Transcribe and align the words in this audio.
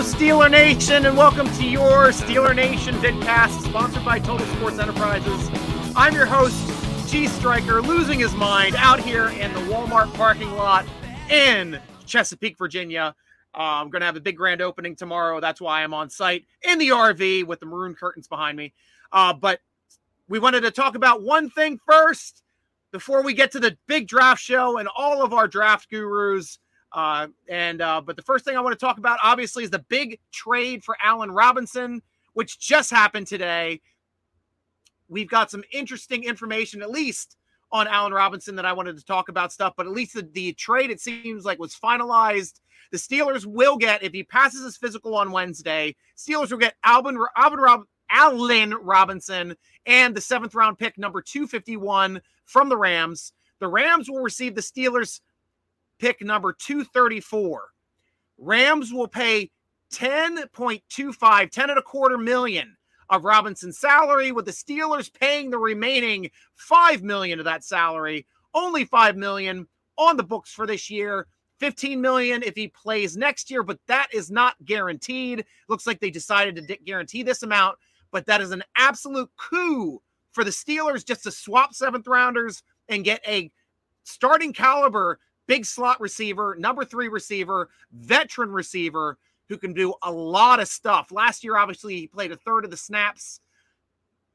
Steeler 0.00 0.50
Nation, 0.50 1.04
and 1.04 1.14
welcome 1.14 1.46
to 1.58 1.68
your 1.68 2.08
Steeler 2.08 2.56
Nation 2.56 2.94
vidcast, 2.96 3.60
sponsored 3.68 4.02
by 4.02 4.18
Total 4.18 4.46
Sports 4.56 4.78
Enterprises. 4.78 5.50
I'm 5.94 6.14
your 6.14 6.24
host, 6.24 6.56
G 7.10 7.26
Stryker, 7.26 7.82
losing 7.82 8.18
his 8.18 8.34
mind 8.34 8.76
out 8.76 8.98
here 8.98 9.28
in 9.28 9.52
the 9.52 9.60
Walmart 9.60 10.12
parking 10.14 10.52
lot 10.52 10.86
in 11.28 11.78
Chesapeake, 12.06 12.56
Virginia. 12.56 13.14
Uh, 13.54 13.58
I'm 13.58 13.90
going 13.90 14.00
to 14.00 14.06
have 14.06 14.16
a 14.16 14.20
big 14.20 14.38
grand 14.38 14.62
opening 14.62 14.96
tomorrow. 14.96 15.38
That's 15.38 15.60
why 15.60 15.82
I'm 15.82 15.92
on 15.92 16.08
site 16.08 16.46
in 16.62 16.78
the 16.78 16.88
RV 16.88 17.44
with 17.44 17.60
the 17.60 17.66
maroon 17.66 17.94
curtains 17.94 18.26
behind 18.26 18.56
me. 18.56 18.72
Uh, 19.12 19.34
but 19.34 19.60
we 20.30 20.38
wanted 20.38 20.62
to 20.62 20.70
talk 20.70 20.94
about 20.94 21.22
one 21.22 21.50
thing 21.50 21.78
first 21.86 22.42
before 22.90 23.22
we 23.22 23.34
get 23.34 23.52
to 23.52 23.60
the 23.60 23.76
big 23.86 24.08
draft 24.08 24.40
show 24.40 24.78
and 24.78 24.88
all 24.96 25.22
of 25.22 25.34
our 25.34 25.46
draft 25.46 25.90
gurus. 25.90 26.58
Uh, 26.92 27.28
and 27.48 27.80
uh, 27.80 28.00
but 28.00 28.16
the 28.16 28.22
first 28.22 28.44
thing 28.44 28.56
I 28.56 28.60
want 28.60 28.78
to 28.78 28.84
talk 28.84 28.98
about, 28.98 29.18
obviously, 29.22 29.64
is 29.64 29.70
the 29.70 29.84
big 29.88 30.18
trade 30.32 30.84
for 30.84 30.96
Allen 31.02 31.30
Robinson, 31.30 32.02
which 32.32 32.58
just 32.58 32.90
happened 32.90 33.26
today. 33.26 33.80
We've 35.08 35.28
got 35.28 35.50
some 35.50 35.64
interesting 35.72 36.24
information, 36.24 36.82
at 36.82 36.90
least 36.90 37.36
on 37.72 37.86
Allen 37.86 38.12
Robinson, 38.12 38.56
that 38.56 38.64
I 38.64 38.72
wanted 38.72 38.96
to 38.96 39.04
talk 39.04 39.28
about 39.28 39.52
stuff. 39.52 39.74
But 39.76 39.86
at 39.86 39.92
least 39.92 40.14
the, 40.14 40.28
the 40.32 40.52
trade, 40.54 40.90
it 40.90 41.00
seems 41.00 41.44
like, 41.44 41.58
was 41.58 41.74
finalized. 41.74 42.60
The 42.90 42.98
Steelers 42.98 43.46
will 43.46 43.76
get, 43.76 44.02
if 44.02 44.12
he 44.12 44.24
passes 44.24 44.64
his 44.64 44.76
physical 44.76 45.14
on 45.14 45.30
Wednesday, 45.30 45.94
Steelers 46.16 46.50
will 46.50 46.58
get 46.58 46.74
Alvin, 46.82 47.18
Alvin 47.36 47.60
Rob, 47.60 47.82
Allen 48.10 48.74
Robinson 48.74 49.56
and 49.86 50.14
the 50.14 50.20
seventh 50.20 50.54
round 50.54 50.78
pick, 50.78 50.98
number 50.98 51.22
251 51.22 52.20
from 52.44 52.68
the 52.68 52.76
Rams. 52.76 53.32
The 53.60 53.68
Rams 53.68 54.10
will 54.10 54.20
receive 54.20 54.54
the 54.54 54.60
Steelers 54.60 55.20
pick 56.00 56.22
number 56.22 56.52
234. 56.52 57.68
Rams 58.38 58.92
will 58.92 59.08
pay 59.08 59.50
10.25, 59.92 61.50
10 61.50 61.70
and 61.70 61.78
a 61.78 61.82
quarter 61.82 62.18
million 62.18 62.76
of 63.10 63.24
Robinson's 63.24 63.78
salary, 63.78 64.32
with 64.32 64.46
the 64.46 64.52
Steelers 64.52 65.12
paying 65.12 65.50
the 65.50 65.58
remaining 65.58 66.30
5 66.56 67.02
million 67.02 67.38
of 67.38 67.44
that 67.44 67.64
salary. 67.64 68.26
Only 68.54 68.84
5 68.84 69.16
million 69.16 69.66
on 69.98 70.16
the 70.16 70.22
books 70.22 70.52
for 70.52 70.66
this 70.66 70.90
year. 70.90 71.26
15 71.58 72.00
million 72.00 72.42
if 72.42 72.54
he 72.54 72.68
plays 72.68 73.16
next 73.16 73.50
year, 73.50 73.62
but 73.62 73.78
that 73.86 74.08
is 74.14 74.30
not 74.30 74.54
guaranteed. 74.64 75.44
Looks 75.68 75.86
like 75.86 76.00
they 76.00 76.10
decided 76.10 76.56
to 76.56 76.76
guarantee 76.78 77.22
this 77.22 77.42
amount, 77.42 77.76
but 78.10 78.24
that 78.26 78.40
is 78.40 78.50
an 78.50 78.62
absolute 78.76 79.28
coup 79.36 80.00
for 80.32 80.42
the 80.42 80.50
Steelers 80.50 81.04
just 81.04 81.24
to 81.24 81.30
swap 81.30 81.74
seventh 81.74 82.06
rounders 82.06 82.62
and 82.88 83.04
get 83.04 83.20
a 83.26 83.50
starting 84.04 84.54
caliber 84.54 85.18
big 85.50 85.66
slot 85.66 86.00
receiver, 86.00 86.54
number 86.60 86.84
three 86.84 87.08
receiver, 87.08 87.70
veteran 87.90 88.52
receiver 88.52 89.18
who 89.48 89.58
can 89.58 89.72
do 89.72 89.92
a 90.04 90.12
lot 90.12 90.60
of 90.60 90.68
stuff. 90.68 91.10
Last 91.10 91.42
year, 91.42 91.56
obviously, 91.56 91.96
he 91.96 92.06
played 92.06 92.30
a 92.30 92.36
third 92.36 92.64
of 92.64 92.70
the 92.70 92.76
snaps 92.76 93.40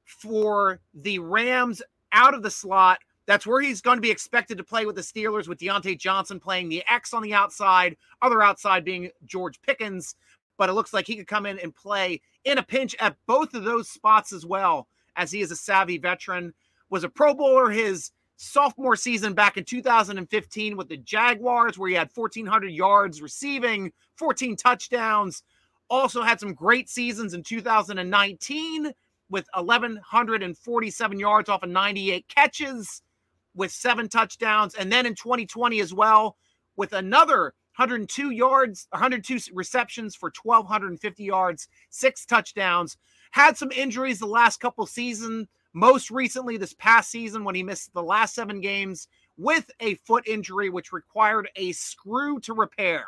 for 0.04 0.82
the 0.94 1.20
Rams 1.20 1.82
out 2.12 2.34
of 2.34 2.44
the 2.44 2.52
slot. 2.52 3.00
That's 3.28 3.48
where 3.48 3.62
he's 3.62 3.80
going 3.80 3.96
to 3.96 4.02
be 4.02 4.12
expected 4.12 4.58
to 4.58 4.64
play 4.66 4.86
with 4.86 4.98
the 4.98 5.02
Steelers, 5.02 5.48
with 5.48 5.58
Diontae 5.58 5.98
Johnson 5.98 6.38
playing 6.38 6.68
the 6.68 6.84
X 6.92 7.14
on 7.14 7.24
the 7.24 7.34
outside, 7.34 7.96
other 8.22 8.42
outside 8.42 8.84
being 8.84 9.10
George 9.24 9.62
Pickens. 9.62 10.18
But 10.58 10.68
it 10.68 10.74
looks 10.74 10.94
like 10.94 11.08
he 11.08 11.16
could 11.16 11.28
come 11.28 11.46
in 11.46 11.60
and 11.60 11.74
play 11.74 12.20
in 12.44 12.58
a 12.58 12.64
pinch 12.64 12.94
at 13.00 13.16
both 13.26 13.54
of 13.54 13.64
those 13.64 13.88
spots 13.88 14.34
as 14.34 14.46
well, 14.46 14.90
as 15.16 15.32
he 15.32 15.40
is 15.40 15.52
a 15.52 15.56
savvy 15.56 15.98
veteran. 15.98 16.54
Was 16.90 17.06
a 17.06 17.10
Pro 17.10 17.34
Bowler 17.34 17.70
his 17.70 18.12
sophomore 18.38 18.96
season 18.96 19.34
back 19.34 19.58
in 19.58 19.64
2015 19.64 20.78
with 20.78 20.90
the 20.90 20.98
Jaguars, 20.98 21.78
where 21.78 21.90
he 21.90 21.96
had 21.96 22.10
1,400 22.14 22.68
yards 22.72 23.22
receiving, 23.22 23.92
14 24.18 24.56
touchdowns. 24.56 25.44
Also 25.90 26.22
had 26.22 26.40
some 26.40 26.54
great 26.54 26.90
seasons 26.90 27.34
in 27.34 27.44
2019 27.44 28.92
with 29.30 29.48
1,147 29.54 31.20
yards 31.20 31.50
off 31.50 31.64
of 31.64 31.70
98 31.70 32.28
catches 32.28 33.02
with 33.56 33.72
seven 33.72 34.10
touchdowns. 34.10 34.76
And 34.76 34.92
then 34.92 35.06
in 35.06 35.16
2020 35.16 35.80
as 35.80 35.94
well 35.94 36.38
with 36.76 36.94
another 36.94 37.54
102 37.78 38.32
yards, 38.32 38.88
102 38.92 39.54
receptions 39.54 40.16
for 40.16 40.32
1,250 40.42 41.24
yards, 41.24 41.68
six 41.90 42.26
touchdowns. 42.26 42.98
Had 43.32 43.58
some 43.58 43.72
injuries 43.72 44.20
the 44.20 44.26
last 44.26 44.60
couple 44.60 44.86
seasons 44.86 45.48
most 45.76 46.10
recently, 46.10 46.56
this 46.56 46.74
past 46.74 47.12
season, 47.12 47.44
when 47.44 47.54
he 47.54 47.62
missed 47.62 47.94
the 47.94 48.02
last 48.02 48.34
seven 48.34 48.62
games 48.62 49.10
with 49.38 49.70
a 49.82 49.96
foot 49.96 50.26
injury, 50.26 50.70
which 50.70 50.94
required 50.94 51.50
a 51.58 51.74
screw 51.74 52.40
to 52.40 52.54
repair. 52.54 53.06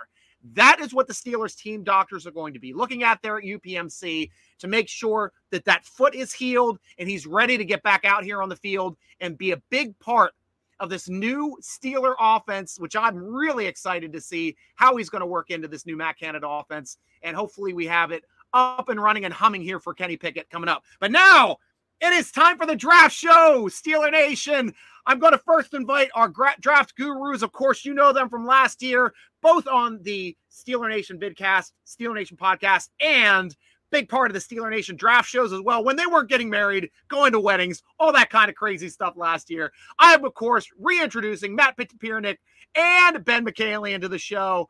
That 0.54 0.82
is 0.82 0.94
what 0.94 1.08
the 1.08 1.14
Steelers 1.14 1.56
team 1.56 1.84
doctors 1.84 2.28
are 2.28 2.32
going 2.32 2.54
to 2.54 2.60
be 2.60 2.74
looking 2.74 3.04
at 3.04 3.22
there 3.22 3.38
at 3.38 3.46
UPMC 3.46 4.30
to 4.60 4.68
make 4.68 4.90
sure 4.90 5.32
that 5.50 5.64
that 5.64 5.86
foot 5.86 6.14
is 6.14 6.34
healed 6.34 6.78
and 7.00 7.10
he's 7.10 7.26
ready 7.26 7.58
to 7.58 7.64
get 7.64 7.84
back 7.84 8.04
out 8.04 8.26
here 8.26 8.42
on 8.44 8.50
the 8.50 8.56
field 8.58 8.98
and 9.22 9.38
be 9.38 9.52
a 9.52 9.62
big 9.70 9.98
part 10.00 10.34
of 10.82 10.90
this 10.90 11.08
new 11.08 11.58
Steeler 11.62 12.16
offense, 12.20 12.78
which 12.80 12.98
I'm 12.98 13.18
really 13.18 13.66
excited 13.66 14.12
to 14.12 14.22
see 14.22 14.58
how 14.76 14.98
he's 14.98 15.10
going 15.10 15.22
to 15.22 15.26
work 15.26 15.52
into 15.52 15.70
this 15.70 15.86
new 15.86 15.96
Matt 15.96 16.20
Canada 16.20 16.48
offense. 16.50 16.98
And 17.24 17.36
hopefully 17.36 17.74
we 17.74 17.88
have 17.88 18.12
it 18.12 18.24
up 18.54 18.90
and 18.90 19.02
running 19.02 19.26
and 19.26 19.34
humming 19.34 19.62
here 19.62 19.80
for 19.80 19.94
Kenny 19.94 20.18
Pickett 20.18 20.50
coming 20.50 20.70
up. 20.70 20.84
But 21.00 21.12
now 21.12 21.58
it 22.02 22.14
is 22.14 22.32
time 22.32 22.58
for 22.58 22.66
the 22.66 22.76
draft 22.76 23.16
show, 23.16 23.68
Steeler 23.70 24.12
Nation. 24.12 24.74
I'm 25.06 25.20
going 25.20 25.32
to 25.32 25.40
first 25.40 25.74
invite 25.74 26.10
our 26.14 26.32
draft 26.60 26.96
gurus. 26.96 27.42
Of 27.42 27.52
course, 27.54 27.86
you 27.86 27.94
know 27.94 28.12
them 28.12 28.30
from 28.30 28.46
last 28.46 28.82
year, 28.84 29.14
both 29.42 29.68
on 29.68 30.02
the 30.04 30.36
Steeler 30.52 30.90
Nation 30.90 31.20
vidcast, 31.20 31.72
Steeler 31.86 32.16
Nation 32.16 32.38
podcast, 32.38 32.90
and 33.00 33.56
big 33.90 34.10
part 34.10 34.30
of 34.30 34.34
the 34.34 34.40
Steeler 34.40 34.70
Nation 34.70 34.96
draft 34.96 35.30
shows 35.30 35.54
as 35.54 35.62
well. 35.62 35.84
When 35.84 35.96
they 35.96 36.06
weren't 36.06 36.30
getting 36.30 36.50
married, 36.50 36.90
going 37.08 37.32
to 37.32 37.40
weddings, 37.40 37.82
all 38.00 38.12
that 38.14 38.30
kind 38.30 38.50
of 38.50 38.56
crazy 38.56 38.90
stuff 38.90 39.14
last 39.16 39.50
year. 39.50 39.72
I 39.98 40.14
am, 40.14 40.26
of 40.26 40.34
course, 40.34 40.68
reintroducing 40.78 41.56
Matt 41.56 41.78
Papiernik 41.78 42.38
and 42.76 43.24
Ben 43.24 43.46
Michaelian 43.46 43.96
into 43.96 44.10
the 44.10 44.20
show 44.20 44.70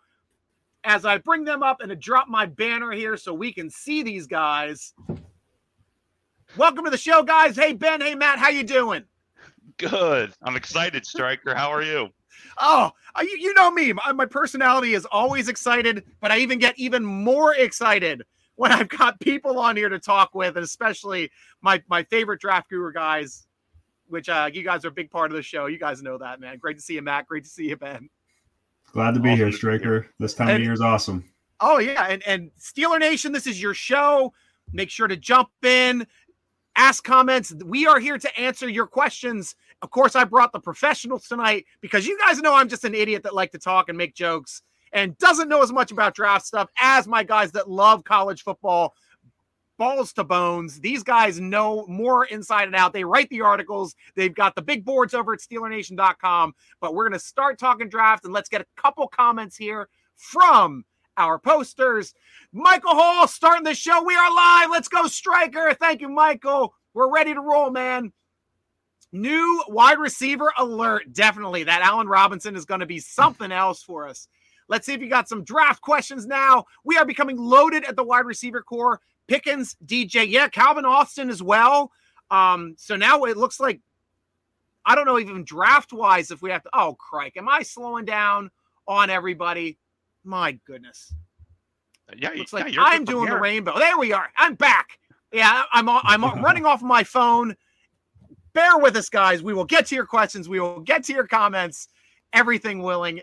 as 0.83 1.03
I 1.03 1.17
bring 1.17 1.43
them 1.43 1.63
up 1.63 1.81
and 1.81 1.89
to 1.89 1.95
drop 1.95 2.27
my 2.27 2.45
banner 2.45 2.91
here 2.91 3.17
so 3.17 3.33
we 3.33 3.51
can 3.51 3.69
see 3.69 4.03
these 4.03 4.27
guys. 4.27 4.93
Welcome 6.57 6.85
to 6.85 6.89
the 6.89 6.97
show, 6.97 7.21
guys. 7.21 7.55
Hey 7.55 7.73
Ben, 7.73 8.01
hey 8.01 8.15
Matt, 8.15 8.39
how 8.39 8.49
you 8.49 8.63
doing? 8.63 9.03
Good. 9.77 10.33
I'm 10.41 10.55
excited, 10.55 11.05
Stryker. 11.05 11.53
How 11.53 11.69
are 11.69 11.83
you? 11.83 12.09
Oh, 12.59 12.89
uh, 13.15 13.21
you, 13.21 13.37
you 13.39 13.53
know 13.53 13.69
me. 13.69 13.93
My, 13.93 14.11
my 14.11 14.25
personality 14.25 14.95
is 14.95 15.05
always 15.05 15.49
excited, 15.49 16.03
but 16.19 16.31
I 16.31 16.39
even 16.39 16.57
get 16.57 16.73
even 16.79 17.05
more 17.05 17.53
excited 17.53 18.23
when 18.55 18.71
I've 18.71 18.89
got 18.89 19.19
people 19.19 19.59
on 19.59 19.77
here 19.77 19.89
to 19.89 19.99
talk 19.99 20.33
with, 20.33 20.55
and 20.55 20.63
especially 20.63 21.29
my 21.61 21.81
my 21.87 22.03
favorite 22.05 22.41
draft 22.41 22.71
guru 22.71 22.91
guys, 22.91 23.45
which 24.07 24.27
uh, 24.27 24.49
you 24.51 24.63
guys 24.63 24.83
are 24.83 24.87
a 24.87 24.91
big 24.91 25.11
part 25.11 25.29
of 25.29 25.37
the 25.37 25.43
show. 25.43 25.67
You 25.67 25.77
guys 25.77 26.01
know 26.01 26.17
that, 26.17 26.39
man. 26.39 26.57
Great 26.57 26.77
to 26.77 26.81
see 26.81 26.95
you, 26.95 27.03
Matt. 27.03 27.27
Great 27.27 27.43
to 27.43 27.49
see 27.51 27.69
you, 27.69 27.77
Ben. 27.77 28.09
Glad 28.93 29.13
to 29.13 29.19
be 29.19 29.29
awesome. 29.29 29.37
here, 29.37 29.51
Stryker. 29.51 30.07
This 30.17 30.33
time 30.33 30.47
and, 30.47 30.57
of 30.57 30.63
year 30.63 30.73
is 30.73 30.81
awesome. 30.81 31.23
Oh 31.59 31.77
yeah, 31.77 32.07
and 32.09 32.23
and 32.25 32.49
Steeler 32.59 32.99
Nation, 32.99 33.31
this 33.31 33.45
is 33.45 33.61
your 33.61 33.75
show. 33.75 34.33
Make 34.73 34.89
sure 34.89 35.07
to 35.07 35.15
jump 35.15 35.49
in, 35.63 36.05
ask 36.77 37.03
comments. 37.03 37.53
We 37.65 37.85
are 37.87 37.99
here 37.99 38.17
to 38.17 38.39
answer 38.39 38.69
your 38.69 38.87
questions. 38.87 39.55
Of 39.81 39.89
course, 39.91 40.15
I 40.15 40.23
brought 40.23 40.53
the 40.53 40.59
professionals 40.59 41.27
tonight 41.27 41.65
because 41.81 42.07
you 42.07 42.17
guys 42.25 42.39
know 42.39 42.53
I'm 42.53 42.69
just 42.69 42.85
an 42.85 42.95
idiot 42.95 43.23
that 43.23 43.35
like 43.35 43.51
to 43.51 43.59
talk 43.59 43.89
and 43.89 43.97
make 43.97 44.15
jokes 44.15 44.61
and 44.93 45.17
doesn't 45.17 45.49
know 45.49 45.61
as 45.61 45.73
much 45.73 45.91
about 45.91 46.15
draft 46.15 46.45
stuff 46.45 46.69
as 46.79 47.07
my 47.07 47.23
guys 47.23 47.51
that 47.51 47.69
love 47.69 48.03
college 48.03 48.43
football 48.43 48.93
balls 49.77 50.13
to 50.13 50.23
bones. 50.23 50.79
These 50.79 51.03
guys 51.03 51.39
know 51.39 51.85
more 51.87 52.25
inside 52.25 52.63
and 52.63 52.75
out. 52.75 52.93
They 52.93 53.03
write 53.03 53.29
the 53.29 53.41
articles. 53.41 53.95
They've 54.15 54.33
got 54.33 54.55
the 54.55 54.61
big 54.61 54.83
boards 54.83 55.13
over 55.13 55.33
at 55.33 55.39
SteelerNation.com. 55.39 56.53
But 56.79 56.95
we're 56.95 57.07
going 57.07 57.19
to 57.19 57.25
start 57.25 57.59
talking 57.59 57.89
draft 57.89 58.25
and 58.25 58.33
let's 58.33 58.49
get 58.49 58.61
a 58.61 58.65
couple 58.75 59.07
comments 59.07 59.55
here 59.55 59.89
from 60.15 60.83
our 61.17 61.39
posters. 61.39 62.13
Michael 62.53 62.95
Hall 62.95 63.27
starting 63.27 63.63
the 63.63 63.75
show. 63.75 64.03
We 64.03 64.15
are 64.15 64.33
live. 64.33 64.69
Let's 64.71 64.87
go, 64.87 65.07
Striker. 65.07 65.73
Thank 65.73 66.01
you, 66.01 66.09
Michael. 66.09 66.73
We're 66.93 67.11
ready 67.11 67.33
to 67.33 67.41
roll, 67.41 67.71
man. 67.71 68.13
New 69.11 69.63
wide 69.67 69.99
receiver 69.99 70.51
alert. 70.57 71.11
Definitely. 71.13 71.63
That 71.63 71.81
Allen 71.81 72.07
Robinson 72.07 72.55
is 72.55 72.65
going 72.65 72.81
to 72.81 72.85
be 72.85 72.99
something 72.99 73.51
else 73.51 73.83
for 73.83 74.07
us. 74.07 74.27
Let's 74.69 74.85
see 74.85 74.93
if 74.93 75.01
you 75.01 75.09
got 75.09 75.29
some 75.29 75.43
draft 75.43 75.81
questions 75.81 76.25
now. 76.25 76.65
We 76.83 76.97
are 76.97 77.05
becoming 77.05 77.37
loaded 77.37 77.85
at 77.85 77.95
the 77.95 78.03
wide 78.03 78.25
receiver 78.25 78.61
corps. 78.61 78.99
Pickens, 79.27 79.75
DJ, 79.85 80.29
yeah, 80.29 80.47
Calvin 80.47 80.85
Austin 80.85 81.29
as 81.29 81.41
well. 81.41 81.91
Um, 82.29 82.75
so 82.77 82.95
now 82.95 83.23
it 83.23 83.37
looks 83.37 83.59
like 83.59 83.81
I 84.85 84.95
don't 84.95 85.05
know 85.05 85.19
even 85.19 85.43
draft 85.43 85.91
wise 85.91 86.31
if 86.31 86.41
we 86.41 86.49
have 86.49 86.63
to. 86.63 86.69
Oh, 86.73 86.95
crike, 86.95 87.35
am 87.37 87.49
I 87.49 87.61
slowing 87.63 88.05
down 88.05 88.51
on 88.87 89.09
everybody? 89.09 89.77
My 90.27 90.59
goodness. 90.65 91.13
Yeah, 92.17 92.31
looks 92.31 92.51
like 92.51 92.73
yeah, 92.73 92.83
I'm 92.83 93.05
doing 93.05 93.29
the 93.29 93.37
rainbow. 93.37 93.79
There 93.79 93.97
we 93.97 94.11
are. 94.11 94.29
I'm 94.37 94.55
back. 94.55 94.99
Yeah, 95.31 95.63
I'm 95.71 95.87
I'm 95.89 96.21
running 96.43 96.65
off 96.65 96.81
my 96.81 97.03
phone. 97.03 97.55
Bear 98.53 98.77
with 98.77 98.97
us, 98.97 99.07
guys. 99.07 99.41
We 99.41 99.53
will 99.53 99.65
get 99.65 99.85
to 99.87 99.95
your 99.95 100.05
questions. 100.05 100.49
We 100.49 100.59
will 100.59 100.81
get 100.81 101.05
to 101.05 101.13
your 101.13 101.27
comments. 101.27 101.87
Everything 102.33 102.81
willing. 102.81 103.21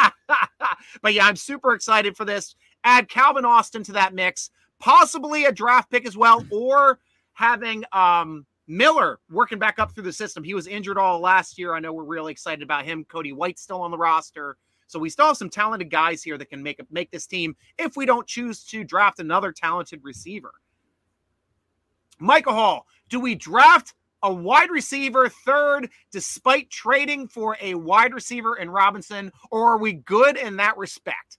but 1.02 1.12
yeah, 1.12 1.26
I'm 1.26 1.36
super 1.36 1.74
excited 1.74 2.16
for 2.16 2.24
this. 2.24 2.54
add 2.84 3.08
Calvin 3.08 3.44
Austin 3.44 3.82
to 3.84 3.92
that 3.92 4.14
mix, 4.14 4.50
possibly 4.78 5.46
a 5.46 5.52
draft 5.52 5.90
pick 5.90 6.06
as 6.06 6.16
well, 6.16 6.44
or 6.52 7.00
having 7.32 7.82
um, 7.92 8.46
Miller 8.68 9.18
working 9.28 9.58
back 9.58 9.80
up 9.80 9.92
through 9.92 10.04
the 10.04 10.12
system. 10.12 10.44
He 10.44 10.54
was 10.54 10.68
injured 10.68 10.98
all 10.98 11.18
last 11.18 11.58
year. 11.58 11.74
I 11.74 11.80
know 11.80 11.92
we're 11.92 12.04
really 12.04 12.30
excited 12.30 12.62
about 12.62 12.84
him. 12.84 13.04
Cody 13.04 13.32
White 13.32 13.58
still 13.58 13.80
on 13.80 13.90
the 13.90 13.98
roster. 13.98 14.56
So 14.92 14.98
we 14.98 15.08
still 15.08 15.28
have 15.28 15.38
some 15.38 15.48
talented 15.48 15.90
guys 15.90 16.22
here 16.22 16.36
that 16.36 16.50
can 16.50 16.62
make 16.62 16.78
make 16.90 17.10
this 17.10 17.26
team 17.26 17.56
if 17.78 17.96
we 17.96 18.04
don't 18.04 18.26
choose 18.26 18.62
to 18.64 18.84
draft 18.84 19.20
another 19.20 19.50
talented 19.50 20.00
receiver. 20.02 20.52
Michael 22.18 22.52
Hall, 22.52 22.86
do 23.08 23.18
we 23.18 23.34
draft 23.34 23.94
a 24.22 24.30
wide 24.30 24.70
receiver 24.70 25.30
third 25.30 25.88
despite 26.12 26.68
trading 26.68 27.26
for 27.26 27.56
a 27.60 27.74
wide 27.74 28.12
receiver 28.12 28.56
in 28.56 28.68
Robinson, 28.68 29.32
or 29.50 29.72
are 29.72 29.78
we 29.78 29.94
good 29.94 30.36
in 30.36 30.56
that 30.56 30.76
respect? 30.76 31.38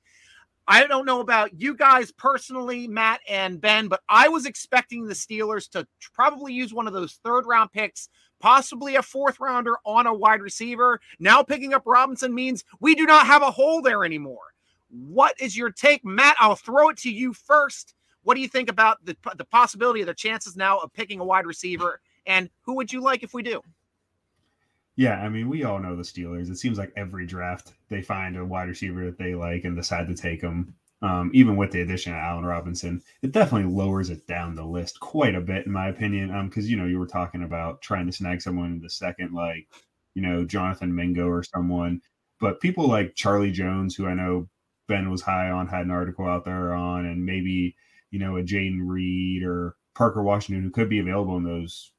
I 0.68 0.88
don't 0.88 1.06
know 1.06 1.20
about 1.20 1.62
you 1.62 1.76
guys 1.76 2.12
personally, 2.12 2.88
Matt 2.88 3.20
and 3.30 3.62
Ben, 3.62 3.88
but 3.88 4.02
I 4.10 4.30
was 4.30 4.48
expecting 4.48 5.06
the 5.06 5.14
Steelers 5.14 5.70
to 5.72 5.86
probably 6.14 6.54
use 6.54 6.74
one 6.74 6.88
of 6.88 6.94
those 6.94 7.20
third 7.24 7.46
round 7.46 7.72
picks, 7.72 8.10
possibly 8.44 8.98
a 8.98 9.02
fourth 9.02 9.40
rounder 9.40 9.78
on 9.86 10.06
a 10.06 10.14
wide 10.14 10.42
receiver. 10.42 11.00
Now 11.18 11.42
picking 11.42 11.74
up 11.74 11.84
Robinson 11.86 12.36
means 12.36 12.66
we 12.82 12.94
do 12.94 13.06
not 13.06 13.26
have 13.26 13.42
a 13.42 13.50
hole 13.50 13.82
there 13.82 14.04
anymore. 14.04 14.54
What 14.90 15.40
is 15.40 15.56
your 15.56 15.72
take, 15.72 16.04
Matt? 16.04 16.36
I'll 16.42 16.58
throw 16.58 16.90
it 16.90 16.98
to 16.98 17.10
you 17.10 17.32
first. 17.32 17.96
What 18.24 18.36
do 18.36 18.42
you 18.42 18.50
think 18.50 18.70
about 18.70 18.98
the, 19.06 19.16
the 19.38 19.46
possibility 19.46 20.02
of 20.02 20.08
the 20.08 20.14
chances 20.14 20.58
now 20.58 20.78
of 20.80 20.92
picking 20.92 21.22
a 21.22 21.26
wide 21.26 21.46
receiver? 21.46 22.02
And 22.26 22.50
who 22.64 22.76
would 22.76 22.92
you 22.92 23.00
like 23.00 23.24
if 23.24 23.34
we 23.34 23.44
do? 23.44 23.62
Yeah, 24.98 25.22
I 25.22 25.30
mean, 25.30 25.48
we 25.48 25.64
all 25.64 25.80
know 25.80 25.96
the 25.96 26.04
Steelers. 26.04 26.50
It 26.50 26.58
seems 26.58 26.78
like 26.78 26.92
every 26.98 27.26
draft 27.26 27.72
they 27.88 28.02
find 28.02 28.36
a 28.36 28.44
wide 28.44 28.68
receiver 28.68 29.06
that 29.06 29.18
they 29.18 29.36
like 29.36 29.64
and 29.64 29.78
decide 29.78 30.08
to 30.10 30.16
take 30.16 30.42
them. 30.42 30.76
Um, 31.04 31.32
even 31.34 31.58
with 31.58 31.72
the 31.72 31.82
addition 31.82 32.14
of 32.14 32.20
Allen 32.20 32.46
Robinson, 32.46 33.04
it 33.22 33.34
definitely 33.34 33.70
lowers 33.70 34.10
it 34.10 34.26
down 34.26 34.56
the 34.56 34.64
list 34.64 35.02
quite 35.02 35.36
a 35.36 35.42
bit, 35.42 35.66
in 35.66 35.72
my 35.72 35.90
opinion. 35.90 36.30
Because 36.48 36.64
um, 36.64 36.70
you 36.70 36.78
know, 36.78 36.86
you 36.86 36.98
were 36.98 37.06
talking 37.06 37.44
about 37.44 37.82
trying 37.82 38.06
to 38.06 38.14
snag 38.14 38.42
someone 38.42 38.72
in 38.72 38.80
the 38.80 38.90
second, 38.90 39.34
like 39.34 39.68
you 40.16 40.22
know, 40.22 40.46
Jonathan 40.46 40.96
Mingo 40.96 41.28
or 41.28 41.44
someone. 41.44 42.02
But 42.40 42.62
people 42.62 42.88
like 42.88 43.16
Charlie 43.16 43.52
Jones, 43.52 43.96
who 43.96 44.08
I 44.08 44.14
know 44.14 44.48
Ben 44.88 45.10
was 45.12 45.22
high 45.22 45.50
on, 45.50 45.68
had 45.68 45.86
an 45.86 45.92
article 45.92 46.26
out 46.26 46.46
there 46.46 46.74
on, 46.74 47.06
and 47.06 47.26
maybe 47.26 47.76
you 48.12 48.20
know 48.20 48.38
a 48.38 48.42
Jayden 48.44 48.80
Reed 48.82 49.44
or 49.44 49.76
Parker 49.96 50.24
Washington, 50.24 50.64
who 50.64 50.72
could 50.72 50.90
be 50.90 51.00
available 51.00 51.36
in 51.36 51.44
those 51.44 51.92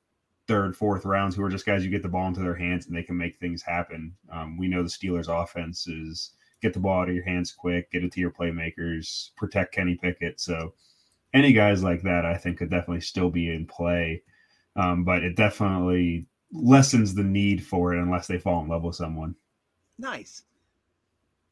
third, 0.49 0.77
fourth 0.77 1.05
rounds 1.05 1.37
who 1.37 1.43
are 1.43 1.51
just 1.51 1.67
guys 1.67 1.85
you 1.85 1.91
get 1.91 2.03
the 2.03 2.09
ball 2.09 2.29
into 2.29 2.41
their 2.41 2.55
hands 2.55 2.87
and 2.87 2.97
they 2.97 3.03
can 3.03 3.17
make 3.17 3.37
things 3.37 3.63
happen. 3.63 4.15
Um, 4.31 4.57
we 4.57 4.69
know 4.69 4.83
the 4.83 4.89
Steelers' 4.89 5.29
offense 5.29 5.87
is 5.87 6.33
get 6.65 6.73
the 6.73 6.81
ball 6.81 7.03
out 7.03 7.11
of 7.11 7.15
your 7.15 7.25
hands 7.25 7.53
quick, 7.53 7.93
get 7.93 8.03
it 8.03 8.11
to 8.13 8.21
your 8.21 8.31
playmakers, 8.31 9.35
protect 9.37 9.75
Kenny 9.75 9.97
Pickett. 9.97 10.41
So 10.41 10.73
any 11.35 11.53
guys 11.53 11.85
like 11.85 12.03
that, 12.03 12.25
I 12.25 12.39
think, 12.39 12.57
could 12.57 12.71
definitely 12.71 13.03
still 13.03 13.29
be 13.29 13.51
in 13.51 13.67
play. 13.67 14.23
Um, 14.75 15.05
but 15.05 15.23
it 15.23 15.37
definitely 15.37 16.27
lessens 16.53 17.15
the 17.15 17.23
need 17.23 17.63
for 17.63 17.95
it 17.95 18.01
unless 18.01 18.27
they 18.27 18.39
fall 18.39 18.63
in 18.63 18.69
love 18.69 18.83
with 18.83 18.97
someone. 18.97 19.35
Nice. 19.99 20.45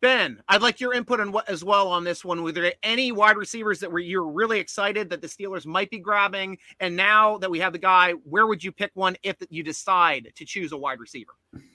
Ben, 0.02 0.42
I'd 0.48 0.62
like 0.62 0.80
your 0.80 0.94
input 0.94 1.20
on 1.20 1.30
what 1.30 1.48
as 1.48 1.62
well 1.62 1.86
on 1.86 2.02
this 2.02 2.24
one. 2.24 2.42
Were 2.42 2.50
there 2.50 2.72
any 2.82 3.12
wide 3.12 3.36
receivers 3.36 3.78
that 3.78 3.92
were 3.92 4.00
you're 4.00 4.26
really 4.26 4.58
excited 4.58 5.08
that 5.10 5.22
the 5.22 5.28
Steelers 5.28 5.64
might 5.64 5.90
be 5.90 6.00
grabbing? 6.00 6.58
And 6.80 6.96
now 6.96 7.38
that 7.38 7.48
we 7.48 7.60
have 7.60 7.72
the 7.72 7.78
guy, 7.78 8.14
where 8.24 8.48
would 8.48 8.64
you 8.64 8.72
pick 8.72 8.90
one 8.94 9.14
if 9.22 9.36
you 9.48 9.62
decide 9.62 10.32
to 10.34 10.44
choose 10.44 10.72
a 10.72 10.76
wide 10.76 10.98
receiver? 10.98 11.30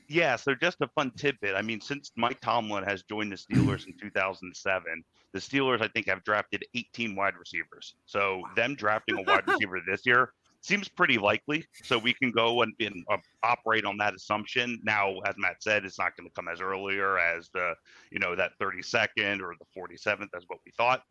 Yeah, 0.10 0.36
so 0.36 0.54
just 0.54 0.82
a 0.82 0.90
fun 0.90 1.12
tidbit. 1.12 1.56
I 1.56 1.62
mean, 1.62 1.80
since 1.80 2.12
Mike 2.18 2.42
Tomlin 2.42 2.84
has 2.84 3.02
joined 3.02 3.32
the 3.32 3.38
Steelers 3.38 3.88
in 3.88 3.94
2007, 3.98 5.06
the 5.32 5.40
Steelers 5.40 5.82
I 5.82 5.88
think 5.88 6.08
have 6.08 6.22
drafted 6.26 6.66
18 6.76 7.16
wide 7.16 7.36
receivers. 7.40 7.96
So 8.08 8.42
them 8.58 8.76
drafting 8.76 9.20
a 9.20 9.22
wide 9.22 9.48
receiver 9.48 9.80
this 9.88 10.06
year 10.06 10.34
seems 10.62 10.88
pretty 10.88 11.18
likely. 11.18 11.66
So 11.84 11.98
we 11.98 12.14
can 12.14 12.32
go 12.32 12.62
and, 12.62 12.74
and 12.80 13.04
uh, 13.10 13.18
operate 13.44 13.86
on 13.86 13.98
that 13.98 14.16
assumption. 14.16 14.80
Now, 14.84 15.20
as 15.26 15.36
Matt 15.38 15.62
said, 15.62 15.86
it's 15.86 16.00
not 16.00 16.16
going 16.18 16.30
to 16.30 16.34
come 16.36 16.48
as 16.48 16.62
earlier 16.62 17.18
as 17.20 17.50
the, 17.54 17.74
you 18.12 18.20
know, 18.20 18.36
that 18.36 18.52
32nd 18.62 19.42
or 19.42 19.56
the 19.60 19.80
47th 19.80 20.30
as 20.36 20.44
what 20.48 20.60
we 20.66 20.72
thought. 20.76 21.04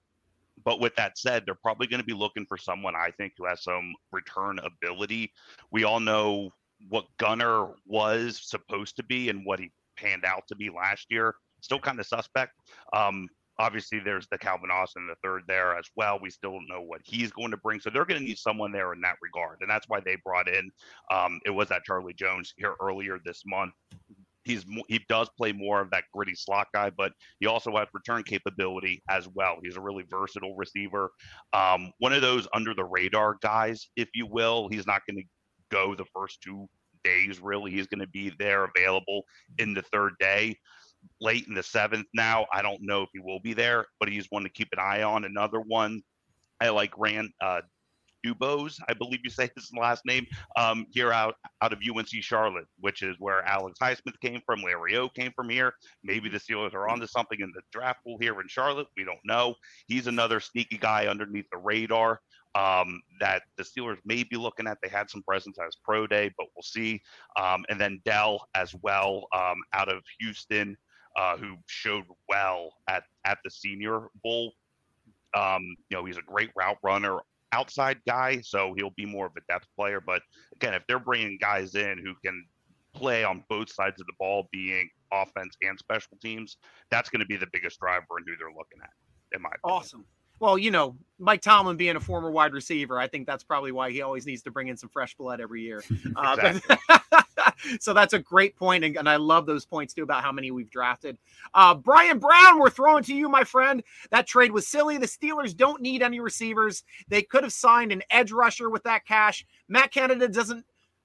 But 0.65 0.81
with 0.81 0.95
that 0.97 1.19
said, 1.19 1.45
they're 1.45 1.55
probably 1.55 1.87
going 1.87 2.01
to 2.01 2.07
be 2.07 2.15
looking 2.15 2.47
for 2.47 2.57
someone 2.57 2.95
I 2.97 3.11
think 3.11 3.35
who 3.37 3.47
has 3.47 3.63
some 3.63 3.95
return 4.11 4.59
ability. 4.59 5.33
We 5.71 5.85
all 5.85 6.01
know 6.01 6.51
what 6.89 7.07
Gunner 7.19 7.69
was 7.87 8.41
supposed 8.43 8.97
to 8.97 9.03
be 9.03 9.29
and 9.29 9.45
what 9.45 9.59
he 9.59 9.71
panned 9.97 10.25
out 10.25 10.47
to 10.49 10.57
be 10.57 10.71
last 10.71 11.07
year. 11.11 11.35
Still 11.61 11.79
kind 11.79 12.01
of 12.01 12.07
suspect. 12.07 12.53
Um, 12.93 13.29
Obviously, 13.59 14.01
there's 14.01 14.27
the 14.31 14.39
Calvin 14.39 14.71
Austin, 14.71 15.07
the 15.07 15.15
third 15.23 15.43
there 15.49 15.77
as 15.77 15.87
well. 15.97 16.19
We 16.21 16.31
still 16.31 16.53
don't 16.53 16.69
know 16.69 16.83
what 16.83 17.01
he's 17.05 17.33
going 17.33 17.51
to 17.51 17.57
bring, 17.57 17.81
so 17.81 17.91
they're 17.91 18.05
going 18.05 18.21
to 18.21 18.27
need 18.27 18.39
someone 18.39 18.73
there 18.73 18.93
in 18.93 19.01
that 19.01 19.17
regard, 19.23 19.59
and 19.61 19.71
that's 19.71 19.89
why 19.89 20.01
they 20.01 20.17
brought 20.25 20.49
in. 20.49 20.71
Um, 21.11 21.41
it 21.47 21.51
was 21.51 21.69
that 21.69 21.85
Charlie 21.85 22.15
Jones 22.15 22.53
here 22.57 22.75
earlier 22.81 23.19
this 23.25 23.43
month. 23.47 23.73
He's 24.45 24.65
he 24.89 25.01
does 25.09 25.29
play 25.37 25.53
more 25.53 25.81
of 25.81 25.91
that 25.91 26.05
gritty 26.13 26.35
slot 26.37 26.69
guy, 26.73 26.91
but 26.91 27.13
he 27.41 27.47
also 27.47 27.75
has 27.77 27.89
return 27.93 28.23
capability 28.23 29.03
as 29.09 29.27
well. 29.35 29.57
He's 29.63 29.77
a 29.77 29.81
really 29.81 30.05
versatile 30.09 30.55
receiver, 30.55 31.11
um, 31.53 31.91
one 31.99 32.13
of 32.13 32.23
those 32.23 32.47
under 32.55 32.75
the 32.75 32.85
radar 32.85 33.39
guys, 33.43 33.89
if 33.97 34.09
you 34.15 34.27
will. 34.27 34.69
He's 34.69 34.87
not 34.87 35.03
going 35.09 35.17
to 35.17 35.29
go 35.71 35.95
the 35.95 36.05
first 36.15 36.43
two 36.43 36.69
days 37.03 37.41
really. 37.41 37.71
He's 37.71 37.87
going 37.87 38.01
to 38.01 38.09
be 38.09 38.33
there 38.39 38.65
available 38.77 39.23
in 39.59 39.75
the 39.75 39.83
third 39.83 40.13
day 40.21 40.57
late 41.21 41.47
in 41.49 41.55
the 41.55 41.63
seventh 41.63 42.07
now. 42.15 42.47
I 42.53 42.63
don't 42.63 42.83
know 42.83 43.03
if 43.03 43.09
he 43.13 43.21
will 43.21 43.41
be 43.41 43.55
there, 43.55 43.87
but 44.01 44.09
he's 44.09 44.27
one 44.31 44.43
to 44.43 44.49
keep 44.49 44.69
an 44.73 44.79
eye 44.79 45.03
on. 45.03 45.25
Another 45.25 45.61
one 45.61 46.03
I 46.61 46.71
like 46.71 46.93
ran 46.97 47.31
uh, 47.41 47.61
Dubose, 48.27 48.81
I 48.89 48.95
believe 48.95 49.21
you 49.23 49.31
say 49.31 49.51
his 49.55 49.71
last 49.79 50.05
name, 50.05 50.27
um, 50.57 50.87
here 50.91 51.13
out 51.13 51.37
out 51.63 51.73
of 51.73 51.79
UNC 51.79 52.09
Charlotte, 52.21 52.67
which 52.81 53.03
is 53.03 53.17
where 53.19 53.43
Alex 53.45 53.79
Highsmith 53.81 54.19
came 54.21 54.41
from, 54.45 54.63
Larry 54.63 54.97
O 54.97 55.09
came 55.09 55.33
from 55.35 55.49
here. 55.49 55.75
Maybe 56.03 56.29
the 56.29 56.39
Steelers 56.39 56.75
are 56.75 56.89
onto 56.89 57.07
something 57.07 57.41
in 57.41 57.53
the 57.55 57.63
draft 57.73 58.03
pool 58.05 58.19
here 58.21 58.41
in 58.41 58.49
Charlotte. 58.49 58.89
We 58.97 59.05
don't 59.05 59.19
know. 59.25 59.55
He's 59.87 60.07
another 60.07 60.41
sneaky 60.41 60.79
guy 60.79 61.07
underneath 61.07 61.47
the 61.51 61.59
radar 61.59 62.21
um, 62.55 63.01
that 63.21 63.43
the 63.57 63.65
Steelers 63.65 63.99
may 64.05 64.25
be 64.25 64.37
looking 64.37 64.67
at. 64.67 64.79
They 64.83 64.89
had 64.89 65.11
some 65.11 65.23
presence 65.23 65.59
as 65.65 65.77
pro 65.85 66.07
day, 66.07 66.33
but 66.37 66.47
we'll 66.57 66.63
see. 66.63 67.03
Um, 67.39 67.65
and 67.69 67.81
then 67.81 68.01
Dell 68.05 68.49
as 68.55 68.75
well 68.83 69.27
um, 69.35 69.57
out 69.75 69.89
of 69.89 70.03
Houston 70.21 70.77
uh, 71.17 71.37
who 71.37 71.57
showed 71.67 72.05
well 72.29 72.71
at 72.89 73.05
at 73.25 73.39
the 73.45 73.51
Senior 73.51 74.09
Bowl. 74.23 74.53
Um, 75.35 75.63
you 75.91 75.97
know, 75.97 76.05
he's 76.05 76.17
a 76.17 76.23
great 76.23 76.51
route 76.57 76.79
runner, 76.83 77.19
outside 77.53 77.99
guy, 78.07 78.41
so 78.43 78.75
he'll 78.77 78.95
be 78.97 79.07
more 79.07 79.27
of 79.27 79.33
a 79.37 79.53
depth 79.53 79.67
player. 79.77 80.01
But 80.01 80.23
again, 80.55 80.75
if 80.75 80.83
they're 80.87 80.99
bringing 80.99 81.39
guys 81.41 81.75
in 81.75 81.99
who 81.99 82.15
can 82.25 82.45
play 82.95 83.25
on 83.25 83.45
both 83.49 83.71
sides 83.71 84.01
of 84.01 84.07
the 84.07 84.15
ball, 84.19 84.49
being 84.53 84.89
offense 85.13 85.57
and 85.63 85.79
special 85.79 86.17
teams, 86.23 86.57
that's 86.91 87.11
going 87.11 87.21
to 87.21 87.27
be 87.27 87.37
the 87.37 87.49
biggest 87.53 87.79
driver 87.81 88.07
in 88.19 88.25
who 88.27 88.37
they're 88.39 88.49
looking 88.49 88.79
at. 88.83 88.91
In 89.33 89.43
my 89.43 89.49
opinion. 89.49 89.79
awesome 89.79 90.07
well, 90.39 90.59
you 90.59 90.71
know, 90.71 90.97
Mike 91.19 91.41
Tomlin 91.41 91.77
being 91.77 91.97
a 91.97 92.01
former 92.01 92.31
wide 92.31 92.53
receiver, 92.53 92.99
I 92.99 93.09
think 93.09 93.27
that's 93.27 93.43
probably 93.43 93.73
why 93.73 93.91
he 93.91 94.03
always 94.03 94.27
needs 94.27 94.43
to 94.43 94.51
bring 94.51 94.69
in 94.69 94.77
some 94.77 94.91
fresh 94.91 95.15
blood 95.15 95.41
every 95.41 95.63
year. 95.63 95.83
Uh, 96.17 96.59
so 97.81 97.93
that's 97.93 98.15
a 98.15 98.19
great 98.19 98.57
point, 98.57 98.85
and, 98.85 98.97
and, 98.97 99.09
I 99.09 99.17
love 99.17 99.45
those 99.45 99.67
points 99.67 99.93
too 99.93 100.03
about 100.03 100.23
how 100.23 100.33
many 100.33 100.51
we've 100.51 100.71
drafted. 100.71 101.19
Uh, 101.53 101.75
Brian 101.75 102.19
Brown, 102.19 102.59
we're 102.59 102.71
throwing 102.71 103.03
to 103.05 103.15
you, 103.15 103.29
my 103.29 103.45
friend. 103.45 103.83
That 104.11 104.27
trade 104.27 104.51
was 104.51 104.67
silly. 104.67 104.97
The 104.97 105.07
Steelers 105.07 105.55
don't 105.55 105.83
need 105.83 106.03
any 106.03 106.21
receivers. 106.21 106.85
They 107.09 107.23
could 107.23 107.43
have 107.43 107.53
signed 107.53 107.93
an 107.93 108.03
edge 108.11 108.33
rusher 108.33 108.71
with 108.71 108.83
that 108.85 109.05
cash. 109.05 109.45
Matt 109.69 109.93
Canada 109.93 110.29
doesn't 110.29 110.65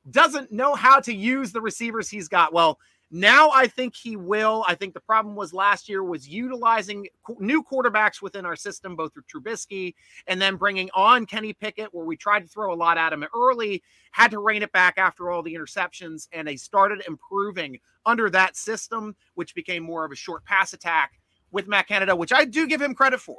doesn't 0.09 0.51
know 0.51 0.75
how 0.75 0.99
to 1.01 1.13
use 1.13 1.51
the 1.51 1.61
receivers 1.61 2.09
he's 2.09 2.27
got. 2.27 2.53
Well, 2.53 2.79
now 3.11 3.51
I 3.51 3.67
think 3.67 3.93
he 3.93 4.15
will. 4.15 4.63
I 4.67 4.75
think 4.75 4.93
the 4.93 5.01
problem 5.01 5.35
was 5.35 5.53
last 5.53 5.89
year 5.89 6.01
was 6.01 6.29
utilizing 6.29 7.07
new 7.39 7.61
quarterbacks 7.61 8.21
within 8.21 8.45
our 8.45 8.55
system, 8.55 8.95
both 8.95 9.13
through 9.13 9.23
Trubisky 9.23 9.95
and 10.27 10.41
then 10.41 10.55
bringing 10.55 10.89
on 10.93 11.25
Kenny 11.25 11.51
Pickett, 11.51 11.93
where 11.93 12.05
we 12.05 12.15
tried 12.15 12.39
to 12.39 12.47
throw 12.47 12.73
a 12.73 12.75
lot 12.75 12.97
at 12.97 13.11
him 13.11 13.25
early, 13.35 13.83
had 14.11 14.31
to 14.31 14.39
rein 14.39 14.63
it 14.63 14.71
back 14.71 14.97
after 14.97 15.29
all 15.29 15.43
the 15.43 15.53
interceptions, 15.53 16.29
and 16.31 16.47
they 16.47 16.55
started 16.55 17.03
improving 17.05 17.77
under 18.05 18.29
that 18.29 18.55
system, 18.55 19.13
which 19.35 19.53
became 19.55 19.83
more 19.83 20.05
of 20.05 20.11
a 20.13 20.15
short 20.15 20.45
pass 20.45 20.71
attack 20.71 21.19
with 21.51 21.67
Matt 21.67 21.87
Canada, 21.87 22.15
which 22.15 22.31
I 22.31 22.45
do 22.45 22.65
give 22.65 22.81
him 22.81 22.95
credit 22.95 23.19
for. 23.19 23.37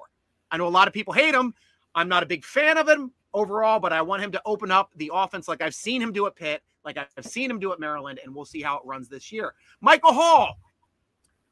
I 0.50 0.58
know 0.58 0.66
a 0.66 0.68
lot 0.68 0.86
of 0.86 0.92
people 0.92 1.14
hate 1.14 1.34
him. 1.34 1.54
I'm 1.94 2.08
not 2.08 2.22
a 2.22 2.26
big 2.26 2.44
fan 2.44 2.76
of 2.76 2.86
him 2.86 3.12
overall, 3.34 3.80
but 3.80 3.92
I 3.92 4.02
want 4.02 4.22
him 4.22 4.32
to 4.32 4.42
open 4.44 4.70
up 4.70 4.90
the 4.96 5.10
offense 5.12 5.48
like 5.48 5.62
I've 5.62 5.74
seen 5.74 6.02
him 6.02 6.12
do 6.12 6.26
at 6.26 6.36
Pitt 6.36 6.62
like 6.84 6.98
I've 6.98 7.26
seen 7.26 7.50
him 7.50 7.58
do 7.58 7.72
at 7.72 7.80
Maryland, 7.80 8.20
and 8.24 8.34
we'll 8.34 8.44
see 8.44 8.62
how 8.62 8.76
it 8.76 8.82
runs 8.84 9.08
this 9.08 9.30
year. 9.30 9.54
Michael 9.80 10.12
Hall, 10.12 10.58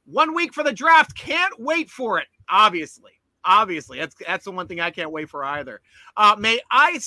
one 0.04 0.34
week 0.34 0.52
for 0.52 0.64
the 0.64 0.72
draft. 0.72 1.16
Can't 1.16 1.54
wait 1.58 1.90
for 1.90 2.18
it. 2.18 2.26
Obviously, 2.48 3.12
obviously, 3.44 3.98
that's 3.98 4.14
that's 4.26 4.44
the 4.44 4.52
one 4.52 4.66
thing 4.66 4.80
I 4.80 4.90
can't 4.90 5.12
wait 5.12 5.28
for 5.28 5.44
either. 5.44 5.80
Uh, 6.16 6.36
may 6.38 6.60
I 6.70 6.98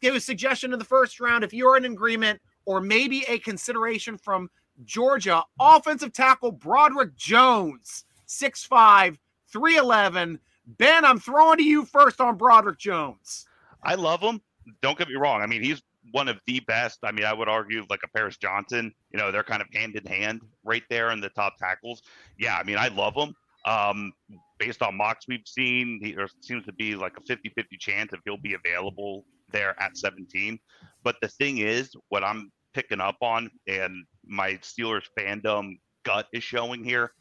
give 0.00 0.14
a 0.14 0.20
suggestion 0.20 0.72
in 0.72 0.78
the 0.78 0.84
first 0.84 1.20
round 1.20 1.44
if 1.44 1.52
you're 1.52 1.76
in 1.76 1.84
agreement, 1.84 2.40
or 2.64 2.80
maybe 2.80 3.24
a 3.28 3.38
consideration 3.38 4.16
from 4.16 4.50
Georgia 4.84 5.42
offensive 5.60 6.12
tackle 6.12 6.52
Broderick 6.52 7.14
Jones, 7.14 8.06
6'5", 8.26 9.18
311, 9.48 10.38
Ben, 10.78 11.04
I'm 11.04 11.18
throwing 11.18 11.58
to 11.58 11.64
you 11.64 11.84
first 11.84 12.20
on 12.20 12.38
Broderick 12.38 12.78
Jones. 12.78 13.46
I 13.82 13.94
love 13.94 14.20
him. 14.20 14.40
Don't 14.82 14.98
get 14.98 15.08
me 15.08 15.16
wrong. 15.16 15.42
I 15.42 15.46
mean, 15.46 15.62
he's 15.62 15.82
one 16.12 16.28
of 16.28 16.38
the 16.46 16.60
best. 16.60 16.98
I 17.02 17.12
mean, 17.12 17.24
I 17.24 17.32
would 17.32 17.48
argue 17.48 17.84
like 17.90 18.00
a 18.04 18.08
Paris 18.08 18.36
Johnson. 18.36 18.92
You 19.12 19.18
know, 19.18 19.30
they're 19.30 19.42
kind 19.42 19.62
of 19.62 19.68
hand 19.72 19.96
in 19.96 20.04
hand 20.06 20.42
right 20.64 20.82
there 20.90 21.10
in 21.10 21.20
the 21.20 21.30
top 21.30 21.56
tackles. 21.58 22.02
Yeah, 22.38 22.56
I 22.56 22.64
mean, 22.64 22.76
I 22.76 22.88
love 22.88 23.14
him. 23.14 23.34
Um, 23.66 24.12
based 24.58 24.82
on 24.82 24.96
mocks 24.96 25.26
we've 25.28 25.46
seen, 25.46 26.00
he, 26.02 26.12
there 26.12 26.28
seems 26.40 26.64
to 26.66 26.72
be 26.72 26.94
like 26.94 27.16
a 27.18 27.20
50 27.22 27.50
50 27.50 27.76
chance 27.76 28.12
if 28.12 28.20
he'll 28.24 28.38
be 28.38 28.54
available 28.54 29.24
there 29.52 29.80
at 29.80 29.96
17. 29.96 30.58
But 31.02 31.16
the 31.20 31.28
thing 31.28 31.58
is, 31.58 31.90
what 32.08 32.24
I'm 32.24 32.50
picking 32.72 33.00
up 33.00 33.16
on 33.20 33.50
and 33.66 34.04
my 34.24 34.52
Steelers 34.62 35.04
fandom 35.18 35.78
gut 36.04 36.26
is 36.32 36.42
showing 36.42 36.84
here, 36.84 37.12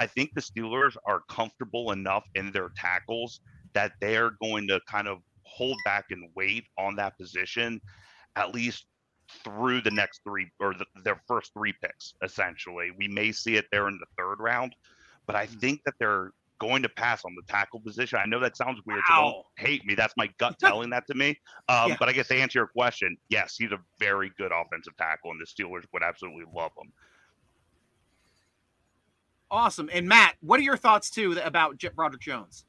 I 0.00 0.06
think 0.06 0.30
the 0.34 0.40
Steelers 0.40 0.96
are 1.06 1.22
comfortable 1.28 1.92
enough 1.92 2.24
in 2.34 2.52
their 2.52 2.70
tackles 2.76 3.40
that 3.72 3.92
they're 4.00 4.32
going 4.42 4.68
to 4.68 4.80
kind 4.88 5.08
of 5.08 5.18
hold 5.46 5.76
back 5.84 6.06
and 6.10 6.28
wait 6.34 6.64
on 6.78 6.96
that 6.96 7.16
position 7.18 7.80
at 8.36 8.54
least 8.54 8.86
through 9.42 9.80
the 9.80 9.90
next 9.90 10.20
three 10.22 10.48
or 10.60 10.74
the, 10.74 10.86
their 11.02 11.20
first 11.26 11.52
three 11.52 11.74
picks 11.82 12.14
essentially 12.22 12.90
we 12.98 13.08
may 13.08 13.32
see 13.32 13.56
it 13.56 13.66
there 13.72 13.88
in 13.88 13.98
the 13.98 14.06
third 14.16 14.36
round 14.38 14.74
but 15.26 15.34
i 15.34 15.46
mm-hmm. 15.46 15.58
think 15.58 15.80
that 15.84 15.94
they're 15.98 16.30
going 16.58 16.82
to 16.82 16.88
pass 16.88 17.24
on 17.24 17.34
the 17.34 17.42
tackle 17.52 17.80
position. 17.80 18.18
I 18.22 18.26
know 18.26 18.40
that 18.40 18.56
sounds 18.56 18.80
weird. 18.86 19.02
Wow. 19.10 19.16
So 19.16 19.32
don't 19.32 19.68
hate 19.68 19.84
me. 19.84 19.94
That's 19.94 20.14
my 20.16 20.28
gut 20.38 20.58
telling 20.60 20.90
that 20.90 21.06
to 21.08 21.14
me. 21.14 21.38
Um, 21.68 21.90
yeah. 21.90 21.96
But 21.98 22.08
I 22.08 22.12
guess 22.12 22.28
to 22.28 22.34
answer 22.34 22.60
your 22.60 22.66
question, 22.68 23.16
yes, 23.28 23.56
he's 23.58 23.72
a 23.72 23.78
very 23.98 24.32
good 24.38 24.52
offensive 24.52 24.96
tackle, 24.96 25.30
and 25.30 25.40
the 25.40 25.46
Steelers 25.46 25.84
would 25.92 26.02
absolutely 26.02 26.44
love 26.54 26.72
him. 26.80 26.92
Awesome. 29.50 29.88
And 29.92 30.08
Matt, 30.08 30.34
what 30.40 30.58
are 30.58 30.64
your 30.64 30.76
thoughts 30.76 31.10
too 31.10 31.38
about 31.44 31.78
Broderick 31.94 32.22
Jones? 32.22 32.64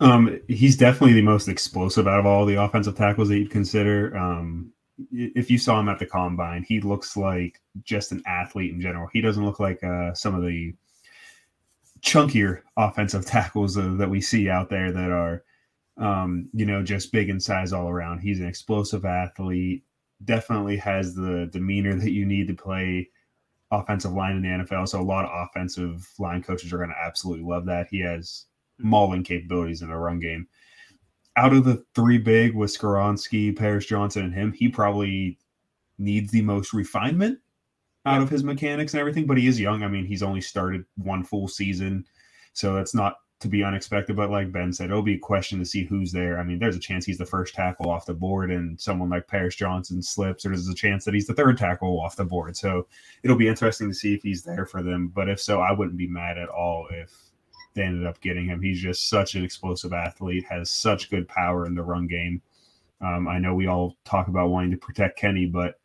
Um, 0.00 0.40
he's 0.48 0.76
definitely 0.76 1.14
the 1.14 1.22
most 1.22 1.48
explosive 1.48 2.06
out 2.06 2.20
of 2.20 2.26
all 2.26 2.46
the 2.46 2.54
offensive 2.54 2.96
tackles 2.96 3.28
that 3.28 3.38
you'd 3.38 3.50
consider. 3.50 4.16
Um, 4.16 4.72
if 5.12 5.50
you 5.50 5.58
saw 5.58 5.80
him 5.80 5.88
at 5.88 5.98
the 5.98 6.06
combine, 6.06 6.64
he 6.66 6.80
looks 6.80 7.16
like 7.16 7.60
just 7.82 8.12
an 8.12 8.22
athlete 8.26 8.72
in 8.72 8.80
general. 8.80 9.08
He 9.12 9.20
doesn't 9.20 9.44
look 9.44 9.60
like 9.60 9.82
uh, 9.82 10.14
some 10.14 10.34
of 10.34 10.42
the 10.42 10.74
chunkier 12.00 12.62
offensive 12.76 13.26
tackles 13.26 13.76
uh, 13.76 13.94
that 13.98 14.10
we 14.10 14.20
see 14.20 14.48
out 14.48 14.70
there 14.70 14.92
that 14.92 15.10
are, 15.10 15.44
um, 15.96 16.48
you 16.52 16.64
know, 16.64 16.82
just 16.82 17.12
big 17.12 17.28
in 17.28 17.40
size 17.40 17.72
all 17.72 17.88
around. 17.88 18.18
He's 18.20 18.40
an 18.40 18.46
explosive 18.46 19.04
athlete, 19.04 19.84
definitely 20.24 20.76
has 20.76 21.14
the 21.14 21.48
demeanor 21.52 21.94
that 21.94 22.12
you 22.12 22.24
need 22.24 22.48
to 22.48 22.54
play 22.54 23.08
offensive 23.70 24.12
line 24.12 24.36
in 24.36 24.42
the 24.42 24.64
NFL. 24.64 24.88
So 24.88 25.00
a 25.00 25.02
lot 25.02 25.24
of 25.24 25.48
offensive 25.48 26.08
line 26.18 26.42
coaches 26.42 26.72
are 26.72 26.78
going 26.78 26.90
to 26.90 27.04
absolutely 27.04 27.44
love 27.44 27.66
that. 27.66 27.88
He 27.90 28.00
has 28.00 28.46
Mm-hmm. 28.78 28.90
mauling 28.90 29.24
capabilities 29.24 29.82
in 29.82 29.88
the 29.88 29.96
run 29.96 30.20
game. 30.20 30.46
Out 31.36 31.52
of 31.52 31.64
the 31.64 31.84
three 31.94 32.18
big 32.18 32.54
with 32.54 32.76
Skoronski, 32.76 33.56
Paris 33.56 33.86
Johnson, 33.86 34.24
and 34.24 34.34
him, 34.34 34.52
he 34.52 34.68
probably 34.68 35.38
needs 35.98 36.30
the 36.30 36.42
most 36.42 36.72
refinement 36.72 37.40
out 38.06 38.22
of 38.22 38.30
his 38.30 38.44
mechanics 38.44 38.94
and 38.94 39.00
everything, 39.00 39.26
but 39.26 39.36
he 39.36 39.46
is 39.48 39.60
young. 39.60 39.82
I 39.82 39.88
mean, 39.88 40.06
he's 40.06 40.22
only 40.22 40.40
started 40.40 40.84
one 40.96 41.24
full 41.24 41.48
season, 41.48 42.06
so 42.52 42.74
that's 42.74 42.94
not 42.94 43.16
to 43.40 43.48
be 43.48 43.62
unexpected. 43.62 44.16
But 44.16 44.30
like 44.30 44.52
Ben 44.52 44.72
said, 44.72 44.90
it'll 44.90 45.02
be 45.02 45.14
a 45.14 45.18
question 45.18 45.58
to 45.58 45.64
see 45.64 45.84
who's 45.84 46.12
there. 46.12 46.38
I 46.38 46.44
mean, 46.44 46.58
there's 46.58 46.76
a 46.76 46.80
chance 46.80 47.04
he's 47.04 47.18
the 47.18 47.26
first 47.26 47.54
tackle 47.54 47.90
off 47.90 48.06
the 48.06 48.14
board, 48.14 48.50
and 48.50 48.80
someone 48.80 49.10
like 49.10 49.26
Paris 49.26 49.56
Johnson 49.56 50.02
slips, 50.02 50.46
or 50.46 50.50
there's 50.50 50.68
a 50.68 50.74
chance 50.74 51.04
that 51.04 51.14
he's 51.14 51.26
the 51.26 51.34
third 51.34 51.58
tackle 51.58 52.00
off 52.00 52.16
the 52.16 52.24
board. 52.24 52.56
So 52.56 52.86
it'll 53.24 53.36
be 53.36 53.48
interesting 53.48 53.88
to 53.88 53.94
see 53.94 54.14
if 54.14 54.22
he's 54.22 54.44
there 54.44 54.66
for 54.66 54.82
them. 54.82 55.08
But 55.08 55.28
if 55.28 55.40
so, 55.40 55.60
I 55.60 55.72
wouldn't 55.72 55.98
be 55.98 56.08
mad 56.08 56.38
at 56.38 56.48
all 56.48 56.88
if 56.90 57.27
they 57.78 57.84
ended 57.84 58.06
up 58.06 58.20
getting 58.20 58.46
him. 58.46 58.60
He's 58.60 58.80
just 58.80 59.08
such 59.08 59.36
an 59.36 59.44
explosive 59.44 59.92
athlete, 59.92 60.44
has 60.48 60.70
such 60.70 61.10
good 61.10 61.28
power 61.28 61.64
in 61.66 61.74
the 61.74 61.82
run 61.82 62.06
game. 62.06 62.42
Um, 63.00 63.28
I 63.28 63.38
know 63.38 63.54
we 63.54 63.68
all 63.68 63.96
talk 64.04 64.26
about 64.26 64.50
wanting 64.50 64.72
to 64.72 64.76
protect 64.76 65.18
Kenny, 65.18 65.46
but 65.46 65.78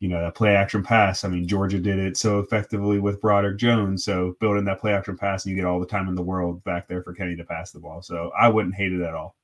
you 0.00 0.08
know, 0.08 0.20
that 0.20 0.34
play 0.34 0.54
action 0.54 0.82
pass. 0.82 1.24
I 1.24 1.28
mean, 1.28 1.46
Georgia 1.46 1.78
did 1.78 1.98
it 1.98 2.16
so 2.16 2.38
effectively 2.40 2.98
with 2.98 3.20
Broderick 3.20 3.58
Jones. 3.58 4.04
So 4.04 4.36
building 4.40 4.64
that 4.64 4.80
play 4.80 4.92
action 4.92 5.16
pass 5.16 5.44
and 5.44 5.50
you 5.50 5.56
get 5.56 5.66
all 5.66 5.80
the 5.80 5.86
time 5.86 6.08
in 6.08 6.14
the 6.14 6.22
world 6.22 6.62
back 6.64 6.86
there 6.88 7.02
for 7.02 7.12
Kenny 7.14 7.36
to 7.36 7.44
pass 7.44 7.70
the 7.70 7.80
ball. 7.80 8.02
So 8.02 8.30
I 8.38 8.48
wouldn't 8.48 8.74
hate 8.74 8.92
it 8.92 9.02
at 9.02 9.14
all. 9.14 9.36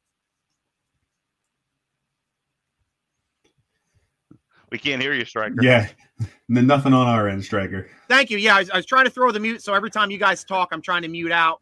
We 4.71 4.79
can't 4.79 5.01
hear 5.01 5.13
you, 5.15 5.25
Stryker. 5.25 5.63
Yeah, 5.63 5.89
nothing 6.49 6.93
on 6.93 7.07
our 7.07 7.29
end, 7.29 7.45
Stryker. 7.45 7.89
Thank 8.09 8.31
you. 8.31 8.39
Yeah, 8.39 8.57
I 8.57 8.59
was, 8.59 8.71
I 8.71 8.77
was, 8.77 8.87
trying 8.87 9.05
to 9.05 9.11
throw 9.11 9.31
the 9.31 9.39
mute, 9.39 9.63
so 9.63 9.73
every 9.73 9.91
time 9.91 10.11
you 10.11 10.19
guys 10.19 10.43
talk, 10.43 10.71
I'm 10.73 10.83
trying 10.83 11.03
to 11.03 11.09
mute 11.09 11.31
out. 11.31 11.61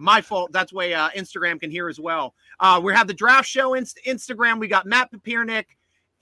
My 0.00 0.22
fault. 0.22 0.50
That's 0.50 0.72
way 0.72 0.94
uh, 0.94 1.10
Instagram 1.10 1.60
can 1.60 1.70
hear 1.70 1.88
as 1.88 2.00
well. 2.00 2.34
Uh, 2.58 2.80
we 2.82 2.94
have 2.94 3.06
the 3.06 3.14
draft 3.14 3.46
show 3.46 3.74
in- 3.74 3.84
Instagram. 3.84 4.58
We 4.58 4.66
got 4.66 4.86
Matt 4.86 5.12
Papiernik 5.12 5.66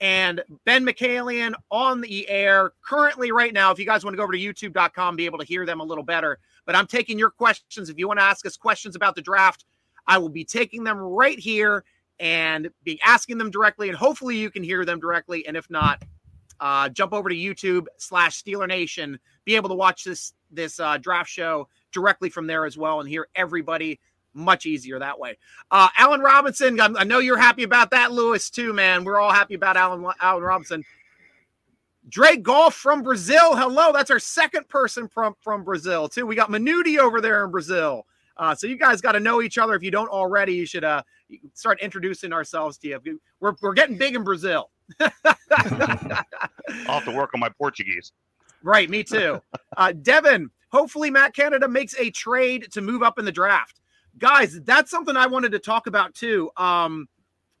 and 0.01 0.41
Ben 0.65 0.85
Michaelian 0.85 1.53
on 1.71 2.01
the 2.01 2.27
air 2.29 2.73
currently 2.85 3.31
right 3.31 3.53
now. 3.53 3.71
If 3.71 3.79
you 3.79 3.85
guys 3.85 4.03
want 4.03 4.13
to 4.13 4.17
go 4.17 4.23
over 4.23 4.33
to 4.33 4.37
youtube.com, 4.37 5.15
be 5.15 5.25
able 5.25 5.39
to 5.39 5.45
hear 5.45 5.65
them 5.65 5.79
a 5.79 5.83
little 5.83 6.03
better. 6.03 6.39
But 6.65 6.75
I'm 6.75 6.87
taking 6.87 7.17
your 7.17 7.29
questions. 7.29 7.89
If 7.89 7.97
you 7.97 8.07
want 8.07 8.19
to 8.19 8.23
ask 8.25 8.45
us 8.45 8.57
questions 8.57 8.97
about 8.97 9.15
the 9.15 9.21
draft, 9.21 9.63
I 10.07 10.17
will 10.17 10.29
be 10.29 10.43
taking 10.43 10.83
them 10.83 10.97
right 10.97 11.39
here 11.39 11.85
and 12.19 12.69
be 12.83 12.99
asking 13.05 13.37
them 13.37 13.49
directly. 13.49 13.87
And 13.87 13.97
hopefully 13.97 14.37
you 14.37 14.51
can 14.51 14.61
hear 14.61 14.83
them 14.83 14.99
directly. 14.99 15.47
And 15.47 15.55
if 15.55 15.69
not, 15.69 16.03
uh, 16.59 16.89
jump 16.89 17.13
over 17.13 17.29
to 17.29 17.35
YouTube 17.35 17.85
slash 17.97 18.43
Steeler 18.43 18.67
Nation, 18.67 19.17
be 19.45 19.55
able 19.55 19.69
to 19.69 19.75
watch 19.75 20.03
this 20.03 20.33
this 20.51 20.79
uh, 20.79 20.97
draft 20.97 21.29
show 21.29 21.69
directly 21.91 22.29
from 22.29 22.47
there 22.47 22.65
as 22.65 22.77
well 22.77 22.99
and 22.99 23.09
hear 23.09 23.27
everybody 23.35 23.99
much 24.33 24.65
easier 24.65 24.99
that 24.99 25.19
way. 25.19 25.37
Uh, 25.71 25.89
Allen 25.97 26.21
Robinson, 26.21 26.79
I 26.79 27.03
know 27.03 27.19
you're 27.19 27.37
happy 27.37 27.63
about 27.63 27.91
that, 27.91 28.11
Lewis, 28.11 28.49
too, 28.49 28.73
man. 28.73 29.03
We're 29.03 29.19
all 29.19 29.31
happy 29.31 29.55
about 29.55 29.77
Allen, 29.77 30.05
Allen 30.21 30.43
Robinson. 30.43 30.83
Drake 32.07 32.43
Golf 32.43 32.73
from 32.73 33.03
Brazil. 33.03 33.55
Hello. 33.55 33.91
That's 33.93 34.11
our 34.11 34.19
second 34.19 34.67
person 34.67 35.07
from, 35.07 35.35
from 35.41 35.63
Brazil, 35.63 36.09
too. 36.09 36.25
We 36.25 36.35
got 36.35 36.49
Manudi 36.49 36.97
over 36.97 37.21
there 37.21 37.43
in 37.45 37.51
Brazil. 37.51 38.05
Uh, 38.37 38.55
so 38.55 38.67
you 38.67 38.77
guys 38.77 39.01
got 39.01 39.11
to 39.11 39.19
know 39.19 39.41
each 39.41 39.57
other. 39.57 39.75
If 39.75 39.83
you 39.83 39.91
don't 39.91 40.09
already, 40.09 40.53
you 40.53 40.65
should 40.65 40.85
uh, 40.85 41.03
start 41.53 41.81
introducing 41.81 42.31
ourselves 42.31 42.77
to 42.79 42.87
you. 42.87 43.19
We're, 43.39 43.53
we're 43.61 43.73
getting 43.73 43.97
big 43.97 44.15
in 44.15 44.23
Brazil. 44.23 44.71
I'll 44.99 45.09
have 46.87 47.05
to 47.05 47.11
work 47.11 47.31
on 47.33 47.39
my 47.39 47.49
Portuguese. 47.49 48.13
Right, 48.63 48.89
me 48.89 49.03
too. 49.03 49.41
Uh, 49.75 49.91
Devin, 49.91 50.49
hopefully 50.71 51.09
Matt 51.09 51.35
Canada 51.35 51.67
makes 51.67 51.95
a 51.99 52.09
trade 52.11 52.71
to 52.71 52.81
move 52.81 53.03
up 53.03 53.19
in 53.19 53.25
the 53.25 53.31
draft 53.31 53.79
guys, 54.19 54.59
that's 54.61 54.91
something 54.91 55.15
I 55.15 55.27
wanted 55.27 55.51
to 55.53 55.59
talk 55.59 55.87
about 55.87 56.13
too. 56.13 56.51
Um, 56.57 57.07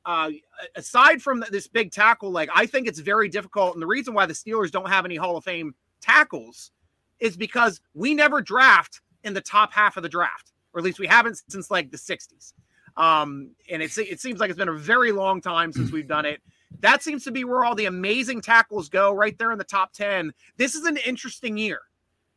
uh, 0.05 0.31
aside 0.75 1.21
from 1.21 1.43
this 1.51 1.67
big 1.67 1.91
tackle, 1.91 2.31
like 2.31 2.49
I 2.53 2.65
think 2.65 2.87
it's 2.87 2.99
very 2.99 3.29
difficult, 3.29 3.73
and 3.73 3.81
the 3.81 3.87
reason 3.87 4.13
why 4.13 4.25
the 4.25 4.33
Steelers 4.33 4.71
don't 4.71 4.89
have 4.89 5.05
any 5.05 5.15
Hall 5.15 5.37
of 5.37 5.43
Fame 5.43 5.75
tackles 6.01 6.71
is 7.19 7.35
because 7.35 7.81
we 7.93 8.13
never 8.13 8.41
draft 8.41 9.01
in 9.23 9.33
the 9.33 9.41
top 9.41 9.73
half 9.73 9.97
of 9.97 10.03
the 10.03 10.09
draft, 10.09 10.51
or 10.73 10.79
at 10.79 10.85
least 10.85 10.99
we 10.99 11.07
haven't 11.07 11.41
since 11.49 11.69
like 11.69 11.91
the 11.91 11.97
'60s. 11.97 12.53
Um, 12.97 13.51
and 13.69 13.81
it 13.81 13.95
it 13.97 14.19
seems 14.19 14.39
like 14.39 14.49
it's 14.49 14.57
been 14.57 14.69
a 14.69 14.73
very 14.73 15.11
long 15.11 15.41
time 15.41 15.71
since 15.71 15.91
we've 15.91 16.07
done 16.07 16.25
it. 16.25 16.41
That 16.79 17.03
seems 17.03 17.23
to 17.25 17.31
be 17.31 17.43
where 17.43 17.63
all 17.63 17.75
the 17.75 17.85
amazing 17.85 18.41
tackles 18.41 18.89
go, 18.89 19.11
right 19.11 19.37
there 19.37 19.51
in 19.51 19.57
the 19.57 19.63
top 19.63 19.93
ten. 19.93 20.33
This 20.57 20.75
is 20.75 20.85
an 20.85 20.97
interesting 20.97 21.57
year. 21.57 21.81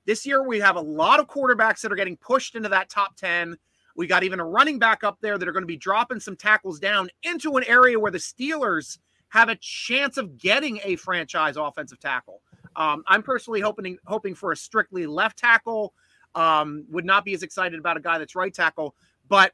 This 0.04 0.26
year 0.26 0.42
we 0.42 0.58
have 0.60 0.76
a 0.76 0.80
lot 0.80 1.20
of 1.20 1.28
quarterbacks 1.28 1.80
that 1.80 1.92
are 1.92 1.96
getting 1.96 2.16
pushed 2.16 2.54
into 2.54 2.68
that 2.68 2.88
top 2.88 3.16
ten. 3.16 3.56
We 3.94 4.06
got 4.06 4.24
even 4.24 4.40
a 4.40 4.44
running 4.44 4.78
back 4.78 5.04
up 5.04 5.18
there 5.20 5.38
that 5.38 5.46
are 5.46 5.52
going 5.52 5.62
to 5.62 5.66
be 5.66 5.76
dropping 5.76 6.20
some 6.20 6.36
tackles 6.36 6.80
down 6.80 7.08
into 7.22 7.56
an 7.56 7.64
area 7.66 8.00
where 8.00 8.10
the 8.10 8.18
Steelers 8.18 8.98
have 9.28 9.48
a 9.48 9.56
chance 9.56 10.16
of 10.16 10.38
getting 10.38 10.80
a 10.84 10.96
franchise 10.96 11.56
offensive 11.56 12.00
tackle. 12.00 12.40
Um, 12.76 13.04
I'm 13.06 13.22
personally 13.22 13.60
hoping 13.60 13.98
hoping 14.06 14.34
for 14.34 14.52
a 14.52 14.56
strictly 14.56 15.06
left 15.06 15.38
tackle. 15.38 15.94
Um, 16.34 16.86
would 16.88 17.04
not 17.04 17.24
be 17.24 17.34
as 17.34 17.42
excited 17.42 17.78
about 17.78 17.98
a 17.98 18.00
guy 18.00 18.18
that's 18.18 18.34
right 18.34 18.52
tackle. 18.52 18.94
But 19.28 19.52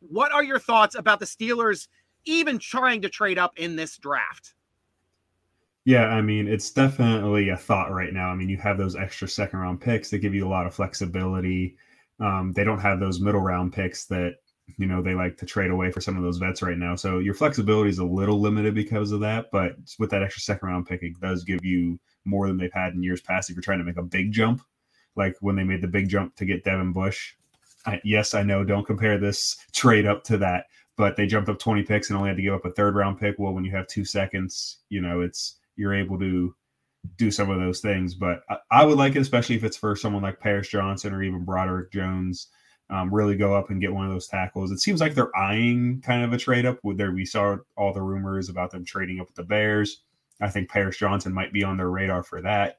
what 0.00 0.30
are 0.32 0.44
your 0.44 0.58
thoughts 0.58 0.94
about 0.94 1.18
the 1.18 1.26
Steelers 1.26 1.88
even 2.26 2.58
trying 2.58 3.02
to 3.02 3.08
trade 3.08 3.38
up 3.38 3.58
in 3.58 3.76
this 3.76 3.96
draft? 3.96 4.54
Yeah, 5.84 6.06
I 6.06 6.22
mean, 6.22 6.46
it's 6.46 6.70
definitely 6.70 7.48
a 7.48 7.56
thought 7.56 7.90
right 7.90 8.12
now. 8.12 8.28
I 8.28 8.34
mean, 8.36 8.48
you 8.48 8.56
have 8.58 8.78
those 8.78 8.94
extra 8.94 9.26
second 9.26 9.58
round 9.58 9.80
picks 9.80 10.10
that 10.10 10.18
give 10.18 10.34
you 10.34 10.46
a 10.46 10.48
lot 10.48 10.66
of 10.66 10.74
flexibility. 10.74 11.76
Um, 12.20 12.52
they 12.52 12.62
don't 12.62 12.78
have 12.80 13.00
those 13.00 13.20
middle 13.20 13.40
round 13.40 13.72
picks 13.72 14.04
that 14.06 14.36
you 14.78 14.86
know 14.86 15.02
they 15.02 15.14
like 15.14 15.36
to 15.38 15.46
trade 15.46 15.70
away 15.72 15.90
for 15.90 16.00
some 16.00 16.16
of 16.16 16.22
those 16.22 16.38
vets 16.38 16.62
right 16.62 16.78
now. 16.78 16.94
So 16.94 17.18
your 17.18 17.34
flexibility 17.34 17.90
is 17.90 17.98
a 17.98 18.04
little 18.04 18.40
limited 18.40 18.74
because 18.76 19.10
of 19.10 19.20
that. 19.20 19.46
But 19.50 19.76
with 19.98 20.10
that 20.10 20.22
extra 20.22 20.40
second 20.42 20.68
round 20.68 20.86
pick, 20.86 21.02
it 21.02 21.18
does 21.20 21.42
give 21.42 21.64
you 21.64 21.98
more 22.24 22.46
than 22.46 22.58
they've 22.58 22.72
had 22.72 22.94
in 22.94 23.02
years 23.02 23.20
past. 23.20 23.50
If 23.50 23.56
you're 23.56 23.62
trying 23.62 23.78
to 23.78 23.84
make 23.84 23.96
a 23.96 24.02
big 24.02 24.30
jump, 24.30 24.62
like 25.16 25.36
when 25.40 25.56
they 25.56 25.64
made 25.64 25.82
the 25.82 25.88
big 25.88 26.08
jump 26.08 26.36
to 26.36 26.44
get 26.44 26.64
Devin 26.64 26.92
Bush. 26.92 27.34
I, 27.84 28.00
yes, 28.04 28.34
I 28.34 28.44
know. 28.44 28.62
Don't 28.62 28.86
compare 28.86 29.18
this 29.18 29.56
trade 29.72 30.06
up 30.06 30.22
to 30.24 30.38
that, 30.38 30.66
but 30.96 31.16
they 31.16 31.26
jumped 31.26 31.48
up 31.48 31.58
20 31.58 31.82
picks 31.82 32.08
and 32.10 32.16
only 32.16 32.28
had 32.30 32.36
to 32.36 32.42
give 32.42 32.54
up 32.54 32.64
a 32.64 32.70
third 32.70 32.94
round 32.94 33.18
pick. 33.18 33.34
Well, 33.38 33.52
when 33.52 33.64
you 33.64 33.72
have 33.72 33.88
two 33.88 34.04
seconds, 34.04 34.78
you 34.88 35.00
know 35.00 35.20
it's 35.22 35.56
you're 35.76 35.94
able 35.94 36.18
to 36.18 36.54
do 37.16 37.30
some 37.30 37.50
of 37.50 37.58
those 37.58 37.80
things. 37.80 38.14
But 38.14 38.42
I, 38.48 38.56
I, 38.70 38.84
would 38.84 38.98
like 38.98 39.16
it, 39.16 39.20
especially 39.20 39.56
if 39.56 39.64
it's 39.64 39.76
for 39.76 39.96
someone 39.96 40.22
like 40.22 40.40
Paris 40.40 40.68
Johnson 40.68 41.12
or 41.12 41.22
even 41.22 41.44
Broderick 41.44 41.92
Jones. 41.92 42.48
um, 42.90 43.12
really 43.12 43.36
go 43.36 43.54
up 43.54 43.70
and 43.70 43.80
get 43.80 43.92
one 43.92 44.06
of 44.06 44.12
those 44.12 44.28
tackles. 44.28 44.70
It 44.70 44.80
seems 44.80 45.00
like 45.00 45.14
they're 45.14 45.36
eyeing 45.36 46.02
kind 46.02 46.24
of 46.24 46.32
a 46.32 46.38
trade 46.38 46.66
up. 46.66 46.78
With 46.82 46.98
there, 46.98 47.12
we 47.12 47.24
saw 47.24 47.56
all 47.76 47.92
the 47.92 48.02
rumors 48.02 48.48
about 48.48 48.70
them 48.70 48.84
trading 48.84 49.20
up 49.20 49.28
with 49.28 49.36
the 49.36 49.44
Bears. 49.44 50.02
I 50.40 50.48
think 50.48 50.68
Paris 50.68 50.96
Johnson 50.96 51.32
might 51.32 51.52
be 51.52 51.64
on 51.64 51.76
their 51.76 51.90
radar 51.90 52.22
for 52.22 52.42
that. 52.42 52.78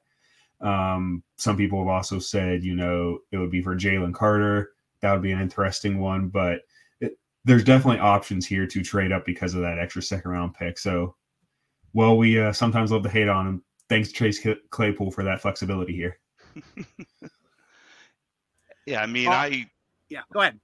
Um, 0.60 1.22
some 1.36 1.56
people 1.56 1.78
have 1.80 1.88
also 1.88 2.18
said, 2.18 2.64
you 2.64 2.74
know, 2.76 3.18
it 3.32 3.38
would 3.38 3.50
be 3.50 3.62
for 3.62 3.74
Jalen 3.74 4.14
Carter. 4.14 4.72
That 5.00 5.12
would 5.12 5.22
be 5.22 5.32
an 5.32 5.40
interesting 5.40 5.98
one, 5.98 6.28
but 6.28 6.60
it, 7.00 7.18
there's 7.44 7.64
definitely 7.64 8.00
options 8.00 8.46
here 8.46 8.66
to 8.66 8.82
trade 8.82 9.12
up 9.12 9.26
because 9.26 9.54
of 9.54 9.62
that 9.62 9.78
extra 9.78 10.02
second 10.02 10.30
round 10.30 10.54
pick. 10.54 10.78
So, 10.78 11.16
well, 11.94 12.16
we 12.16 12.38
uh, 12.38 12.52
sometimes 12.52 12.92
love 12.92 13.04
to 13.04 13.08
hate 13.08 13.28
on 13.28 13.46
him. 13.46 13.64
Thanks, 13.88 14.12
Chase 14.12 14.46
Claypool, 14.70 15.10
for 15.10 15.24
that 15.24 15.40
flexibility 15.40 15.94
here. 15.94 16.18
yeah, 18.86 19.02
I 19.02 19.06
mean, 19.06 19.28
uh, 19.28 19.32
I 19.32 19.66
yeah, 20.08 20.22
go 20.32 20.40
ahead. 20.40 20.60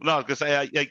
No, 0.00 0.18
because 0.18 0.42
I, 0.42 0.62
I, 0.62 0.70
I 0.76 0.88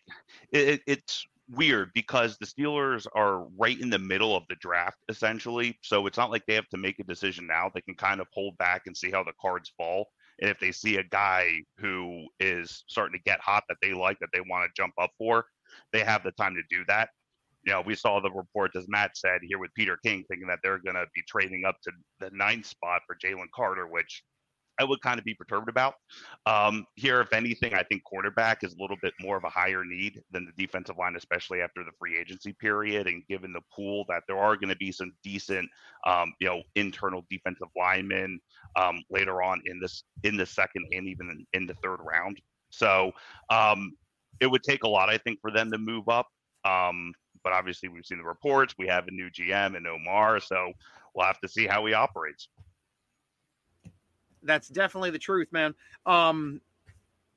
it, 0.52 0.82
it's 0.88 1.26
weird 1.50 1.92
because 1.94 2.38
the 2.38 2.46
Steelers 2.46 3.06
are 3.14 3.46
right 3.58 3.80
in 3.80 3.90
the 3.90 4.00
middle 4.00 4.36
of 4.36 4.44
the 4.50 4.56
draft 4.56 4.98
essentially. 5.10 5.78
So 5.82 6.08
it's 6.08 6.18
not 6.18 6.32
like 6.32 6.46
they 6.46 6.56
have 6.56 6.70
to 6.70 6.78
make 6.78 7.00
a 7.00 7.04
decision 7.04 7.48
now. 7.48 7.70
They 7.74 7.82
can 7.82 7.96
kind 7.96 8.22
of 8.22 8.28
hold 8.34 8.58
back 8.58 8.84
and 8.86 8.96
see 8.96 9.12
how 9.12 9.24
the 9.24 9.34
cards 9.42 9.72
fall. 9.78 10.08
And 10.42 10.50
if 10.50 10.60
they 10.60 10.72
see 10.72 10.98
a 10.98 11.04
guy 11.04 11.62
who 11.78 12.26
is 12.40 12.84
starting 12.88 13.18
to 13.18 13.24
get 13.24 13.40
hot 13.40 13.64
that 13.70 13.78
they 13.82 13.94
like 13.94 14.20
that 14.20 14.30
they 14.34 14.42
want 14.42 14.66
to 14.66 14.82
jump 14.82 14.94
up 15.00 15.12
for, 15.18 15.46
they 15.92 16.00
have 16.00 16.24
the 16.24 16.32
time 16.32 16.56
to 16.56 16.64
do 16.76 16.84
that. 16.88 17.10
You 17.66 17.74
know, 17.74 17.82
we 17.82 17.96
saw 17.96 18.20
the 18.20 18.32
report, 18.32 18.72
as 18.76 18.86
Matt 18.88 19.16
said, 19.16 19.40
here 19.44 19.60
with 19.60 19.74
Peter 19.74 19.98
King, 20.04 20.24
thinking 20.28 20.48
that 20.48 20.60
they're 20.64 20.80
going 20.80 20.96
to 20.96 21.06
be 21.16 21.22
trading 21.28 21.66
up 21.66 21.78
to 21.84 21.92
the 22.20 22.30
ninth 22.34 22.66
spot 22.66 23.02
for 23.08 23.16
Jalen 23.16 23.52
Carter, 23.56 23.88
which 23.88 24.24
I 24.80 24.84
would 24.84 25.02
kind 25.02 25.20
of 25.20 25.26
be 25.26 25.36
perturbed 25.36 25.70
about. 25.70 25.96
Um, 26.46 26.86
here, 26.96 27.22
if 27.22 27.32
anything, 27.32 27.74
I 27.74 27.84
think 27.84 28.04
quarterback 28.04 28.64
is 28.64 28.74
a 28.74 28.82
little 28.82 28.98
bit 29.02 29.14
more 29.22 29.38
of 29.38 29.44
a 29.44 29.50
higher 29.50 29.86
need 29.86 30.22
than 30.32 30.46
the 30.46 30.66
defensive 30.66 30.98
line, 30.98 31.16
especially 31.16 31.62
after 31.62 31.84
the 31.84 31.92
free 32.00 32.18
agency 32.18 32.54
period. 32.54 33.08
And 33.08 33.26
given 33.28 33.54
the 33.54 33.62
pool 33.74 34.06
that 34.10 34.24
there 34.28 34.38
are 34.38 34.56
going 34.56 34.70
to 34.70 34.76
be 34.76 34.92
some 34.92 35.12
decent, 35.24 35.70
um, 36.08 36.34
you 36.40 36.48
know, 36.48 36.64
internal 36.76 37.26
defensive 37.30 37.68
linemen 37.78 38.40
um, 38.76 39.02
later 39.10 39.44
on 39.44 39.62
in 39.66 39.80
this 39.80 40.04
in 40.24 40.38
the 40.38 40.46
second 40.46 40.86
and 40.92 41.08
even 41.08 41.30
in, 41.30 41.46
in 41.54 41.68
the 41.68 41.76
third 41.76 42.00
round. 42.02 42.42
So 42.72 43.12
um, 43.50 43.94
it 44.40 44.48
would 44.48 44.64
take 44.64 44.84
a 44.84 44.90
lot, 44.90 45.10
I 45.10 45.20
think, 45.20 45.40
for 45.42 45.52
them 45.52 45.72
to 45.72 45.78
move 45.78 46.10
up. 46.10 46.28
Um, 46.66 47.14
but 47.44 47.54
obviously, 47.54 47.90
we've 47.90 48.06
seen 48.06 48.18
the 48.18 48.24
reports. 48.24 48.76
We 48.78 48.88
have 48.88 49.08
a 49.08 49.12
new 49.12 49.30
GM 49.30 49.76
and 49.76 49.88
Omar, 49.88 50.40
so 50.40 50.74
we'll 51.14 51.26
have 51.26 51.40
to 51.42 51.48
see 51.48 51.68
how 51.68 51.86
he 51.86 51.94
operates 51.94 52.48
that's 54.44 54.68
definitely 54.68 55.10
the 55.10 55.20
truth, 55.20 55.48
man. 55.52 55.74
Um, 56.06 56.62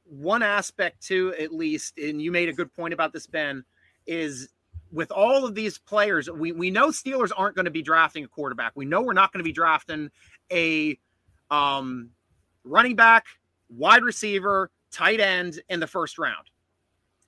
one 0.05 0.43
aspect 0.43 1.03
too, 1.03 1.35
at 1.39 1.53
least, 1.53 1.99
and 1.99 2.21
you 2.21 2.31
made 2.31 2.49
a 2.49 2.53
good 2.53 2.73
point 2.75 2.95
about 2.95 3.13
this, 3.13 3.27
Ben, 3.27 3.65
is 4.07 4.49
with 4.93 5.11
all 5.11 5.45
of 5.45 5.55
these 5.55 5.79
players, 5.79 6.31
we, 6.31 6.53
we 6.53 6.71
know 6.71 6.89
Steelers 6.89 7.33
aren't 7.37 7.57
going 7.57 7.65
to 7.65 7.71
be 7.71 7.83
drafting 7.83 8.25
a 8.25 8.29
quarterback. 8.29 8.73
We 8.75 8.85
know 8.85 9.03
we're 9.03 9.15
not 9.15 9.33
going 9.33 9.41
to 9.41 9.45
be 9.45 9.53
drafting 9.53 10.11
a 10.53 10.99
um, 11.51 12.11
running 12.65 12.95
back, 12.95 13.27
wide 13.69 14.03
receiver, 14.03 14.71
tight 14.93 15.21
end 15.21 15.61
in 15.69 15.81
the 15.81 15.87
first 15.87 16.19
round. 16.19 16.47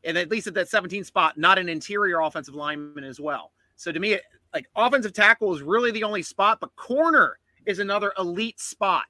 And 0.05 0.17
at 0.17 0.31
least 0.31 0.47
at 0.47 0.55
that 0.55 0.69
17 0.69 1.05
spot, 1.05 1.37
not 1.37 1.59
an 1.59 1.69
interior 1.69 2.21
offensive 2.21 2.55
lineman 2.55 3.05
as 3.05 3.21
well. 3.21 3.53
So 3.77 3.93
to 3.93 3.99
me, 3.99 4.19
like 4.55 4.69
offensive 4.77 5.13
tackle 5.13 5.55
is 5.55 5.63
really 5.63 5.91
the 5.91 6.05
only 6.05 6.23
spot, 6.23 6.59
but 6.61 6.75
corner 6.77 7.39
is 7.67 7.79
another 7.79 8.13
elite 8.19 8.61
spot 8.61 9.05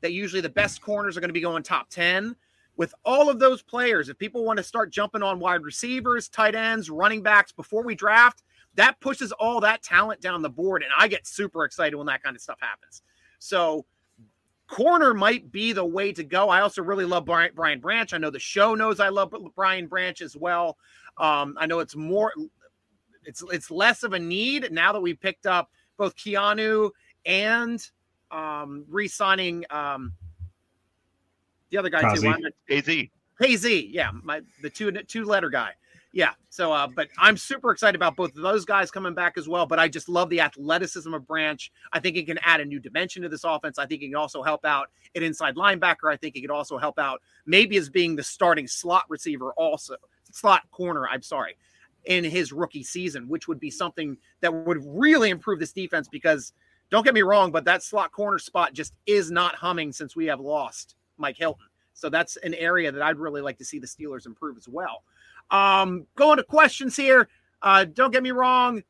that 0.00 0.12
usually 0.12 0.40
the 0.40 0.48
best 0.48 0.80
corners 0.82 1.16
are 1.16 1.20
going 1.20 1.30
to 1.30 1.34
be 1.34 1.40
going 1.40 1.62
top 1.62 1.88
10. 1.90 2.36
With 2.76 2.92
all 3.04 3.30
of 3.30 3.38
those 3.38 3.62
players, 3.62 4.08
if 4.08 4.18
people 4.18 4.44
want 4.44 4.56
to 4.56 4.62
start 4.62 4.92
jumping 4.92 5.22
on 5.22 5.38
wide 5.38 5.62
receivers, 5.62 6.28
tight 6.28 6.54
ends, 6.54 6.90
running 6.90 7.22
backs 7.22 7.52
before 7.52 7.84
we 7.84 7.94
draft, 7.94 8.42
that 8.74 8.98
pushes 9.00 9.30
all 9.32 9.60
that 9.60 9.82
talent 9.82 10.20
down 10.20 10.42
the 10.42 10.50
board. 10.50 10.82
And 10.82 10.90
I 10.98 11.06
get 11.08 11.26
super 11.26 11.64
excited 11.64 11.96
when 11.96 12.06
that 12.08 12.22
kind 12.22 12.34
of 12.34 12.42
stuff 12.42 12.58
happens. 12.60 13.02
So, 13.38 13.86
corner 14.68 15.14
might 15.14 15.50
be 15.52 15.72
the 15.72 15.84
way 15.84 16.12
to 16.12 16.24
go. 16.24 16.48
I 16.48 16.60
also 16.60 16.82
really 16.82 17.04
love 17.04 17.24
Brian, 17.24 17.52
Brian 17.54 17.80
Branch. 17.80 18.12
I 18.12 18.18
know 18.18 18.30
the 18.30 18.38
show 18.38 18.74
knows 18.74 19.00
I 19.00 19.08
love 19.08 19.34
Brian 19.54 19.86
Branch 19.86 20.20
as 20.20 20.36
well. 20.36 20.78
Um, 21.18 21.56
I 21.58 21.66
know 21.66 21.80
it's 21.80 21.96
more, 21.96 22.32
it's 23.24 23.42
it's 23.52 23.70
less 23.70 24.02
of 24.02 24.12
a 24.12 24.18
need 24.18 24.70
now 24.72 24.92
that 24.92 25.00
we 25.00 25.14
picked 25.14 25.46
up 25.46 25.70
both 25.96 26.16
Keanu 26.16 26.90
and 27.24 27.80
um, 28.30 28.84
re-signing 28.88 29.64
um, 29.70 30.12
the 31.70 31.78
other 31.78 31.88
guy 31.88 32.02
Kazee. 32.02 32.36
too. 32.36 32.50
KZ. 32.70 33.10
KZ, 33.40 33.88
yeah, 33.90 34.10
my 34.22 34.40
the 34.62 34.70
two 34.70 34.92
two 34.92 35.24
letter 35.24 35.50
guy. 35.50 35.72
Yeah. 36.14 36.30
So, 36.48 36.72
uh, 36.72 36.86
but 36.86 37.08
I'm 37.18 37.36
super 37.36 37.72
excited 37.72 37.96
about 37.96 38.14
both 38.14 38.36
of 38.36 38.42
those 38.42 38.64
guys 38.64 38.88
coming 38.88 39.14
back 39.14 39.36
as 39.36 39.48
well. 39.48 39.66
But 39.66 39.80
I 39.80 39.88
just 39.88 40.08
love 40.08 40.30
the 40.30 40.40
athleticism 40.40 41.12
of 41.12 41.26
Branch. 41.26 41.72
I 41.92 41.98
think 41.98 42.16
it 42.16 42.26
can 42.26 42.38
add 42.38 42.60
a 42.60 42.64
new 42.64 42.78
dimension 42.78 43.22
to 43.24 43.28
this 43.28 43.42
offense. 43.42 43.80
I 43.80 43.86
think 43.86 44.00
it 44.00 44.06
can 44.06 44.14
also 44.14 44.40
help 44.40 44.64
out 44.64 44.90
an 45.16 45.24
inside 45.24 45.56
linebacker. 45.56 46.12
I 46.12 46.16
think 46.16 46.36
it 46.36 46.42
could 46.42 46.52
also 46.52 46.78
help 46.78 47.00
out 47.00 47.20
maybe 47.46 47.76
as 47.78 47.90
being 47.90 48.14
the 48.14 48.22
starting 48.22 48.68
slot 48.68 49.02
receiver, 49.08 49.52
also 49.54 49.96
slot 50.30 50.62
corner. 50.70 51.08
I'm 51.08 51.20
sorry, 51.20 51.56
in 52.04 52.22
his 52.22 52.52
rookie 52.52 52.84
season, 52.84 53.28
which 53.28 53.48
would 53.48 53.58
be 53.58 53.70
something 53.70 54.16
that 54.40 54.54
would 54.54 54.84
really 54.86 55.30
improve 55.30 55.58
this 55.58 55.72
defense 55.72 56.06
because 56.06 56.52
don't 56.90 57.04
get 57.04 57.14
me 57.14 57.22
wrong, 57.22 57.50
but 57.50 57.64
that 57.64 57.82
slot 57.82 58.12
corner 58.12 58.38
spot 58.38 58.72
just 58.72 58.94
is 59.06 59.32
not 59.32 59.56
humming 59.56 59.92
since 59.92 60.14
we 60.14 60.26
have 60.26 60.38
lost 60.38 60.94
Mike 61.18 61.36
Hilton. 61.36 61.66
So 61.92 62.08
that's 62.08 62.36
an 62.36 62.54
area 62.54 62.92
that 62.92 63.02
I'd 63.02 63.18
really 63.18 63.40
like 63.40 63.58
to 63.58 63.64
see 63.64 63.80
the 63.80 63.86
Steelers 63.86 64.26
improve 64.26 64.56
as 64.56 64.68
well. 64.68 65.02
Um, 65.50 66.06
going 66.16 66.38
to 66.38 66.44
questions 66.44 66.96
here. 66.96 67.28
Uh, 67.62 67.84
don't 67.84 68.12
get 68.12 68.22
me 68.22 68.30
wrong. 68.30 68.82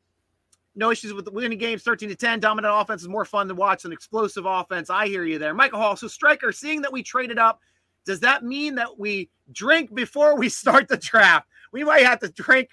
No 0.75 0.91
issues 0.91 1.13
with 1.13 1.29
winning 1.29 1.57
games 1.57 1.83
13 1.83 2.09
to 2.09 2.15
10. 2.15 2.39
Dominant 2.39 2.73
offense 2.75 3.01
is 3.01 3.07
more 3.07 3.23
fun 3.23 3.47
to 3.47 3.55
watch 3.55 3.83
than 3.83 3.93
explosive 3.93 4.45
offense. 4.45 4.89
I 4.89 5.07
hear 5.07 5.23
you 5.23 5.39
there. 5.39 5.53
Michael 5.53 5.79
Hall. 5.79 5.95
So, 5.95 6.07
Stryker, 6.07 6.51
seeing 6.51 6.81
that 6.81 6.91
we 6.91 7.01
traded 7.01 7.39
up, 7.39 7.61
does 8.05 8.19
that 8.19 8.43
mean 8.43 8.75
that 8.75 8.99
we 8.99 9.29
drink 9.51 9.93
before 9.93 10.37
we 10.37 10.49
start 10.49 10.87
the 10.87 10.97
draft? 10.97 11.47
We 11.71 11.83
might 11.83 12.05
have 12.05 12.19
to 12.19 12.29
drink 12.29 12.69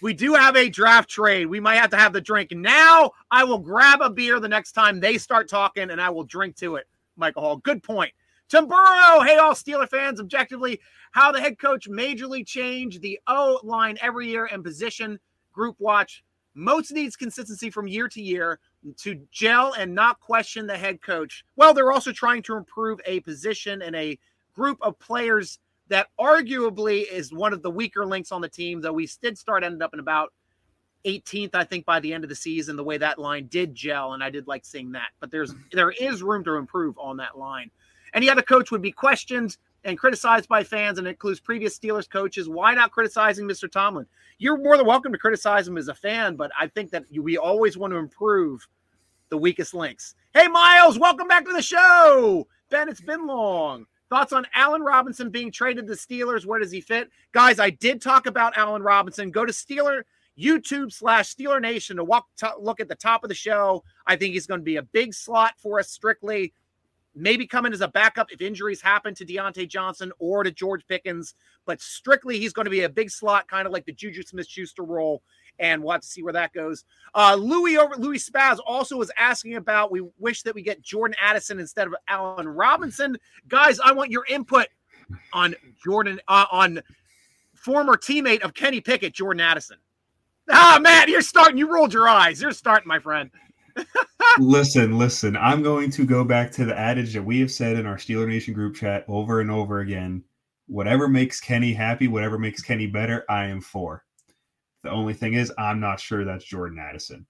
we 0.00 0.14
do 0.14 0.34
have 0.34 0.56
a 0.56 0.68
draft 0.68 1.10
trade. 1.10 1.46
We 1.46 1.60
might 1.60 1.76
have 1.76 1.90
to 1.90 1.96
have 1.96 2.12
the 2.12 2.20
drink. 2.20 2.50
Now 2.52 3.12
I 3.30 3.44
will 3.44 3.58
grab 3.58 4.00
a 4.00 4.10
beer 4.10 4.40
the 4.40 4.48
next 4.48 4.72
time 4.72 5.00
they 5.00 5.18
start 5.18 5.48
talking 5.48 5.90
and 5.90 6.00
I 6.00 6.10
will 6.10 6.24
drink 6.24 6.56
to 6.56 6.76
it. 6.76 6.86
Michael 7.16 7.42
Hall, 7.42 7.56
good 7.58 7.82
point. 7.82 8.12
Tim 8.50 8.66
Burrow, 8.66 9.20
hey, 9.20 9.36
all 9.36 9.52
Steeler 9.52 9.88
fans, 9.88 10.20
objectively, 10.20 10.80
how 11.12 11.30
the 11.30 11.40
head 11.40 11.56
coach 11.56 11.88
majorly 11.88 12.44
changed 12.44 13.00
the 13.00 13.20
O 13.28 13.60
line 13.62 13.96
every 14.02 14.26
year 14.26 14.48
and 14.50 14.64
position 14.64 15.20
group 15.52 15.76
watch. 15.78 16.24
Most 16.54 16.90
needs 16.90 17.14
consistency 17.14 17.70
from 17.70 17.86
year 17.86 18.08
to 18.08 18.20
year 18.20 18.58
to 18.96 19.20
gel 19.30 19.74
and 19.74 19.94
not 19.94 20.18
question 20.18 20.66
the 20.66 20.76
head 20.76 21.00
coach. 21.00 21.44
Well, 21.54 21.72
they're 21.72 21.92
also 21.92 22.10
trying 22.10 22.42
to 22.42 22.56
improve 22.56 23.00
a 23.06 23.20
position 23.20 23.82
and 23.82 23.94
a 23.94 24.18
group 24.52 24.78
of 24.82 24.98
players 24.98 25.60
that 25.86 26.08
arguably 26.18 27.04
is 27.08 27.32
one 27.32 27.52
of 27.52 27.62
the 27.62 27.70
weaker 27.70 28.04
links 28.04 28.32
on 28.32 28.40
the 28.40 28.48
team, 28.48 28.80
though 28.80 28.92
we 28.92 29.08
did 29.22 29.38
start 29.38 29.62
ended 29.62 29.80
up 29.80 29.94
in 29.94 30.00
about 30.00 30.32
18th, 31.04 31.50
I 31.54 31.64
think, 31.64 31.84
by 31.86 32.00
the 32.00 32.12
end 32.12 32.24
of 32.24 32.30
the 32.30 32.36
season, 32.36 32.76
the 32.76 32.84
way 32.84 32.98
that 32.98 33.18
line 33.18 33.46
did 33.46 33.74
gel, 33.76 34.12
and 34.12 34.22
I 34.22 34.30
did 34.30 34.48
like 34.48 34.64
seeing 34.64 34.92
that. 34.92 35.10
But 35.20 35.30
there's 35.30 35.54
there 35.72 35.92
is 35.92 36.22
room 36.22 36.42
to 36.44 36.56
improve 36.56 36.98
on 36.98 37.16
that 37.18 37.38
line. 37.38 37.70
Any 38.14 38.28
other 38.28 38.42
coach 38.42 38.70
would 38.70 38.82
be 38.82 38.92
questioned 38.92 39.56
and 39.84 39.98
criticized 39.98 40.48
by 40.48 40.62
fans, 40.62 40.98
and 40.98 41.08
includes 41.08 41.40
previous 41.40 41.78
Steelers 41.78 42.08
coaches. 42.08 42.48
Why 42.48 42.74
not 42.74 42.90
criticizing 42.90 43.46
Mr. 43.46 43.70
Tomlin? 43.70 44.06
You're 44.38 44.58
more 44.58 44.76
than 44.76 44.86
welcome 44.86 45.12
to 45.12 45.18
criticize 45.18 45.66
him 45.66 45.78
as 45.78 45.88
a 45.88 45.94
fan, 45.94 46.36
but 46.36 46.50
I 46.58 46.66
think 46.66 46.90
that 46.90 47.04
we 47.10 47.38
always 47.38 47.78
want 47.78 47.92
to 47.92 47.98
improve 47.98 48.66
the 49.30 49.38
weakest 49.38 49.74
links. 49.74 50.14
Hey, 50.34 50.48
Miles, 50.48 50.98
welcome 50.98 51.28
back 51.28 51.46
to 51.46 51.52
the 51.52 51.62
show. 51.62 52.46
Ben, 52.68 52.88
it's 52.88 53.00
been 53.00 53.26
long. 53.26 53.86
Thoughts 54.10 54.32
on 54.32 54.46
Allen 54.54 54.82
Robinson 54.82 55.30
being 55.30 55.52
traded 55.52 55.86
to 55.86 55.92
Steelers? 55.92 56.44
Where 56.44 56.58
does 56.58 56.72
he 56.72 56.80
fit? 56.80 57.10
Guys, 57.32 57.60
I 57.60 57.70
did 57.70 58.02
talk 58.02 58.26
about 58.26 58.56
Allen 58.56 58.82
Robinson. 58.82 59.30
Go 59.30 59.46
to 59.46 59.52
Steeler 59.52 60.02
YouTube 60.38 60.92
slash 60.92 61.34
Steeler 61.34 61.60
Nation 61.60 61.96
to 61.96 62.04
walk 62.04 62.26
look 62.58 62.80
at 62.80 62.88
the 62.88 62.94
top 62.94 63.22
of 63.22 63.28
the 63.28 63.34
show. 63.34 63.84
I 64.06 64.16
think 64.16 64.34
he's 64.34 64.46
going 64.46 64.60
to 64.60 64.64
be 64.64 64.76
a 64.76 64.82
big 64.82 65.14
slot 65.14 65.54
for 65.58 65.78
us 65.78 65.90
strictly. 65.90 66.52
Maybe 67.14 67.46
come 67.46 67.66
in 67.66 67.72
as 67.72 67.80
a 67.80 67.88
backup 67.88 68.30
if 68.30 68.40
injuries 68.40 68.80
happen 68.80 69.14
to 69.16 69.26
Diontae 69.26 69.68
Johnson 69.68 70.12
or 70.18 70.44
to 70.44 70.50
George 70.50 70.86
Pickens, 70.86 71.34
but 71.66 71.80
strictly 71.80 72.38
he's 72.38 72.52
going 72.52 72.66
to 72.66 72.70
be 72.70 72.82
a 72.82 72.88
big 72.88 73.10
slot, 73.10 73.48
kind 73.48 73.66
of 73.66 73.72
like 73.72 73.84
the 73.84 73.92
Juju 73.92 74.22
Smith 74.22 74.46
Schuster 74.46 74.84
role 74.84 75.22
and 75.60 75.82
we'll 75.82 75.92
have 75.92 76.00
to 76.00 76.06
see 76.06 76.22
where 76.22 76.32
that 76.32 76.52
goes. 76.52 76.84
Uh, 77.14 77.36
Louis 77.38 77.76
over 77.76 77.94
Louis 77.96 78.18
Spaz 78.18 78.58
also 78.66 78.96
was 78.96 79.10
asking 79.16 79.54
about. 79.54 79.92
We 79.92 80.02
wish 80.18 80.42
that 80.42 80.54
we 80.54 80.62
get 80.62 80.82
Jordan 80.82 81.14
Addison 81.20 81.60
instead 81.60 81.86
of 81.86 81.94
Allen 82.08 82.48
Robinson. 82.48 83.16
Guys, 83.46 83.78
I 83.78 83.92
want 83.92 84.10
your 84.10 84.24
input 84.28 84.66
on 85.32 85.54
Jordan 85.84 86.20
uh, 86.26 86.46
on 86.50 86.82
former 87.54 87.96
teammate 87.96 88.40
of 88.40 88.54
Kenny 88.54 88.80
Pickett, 88.80 89.14
Jordan 89.14 89.40
Addison. 89.40 89.76
Ah, 90.50 90.78
Matt, 90.80 91.08
you're 91.08 91.20
starting. 91.20 91.58
You 91.58 91.72
rolled 91.72 91.92
your 91.92 92.08
eyes. 92.08 92.40
You're 92.40 92.52
starting, 92.52 92.88
my 92.88 92.98
friend. 92.98 93.30
listen, 94.38 94.98
listen. 94.98 95.36
I'm 95.36 95.62
going 95.62 95.90
to 95.92 96.04
go 96.06 96.24
back 96.24 96.50
to 96.52 96.64
the 96.64 96.78
adage 96.78 97.14
that 97.14 97.24
we 97.24 97.40
have 97.40 97.50
said 97.50 97.76
in 97.76 97.86
our 97.86 97.96
Steeler 97.96 98.28
Nation 98.28 98.54
group 98.54 98.76
chat 98.76 99.04
over 99.08 99.40
and 99.40 99.50
over 99.50 99.80
again. 99.80 100.24
whatever 100.70 101.08
makes 101.08 101.40
Kenny 101.40 101.72
happy, 101.72 102.06
whatever 102.06 102.38
makes 102.38 102.62
Kenny 102.62 102.86
better, 102.86 103.24
I 103.28 103.46
am 103.46 103.60
for. 103.60 104.04
The 104.84 104.90
only 104.90 105.14
thing 105.14 105.34
is, 105.34 105.52
I'm 105.58 105.80
not 105.80 106.00
sure 106.00 106.24
that's 106.24 106.44
Jordan 106.44 106.78
Addison. 106.78 107.26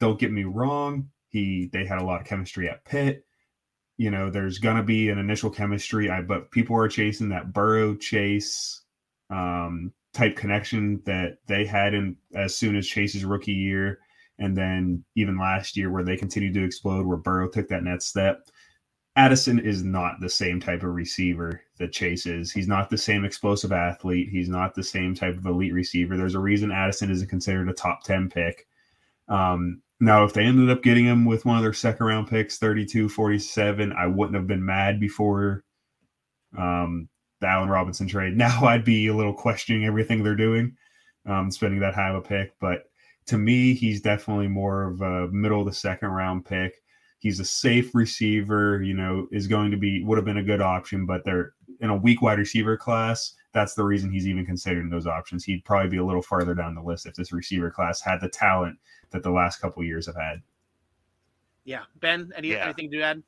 Don't 0.00 0.18
get 0.18 0.30
me 0.32 0.44
wrong. 0.44 1.10
He 1.28 1.68
they 1.72 1.84
had 1.84 1.98
a 1.98 2.04
lot 2.04 2.20
of 2.20 2.26
chemistry 2.26 2.68
at 2.70 2.84
Pitt. 2.84 3.26
You 3.96 4.10
know, 4.12 4.30
there's 4.30 4.58
gonna 4.58 4.84
be 4.84 5.10
an 5.10 5.18
initial 5.18 5.50
chemistry, 5.50 6.08
I 6.08 6.22
but 6.22 6.50
people 6.52 6.76
are 6.76 6.88
chasing 6.88 7.28
that 7.30 7.52
Burrow 7.52 7.96
chase 7.96 8.82
um, 9.28 9.92
type 10.14 10.36
connection 10.36 11.02
that 11.04 11.38
they 11.46 11.66
had 11.66 11.94
in 11.94 12.16
as 12.34 12.56
soon 12.56 12.76
as 12.76 12.86
Chase's 12.86 13.24
rookie 13.24 13.52
year, 13.52 13.98
and 14.38 14.56
then 14.56 15.04
even 15.16 15.38
last 15.38 15.76
year 15.76 15.90
where 15.90 16.04
they 16.04 16.16
continued 16.16 16.54
to 16.54 16.64
explode, 16.64 17.06
where 17.06 17.16
Burrow 17.16 17.48
took 17.48 17.68
that 17.68 17.82
next 17.82 18.06
step. 18.06 18.46
Addison 19.16 19.58
is 19.58 19.82
not 19.82 20.20
the 20.20 20.28
same 20.28 20.60
type 20.60 20.84
of 20.84 20.94
receiver 20.94 21.60
that 21.78 21.92
Chase 21.92 22.24
is. 22.24 22.52
He's 22.52 22.68
not 22.68 22.88
the 22.88 22.96
same 22.96 23.24
explosive 23.24 23.72
athlete. 23.72 24.28
He's 24.30 24.48
not 24.48 24.74
the 24.74 24.82
same 24.82 25.12
type 25.12 25.36
of 25.36 25.44
elite 25.44 25.72
receiver. 25.72 26.16
There's 26.16 26.36
a 26.36 26.40
reason 26.40 26.70
Addison 26.70 27.10
isn't 27.10 27.28
considered 27.28 27.68
a 27.68 27.72
top 27.72 28.04
10 28.04 28.30
pick. 28.30 28.68
Um, 29.28 29.82
now, 30.00 30.22
if 30.22 30.32
they 30.32 30.44
ended 30.44 30.70
up 30.70 30.84
getting 30.84 31.04
him 31.04 31.24
with 31.24 31.44
one 31.44 31.56
of 31.56 31.62
their 31.64 31.72
second 31.72 32.06
round 32.06 32.28
picks, 32.28 32.58
32, 32.58 33.08
47, 33.08 33.92
I 33.92 34.06
wouldn't 34.06 34.36
have 34.36 34.46
been 34.46 34.64
mad 34.64 35.00
before 35.00 35.64
um, 36.56 37.08
the 37.40 37.48
Allen 37.48 37.68
Robinson 37.68 38.06
trade. 38.06 38.36
Now 38.36 38.66
I'd 38.66 38.84
be 38.84 39.08
a 39.08 39.16
little 39.16 39.34
questioning 39.34 39.84
everything 39.84 40.22
they're 40.22 40.36
doing, 40.36 40.76
um, 41.26 41.50
spending 41.50 41.80
that 41.80 41.94
high 41.94 42.10
of 42.10 42.16
a 42.16 42.20
pick. 42.20 42.54
But 42.60 42.84
to 43.28 43.38
me, 43.38 43.74
he's 43.74 44.00
definitely 44.00 44.48
more 44.48 44.84
of 44.84 45.00
a 45.02 45.28
middle 45.28 45.60
of 45.60 45.66
the 45.66 45.72
second 45.72 46.08
round 46.08 46.44
pick. 46.44 46.82
He's 47.18 47.40
a 47.40 47.44
safe 47.44 47.94
receiver, 47.94 48.82
you 48.82 48.94
know, 48.94 49.28
is 49.30 49.46
going 49.46 49.70
to 49.70 49.76
be 49.76 50.02
would 50.04 50.18
have 50.18 50.24
been 50.24 50.38
a 50.38 50.42
good 50.42 50.60
option, 50.60 51.04
but 51.04 51.24
they're 51.24 51.52
in 51.80 51.90
a 51.90 51.96
weak 51.96 52.22
wide 52.22 52.38
receiver 52.38 52.76
class. 52.76 53.34
That's 53.52 53.74
the 53.74 53.84
reason 53.84 54.10
he's 54.10 54.26
even 54.26 54.46
considering 54.46 54.88
those 54.88 55.06
options. 55.06 55.44
He'd 55.44 55.64
probably 55.64 55.90
be 55.90 55.96
a 55.98 56.04
little 56.04 56.22
farther 56.22 56.54
down 56.54 56.74
the 56.74 56.82
list 56.82 57.06
if 57.06 57.14
this 57.14 57.32
receiver 57.32 57.70
class 57.70 58.00
had 58.00 58.20
the 58.20 58.28
talent 58.28 58.78
that 59.10 59.22
the 59.22 59.30
last 59.30 59.60
couple 59.60 59.82
years 59.84 60.06
have 60.06 60.16
had. 60.16 60.42
Yeah, 61.64 61.82
Ben, 62.00 62.30
any, 62.36 62.48
yeah. 62.48 62.64
anything 62.64 62.90
to 62.92 63.02
add? 63.02 63.22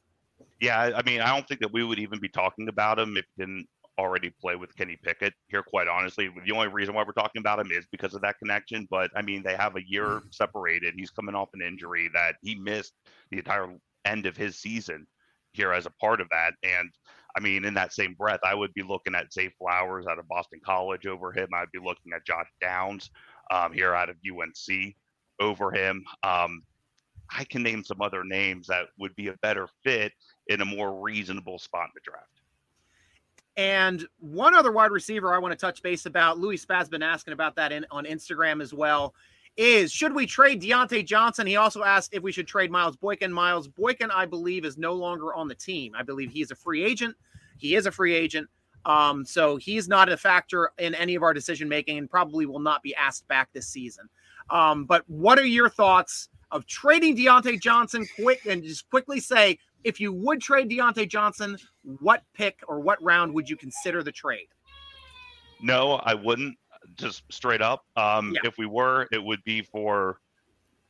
Yeah, 0.60 0.92
I 0.94 1.02
mean, 1.02 1.20
I 1.20 1.34
don't 1.34 1.46
think 1.46 1.60
that 1.60 1.72
we 1.72 1.84
would 1.84 1.98
even 1.98 2.20
be 2.20 2.28
talking 2.28 2.68
about 2.68 2.98
him 2.98 3.16
if 3.16 3.24
he 3.36 3.42
didn't 3.42 3.68
already 4.00 4.30
play 4.40 4.56
with 4.56 4.74
Kenny 4.76 4.98
Pickett 5.02 5.34
here. 5.48 5.62
Quite 5.62 5.88
honestly, 5.88 6.30
the 6.44 6.52
only 6.52 6.68
reason 6.68 6.94
why 6.94 7.04
we're 7.06 7.12
talking 7.12 7.40
about 7.40 7.60
him 7.60 7.70
is 7.70 7.86
because 7.92 8.14
of 8.14 8.22
that 8.22 8.38
connection. 8.38 8.88
But 8.90 9.10
I 9.14 9.22
mean, 9.22 9.42
they 9.42 9.54
have 9.54 9.76
a 9.76 9.88
year 9.88 10.06
mm-hmm. 10.06 10.28
separated. 10.30 10.94
He's 10.96 11.10
coming 11.10 11.34
off 11.34 11.50
an 11.54 11.62
injury 11.62 12.10
that 12.14 12.36
he 12.42 12.54
missed 12.54 12.94
the 13.30 13.38
entire 13.38 13.68
end 14.04 14.26
of 14.26 14.36
his 14.36 14.58
season 14.58 15.06
here 15.52 15.72
as 15.72 15.86
a 15.86 15.92
part 16.00 16.20
of 16.20 16.28
that. 16.30 16.54
And 16.62 16.90
I 17.36 17.40
mean, 17.40 17.64
in 17.64 17.74
that 17.74 17.92
same 17.92 18.14
breath, 18.14 18.40
I 18.44 18.54
would 18.54 18.74
be 18.74 18.82
looking 18.82 19.14
at 19.14 19.32
Zay 19.32 19.50
Flowers 19.58 20.06
out 20.06 20.18
of 20.18 20.28
Boston 20.28 20.60
College 20.64 21.06
over 21.06 21.32
him. 21.32 21.48
I'd 21.54 21.70
be 21.72 21.78
looking 21.78 22.12
at 22.14 22.26
Josh 22.26 22.48
Downs 22.60 23.10
um, 23.50 23.72
here 23.72 23.94
out 23.94 24.10
of 24.10 24.16
UNC 24.26 24.94
over 25.40 25.70
him. 25.70 26.04
Um, 26.22 26.62
I 27.32 27.44
can 27.44 27.62
name 27.62 27.84
some 27.84 28.00
other 28.00 28.24
names 28.24 28.66
that 28.66 28.86
would 28.98 29.14
be 29.14 29.28
a 29.28 29.36
better 29.42 29.68
fit 29.84 30.12
in 30.48 30.60
a 30.60 30.64
more 30.64 31.00
reasonable 31.00 31.58
spot 31.58 31.84
in 31.84 31.90
the 31.94 32.00
draft. 32.02 32.39
And 33.60 34.06
one 34.20 34.54
other 34.54 34.72
wide 34.72 34.90
receiver 34.90 35.34
I 35.34 35.38
want 35.38 35.52
to 35.52 35.56
touch 35.56 35.82
base 35.82 36.06
about, 36.06 36.38
Louis 36.38 36.64
Spaz 36.64 36.88
been 36.88 37.02
asking 37.02 37.34
about 37.34 37.56
that 37.56 37.72
in, 37.72 37.84
on 37.90 38.06
Instagram 38.06 38.62
as 38.62 38.72
well, 38.72 39.14
is 39.58 39.92
should 39.92 40.14
we 40.14 40.24
trade 40.24 40.62
Diontae 40.62 41.04
Johnson? 41.04 41.46
He 41.46 41.56
also 41.56 41.82
asked 41.82 42.14
if 42.14 42.22
we 42.22 42.32
should 42.32 42.46
trade 42.46 42.70
Miles 42.70 42.96
Boykin. 42.96 43.30
Miles 43.30 43.68
Boykin, 43.68 44.10
I 44.10 44.24
believe, 44.24 44.64
is 44.64 44.78
no 44.78 44.94
longer 44.94 45.34
on 45.34 45.46
the 45.46 45.54
team. 45.54 45.92
I 45.94 46.02
believe 46.02 46.30
he 46.30 46.40
is 46.40 46.50
a 46.50 46.54
free 46.54 46.82
agent. 46.82 47.14
He 47.58 47.74
is 47.74 47.84
a 47.84 47.92
free 47.92 48.14
agent. 48.14 48.48
Um, 48.86 49.26
so 49.26 49.58
he's 49.58 49.88
not 49.88 50.08
a 50.08 50.16
factor 50.16 50.70
in 50.78 50.94
any 50.94 51.14
of 51.14 51.22
our 51.22 51.34
decision 51.34 51.68
making 51.68 51.98
and 51.98 52.08
probably 52.08 52.46
will 52.46 52.60
not 52.60 52.82
be 52.82 52.94
asked 52.94 53.28
back 53.28 53.50
this 53.52 53.68
season. 53.68 54.08
Um, 54.48 54.86
but 54.86 55.04
what 55.06 55.38
are 55.38 55.44
your 55.44 55.68
thoughts 55.68 56.30
of 56.50 56.64
trading 56.64 57.14
Diontae 57.14 57.60
Johnson 57.60 58.06
quick 58.22 58.46
and 58.46 58.62
just 58.62 58.88
quickly 58.88 59.20
say 59.20 59.58
if 59.84 60.00
you 60.00 60.12
would 60.12 60.40
trade 60.40 60.70
Diontae 60.70 61.08
Johnson, 61.08 61.56
what 62.00 62.22
pick 62.34 62.60
or 62.68 62.80
what 62.80 63.02
round 63.02 63.32
would 63.34 63.48
you 63.48 63.56
consider 63.56 64.02
the 64.02 64.12
trade? 64.12 64.48
No, 65.62 65.94
I 66.04 66.14
wouldn't. 66.14 66.56
Just 66.96 67.22
straight 67.30 67.62
up. 67.62 67.84
Um, 67.96 68.32
yeah. 68.32 68.40
If 68.44 68.58
we 68.58 68.66
were, 68.66 69.06
it 69.12 69.22
would 69.22 69.42
be 69.44 69.62
for 69.62 70.18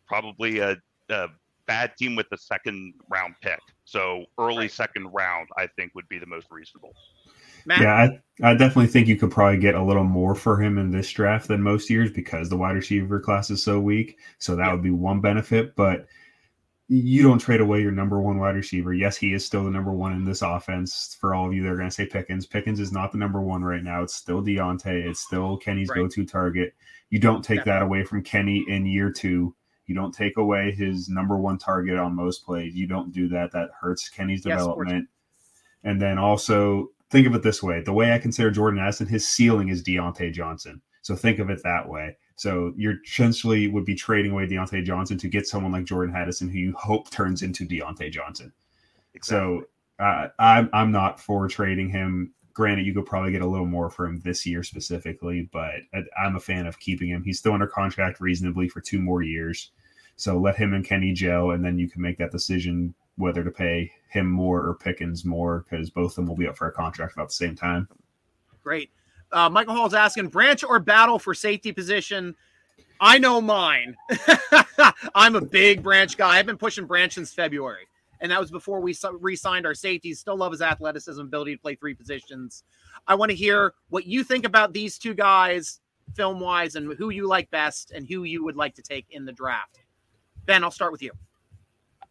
probably 0.07 0.59
a, 0.59 0.77
a 1.09 1.29
bad 1.67 1.97
team 1.97 2.17
with 2.17 2.29
the 2.31 2.39
second 2.39 2.95
round 3.11 3.35
pick. 3.41 3.61
So 3.85 4.25
early 4.39 4.59
right. 4.59 4.71
second 4.71 5.09
round, 5.13 5.49
I 5.57 5.67
think 5.67 5.95
would 5.95 6.09
be 6.09 6.19
the 6.19 6.27
most 6.27 6.47
reasonable. 6.51 6.95
Matt? 7.67 7.81
Yeah, 7.81 8.09
I, 8.43 8.51
I 8.51 8.55
definitely 8.55 8.87
think 8.87 9.07
you 9.07 9.17
could 9.17 9.31
probably 9.31 9.59
get 9.59 9.75
a 9.75 9.83
little 9.83 10.05
more 10.05 10.35
for 10.35 10.61
him 10.61 10.79
in 10.79 10.91
this 10.91 11.11
draft 11.11 11.49
than 11.49 11.63
most 11.63 11.91
years 11.91 12.11
because 12.11 12.49
the 12.49 12.57
wide 12.57 12.77
receiver 12.77 13.21
class 13.21 13.51
is 13.51 13.63
so 13.63 13.79
weak. 13.79 14.19
So 14.39 14.57
that 14.57 14.67
yeah. 14.67 14.73
would 14.73 14.83
be 14.83 14.91
one 14.91 15.21
benefit. 15.21 15.77
But 15.77 16.07
you 16.93 17.23
don't 17.23 17.39
trade 17.39 17.61
away 17.61 17.81
your 17.81 17.93
number 17.93 18.21
one 18.21 18.39
wide 18.39 18.57
receiver. 18.57 18.93
Yes, 18.93 19.17
he 19.17 19.33
is 19.33 19.47
still 19.47 19.63
the 19.63 19.71
number 19.71 19.93
one 19.93 20.13
in 20.13 20.25
this 20.25 20.43
offense. 20.43 21.17
For 21.21 21.37
all 21.37 21.47
of 21.47 21.55
you 21.55 21.63
that 21.63 21.71
are 21.71 21.77
going 21.77 21.89
to 21.89 21.95
say 21.95 22.05
Pickens, 22.05 22.47
Pickens 22.47 22.81
is 22.81 22.91
not 22.91 23.13
the 23.13 23.19
number 23.19 23.41
one 23.41 23.63
right 23.63 23.85
now. 23.85 24.03
It's 24.03 24.15
still 24.15 24.43
Diontae. 24.43 25.09
It's 25.09 25.21
still 25.21 25.57
Kenny's 25.57 25.89
right. 25.89 25.99
go-to 25.99 26.27
target. 26.27 26.75
You 27.11 27.21
don't 27.21 27.45
take 27.45 27.65
that 27.65 27.83
away 27.83 28.03
from 28.03 28.25
Kenny 28.25 28.65
in 28.67 28.87
year 28.87 29.13
two. 29.13 29.55
You 29.87 29.95
don't 29.95 30.13
take 30.13 30.37
away 30.37 30.73
his 30.73 31.09
number 31.09 31.37
one 31.39 31.59
target 31.59 31.97
on 31.97 32.17
most 32.17 32.45
plays. 32.45 32.75
You 32.75 32.89
don't 32.89 33.13
do 33.13 33.29
that. 33.29 33.53
That 33.53 33.71
hurts 33.81 34.09
Kenny's 34.09 34.43
development. 34.43 35.07
Yes, 35.09 35.63
and 35.85 36.03
then 36.03 36.19
also 36.19 36.91
think 37.09 37.25
of 37.29 37.37
it 37.37 37.45
this 37.45 37.63
way: 37.63 37.83
the 37.83 37.93
way 37.93 38.13
I 38.13 38.19
consider 38.19 38.51
Jordan 38.51 38.81
Addison, 38.81 39.07
his 39.07 39.29
ceiling 39.29 39.69
is 39.69 39.85
Diontae 39.85 40.33
Johnson. 40.33 40.83
So 41.03 41.15
think 41.15 41.39
of 41.39 41.51
it 41.51 41.63
that 41.63 41.89
way. 41.89 42.17
So 42.41 42.73
you're 42.75 42.97
essentially 43.07 43.69
would 43.69 43.85
be 43.85 43.95
trading 43.95 44.33
away 44.33 44.47
Diontae 44.47 44.83
Johnson 44.83 45.19
to 45.19 45.29
get 45.29 45.47
someone 45.47 45.73
like 45.73 45.85
Jordan 45.85 46.17
Addison, 46.17 46.49
who 46.49 46.59
you 46.59 46.73
hope 46.73 47.11
turns 47.11 47.43
into 47.43 47.67
Diontae 47.67 48.11
Johnson. 48.11 48.51
Exactly. 49.13 49.59
So 49.99 50.03
uh, 50.03 50.29
I'm 50.39 50.71
I'm 50.73 50.91
not 50.91 51.21
for 51.21 51.47
trading 51.49 51.91
him. 51.91 52.33
Granted, 52.55 52.87
you 52.87 52.95
could 52.95 53.05
probably 53.05 53.31
get 53.31 53.43
a 53.43 53.47
little 53.47 53.67
more 53.67 53.91
for 53.91 54.07
him 54.07 54.21
this 54.21 54.47
year 54.47 54.63
specifically, 54.63 55.51
but 55.53 55.81
I'm 56.19 56.37
a 56.37 56.41
fan 56.41 56.67
of 56.67 56.81
keeping 56.81 57.11
him. 57.11 57.23
He's 57.23 57.39
still 57.39 57.53
under 57.53 57.67
contract 57.67 58.23
reasonably 58.23 58.71
for 58.71 58.81
two 58.81 59.01
more 59.01 59.21
years. 59.21 59.73
So 60.17 60.39
let 60.39 60.57
him 60.57 60.73
and 60.73 60.83
Kenny 60.83 61.13
gel, 61.13 61.51
and 61.51 61.63
then 61.63 61.79
you 61.79 61.91
can 61.91 62.01
make 62.01 62.17
that 62.17 62.33
decision 62.33 62.95
whether 63.17 63.45
to 63.45 63.51
pay 63.51 63.93
him 64.09 64.31
more 64.31 64.67
or 64.67 64.77
Pickens 64.77 65.27
more 65.27 65.67
because 65.69 65.91
both 65.91 66.13
of 66.13 66.17
them 66.17 66.27
will 66.27 66.37
be 66.37 66.49
up 66.49 66.57
for 66.57 66.69
a 66.69 66.73
contract 66.73 67.13
about 67.13 67.29
the 67.29 67.35
same 67.35 67.55
time. 67.55 67.87
Great. 68.63 68.89
Uh, 69.33 69.49
Michael 69.49 69.75
Hall 69.75 69.87
is 69.87 69.95
asking 69.95 70.29
Branch 70.29 70.63
or 70.65 70.79
Battle 70.79 71.19
for 71.19 71.35
safety 71.35 71.73
position. 71.73 72.35
I 73.01 73.19
know 73.19 73.41
mine. 73.41 73.97
I'm 75.15 75.37
a 75.37 75.41
big 75.41 75.83
Branch 75.83 76.17
guy. 76.17 76.39
I've 76.39 76.47
been 76.47 76.59
pushing 76.59 76.85
Branch 76.85 77.13
since 77.13 77.33
February, 77.33 77.87
and 78.21 78.31
that 78.31 78.41
was 78.41 78.51
before 78.51 78.81
we 78.81 78.95
re-signed 79.21 79.67
our 79.67 79.75
safeties. 79.75 80.21
Still 80.21 80.37
love 80.37 80.53
his 80.53 80.61
athleticism, 80.61 81.21
ability 81.21 81.57
to 81.57 81.63
play 81.63 81.77
three 81.77 81.95
positions. 81.95 82.65
I 83.07 83.15
want 83.15 83.31
to 83.31 83.37
hear 83.37 83.75
what 83.89 84.07
you 84.07 84.23
think 84.23 84.45
about 84.45 84.73
these 84.73 84.99
two 84.99 85.15
guys, 85.15 85.81
film 86.15 86.41
wise, 86.41 86.75
and 86.75 86.93
who 86.95 87.11
you 87.11 87.27
like 87.27 87.51
best, 87.51 87.93
and 87.93 88.07
who 88.07 88.25
you 88.25 88.45
would 88.45 88.57
like 88.57 88.75
to 88.75 88.83
take 88.83 89.07
in 89.11 89.25
the 89.25 89.33
draft. 89.33 89.81
Ben, 90.45 90.63
I'll 90.63 90.71
start 90.71 90.93
with 90.93 91.03
you. 91.03 91.13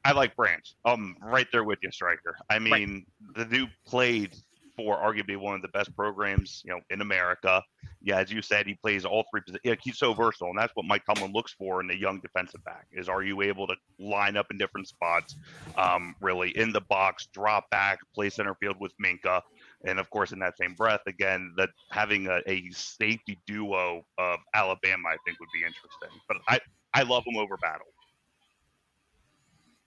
I 0.05 0.13
like 0.13 0.35
Branch. 0.35 0.73
I'm 0.85 1.17
right 1.21 1.47
there 1.51 1.63
with 1.63 1.79
you, 1.83 1.91
Stryker. 1.91 2.35
I 2.49 2.57
mean, 2.57 3.05
right. 3.35 3.35
the 3.35 3.45
dude 3.45 3.69
played 3.85 4.35
for 4.79 4.97
arguably 4.97 5.37
one 5.37 5.55
of 5.55 5.61
the 5.61 5.67
best 5.69 5.95
programs, 5.95 6.61
you 6.65 6.71
know, 6.71 6.79
in 6.89 7.01
America. 7.01 7.61
Yeah, 8.01 8.17
as 8.17 8.31
you 8.31 8.41
said, 8.41 8.65
he 8.65 8.75
plays 8.75 9.03
all 9.03 9.25
three 9.29 9.41
positions. 9.41 9.77
he's 9.83 9.97
so 9.97 10.13
versatile, 10.13 10.49
and 10.49 10.57
that's 10.57 10.73
what 10.75 10.85
Mike 10.85 11.03
Tomlin 11.05 11.33
looks 11.33 11.53
for 11.53 11.81
in 11.81 11.91
a 11.91 11.95
young 11.95 12.19
defensive 12.19 12.63
back: 12.63 12.87
is 12.91 13.09
are 13.09 13.23
you 13.23 13.41
able 13.41 13.67
to 13.67 13.75
line 13.99 14.37
up 14.37 14.47
in 14.51 14.57
different 14.57 14.87
spots, 14.87 15.35
um, 15.77 16.15
really 16.21 16.51
in 16.57 16.71
the 16.71 16.81
box, 16.81 17.27
drop 17.33 17.69
back, 17.69 17.99
play 18.15 18.29
center 18.29 18.55
field 18.55 18.77
with 18.79 18.93
Minkah, 19.03 19.41
and 19.85 19.99
of 19.99 20.09
course, 20.09 20.31
in 20.31 20.39
that 20.39 20.57
same 20.57 20.73
breath, 20.73 21.01
again, 21.07 21.53
that 21.57 21.69
having 21.91 22.27
a, 22.27 22.41
a 22.47 22.69
safety 22.71 23.37
duo 23.45 24.05
of 24.17 24.39
Alabama, 24.53 25.09
I 25.09 25.17
think, 25.25 25.39
would 25.39 25.49
be 25.53 25.59
interesting. 25.59 26.21
But 26.27 26.37
I 26.47 26.59
I 26.93 27.03
love 27.03 27.23
him 27.27 27.37
over 27.37 27.57
Battle. 27.57 27.87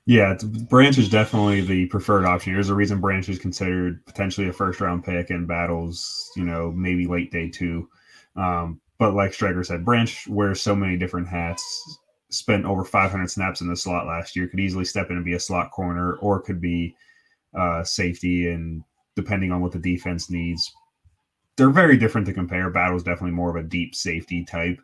Yeah, 0.05 0.37
Branch 0.69 0.99
is 0.99 1.09
definitely 1.09 1.61
the 1.61 1.87
preferred 1.87 2.25
option. 2.25 2.55
There's 2.55 2.71
a 2.71 2.75
reason 2.75 3.01
Branch 3.01 3.29
is 3.29 3.39
considered 3.39 4.05
potentially 4.05 4.49
a 4.49 4.53
first 4.53 4.81
round 4.81 5.05
pick 5.05 5.31
in 5.31 5.47
battles, 5.47 6.31
you 6.37 6.43
know, 6.43 6.73
maybe 6.73 7.07
late 7.07 7.31
day 7.31 7.49
two. 7.49 7.89
Um, 8.35 8.81
but 8.99 9.15
like 9.15 9.33
Stryker 9.33 9.63
said, 9.63 9.85
Branch 9.85 10.27
wears 10.29 10.61
so 10.61 10.75
many 10.75 10.97
different 10.97 11.29
hats. 11.29 11.99
Spent 12.31 12.65
over 12.65 12.85
500 12.85 13.31
snaps 13.31 13.61
in 13.61 13.69
the 13.69 13.77
slot 13.77 14.07
last 14.07 14.35
year. 14.35 14.49
Could 14.49 14.59
easily 14.61 14.85
step 14.85 15.11
in 15.11 15.17
and 15.17 15.25
be 15.25 15.35
a 15.35 15.41
slot 15.41 15.71
corner, 15.71 16.15
or 16.15 16.41
could 16.41 16.61
be 16.61 16.97
uh, 17.57 17.85
safety. 17.85 18.49
And 18.49 18.83
depending 19.15 19.53
on 19.53 19.61
what 19.61 19.73
the 19.73 19.79
defense 19.79 20.31
needs, 20.31 20.73
they're 21.57 21.71
very 21.71 21.97
different 21.97 22.27
to 22.27 22.33
compare. 22.33 22.71
Battle's 22.71 23.05
definitely 23.05 23.33
more 23.33 23.57
of 23.57 23.65
a 23.65 23.69
deep 23.69 23.95
safety 23.95 24.45
type. 24.45 24.81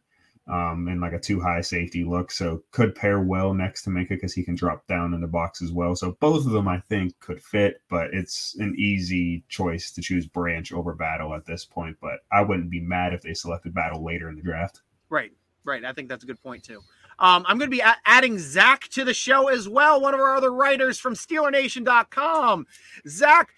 Um, 0.48 0.88
in 0.88 0.98
like 0.98 1.12
a 1.12 1.18
too 1.18 1.40
high 1.40 1.60
safety 1.60 2.04
look. 2.04 2.30
So 2.30 2.62
could 2.70 2.94
pair 2.94 3.20
well 3.20 3.52
next 3.52 3.82
to 3.82 3.90
Minkah 3.90 4.08
because 4.08 4.32
he 4.32 4.42
can 4.42 4.54
drop 4.54 4.86
down 4.86 5.12
in 5.12 5.20
the 5.20 5.26
box 5.26 5.60
as 5.60 5.72
well. 5.72 5.94
So 5.94 6.16
both 6.20 6.46
of 6.46 6.52
them 6.52 6.66
I 6.66 6.80
think 6.88 7.20
could 7.20 7.42
fit, 7.42 7.82
but 7.90 8.14
it's 8.14 8.56
an 8.58 8.74
easy 8.78 9.44
choice 9.50 9.90
to 9.92 10.00
choose 10.00 10.26
Branch 10.26 10.72
over 10.72 10.94
Battle 10.94 11.34
at 11.34 11.44
this 11.44 11.66
point. 11.66 11.98
But 12.00 12.20
I 12.32 12.40
wouldn't 12.40 12.70
be 12.70 12.80
mad 12.80 13.12
if 13.12 13.20
they 13.20 13.34
selected 13.34 13.74
Battle 13.74 14.02
later 14.02 14.30
in 14.30 14.36
the 14.36 14.42
draft. 14.42 14.80
Right, 15.10 15.32
right. 15.64 15.84
I 15.84 15.92
think 15.92 16.08
that's 16.08 16.24
a 16.24 16.26
good 16.26 16.42
point 16.42 16.64
too. 16.64 16.80
Um, 17.18 17.44
I'm 17.46 17.58
going 17.58 17.70
to 17.70 17.76
be 17.76 17.80
a- 17.80 17.96
adding 18.06 18.38
Zac 18.38 18.88
to 18.90 19.04
the 19.04 19.12
show 19.12 19.48
as 19.48 19.68
well, 19.68 20.00
one 20.00 20.14
of 20.14 20.20
our 20.20 20.36
other 20.36 20.52
writers 20.52 20.98
from 20.98 21.14
SteelerNation.com. 21.14 22.66
Zac, 23.06 23.50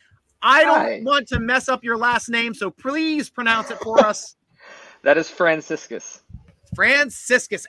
I 0.43 0.65
don't 0.65 0.81
Hi. 0.81 1.01
want 1.05 1.29
to 1.29 1.39
mess 1.41 1.69
up 1.69 1.85
your 1.85 1.99
last 1.99 2.29
name, 2.31 2.55
so 2.55 2.71
please 2.71 3.29
pronounce 3.31 3.71
it 3.71 3.79
for 3.79 4.01
us. 4.05 4.37
That 5.03 5.17
is 5.17 5.31
Franciscus. 5.31 6.21
Franciscus. 6.81 7.67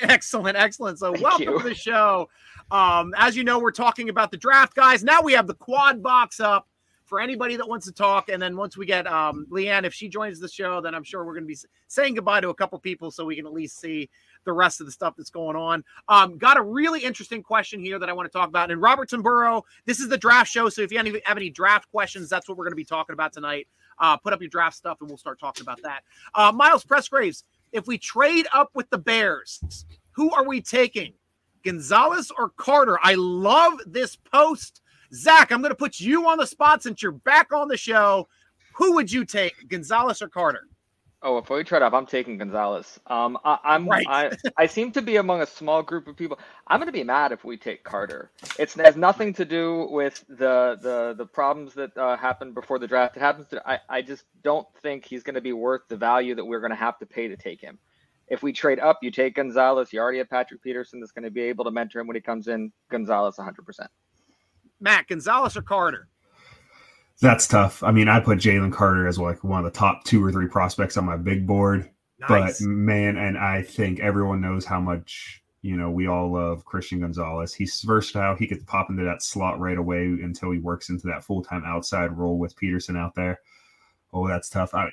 Excellent, 0.00 0.56
excellent. 0.56 1.00
So, 1.00 1.12
Thank 1.12 1.24
welcome 1.24 1.48
you. 1.48 1.58
to 1.58 1.68
the 1.68 1.74
show. 1.74 2.28
Um, 2.70 3.12
as 3.16 3.36
you 3.36 3.42
know, 3.42 3.58
we're 3.58 3.72
talking 3.72 4.08
about 4.08 4.30
the 4.30 4.36
draft, 4.36 4.76
guys. 4.76 5.02
Now 5.02 5.20
we 5.20 5.32
have 5.32 5.48
the 5.48 5.54
quad 5.54 6.00
box 6.00 6.38
up 6.38 6.68
for 7.12 7.20
anybody 7.20 7.56
that 7.56 7.68
wants 7.68 7.86
to 7.86 7.92
talk. 7.92 8.28
And 8.28 8.40
then 8.40 8.56
once 8.56 8.76
we 8.76 8.86
get 8.86 9.06
um, 9.08 9.46
LeeAnn, 9.50 9.84
if 9.84 9.92
she 9.92 10.08
joins 10.08 10.38
the 10.38 10.48
show, 10.48 10.80
then 10.80 10.94
I'm 10.94 11.02
sure 11.02 11.24
we're 11.24 11.34
going 11.34 11.42
to 11.42 11.48
be 11.48 11.58
saying 11.88 12.14
goodbye 12.14 12.40
to 12.40 12.50
a 12.50 12.54
couple 12.54 12.78
people 12.78 13.10
so 13.10 13.24
we 13.24 13.34
can 13.34 13.46
at 13.46 13.52
least 13.52 13.80
see 13.80 14.08
the 14.44 14.52
rest 14.52 14.80
of 14.80 14.86
the 14.86 14.92
stuff 14.92 15.14
that's 15.16 15.28
going 15.28 15.56
on. 15.56 15.82
Um, 16.08 16.38
got 16.38 16.56
a 16.56 16.62
really 16.62 17.00
interesting 17.00 17.42
question 17.42 17.80
here 17.80 17.98
that 17.98 18.08
I 18.08 18.12
want 18.12 18.30
to 18.30 18.38
talk 18.38 18.48
about. 18.48 18.70
And 18.70 18.80
Robertson 18.80 19.22
Burrow, 19.22 19.64
this 19.86 19.98
is 19.98 20.08
the 20.08 20.16
draft 20.16 20.50
show. 20.50 20.68
So 20.68 20.82
if 20.82 20.92
you 20.92 20.98
have 20.98 21.36
any, 21.36 21.50
draft 21.50 21.90
questions, 21.90 22.28
that's 22.30 22.48
what 22.48 22.56
we're 22.56 22.64
going 22.64 22.72
to 22.72 22.76
be 22.76 22.84
talking 22.84 23.12
about 23.12 23.32
tonight. 23.32 23.66
Uh, 23.98 24.16
put 24.16 24.32
up 24.32 24.40
your 24.40 24.48
draft 24.48 24.76
stuff 24.76 24.98
and 25.00 25.10
we'll 25.10 25.18
start 25.18 25.38
talking 25.38 25.62
about 25.62 25.82
that. 25.82 26.02
Uh, 26.34 26.50
Miles 26.50 26.84
Pressgraves, 26.84 27.42
if 27.72 27.86
we 27.86 27.98
trade 27.98 28.46
up 28.52 28.70
with 28.74 28.88
the 28.90 28.98
Bears, 28.98 29.84
who 30.12 30.30
are 30.32 30.46
we 30.46 30.60
taking? 30.60 31.14
Gonzalez 31.64 32.30
or 32.36 32.50
Carter? 32.50 32.98
I 33.02 33.14
love 33.14 33.74
this 33.86 34.16
post. 34.16 34.82
Zac, 35.14 35.52
I'm 35.52 35.60
going 35.60 35.70
to 35.70 35.76
put 35.76 36.00
you 36.00 36.28
on 36.28 36.38
the 36.38 36.46
spot 36.46 36.82
since 36.82 37.02
you're 37.02 37.12
back 37.12 37.52
on 37.52 37.68
the 37.68 37.76
show. 37.76 38.28
Who 38.74 38.94
would 38.94 39.12
you 39.12 39.24
take, 39.24 39.68
Gonzalez 39.68 40.22
or 40.22 40.28
Carter? 40.28 40.66
Oh, 41.24 41.40
before 41.40 41.56
we 41.56 41.64
trade 41.64 41.82
up, 41.82 41.92
I'm 41.92 42.06
taking 42.06 42.36
Gonzalez. 42.36 42.98
Um, 43.06 43.38
I, 43.44 43.58
I'm 43.62 43.88
Right. 43.88 44.04
I, 44.08 44.30
I 44.56 44.66
seem 44.66 44.90
to 44.92 45.02
be 45.02 45.16
among 45.16 45.40
a 45.40 45.46
small 45.46 45.80
group 45.82 46.08
of 46.08 46.16
people. 46.16 46.38
I'm 46.66 46.80
going 46.80 46.88
to 46.88 46.92
be 46.92 47.04
mad 47.04 47.30
if 47.30 47.44
we 47.44 47.56
take 47.56 47.84
Carter. 47.84 48.32
It's 48.58 48.76
it 48.76 48.84
has 48.84 48.96
nothing 48.96 49.32
to 49.34 49.44
do 49.44 49.86
with 49.90 50.24
the 50.28 50.78
the 50.82 51.14
the 51.16 51.24
problems 51.26 51.74
that 51.74 51.96
uh, 51.96 52.16
happened 52.16 52.54
before 52.54 52.80
the 52.80 52.88
draft. 52.88 53.16
It 53.16 53.20
happens 53.20 53.46
to 53.48 53.62
I 53.68 53.78
I 53.88 54.02
just 54.02 54.24
don't 54.42 54.66
think 54.82 55.04
he's 55.04 55.22
going 55.22 55.36
to 55.36 55.40
be 55.40 55.52
worth 55.52 55.82
the 55.88 55.96
value 55.96 56.34
that 56.34 56.44
we're 56.44 56.60
going 56.60 56.70
to 56.70 56.76
have 56.76 56.98
to 56.98 57.06
pay 57.06 57.28
to 57.28 57.36
take 57.36 57.60
him. 57.60 57.78
If 58.26 58.42
we 58.42 58.52
trade 58.52 58.80
up, 58.80 58.98
you 59.02 59.10
take 59.12 59.36
Gonzalez. 59.36 59.92
You 59.92 60.00
already 60.00 60.18
have 60.18 60.30
Patrick 60.30 60.62
Peterson 60.62 60.98
that's 60.98 61.12
going 61.12 61.24
to 61.24 61.30
be 61.30 61.42
able 61.42 61.64
to 61.64 61.70
mentor 61.70 62.00
him 62.00 62.08
when 62.08 62.16
he 62.16 62.20
comes 62.20 62.48
in. 62.48 62.72
Gonzalez, 62.90 63.38
100. 63.38 63.64
percent 63.64 63.90
Matt, 64.80 65.06
Gonzalez 65.06 65.56
or 65.56 65.62
Carter? 65.62 66.08
That's 67.22 67.46
tough. 67.46 67.84
I 67.84 67.92
mean, 67.92 68.08
I 68.08 68.18
put 68.18 68.40
Jalen 68.40 68.72
Carter 68.72 69.06
as 69.06 69.16
like 69.16 69.44
one 69.44 69.64
of 69.64 69.72
the 69.72 69.78
top 69.78 70.02
two 70.02 70.22
or 70.22 70.32
three 70.32 70.48
prospects 70.48 70.96
on 70.96 71.04
my 71.04 71.16
big 71.16 71.46
board. 71.46 71.88
Nice. 72.18 72.60
But 72.60 72.68
man, 72.68 73.16
and 73.16 73.38
I 73.38 73.62
think 73.62 74.00
everyone 74.00 74.40
knows 74.40 74.64
how 74.64 74.80
much 74.80 75.40
you 75.62 75.76
know 75.76 75.88
we 75.88 76.08
all 76.08 76.32
love 76.32 76.64
Christian 76.64 76.98
Gonzalez. 76.98 77.54
He's 77.54 77.80
versatile. 77.82 78.34
He 78.34 78.48
could 78.48 78.66
pop 78.66 78.90
into 78.90 79.04
that 79.04 79.22
slot 79.22 79.60
right 79.60 79.78
away 79.78 80.02
until 80.02 80.50
he 80.50 80.58
works 80.58 80.90
into 80.90 81.06
that 81.06 81.22
full 81.22 81.44
time 81.44 81.62
outside 81.64 82.18
role 82.18 82.40
with 82.40 82.56
Peterson 82.56 82.96
out 82.96 83.14
there. 83.14 83.38
Oh, 84.12 84.26
that's 84.26 84.50
tough. 84.50 84.74
I, 84.74 84.88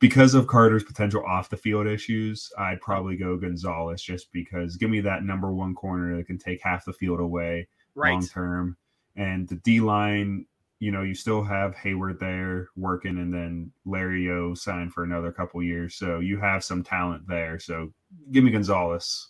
because 0.00 0.34
of 0.34 0.46
Carter's 0.46 0.84
potential 0.84 1.24
off 1.26 1.48
the 1.48 1.56
field 1.56 1.86
issues, 1.86 2.52
I'd 2.58 2.82
probably 2.82 3.16
go 3.16 3.38
Gonzalez 3.38 4.02
just 4.02 4.30
because 4.32 4.76
give 4.76 4.90
me 4.90 5.00
that 5.00 5.24
number 5.24 5.50
one 5.50 5.74
corner 5.74 6.14
that 6.18 6.26
can 6.26 6.38
take 6.38 6.60
half 6.62 6.84
the 6.84 6.92
field 6.92 7.20
away 7.20 7.68
right. 7.94 8.12
long 8.12 8.26
term. 8.26 8.76
And 9.16 9.48
the 9.48 9.56
D 9.56 9.80
line, 9.80 10.44
you 10.80 10.90
know, 10.90 11.02
you 11.02 11.14
still 11.14 11.44
have 11.44 11.76
Heyward 11.76 12.18
there 12.18 12.68
working, 12.74 13.18
and 13.18 13.32
then 13.32 13.70
Larry 13.84 14.30
O 14.30 14.54
signed 14.54 14.92
for 14.92 15.04
another 15.04 15.30
couple 15.30 15.62
years. 15.62 15.94
So 15.94 16.20
you 16.20 16.40
have 16.40 16.64
some 16.64 16.82
talent 16.82 17.28
there. 17.28 17.58
So 17.58 17.92
give 18.32 18.42
me 18.42 18.50
Gonzalez. 18.50 19.28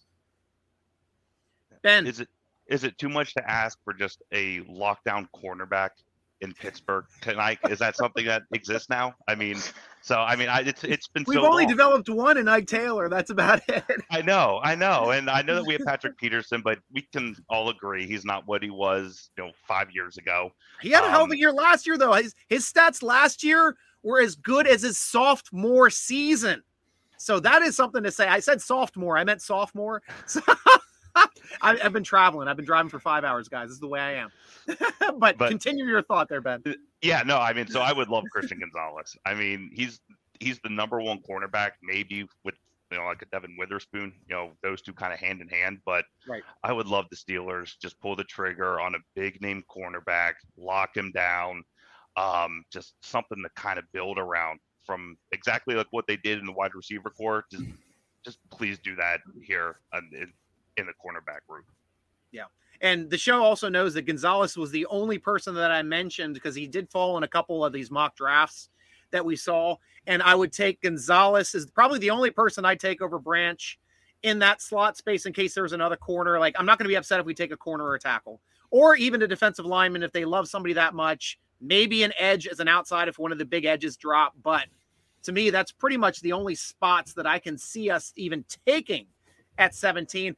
Ben, 1.82 2.06
Is 2.06 2.20
it 2.20 2.28
is 2.66 2.84
it 2.84 2.96
too 2.98 3.08
much 3.08 3.34
to 3.34 3.50
ask 3.50 3.78
for 3.84 3.92
just 3.92 4.22
a 4.32 4.60
lockdown 4.60 5.26
cornerback 5.34 5.90
in 6.40 6.54
Pittsburgh 6.54 7.04
tonight? 7.20 7.58
Is 7.68 7.80
that 7.80 7.96
something 7.96 8.24
that 8.26 8.42
exists 8.54 8.88
now? 8.88 9.14
I 9.26 9.34
mean, 9.34 9.58
so 10.02 10.16
I 10.16 10.36
mean, 10.36 10.48
I, 10.48 10.60
it's 10.60 10.82
it's 10.84 11.08
been 11.08 11.24
we've 11.26 11.36
so 11.36 11.46
only 11.46 11.64
long. 11.64 11.70
developed 11.70 12.08
one 12.08 12.38
in 12.38 12.48
Ike 12.48 12.66
Taylor. 12.66 13.08
That's 13.08 13.30
about 13.30 13.60
it. 13.68 13.84
I 14.10 14.22
know, 14.22 14.60
I 14.62 14.74
know, 14.74 15.10
and 15.10 15.28
I 15.28 15.42
know 15.42 15.54
that 15.56 15.66
we 15.66 15.74
have 15.74 15.82
Patrick 15.84 16.16
Peterson, 16.18 16.60
but 16.62 16.78
we 16.92 17.02
can 17.02 17.36
all 17.48 17.68
agree 17.68 18.06
he's 18.06 18.24
not 18.24 18.46
what 18.46 18.62
he 18.62 18.70
was, 18.70 19.30
you 19.36 19.44
know, 19.44 19.52
five 19.66 19.90
years 19.92 20.16
ago. 20.16 20.50
He 20.80 20.90
had 20.90 21.04
a 21.04 21.10
hell 21.10 21.20
of 21.24 21.30
Um, 21.30 21.32
a 21.32 21.36
year 21.36 21.52
last 21.52 21.86
year, 21.86 21.98
though. 21.98 22.14
His 22.14 22.34
his 22.48 22.70
stats 22.70 23.02
last 23.02 23.44
year 23.44 23.76
were 24.02 24.20
as 24.20 24.34
good 24.36 24.66
as 24.66 24.82
his 24.82 24.96
sophomore 24.98 25.90
season. 25.90 26.62
So 27.18 27.38
that 27.40 27.60
is 27.60 27.76
something 27.76 28.02
to 28.02 28.10
say. 28.10 28.26
I 28.26 28.40
said 28.40 28.62
sophomore. 28.62 29.18
I 29.18 29.24
meant 29.24 29.42
sophomore. 29.42 30.02
So 30.26 30.40
I, 31.62 31.78
I've 31.82 31.92
been 31.92 32.04
traveling. 32.04 32.48
I've 32.48 32.56
been 32.56 32.64
driving 32.64 32.88
for 32.88 32.98
five 33.00 33.24
hours, 33.24 33.48
guys. 33.48 33.68
This 33.68 33.74
is 33.74 33.80
the 33.80 33.88
way 33.88 34.00
I 34.00 34.12
am. 34.14 34.30
but, 35.18 35.38
But- 35.38 35.48
continue 35.48 35.86
your 35.86 36.02
thought 36.02 36.28
there, 36.28 36.40
Ben. 36.40 36.62
Yeah, 37.02 37.22
no, 37.24 37.38
I 37.38 37.52
mean, 37.52 37.66
so 37.66 37.80
I 37.80 37.92
would 37.92 38.08
love 38.08 38.24
Christian 38.30 38.58
Gonzalez. 38.58 39.16
I 39.24 39.34
mean, 39.34 39.70
he's 39.72 40.00
he's 40.38 40.58
the 40.62 40.68
number 40.68 41.00
one 41.00 41.20
cornerback, 41.28 41.72
maybe 41.82 42.26
with 42.44 42.54
you 42.90 42.98
know 42.98 43.04
like 43.04 43.22
a 43.22 43.26
Devon 43.26 43.56
Witherspoon, 43.58 44.12
you 44.28 44.34
know, 44.34 44.52
those 44.62 44.82
two 44.82 44.92
kind 44.92 45.12
of 45.12 45.18
hand 45.18 45.40
in 45.40 45.48
hand. 45.48 45.78
But 45.86 46.04
Right. 46.28 46.42
I 46.62 46.72
would 46.72 46.86
love 46.86 47.06
the 47.10 47.16
Steelers 47.16 47.72
just 47.80 47.98
pull 48.00 48.16
the 48.16 48.24
trigger 48.24 48.80
on 48.80 48.94
a 48.94 48.98
big 49.14 49.40
name 49.40 49.62
cornerback, 49.70 50.32
lock 50.58 50.96
him 50.96 51.10
down, 51.12 51.62
um, 52.16 52.64
just 52.72 52.94
something 53.02 53.42
to 53.42 53.48
kind 53.60 53.78
of 53.78 53.84
build 53.92 54.18
around 54.18 54.60
from 54.84 55.16
exactly 55.32 55.74
like 55.74 55.86
what 55.90 56.06
they 56.06 56.16
did 56.16 56.38
in 56.38 56.46
the 56.46 56.52
wide 56.52 56.74
receiver 56.74 57.10
corps. 57.10 57.44
Just 57.50 57.64
just 58.24 58.38
please 58.50 58.78
do 58.78 58.94
that 58.96 59.20
here 59.42 59.76
um, 59.94 60.10
in, 60.12 60.30
in 60.80 60.86
the 60.86 60.92
cornerback 60.92 61.46
group. 61.48 61.64
And 62.80 63.10
the 63.10 63.18
show 63.18 63.42
also 63.42 63.68
knows 63.68 63.94
that 63.94 64.06
Gonzalez 64.06 64.56
was 64.56 64.70
the 64.70 64.86
only 64.86 65.18
person 65.18 65.54
that 65.54 65.70
I 65.70 65.82
mentioned 65.82 66.34
because 66.34 66.54
he 66.54 66.66
did 66.66 66.90
fall 66.90 67.16
in 67.18 67.22
a 67.22 67.28
couple 67.28 67.64
of 67.64 67.72
these 67.72 67.90
mock 67.90 68.16
drafts 68.16 68.70
that 69.10 69.24
we 69.24 69.36
saw. 69.36 69.76
And 70.06 70.22
I 70.22 70.34
would 70.34 70.52
take 70.52 70.80
Gonzalez 70.80 71.54
is 71.54 71.66
probably 71.66 71.98
the 71.98 72.10
only 72.10 72.30
person 72.30 72.64
I'd 72.64 72.80
take 72.80 73.02
over 73.02 73.18
Branch 73.18 73.78
in 74.22 74.38
that 74.38 74.62
slot 74.62 74.96
space 74.96 75.26
in 75.26 75.32
case 75.32 75.54
there 75.54 75.62
was 75.62 75.72
another 75.72 75.96
corner. 75.96 76.38
Like, 76.38 76.54
I'm 76.58 76.64
not 76.64 76.78
going 76.78 76.84
to 76.84 76.90
be 76.90 76.96
upset 76.96 77.20
if 77.20 77.26
we 77.26 77.34
take 77.34 77.52
a 77.52 77.56
corner 77.56 77.84
or 77.84 77.94
a 77.96 78.00
tackle 78.00 78.40
or 78.70 78.96
even 78.96 79.20
a 79.20 79.26
defensive 79.26 79.66
lineman 79.66 80.02
if 80.02 80.12
they 80.12 80.24
love 80.24 80.48
somebody 80.48 80.72
that 80.74 80.94
much. 80.94 81.38
Maybe 81.60 82.02
an 82.02 82.14
edge 82.18 82.46
as 82.46 82.60
an 82.60 82.68
outside 82.68 83.08
if 83.08 83.18
one 83.18 83.32
of 83.32 83.36
the 83.36 83.44
big 83.44 83.66
edges 83.66 83.98
drop. 83.98 84.32
But 84.42 84.64
to 85.24 85.32
me, 85.32 85.50
that's 85.50 85.70
pretty 85.70 85.98
much 85.98 86.20
the 86.20 86.32
only 86.32 86.54
spots 86.54 87.12
that 87.12 87.26
I 87.26 87.38
can 87.38 87.58
see 87.58 87.90
us 87.90 88.14
even 88.16 88.42
taking 88.66 89.06
at 89.58 89.74
17 89.74 90.34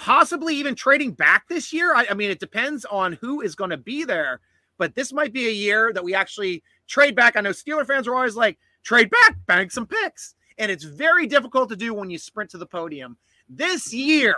possibly 0.00 0.56
even 0.56 0.74
trading 0.74 1.12
back 1.12 1.46
this 1.46 1.74
year. 1.74 1.94
I, 1.94 2.06
I 2.10 2.14
mean, 2.14 2.30
it 2.30 2.40
depends 2.40 2.86
on 2.86 3.12
who 3.12 3.42
is 3.42 3.54
going 3.54 3.70
to 3.70 3.76
be 3.76 4.04
there, 4.04 4.40
but 4.78 4.94
this 4.94 5.12
might 5.12 5.32
be 5.32 5.46
a 5.46 5.52
year 5.52 5.92
that 5.92 6.02
we 6.02 6.14
actually 6.14 6.62
trade 6.88 7.14
back. 7.14 7.36
I 7.36 7.42
know 7.42 7.50
Steeler 7.50 7.86
fans 7.86 8.08
are 8.08 8.14
always 8.14 8.34
like, 8.34 8.58
trade 8.82 9.10
back, 9.10 9.36
bank 9.46 9.70
some 9.70 9.86
picks. 9.86 10.34
And 10.56 10.72
it's 10.72 10.84
very 10.84 11.26
difficult 11.26 11.68
to 11.68 11.76
do 11.76 11.92
when 11.92 12.08
you 12.08 12.16
sprint 12.16 12.50
to 12.50 12.58
the 12.58 12.66
podium. 12.66 13.18
This 13.48 13.92
year 13.92 14.36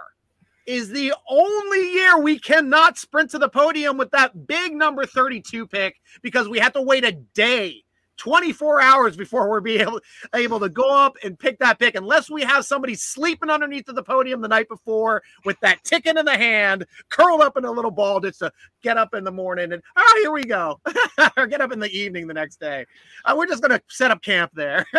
is 0.66 0.88
the 0.88 1.14
only 1.30 1.92
year 1.92 2.18
we 2.18 2.40
cannot 2.40 2.98
sprint 2.98 3.30
to 3.30 3.38
the 3.38 3.48
podium 3.48 3.96
with 3.96 4.10
that 4.10 4.48
big 4.48 4.74
number 4.74 5.06
32 5.06 5.68
pick 5.68 6.00
because 6.22 6.48
we 6.48 6.58
have 6.58 6.72
to 6.72 6.82
wait 6.82 7.04
a 7.04 7.12
day 7.12 7.84
24 8.22 8.80
hours 8.80 9.16
before 9.16 9.50
we're 9.50 9.60
be 9.60 9.78
able, 9.78 9.98
able 10.32 10.60
to 10.60 10.68
go 10.68 10.88
up 10.88 11.16
and 11.24 11.36
pick 11.36 11.58
that 11.58 11.80
pick 11.80 11.96
unless 11.96 12.30
we 12.30 12.40
have 12.42 12.64
somebody 12.64 12.94
sleeping 12.94 13.50
underneath 13.50 13.88
of 13.88 13.96
the 13.96 14.02
podium 14.02 14.40
the 14.40 14.46
night 14.46 14.68
before 14.68 15.24
with 15.44 15.58
that 15.58 15.82
ticket 15.82 16.16
in 16.16 16.24
the 16.24 16.36
hand 16.36 16.86
curled 17.08 17.40
up 17.40 17.56
in 17.56 17.64
a 17.64 17.70
little 17.70 17.90
ball 17.90 18.20
just 18.20 18.38
to 18.38 18.52
get 18.80 18.96
up 18.96 19.12
in 19.14 19.24
the 19.24 19.32
morning 19.32 19.72
and 19.72 19.82
oh 19.96 20.20
here 20.22 20.30
we 20.30 20.44
go. 20.44 20.80
Or 21.36 21.46
get 21.46 21.60
up 21.60 21.72
in 21.72 21.78
the 21.78 21.90
evening 21.90 22.26
the 22.26 22.34
next 22.34 22.58
day. 22.58 22.84
Uh, 23.24 23.34
we're 23.36 23.46
just 23.46 23.62
going 23.62 23.70
to 23.70 23.82
set 23.88 24.10
up 24.10 24.22
camp 24.22 24.50
there. 24.54 24.84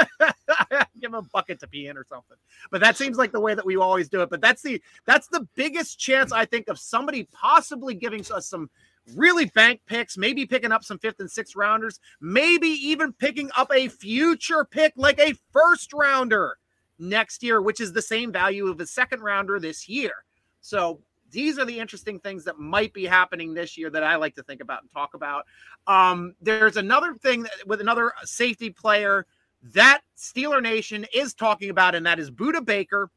Give 0.99 1.11
them 1.11 1.15
a 1.15 1.21
bucket 1.21 1.59
to 1.59 1.67
pee 1.67 1.87
in 1.87 1.97
or 1.97 2.05
something. 2.09 2.37
But 2.71 2.81
that 2.81 2.97
seems 2.97 3.17
like 3.17 3.31
the 3.31 3.39
way 3.39 3.53
that 3.53 3.65
we 3.65 3.75
always 3.75 4.09
do 4.09 4.21
it. 4.21 4.29
But 4.29 4.41
that's 4.41 4.61
the 4.61 4.81
that's 5.05 5.27
the 5.27 5.47
biggest 5.55 5.99
chance 5.99 6.31
i 6.31 6.45
think 6.45 6.67
of 6.67 6.79
somebody 6.79 7.27
possibly 7.31 7.93
giving 7.93 8.21
us 8.31 8.47
some 8.47 8.69
really 9.15 9.45
bank 9.45 9.81
picks, 9.85 10.17
maybe 10.17 10.45
picking 10.45 10.71
up 10.71 10.83
some 10.83 10.99
fifth 10.99 11.19
and 11.19 11.29
sixth 11.29 11.55
rounders, 11.55 11.99
maybe 12.21 12.67
even 12.67 13.13
picking 13.13 13.49
up 13.57 13.69
a 13.73 13.87
future 13.87 14.65
pick 14.65 14.93
like 14.95 15.19
a 15.19 15.33
first 15.51 15.93
rounder 15.93 16.57
next 16.99 17.43
year, 17.43 17.61
which 17.61 17.79
is 17.79 17.93
the 17.93 18.01
same 18.01 18.31
value 18.31 18.67
of 18.67 18.79
a 18.79 18.85
second 18.85 19.21
rounder 19.21 19.59
this 19.59 19.89
year. 19.89 20.13
So 20.61 21.01
these 21.31 21.57
are 21.57 21.65
the 21.65 21.79
interesting 21.79 22.19
things 22.19 22.45
that 22.45 22.59
might 22.59 22.93
be 22.93 23.05
happening 23.05 23.53
this 23.53 23.77
year 23.77 23.89
that 23.89 24.03
I 24.03 24.15
like 24.15 24.35
to 24.35 24.43
think 24.43 24.61
about 24.61 24.83
and 24.83 24.91
talk 24.91 25.15
about. 25.15 25.45
Um, 25.87 26.35
there's 26.41 26.77
another 26.77 27.15
thing 27.15 27.47
with 27.65 27.81
another 27.81 28.13
safety 28.23 28.69
player 28.69 29.25
that 29.73 30.01
Steeler 30.17 30.61
Nation 30.61 31.05
is 31.13 31.33
talking 31.33 31.69
about, 31.69 31.95
and 31.95 32.05
that 32.05 32.19
is 32.19 32.29
Budda 32.29 32.63
Baker. 32.63 33.09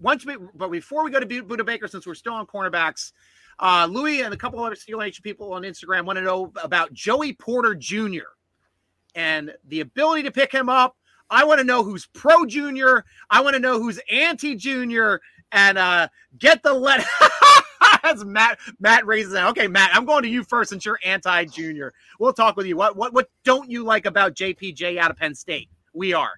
Once 0.00 0.24
we, 0.24 0.36
but 0.54 0.70
before 0.70 1.04
we 1.04 1.10
go 1.10 1.20
to 1.20 1.26
Budda 1.26 1.64
Baker, 1.64 1.88
since 1.88 2.06
we're 2.06 2.14
still 2.14 2.34
on 2.34 2.46
cornerbacks, 2.46 3.12
uh, 3.58 3.86
Louis 3.90 4.22
and 4.22 4.32
a 4.32 4.36
couple 4.36 4.62
other 4.64 4.74
Steel 4.74 5.00
people 5.22 5.52
on 5.52 5.62
Instagram 5.62 6.06
want 6.06 6.16
to 6.16 6.22
know 6.22 6.52
about 6.62 6.92
Joey 6.92 7.34
Porter 7.34 7.74
Jr. 7.74 8.30
and 9.14 9.52
the 9.68 9.80
ability 9.80 10.22
to 10.24 10.30
pick 10.30 10.52
him 10.52 10.68
up. 10.68 10.96
I 11.28 11.44
want 11.44 11.58
to 11.58 11.64
know 11.64 11.84
who's 11.84 12.06
pro 12.06 12.44
junior. 12.46 13.04
I 13.28 13.42
want 13.42 13.54
to 13.54 13.60
know 13.60 13.80
who's 13.80 14.00
anti 14.10 14.56
junior 14.56 15.20
and 15.52 15.78
uh, 15.78 16.08
get 16.38 16.62
the 16.62 16.72
let. 16.72 17.06
As 18.02 18.24
Matt 18.24 18.58
Matt 18.78 19.06
raises 19.06 19.32
that. 19.32 19.48
Okay, 19.50 19.68
Matt, 19.68 19.90
I'm 19.94 20.04
going 20.04 20.22
to 20.22 20.28
you 20.28 20.42
first 20.42 20.70
since 20.70 20.84
you're 20.84 20.98
anti 21.04 21.44
junior. 21.44 21.92
We'll 22.18 22.32
talk 22.32 22.56
with 22.56 22.66
you. 22.66 22.76
What 22.76 22.96
what 22.96 23.12
what 23.12 23.28
don't 23.44 23.70
you 23.70 23.84
like 23.84 24.06
about 24.06 24.34
JPJ 24.34 24.96
out 24.98 25.10
of 25.10 25.18
Penn 25.18 25.34
State? 25.34 25.68
We 25.92 26.12
are. 26.14 26.32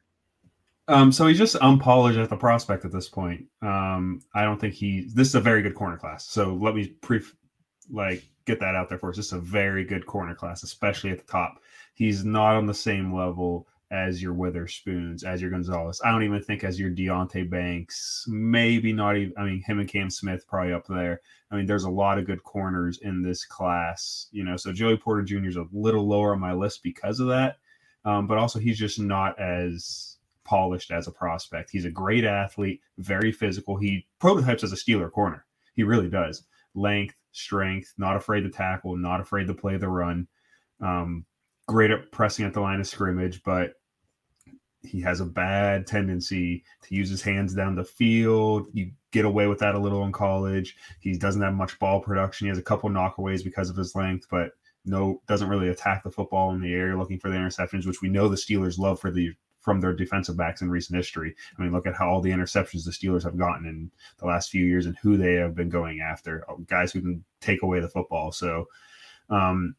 Um, 0.88 1.12
so 1.12 1.27
he's 1.27 1.38
just 1.38 1.57
unpolished 1.57 2.18
at 2.18 2.29
the 2.29 2.37
prospect 2.37 2.85
at 2.85 2.92
this 2.92 3.09
point. 3.09 3.47
Um, 3.62 4.21
I 4.35 4.42
don't 4.42 4.61
think 4.61 4.75
he. 4.75 5.09
This 5.14 5.29
is 5.29 5.35
a 5.35 5.40
very 5.40 5.62
good 5.62 5.75
corner 5.75 5.97
class. 5.97 6.27
So 6.27 6.55
let 6.55 6.75
me 6.75 6.88
pre, 7.01 7.21
like 7.90 8.25
get 8.47 8.61
that 8.61 8.75
out 8.75 8.88
there 8.88 8.99
for 8.99 9.11
us. 9.11 9.16
This 9.16 9.27
is 9.27 9.33
a 9.33 9.38
very 9.38 9.85
good 9.85 10.07
corner 10.07 10.35
class, 10.35 10.62
especially 10.62 11.11
at 11.11 11.18
the 11.18 11.33
top. 11.33 11.61
He's 11.95 12.25
not 12.25 12.57
on 12.57 12.66
the 12.66 12.75
same 12.75 13.14
level 13.14 13.68
as 13.92 14.23
your 14.23 14.33
Witherspoons, 14.33 15.23
as 15.23 15.42
your 15.42 15.51
Gonzalez. 15.51 16.01
I 16.03 16.11
don't 16.11 16.25
even 16.25 16.42
think 16.42 16.64
as 16.64 16.81
your 16.81 16.90
Deonte 16.90 17.49
Banks. 17.49 18.25
Maybe 18.27 18.92
not 18.92 19.16
even. 19.16 19.35
I 19.37 19.45
mean, 19.45 19.62
him 19.62 19.79
and 19.79 19.88
Cam 19.88 20.11
Smith 20.11 20.47
probably 20.49 20.73
up 20.73 20.87
there. 20.88 21.21
I 21.51 21.57
mean, 21.57 21.66
there's 21.66 21.85
a 21.85 21.90
lot 21.90 22.18
of 22.18 22.25
good 22.25 22.42
corners 22.42 22.99
in 23.03 23.23
this 23.23 23.45
class. 23.45 24.29
You 24.33 24.45
know, 24.45 24.57
so 24.57 24.73
Joey 24.73 24.97
Porter 24.97 25.23
Jr. 25.23 25.47
is 25.47 25.57
a 25.57 25.68
little 25.73 26.09
lower 26.09 26.33
on 26.33 26.40
my 26.40 26.55
list 26.55 26.83
because 26.83 27.21
of 27.21 27.29
that. 27.29 27.59
Um, 28.05 28.27
but 28.27 28.38
also, 28.38 28.59
he's 28.59 28.79
just 28.79 28.99
not 28.99 29.38
as 29.38 30.12
polished 30.44 30.90
as 30.90 31.07
a 31.07 31.12
prospect. 31.12 31.70
He's 31.70 31.85
a 31.85 31.90
great 31.90 32.24
athlete, 32.24 32.81
very 32.98 33.33
physical. 33.33 33.76
He 33.76 34.07
prototypes 34.18 34.64
as 34.64 34.72
a 34.72 34.76
Steeler 34.76 35.11
corner. 35.11 35.44
He 35.74 35.83
really 35.83 36.09
does. 36.09 36.44
Length, 36.74 37.14
strength, 37.33 37.92
not 37.98 38.16
afraid 38.16 38.42
to 38.42 38.50
tackle, 38.50 38.96
not 38.96 39.20
afraid 39.20 39.46
to 39.46 39.55
play 39.55 39.76
the 39.76 39.88
run. 39.88 40.26
Um, 40.81 41.24
great 41.66 41.90
at 41.90 42.11
pressing 42.12 42.44
at 42.44 42.55
the 42.55 42.61
line 42.61 42.81
of 42.81 42.87
scrimmage, 42.87 43.42
but 43.42 43.74
he 44.83 45.00
has 45.00 45.20
a 45.20 45.24
bad 45.24 45.87
tendency 45.87 46.64
to 46.83 46.94
use 46.94 47.09
his 47.09 47.22
hands 47.22 47.55
down 47.55 47.76
the 47.76 47.85
field. 47.85 48.66
You 48.72 48.90
get 49.12 49.24
away 49.24 49.46
with 49.46 49.61
that 49.61 49.74
a 49.74 49.78
little 49.78 50.05
in 50.05 50.12
college. 50.12 50.76
He 51.00 51.16
doesn't 51.16 51.42
have 51.42 51.55
much 51.55 51.78
ball 51.78 52.00
production. 52.00 52.46
He 52.46 52.48
has 52.48 52.59
a 52.59 52.62
couple 52.62 52.90
knockaways 52.90 53.44
because 53.44 53.70
of 53.70 53.76
his 53.76 53.94
length, 53.94 54.26
but 54.31 54.50
no 54.85 55.22
doesn't 55.28 55.48
really 55.48 55.68
attack 55.68 56.02
the 56.02 56.11
football 56.11 56.52
in 56.52 56.61
the 56.61 56.74
air 56.74 56.96
looking 56.96 57.18
for 57.18 57.31
the 57.31 57.37
interceptions, 57.37 57.87
which 57.87 58.02
we 58.02 58.09
know 58.09 58.28
the 58.28 58.37
Steelers 58.37 58.78
love 58.78 58.98
for 58.98 59.12
the 59.12 59.33
from 59.62 59.81
their 59.81 59.94
defensive 59.94 60.37
backs 60.37 60.61
in 60.61 60.68
recent 60.68 60.96
history. 60.96 61.35
I 61.57 61.62
mean, 61.62 61.72
look 61.72 61.87
at 61.87 61.94
how 61.94 62.11
all 62.11 62.20
the 62.20 62.31
interceptions 62.31 62.85
the 62.85 62.90
Steelers 62.90 63.22
have 63.22 63.38
gotten 63.38 63.64
in 63.64 63.90
the 64.18 64.27
last 64.27 64.51
few 64.51 64.66
years 64.66 64.87
and 64.87 64.96
who 64.98 65.16
they 65.16 65.35
have 65.35 65.55
been 65.55 65.70
going 65.70 66.01
after 66.01 66.44
uh, 66.51 66.57
guys 66.66 66.92
who 66.92 67.01
can 67.01 67.25
take 67.40 67.62
away 67.62 67.81
the 67.81 67.88
football. 67.88 68.33
So, 68.33 68.66
um, 69.31 69.77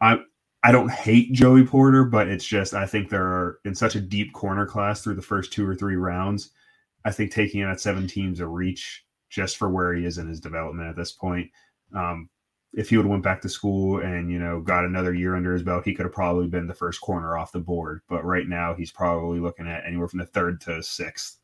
I 0.00 0.18
I 0.62 0.72
don't 0.72 0.90
hate 0.90 1.32
Joey 1.32 1.64
Porter, 1.64 2.04
but 2.04 2.28
it's 2.28 2.44
just 2.44 2.74
I 2.74 2.86
think 2.86 3.08
there 3.08 3.24
are 3.24 3.60
in 3.64 3.74
such 3.74 3.94
a 3.94 4.00
deep 4.00 4.32
corner 4.32 4.66
class 4.66 5.02
through 5.02 5.14
the 5.14 5.22
first 5.22 5.52
two 5.52 5.66
or 5.66 5.74
three 5.74 5.96
rounds. 5.96 6.50
I 7.04 7.12
think 7.12 7.30
taking 7.30 7.60
it 7.60 7.66
at 7.66 7.80
seven 7.80 8.06
teams 8.06 8.40
a 8.40 8.46
reach 8.46 9.04
just 9.30 9.56
for 9.56 9.70
where 9.70 9.94
he 9.94 10.04
is 10.04 10.18
in 10.18 10.28
his 10.28 10.40
development 10.40 10.88
at 10.88 10.96
this 10.96 11.12
point. 11.12 11.50
Um, 11.94 12.28
if 12.72 12.88
he 12.88 12.96
would 12.96 13.04
have 13.04 13.10
went 13.10 13.24
back 13.24 13.40
to 13.42 13.48
school 13.48 13.98
and 13.98 14.30
you 14.30 14.38
know 14.38 14.60
got 14.60 14.84
another 14.84 15.12
year 15.12 15.36
under 15.36 15.52
his 15.52 15.62
belt, 15.62 15.84
he 15.84 15.94
could 15.94 16.06
have 16.06 16.12
probably 16.12 16.46
been 16.46 16.66
the 16.66 16.74
first 16.74 17.00
corner 17.00 17.36
off 17.36 17.52
the 17.52 17.58
board. 17.58 18.00
But 18.08 18.24
right 18.24 18.46
now, 18.46 18.74
he's 18.74 18.92
probably 18.92 19.40
looking 19.40 19.66
at 19.66 19.84
anywhere 19.86 20.08
from 20.08 20.20
the 20.20 20.26
third 20.26 20.60
to 20.62 20.82
sixth. 20.82 21.38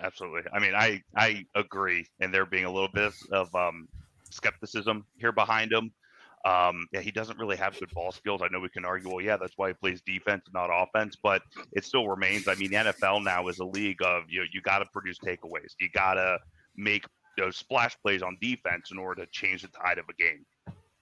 Absolutely. 0.00 0.42
I 0.52 0.58
mean, 0.58 0.74
I 0.74 1.02
I 1.16 1.46
agree, 1.54 2.06
and 2.20 2.32
there 2.32 2.46
being 2.46 2.66
a 2.66 2.72
little 2.72 2.90
bit 2.92 3.12
of 3.32 3.54
um, 3.54 3.88
skepticism 4.30 5.04
here 5.16 5.32
behind 5.32 5.72
him. 5.72 5.92
Um, 6.44 6.86
yeah, 6.92 7.00
he 7.00 7.10
doesn't 7.10 7.38
really 7.38 7.56
have 7.56 7.78
good 7.78 7.92
ball 7.92 8.12
skills. 8.12 8.42
I 8.42 8.48
know 8.52 8.60
we 8.60 8.68
can 8.68 8.84
argue, 8.84 9.08
well, 9.10 9.20
yeah, 9.20 9.36
that's 9.36 9.54
why 9.56 9.68
he 9.68 9.74
plays 9.74 10.00
defense, 10.02 10.44
not 10.54 10.70
offense, 10.72 11.16
but 11.20 11.42
it 11.72 11.84
still 11.84 12.06
remains. 12.06 12.46
I 12.46 12.54
mean, 12.54 12.70
the 12.70 12.76
NFL 12.76 13.24
now 13.24 13.48
is 13.48 13.58
a 13.58 13.64
league 13.64 14.00
of 14.02 14.22
you 14.28 14.40
know, 14.40 14.46
you 14.52 14.60
got 14.60 14.78
to 14.78 14.86
produce 14.92 15.18
takeaways. 15.18 15.74
You 15.80 15.88
got 15.92 16.14
to 16.14 16.38
make 16.76 17.04
those 17.38 17.56
splash 17.56 17.96
plays 18.02 18.22
on 18.22 18.36
defense 18.40 18.90
in 18.90 18.98
order 18.98 19.24
to 19.24 19.30
change 19.30 19.62
the 19.62 19.68
tide 19.68 19.98
of 19.98 20.04
a 20.08 20.14
game. 20.14 20.44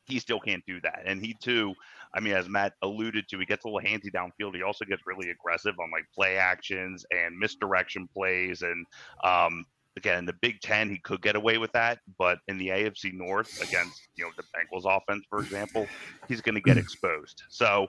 He 0.04 0.20
still 0.20 0.38
can't 0.38 0.64
do 0.66 0.80
that. 0.82 1.02
And 1.04 1.20
he 1.20 1.34
too, 1.42 1.74
I 2.14 2.20
mean, 2.20 2.34
as 2.34 2.48
Matt 2.48 2.74
alluded 2.82 3.28
to, 3.28 3.38
he 3.38 3.44
gets 3.44 3.64
a 3.64 3.68
little 3.68 3.80
handsy 3.80 4.10
downfield. 4.12 4.54
He 4.54 4.62
also 4.62 4.84
gets 4.84 5.02
really 5.04 5.30
aggressive 5.30 5.74
on 5.80 5.90
like 5.90 6.04
play 6.14 6.36
actions 6.36 7.04
and 7.10 7.36
misdirection 7.36 8.08
plays. 8.14 8.62
And 8.62 8.86
um, 9.24 9.66
again, 9.96 10.18
in 10.18 10.24
the 10.24 10.34
Big 10.34 10.60
Ten, 10.60 10.88
he 10.88 10.98
could 10.98 11.22
get 11.22 11.34
away 11.34 11.58
with 11.58 11.72
that, 11.72 11.98
but 12.18 12.38
in 12.46 12.58
the 12.58 12.68
AFC 12.68 13.12
North 13.14 13.60
against 13.60 14.08
you 14.14 14.24
know 14.24 14.30
the 14.36 14.44
Bengals 14.54 14.84
offense, 14.84 15.24
for 15.28 15.40
example, 15.40 15.88
he's 16.28 16.40
going 16.40 16.54
to 16.54 16.60
get 16.60 16.76
exposed. 16.78 17.42
So 17.48 17.88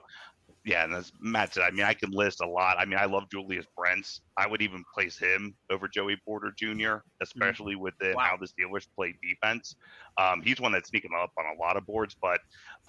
yeah, 0.68 0.84
and 0.84 0.92
as 0.92 1.12
Matt 1.18 1.54
said, 1.54 1.62
I 1.62 1.70
mean, 1.70 1.84
I 1.84 1.94
can 1.94 2.10
list 2.10 2.42
a 2.42 2.46
lot. 2.46 2.76
I 2.78 2.84
mean, 2.84 2.98
I 2.98 3.06
love 3.06 3.30
Julius 3.30 3.64
Brents. 3.74 4.20
I 4.36 4.46
would 4.46 4.60
even 4.60 4.84
place 4.92 5.18
him 5.18 5.54
over 5.70 5.88
Joey 5.88 6.18
Porter 6.26 6.52
Jr., 6.54 6.66
mm-hmm. 6.66 6.98
especially 7.22 7.74
with 7.74 7.94
the, 7.98 8.12
wow. 8.14 8.24
how 8.30 8.36
the 8.36 8.46
Steelers 8.46 8.86
play 8.94 9.14
defense. 9.22 9.76
Um, 10.18 10.42
he's 10.42 10.60
one 10.60 10.72
that's 10.72 10.90
sneaking 10.90 11.12
up 11.18 11.32
on 11.38 11.46
a 11.56 11.58
lot 11.58 11.78
of 11.78 11.86
boards, 11.86 12.14
but 12.20 12.40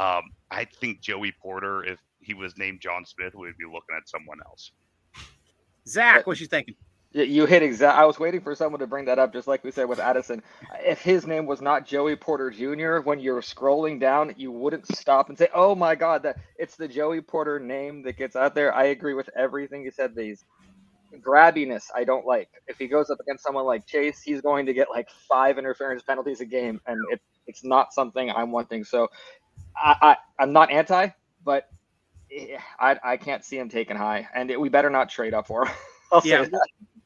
um, 0.01 0.23
I 0.51 0.65
think 0.65 0.99
Joey 0.99 1.33
Porter, 1.41 1.85
if 1.85 1.99
he 2.19 2.33
was 2.33 2.57
named 2.57 2.81
John 2.81 3.05
Smith, 3.05 3.33
would 3.33 3.57
be 3.57 3.63
looking 3.63 3.95
at 3.95 4.09
someone 4.09 4.39
else. 4.45 4.73
Zac, 5.87 6.27
what 6.27 6.37
you 6.41 6.47
thinking? 6.47 6.75
You 7.11 7.47
hit 7.47 7.63
exact. 7.63 7.97
I 7.97 8.05
was 8.05 8.19
waiting 8.19 8.41
for 8.41 8.53
someone 8.53 8.79
to 8.81 8.87
bring 8.87 9.05
that 9.05 9.17
up, 9.17 9.33
just 9.33 9.47
like 9.47 9.63
we 9.63 9.71
said 9.71 9.89
with 9.89 9.99
Addison. 9.99 10.43
If 10.85 11.01
his 11.01 11.25
name 11.25 11.47
was 11.47 11.59
not 11.59 11.87
Joey 11.87 12.15
Porter 12.15 12.51
Jr., 12.51 12.99
when 12.99 13.19
you're 13.19 13.41
scrolling 13.41 13.99
down, 13.99 14.35
you 14.37 14.51
wouldn't 14.51 14.85
stop 14.95 15.29
and 15.29 15.37
say, 15.37 15.47
"Oh 15.53 15.73
my 15.73 15.95
God, 15.95 16.21
that 16.23 16.37
it's 16.57 16.75
the 16.75 16.87
Joey 16.87 17.21
Porter 17.21 17.59
name 17.59 18.03
that 18.03 18.15
gets 18.17 18.35
out 18.35 18.53
there." 18.53 18.75
I 18.75 18.85
agree 18.85 19.15
with 19.15 19.27
everything 19.35 19.83
you 19.83 19.89
said. 19.89 20.15
These 20.15 20.45
grabbiness, 21.19 21.85
I 21.95 22.03
don't 22.03 22.27
like. 22.27 22.49
If 22.67 22.77
he 22.77 22.87
goes 22.87 23.09
up 23.09 23.19
against 23.19 23.43
someone 23.43 23.65
like 23.65 23.87
Chase, 23.87 24.21
he's 24.21 24.41
going 24.41 24.67
to 24.67 24.73
get 24.75 24.91
like 24.91 25.09
five 25.27 25.57
interference 25.57 26.03
penalties 26.03 26.41
a 26.41 26.45
game, 26.45 26.79
and 26.85 26.99
it, 27.11 27.21
it's 27.47 27.63
not 27.63 27.91
something 27.91 28.29
I'm 28.29 28.51
wanting. 28.51 28.83
So, 28.83 29.07
I, 29.75 29.95
I 30.01 30.43
I'm 30.43 30.53
not 30.53 30.69
anti, 30.71 31.07
but 31.43 31.69
eh, 32.31 32.57
I 32.79 32.99
I 33.03 33.17
can't 33.17 33.43
see 33.43 33.57
him 33.57 33.69
taken 33.69 33.97
high, 33.97 34.27
and 34.35 34.51
it, 34.51 34.61
we 34.61 34.69
better 34.69 34.91
not 34.91 35.09
trade 35.09 35.33
up 35.33 35.47
for 35.47 35.65
him. 35.65 35.73
I'll 36.11 36.21
yeah. 36.23 36.45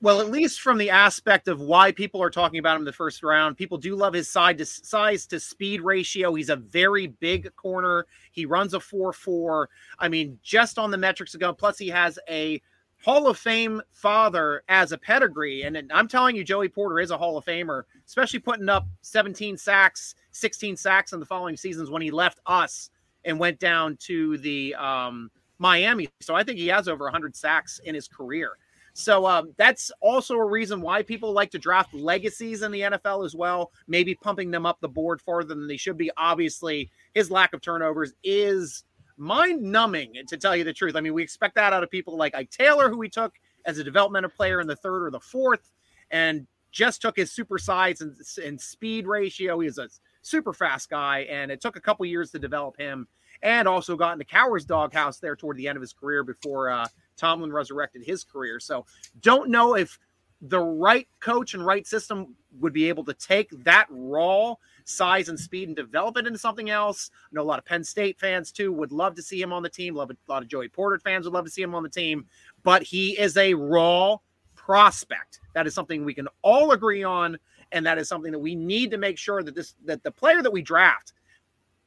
Well, 0.03 0.19
at 0.19 0.29
least 0.29 0.59
from 0.59 0.77
the 0.77 0.89
aspect 0.89 1.47
of 1.47 1.61
why 1.61 1.93
people 1.93 2.21
are 2.21 2.29
talking 2.29 2.59
about 2.59 2.75
him 2.75 2.81
in 2.81 2.85
the 2.85 2.91
first 2.91 3.23
round, 3.23 3.55
people 3.55 3.77
do 3.77 3.95
love 3.95 4.13
his 4.13 4.29
side 4.29 4.57
to 4.57 4.65
size 4.65 5.25
to 5.27 5.39
speed 5.39 5.79
ratio. 5.79 6.33
He's 6.33 6.49
a 6.49 6.57
very 6.57 7.07
big 7.07 7.55
corner. 7.55 8.05
He 8.33 8.45
runs 8.45 8.73
a 8.73 8.81
4 8.81 9.13
4. 9.13 9.69
I 9.99 10.09
mean, 10.09 10.37
just 10.43 10.77
on 10.77 10.91
the 10.91 10.97
metrics 10.97 11.35
ago, 11.35 11.53
plus 11.53 11.77
he 11.77 11.87
has 11.87 12.19
a 12.29 12.61
Hall 13.01 13.27
of 13.27 13.37
Fame 13.37 13.81
father 13.93 14.63
as 14.67 14.91
a 14.91 14.97
pedigree. 14.97 15.61
And 15.61 15.89
I'm 15.93 16.09
telling 16.09 16.35
you, 16.35 16.43
Joey 16.43 16.67
Porter 16.67 16.99
is 16.99 17.11
a 17.11 17.17
Hall 17.17 17.37
of 17.37 17.45
Famer, 17.45 17.83
especially 18.05 18.39
putting 18.39 18.67
up 18.67 18.85
17 19.03 19.55
sacks, 19.55 20.15
16 20.31 20.75
sacks 20.75 21.13
in 21.13 21.21
the 21.21 21.25
following 21.25 21.55
seasons 21.55 21.89
when 21.89 22.01
he 22.01 22.11
left 22.11 22.41
us 22.45 22.89
and 23.23 23.39
went 23.39 23.57
down 23.57 23.95
to 24.01 24.37
the 24.39 24.75
um, 24.75 25.31
Miami. 25.59 26.09
So 26.19 26.35
I 26.35 26.43
think 26.43 26.59
he 26.59 26.67
has 26.67 26.89
over 26.89 27.05
100 27.05 27.37
sacks 27.37 27.79
in 27.85 27.95
his 27.95 28.09
career. 28.09 28.57
So 28.93 29.25
um, 29.25 29.53
that's 29.57 29.91
also 30.01 30.35
a 30.35 30.45
reason 30.45 30.79
why 30.79 31.01
people 31.01 31.33
like 31.33 31.49
to 31.51 31.59
draft 31.59 31.93
legacies 31.93 32.61
in 32.61 32.71
the 32.71 32.81
NFL 32.81 33.25
as 33.25 33.35
well, 33.35 33.71
maybe 33.87 34.13
pumping 34.13 34.51
them 34.51 34.67
up 34.67 34.79
the 34.79 34.87
board 34.87 35.19
farther 35.19 35.55
than 35.55 35.67
they 35.67 35.77
should 35.77 35.97
be. 35.97 36.11
Obviously, 36.15 36.91
his 37.15 37.31
lack 37.31 37.53
of 37.53 37.61
turnovers 37.61 38.13
is 38.23 38.83
mind 39.17 39.61
numbing, 39.61 40.13
to 40.27 40.37
tell 40.37 40.55
you 40.55 40.63
the 40.63 40.73
truth. 40.73 40.95
I 40.95 41.01
mean, 41.01 41.13
we 41.13 41.23
expect 41.23 41.55
that 41.55 41.73
out 41.73 41.83
of 41.83 41.89
people 41.89 42.15
like 42.17 42.35
Ike 42.35 42.51
Taylor, 42.51 42.89
who 42.89 42.97
we 42.97 43.09
took 43.09 43.33
as 43.65 43.79
a 43.79 43.83
developmental 43.83 44.29
player 44.29 44.61
in 44.61 44.67
the 44.67 44.75
third 44.75 45.05
or 45.05 45.11
the 45.11 45.19
fourth, 45.19 45.71
and 46.11 46.45
just 46.71 47.01
took 47.01 47.15
his 47.15 47.31
super 47.31 47.57
size 47.57 48.01
and, 48.01 48.15
and 48.43 48.59
speed 48.61 49.07
ratio. 49.07 49.59
He's 49.59 49.79
a 49.79 49.89
super 50.21 50.53
fast 50.53 50.89
guy, 50.89 51.21
and 51.21 51.51
it 51.51 51.61
took 51.61 51.75
a 51.75 51.81
couple 51.81 52.05
years 52.05 52.31
to 52.31 52.39
develop 52.39 52.77
him. 52.77 53.07
And 53.41 53.67
also 53.67 53.97
got 53.97 54.13
into 54.13 54.25
Cowher's 54.25 54.63
doghouse 54.63 55.17
there 55.19 55.35
toward 55.35 55.57
the 55.57 55.67
end 55.67 55.75
of 55.75 55.81
his 55.81 55.91
career 55.91 56.23
before 56.23 56.69
uh, 56.69 56.87
Tomlin 57.17 57.51
resurrected 57.51 58.03
his 58.03 58.23
career. 58.23 58.59
So 58.59 58.85
don't 59.21 59.49
know 59.49 59.75
if 59.75 59.99
the 60.41 60.59
right 60.59 61.07
coach 61.21 61.53
and 61.53 61.65
right 61.65 61.87
system 61.87 62.35
would 62.59 62.73
be 62.73 62.89
able 62.89 63.05
to 63.05 63.13
take 63.13 63.49
that 63.63 63.87
raw 63.89 64.55
size 64.83 65.29
and 65.29 65.39
speed 65.39 65.69
and 65.69 65.75
develop 65.75 66.17
it 66.17 66.27
into 66.27 66.37
something 66.37 66.69
else. 66.69 67.09
I 67.25 67.29
know 67.31 67.41
a 67.41 67.43
lot 67.43 67.59
of 67.59 67.65
Penn 67.65 67.83
State 67.83 68.19
fans 68.19 68.51
too 68.51 68.73
would 68.73 68.91
love 68.91 69.15
to 69.15 69.21
see 69.21 69.41
him 69.41 69.53
on 69.53 69.63
the 69.63 69.69
team. 69.69 69.95
Love 69.95 70.11
a 70.11 70.15
lot 70.27 70.43
of 70.43 70.49
Joey 70.49 70.67
Porter 70.67 70.99
fans 70.99 71.25
would 71.25 71.33
love 71.33 71.45
to 71.45 71.51
see 71.51 71.61
him 71.61 71.73
on 71.73 71.83
the 71.83 71.89
team, 71.89 72.25
but 72.63 72.83
he 72.83 73.17
is 73.17 73.37
a 73.37 73.53
raw 73.53 74.17
prospect. 74.55 75.39
That 75.53 75.65
is 75.65 75.73
something 75.73 76.03
we 76.03 76.13
can 76.13 76.27
all 76.41 76.71
agree 76.71 77.03
on, 77.03 77.37
and 77.71 77.85
that 77.85 77.97
is 77.97 78.09
something 78.09 78.31
that 78.31 78.39
we 78.39 78.53
need 78.53 78.91
to 78.91 78.97
make 78.97 79.17
sure 79.17 79.43
that 79.43 79.55
this 79.55 79.75
that 79.85 80.03
the 80.03 80.11
player 80.11 80.41
that 80.41 80.51
we 80.51 80.61
draft, 80.61 81.13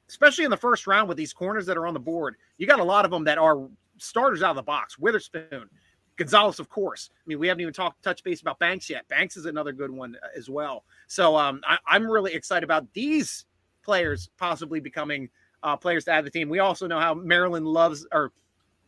especially 0.09 0.45
in 0.45 0.51
the 0.51 0.57
first 0.57 0.87
round 0.87 1.09
with 1.09 1.19
these 1.19 1.35
corners 1.35 1.67
that 1.67 1.77
are 1.77 1.87
on 1.87 1.95
the 1.95 2.01
board, 2.01 2.37
you 2.57 2.67
got 2.67 2.81
a 2.81 2.85
lot 2.85 3.05
of 3.05 3.11
them 3.11 3.25
that 3.25 3.37
are 3.39 3.69
starters 3.99 4.43
out 4.43 4.51
of 4.51 4.57
the 4.57 4.63
box. 4.63 4.99
Witherspoon, 4.99 5.69
Gonzalez, 6.17 6.59
of 6.59 6.69
course. 6.69 7.11
I 7.15 7.23
mean, 7.27 7.39
we 7.39 7.49
haven't 7.49 7.61
even 7.61 7.75
talked 7.75 8.03
touch 8.03 8.23
base 8.25 8.41
about 8.41 8.59
Banks 8.59 8.89
yet. 8.89 9.07
Banks 9.09 9.37
is 9.37 9.47
another 9.47 9.73
good 9.73 9.91
one 9.91 10.17
uh, 10.23 10.29
as 10.37 10.49
well. 10.49 10.85
So 11.07 11.37
um, 11.37 11.61
I, 11.67 11.79
I'm 11.87 12.07
really 12.07 12.35
excited 12.35 12.65
about 12.65 12.93
these 12.95 13.45
players 13.83 14.31
possibly 14.39 14.81
becoming 14.81 15.29
uh, 15.63 15.77
players 15.77 16.05
to 16.07 16.13
add 16.13 16.21
to 16.21 16.25
the 16.25 16.31
team. 16.31 16.49
We 16.49 16.59
also 16.59 16.87
know 16.87 17.01
how 17.01 17.15
Maryland 17.15 17.67
loves 17.67 18.07
or 18.13 18.33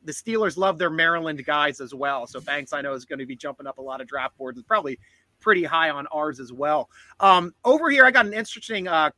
the 0.04 0.12
Steelers 0.12 0.56
love 0.56 0.78
their 0.78 0.90
Maryland 0.90 1.44
guys 1.44 1.80
as 1.80 1.92
well. 1.92 2.26
So 2.26 2.40
Banks, 2.40 2.72
I 2.72 2.80
know, 2.80 2.94
is 2.94 3.04
going 3.04 3.18
to 3.18 3.26
be 3.26 3.36
jumping 3.36 3.66
up 3.66 3.78
a 3.78 3.82
lot 3.82 4.00
of 4.00 4.06
draft 4.06 4.38
boards 4.38 4.56
and 4.56 4.66
probably 4.66 4.98
pretty 5.40 5.64
high 5.64 5.90
on 5.90 6.06
ours 6.09 6.40
as 6.40 6.52
well. 6.52 6.88
Um, 7.20 7.54
over 7.64 7.90
here, 7.90 8.04
I 8.04 8.11
got 8.11 8.26
an 8.26 8.32
interesting 8.32 8.88
uh, 8.88 9.11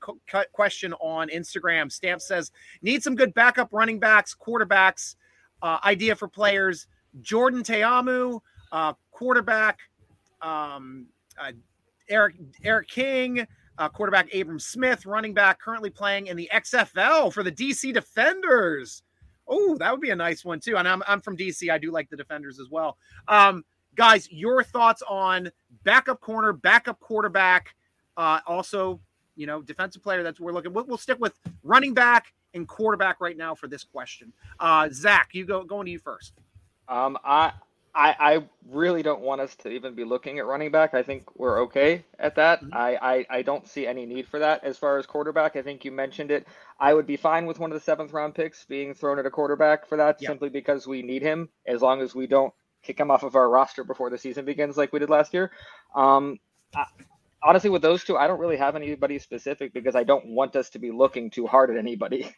question 0.52 0.92
on 0.94 1.28
Instagram. 1.28 1.90
Stamp 1.90 2.20
says, 2.20 2.50
need 2.82 3.02
some 3.02 3.14
good 3.14 3.32
backup 3.34 3.68
running 3.72 3.98
backs, 3.98 4.34
quarterbacks, 4.34 5.16
uh, 5.62 5.78
idea 5.84 6.14
for 6.14 6.28
players. 6.28 6.86
Jordan 7.20 7.62
Ta'amu, 7.62 8.40
uh, 8.72 8.92
quarterback, 9.10 9.78
um, 10.42 11.06
uh, 11.40 11.52
Eric 12.08 12.36
Eric 12.64 12.88
King, 12.88 13.46
uh, 13.78 13.88
quarterback 13.88 14.32
Abram 14.34 14.58
Smith, 14.58 15.06
running 15.06 15.34
back, 15.34 15.58
currently 15.58 15.90
playing 15.90 16.26
in 16.26 16.36
the 16.36 16.48
XFL 16.52 17.32
for 17.32 17.42
the 17.42 17.52
DC 17.52 17.92
Defenders. 17.92 19.02
Oh, 19.48 19.76
that 19.78 19.90
would 19.90 20.00
be 20.00 20.10
a 20.10 20.16
nice 20.16 20.44
one 20.44 20.60
too. 20.60 20.76
And 20.76 20.86
I'm, 20.86 21.02
I'm 21.08 21.20
from 21.20 21.36
DC. 21.36 21.70
I 21.70 21.78
do 21.78 21.90
like 21.90 22.08
the 22.08 22.16
Defenders 22.16 22.60
as 22.60 22.68
well. 22.70 22.96
Um, 23.26 23.64
guys, 23.96 24.30
your 24.30 24.62
thoughts 24.62 25.02
on 25.08 25.50
backup 25.82 26.20
corner, 26.20 26.52
backup 26.52 27.00
quarterback, 27.00 27.74
uh, 28.16 28.40
also, 28.46 29.00
you 29.34 29.46
know, 29.46 29.62
defensive 29.62 30.02
player. 30.02 30.22
That's 30.22 30.38
what 30.38 30.46
we're 30.46 30.52
looking. 30.52 30.72
We'll, 30.72 30.84
we'll, 30.84 30.98
stick 30.98 31.18
with 31.18 31.38
running 31.62 31.94
back 31.94 32.32
and 32.54 32.66
quarterback 32.66 33.20
right 33.20 33.36
now 33.36 33.54
for 33.54 33.68
this 33.68 33.84
question. 33.84 34.32
Uh, 34.58 34.88
Zac, 34.92 35.30
you 35.32 35.44
go 35.44 35.64
going 35.64 35.86
to 35.86 35.92
you 35.92 35.98
first. 35.98 36.32
Um, 36.88 37.18
I 37.24 37.52
I, 37.94 38.16
I 38.18 38.44
really 38.68 39.02
don't 39.02 39.20
want 39.20 39.40
us 39.40 39.56
to 39.56 39.68
even 39.68 39.94
be 39.94 40.04
looking 40.04 40.38
at 40.38 40.46
running 40.46 40.70
back. 40.70 40.94
I 40.94 41.02
think 41.02 41.24
we're 41.36 41.62
okay 41.62 42.04
at 42.18 42.36
that. 42.36 42.62
Mm-hmm. 42.62 42.74
I, 42.74 42.98
I, 43.02 43.26
I 43.30 43.42
don't 43.42 43.66
see 43.66 43.86
any 43.86 44.06
need 44.06 44.28
for 44.28 44.38
that. 44.38 44.62
As 44.64 44.78
far 44.78 44.98
as 44.98 45.06
quarterback, 45.06 45.56
I 45.56 45.62
think 45.62 45.84
you 45.84 45.90
mentioned 45.90 46.30
it. 46.30 46.46
I 46.78 46.94
would 46.94 47.06
be 47.06 47.16
fine 47.16 47.46
with 47.46 47.58
one 47.58 47.72
of 47.72 47.74
the 47.74 47.84
seventh 47.84 48.12
round 48.12 48.34
picks 48.34 48.64
being 48.64 48.94
thrown 48.94 49.18
at 49.18 49.26
a 49.26 49.30
quarterback 49.30 49.86
for 49.86 49.96
that, 49.96 50.20
yep. 50.20 50.30
simply 50.30 50.48
because 50.50 50.86
we 50.86 51.02
need 51.02 51.22
him, 51.22 51.48
as 51.66 51.82
long 51.82 52.00
as 52.00 52.14
we 52.14 52.26
don't 52.26 52.54
kick 52.82 52.98
him 52.98 53.10
off 53.10 53.22
of 53.22 53.34
our 53.34 53.48
roster 53.50 53.84
before 53.84 54.08
the 54.08 54.18
season 54.18 54.44
begins 54.44 54.76
like 54.76 54.92
we 54.92 54.98
did 54.98 55.10
last 55.10 55.34
year. 55.34 55.50
Um, 55.94 56.38
I, 56.74 56.84
honestly, 57.42 57.70
with 57.70 57.82
those 57.82 58.04
two, 58.04 58.16
I 58.16 58.26
don't 58.26 58.40
really 58.40 58.56
have 58.56 58.76
anybody 58.76 59.18
specific 59.18 59.72
because 59.72 59.94
I 59.94 60.04
don't 60.04 60.26
want 60.26 60.56
us 60.56 60.70
to 60.70 60.78
be 60.78 60.90
looking 60.90 61.30
too 61.30 61.46
hard 61.46 61.70
at 61.70 61.76
anybody. 61.76 62.32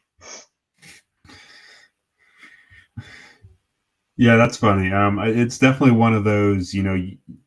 Yeah, 4.19 4.37
that's 4.37 4.59
funny. 4.59 4.93
Um, 4.93 5.19
it's 5.19 5.59
definitely 5.59 5.97
one 5.97 6.15
of 6.15 6.25
those. 6.25 6.75
You 6.75 6.83
know, 6.83 6.97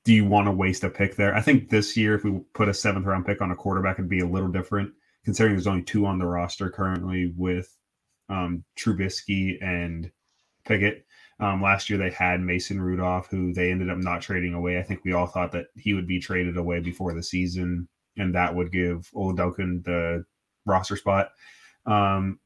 do 0.03 0.13
you 0.13 0.25
want 0.25 0.47
to 0.47 0.51
waste 0.51 0.83
a 0.83 0.89
pick 0.89 1.15
there? 1.15 1.35
I 1.35 1.41
think 1.41 1.69
this 1.69 1.95
year, 1.95 2.15
if 2.15 2.23
we 2.23 2.41
put 2.53 2.67
a 2.67 2.73
seventh 2.73 3.05
round 3.05 3.25
pick 3.25 3.41
on 3.41 3.51
a 3.51 3.55
quarterback, 3.55 3.97
it'd 3.97 4.09
be 4.09 4.19
a 4.19 4.27
little 4.27 4.49
different, 4.49 4.91
considering 5.23 5.55
there's 5.55 5.67
only 5.67 5.83
two 5.83 6.05
on 6.05 6.17
the 6.17 6.25
roster 6.25 6.69
currently 6.69 7.33
with 7.37 7.73
um, 8.29 8.63
Trubisky 8.77 9.63
and 9.63 10.11
Pickett. 10.65 11.04
Um, 11.39 11.61
last 11.61 11.89
year 11.89 11.99
they 11.99 12.11
had 12.11 12.39
Mason 12.39 12.81
Rudolph, 12.81 13.27
who 13.29 13.53
they 13.53 13.71
ended 13.71 13.89
up 13.89 13.97
not 13.97 14.21
trading 14.21 14.53
away. 14.53 14.79
I 14.79 14.83
think 14.83 15.03
we 15.03 15.13
all 15.13 15.27
thought 15.27 15.51
that 15.51 15.67
he 15.75 15.93
would 15.93 16.07
be 16.07 16.19
traded 16.19 16.57
away 16.57 16.79
before 16.79 17.13
the 17.13 17.23
season, 17.23 17.87
and 18.17 18.33
that 18.35 18.55
would 18.55 18.71
give 18.71 19.09
Oladokun 19.13 19.83
the 19.83 20.25
roster 20.65 20.95
spot. 20.95 21.31
Um, 21.85 22.39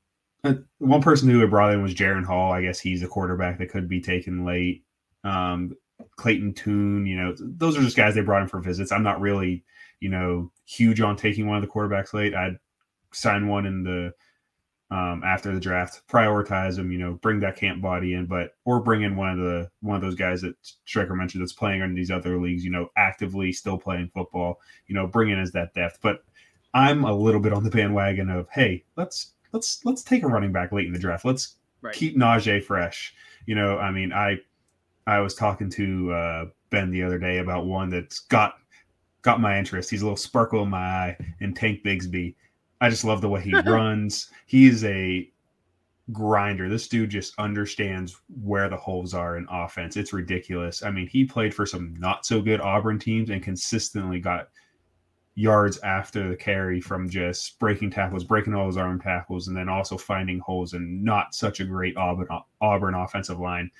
uh, 0.44 0.54
one 0.80 1.02
person 1.02 1.30
who 1.30 1.40
had 1.40 1.50
brought 1.50 1.74
in 1.74 1.82
was 1.84 1.94
Jaren 1.94 2.26
Hall. 2.26 2.52
I 2.52 2.62
guess 2.62 2.80
he's 2.80 3.04
a 3.04 3.08
quarterback 3.08 3.60
that 3.60 3.70
could 3.70 3.88
be 3.88 4.02
taken 4.02 4.46
late. 4.46 4.84
Um, 5.24 5.76
Clayton 6.16 6.54
Tune, 6.54 7.06
you 7.06 7.18
know, 7.18 7.36
those 7.38 7.78
are 7.78 7.82
just 7.82 7.98
guys 7.98 8.16
they 8.16 8.22
brought 8.22 8.42
in 8.42 8.48
for 8.48 8.62
visits. 8.62 8.92
I'm 8.92 9.04
not 9.04 9.20
really, 9.20 9.64
you 10.00 10.10
know, 10.10 10.52
huge 10.66 11.02
on 11.02 11.16
taking 11.16 11.48
one 11.48 11.58
of 11.58 11.62
the 11.62 11.70
quarterbacks 11.70 12.14
late. 12.14 12.34
I'd 12.34 12.58
sign 13.12 13.48
one 13.48 13.66
in 13.66 13.84
the 13.84 14.14
um, 14.92 15.22
after 15.24 15.54
the 15.54 15.60
draft, 15.60 16.02
prioritize 16.08 16.76
them, 16.76 16.92
you 16.92 16.98
know, 16.98 17.14
bring 17.22 17.40
that 17.42 17.56
camp 17.56 17.82
body 17.82 18.14
in, 18.14 18.26
but 18.26 18.56
or 18.66 18.80
bring 18.80 19.04
in 19.04 19.16
one 19.16 19.30
of 19.30 19.38
the 19.38 19.70
one 19.82 19.96
of 19.96 20.02
those 20.02 20.16
guys 20.16 20.42
that 20.42 20.56
Stryker 20.86 21.16
mentioned 21.16 21.42
that's 21.42 21.54
playing 21.54 21.82
in 21.82 21.94
these 21.94 22.10
other 22.10 22.40
leagues, 22.42 22.66
you 22.66 22.72
know, 22.72 22.90
actively 22.98 23.52
still 23.52 23.78
playing 23.78 24.10
football, 24.14 24.60
you 24.88 24.96
know, 24.96 25.06
bring 25.06 25.30
in 25.30 25.40
as 25.40 25.52
that 25.52 25.74
depth. 25.76 26.00
But 26.02 26.24
I'm 26.74 27.04
a 27.04 27.14
little 27.14 27.40
bit 27.40 27.54
on 27.54 27.64
the 27.64 27.70
bandwagon 27.70 28.30
of 28.30 28.48
hey, 28.50 28.84
let's 28.96 29.34
let's 29.52 29.86
let's 29.86 30.04
take 30.04 30.24
a 30.24 30.28
running 30.28 30.52
back 30.52 30.72
late 30.72 30.88
in 30.88 30.94
the 30.94 31.00
draft. 31.00 31.24
Let's 31.24 31.56
right. 31.82 31.94
keep 31.94 32.18
Najee 32.18 32.64
fresh. 32.64 33.14
You 33.46 33.56
know, 33.56 33.78
I 33.78 33.92
mean, 33.92 34.12
I 34.12 34.40
I 35.06 35.20
was 35.20 35.36
talking 35.36 35.70
to 35.72 36.12
uh, 36.12 36.46
Ben 36.72 36.90
the 36.90 37.04
other 37.04 37.20
day 37.20 37.40
about 37.40 37.66
one 37.66 37.90
that's 37.90 38.20
got 38.22 38.56
got 39.22 39.42
my 39.42 39.58
interest. 39.58 39.90
He's 39.90 40.02
a 40.02 40.06
little 40.06 40.18
sparkle 40.18 40.64
in 40.64 40.70
my 40.70 40.78
eye, 40.78 41.18
and 41.42 41.56
Tank 41.56 41.84
Bigsby. 41.84 42.36
I 42.82 42.90
just 42.90 43.04
love 43.04 43.22
the 43.22 43.30
way 43.30 43.42
he 43.42 43.54
runs. 43.66 44.30
He 44.46 44.68
is 44.68 44.84
a 44.86 45.30
grinder. 46.12 46.70
This 46.70 46.88
dude 46.88 47.10
just 47.10 47.34
understands 47.38 48.20
where 48.42 48.70
the 48.70 48.78
holes 48.78 49.14
are 49.14 49.38
in 49.38 49.48
offense. 49.50 49.98
It's 49.98 50.14
ridiculous. 50.14 50.84
I 50.84 50.92
mean, 50.92 51.08
he 51.08 51.26
played 51.26 51.54
for 51.54 51.66
some 51.66 51.96
not 51.98 52.26
so 52.26 52.42
good 52.42 52.62
Auburn 52.62 53.00
teams 53.00 53.30
and 53.30 53.44
consistently 53.44 54.20
got 54.20 54.50
yards 55.36 55.78
after 55.80 56.30
the 56.30 56.36
carry 56.36 56.82
from 56.82 57.10
just 57.10 57.60
breaking 57.60 57.92
tackles, 57.92 58.24
breaking 58.24 58.54
all 58.54 58.68
his 58.68 58.78
arm 58.78 59.00
tackles, 59.00 59.48
and 59.48 59.56
then 59.56 59.70
also 59.70 59.98
finding 59.98 60.40
holes 60.40 60.74
in 60.74 61.04
not 61.04 61.34
such 61.34 61.60
a 61.60 61.66
great 61.66 61.96
Auburn, 61.96 62.28
Auburn 62.60 62.96
offensive 62.96 63.40
line. 63.40 63.72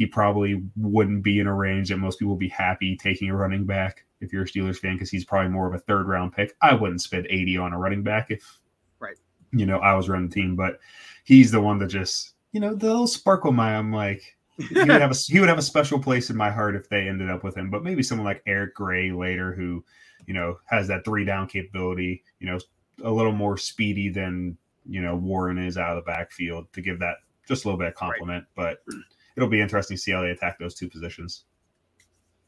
He 0.00 0.06
probably 0.06 0.62
wouldn't 0.76 1.22
be 1.22 1.40
in 1.40 1.46
a 1.46 1.54
range 1.54 1.90
that 1.90 1.98
most 1.98 2.18
people 2.18 2.32
would 2.34 2.40
be 2.40 2.48
happy 2.48 2.96
taking 2.96 3.28
a 3.28 3.36
running 3.36 3.66
back 3.66 4.04
if 4.20 4.32
you're 4.32 4.44
a 4.44 4.46
Steelers 4.46 4.78
fan 4.78 4.94
because 4.94 5.10
he's 5.10 5.24
probably 5.24 5.50
more 5.50 5.68
of 5.68 5.74
a 5.74 5.78
third 5.78 6.08
round 6.08 6.32
pick. 6.32 6.56
I 6.62 6.74
wouldn't 6.74 7.02
spend 7.02 7.26
80 7.28 7.58
on 7.58 7.72
a 7.72 7.78
running 7.78 8.02
back 8.02 8.30
if, 8.30 8.60
right, 8.98 9.16
you 9.52 9.66
know, 9.66 9.78
I 9.78 9.94
was 9.94 10.08
running 10.08 10.28
the 10.28 10.34
team, 10.34 10.56
but 10.56 10.78
he's 11.24 11.50
the 11.50 11.60
one 11.60 11.78
that 11.78 11.88
just, 11.88 12.34
you 12.52 12.60
know, 12.60 12.74
the 12.74 12.86
little 12.86 13.06
sparkle 13.06 13.52
my, 13.52 13.76
I'm 13.76 13.92
like, 13.92 14.36
he 14.56 14.74
would 14.74 14.88
have 14.88 15.10
a 15.10 15.14
he 15.14 15.40
would 15.40 15.48
have 15.48 15.58
a 15.58 15.62
special 15.62 15.98
place 15.98 16.28
in 16.28 16.36
my 16.36 16.50
heart 16.50 16.76
if 16.76 16.88
they 16.88 17.08
ended 17.08 17.30
up 17.30 17.44
with 17.44 17.56
him. 17.56 17.70
But 17.70 17.82
maybe 17.82 18.02
someone 18.02 18.26
like 18.26 18.42
Eric 18.46 18.74
Gray 18.74 19.10
later, 19.10 19.54
who 19.54 19.84
you 20.26 20.34
know, 20.34 20.58
has 20.66 20.86
that 20.88 21.04
three 21.04 21.24
down 21.24 21.48
capability, 21.48 22.22
you 22.38 22.46
know, 22.46 22.58
a 23.02 23.10
little 23.10 23.32
more 23.32 23.56
speedy 23.56 24.08
than, 24.08 24.56
you 24.88 25.02
know, 25.02 25.16
Warren 25.16 25.58
is 25.58 25.76
out 25.76 25.96
of 25.96 26.04
the 26.04 26.08
backfield 26.08 26.72
to 26.72 26.80
give 26.80 26.98
that 27.00 27.16
just 27.48 27.64
a 27.64 27.68
little 27.68 27.78
bit 27.78 27.88
of 27.88 27.94
compliment. 27.94 28.44
Right. 28.56 28.78
But 28.86 28.94
it'll 29.40 29.50
be 29.50 29.60
interesting 29.60 29.96
to 29.96 30.00
see 30.00 30.12
how 30.12 30.22
they 30.22 30.30
attack 30.30 30.58
those 30.58 30.74
two 30.74 30.88
positions. 30.88 31.44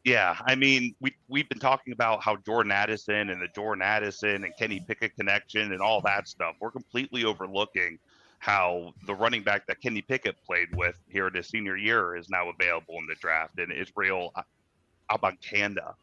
Yeah, 0.05 0.36
I 0.47 0.57
mean, 0.57 0.95
we 1.01 1.14
we've 1.28 1.49
been 1.49 1.61
talking 1.61 1.93
about 1.93 2.22
how 2.22 2.36
Jordan 2.36 2.72
Addison 2.72 3.30
and 3.30 3.40
the 3.40 3.49
Jordan 3.55 3.82
Addison 3.82 4.45
and 4.45 4.53
Kenny 4.59 4.80
Pickett 4.80 5.14
connection 5.16 5.72
and 5.72 5.80
all 5.80 6.01
that 6.03 6.26
stuff. 6.28 6.57
We're 6.61 6.72
completely 6.72 7.24
overlooking 7.24 7.99
how 8.40 8.93
the 9.07 9.14
running 9.14 9.45
back 9.45 9.66
that 9.68 9.80
Kenny 9.80 10.03
Pickett 10.03 10.36
played 10.45 10.74
with 10.74 10.99
here 11.09 11.28
in 11.28 11.34
his 11.34 11.47
senior 11.47 11.76
year 11.76 12.16
is 12.16 12.28
now 12.28 12.51
available 12.51 12.95
in 12.99 13.07
the 13.07 13.14
draft, 13.14 13.59
and 13.59 13.72
Israel 13.72 14.34
Abanikanda. 15.11 15.95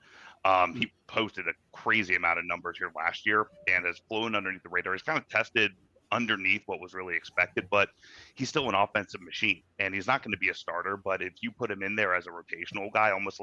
Um, 0.45 0.73
he 0.73 0.89
posted 1.07 1.49
a 1.49 1.53
crazy 1.73 2.15
amount 2.15 2.39
of 2.39 2.45
numbers 2.45 2.77
here 2.77 2.91
last 2.95 3.25
year 3.25 3.47
and 3.67 3.85
has 3.85 3.97
flown 4.07 4.35
underneath 4.35 4.63
the 4.63 4.69
radar. 4.69 4.93
He's 4.93 5.01
kind 5.01 5.19
of 5.19 5.27
tested 5.27 5.73
underneath 6.11 6.63
what 6.65 6.79
was 6.79 6.93
really 6.93 7.15
expected, 7.15 7.67
but 7.69 7.89
he's 8.35 8.49
still 8.49 8.69
an 8.69 8.75
offensive 8.75 9.21
machine 9.21 9.61
and 9.79 9.93
he's 9.93 10.07
not 10.07 10.23
going 10.23 10.31
to 10.31 10.37
be 10.37 10.49
a 10.49 10.53
starter. 10.53 10.97
But 10.97 11.21
if 11.21 11.33
you 11.41 11.51
put 11.51 11.69
him 11.69 11.83
in 11.83 11.95
there 11.95 12.15
as 12.15 12.25
a 12.27 12.29
rotational 12.29 12.91
guy, 12.91 13.11
almost 13.11 13.41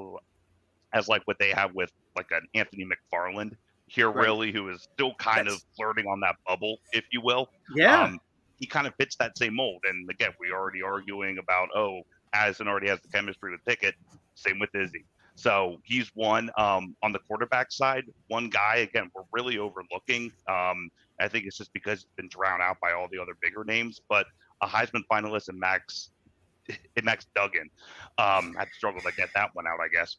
as 0.92 1.08
like 1.08 1.22
what 1.26 1.38
they 1.38 1.50
have 1.50 1.74
with 1.74 1.92
like 2.16 2.30
an 2.30 2.46
Anthony 2.54 2.86
McFarland 2.86 3.52
here, 3.86 4.10
right. 4.10 4.24
really, 4.24 4.52
who 4.52 4.68
is 4.68 4.88
still 4.94 5.14
kind 5.14 5.46
That's... 5.46 5.58
of 5.58 5.64
flirting 5.76 6.06
on 6.06 6.20
that 6.20 6.36
bubble, 6.46 6.78
if 6.92 7.04
you 7.12 7.20
will. 7.20 7.48
Yeah. 7.74 8.04
Um, 8.04 8.20
he 8.58 8.66
kind 8.66 8.86
of 8.86 8.94
fits 8.96 9.16
that 9.16 9.36
same 9.36 9.54
mold. 9.54 9.82
And 9.88 10.08
again, 10.10 10.30
we 10.40 10.50
already 10.50 10.82
arguing 10.82 11.38
about, 11.38 11.68
oh, 11.74 12.02
Addison 12.32 12.68
already 12.68 12.88
has 12.88 13.00
the 13.00 13.08
chemistry 13.08 13.52
with 13.52 13.64
Pickett. 13.64 13.94
Same 14.34 14.58
with 14.58 14.74
Izzy. 14.74 15.04
So 15.36 15.78
he's 15.84 16.10
one 16.14 16.50
um, 16.56 16.96
on 17.02 17.12
the 17.12 17.18
quarterback 17.20 17.70
side. 17.70 18.04
One 18.28 18.48
guy 18.48 18.76
again 18.76 19.10
we're 19.14 19.22
really 19.32 19.58
overlooking. 19.58 20.32
Um, 20.48 20.90
I 21.20 21.28
think 21.28 21.46
it's 21.46 21.56
just 21.56 21.72
because 21.72 22.00
he's 22.00 22.16
been 22.16 22.28
drowned 22.28 22.62
out 22.62 22.78
by 22.80 22.92
all 22.92 23.06
the 23.10 23.18
other 23.20 23.36
bigger 23.40 23.62
names. 23.62 24.00
But 24.08 24.26
a 24.62 24.66
Heisman 24.66 25.02
finalist 25.10 25.48
and 25.48 25.58
Max, 25.60 26.10
and 26.68 27.04
Max 27.04 27.26
Duggan, 27.34 27.70
um, 28.18 28.54
had 28.54 28.68
struggled 28.74 29.04
to 29.04 29.12
get 29.16 29.28
that 29.34 29.50
one 29.54 29.66
out, 29.66 29.78
I 29.80 29.88
guess. 29.88 30.16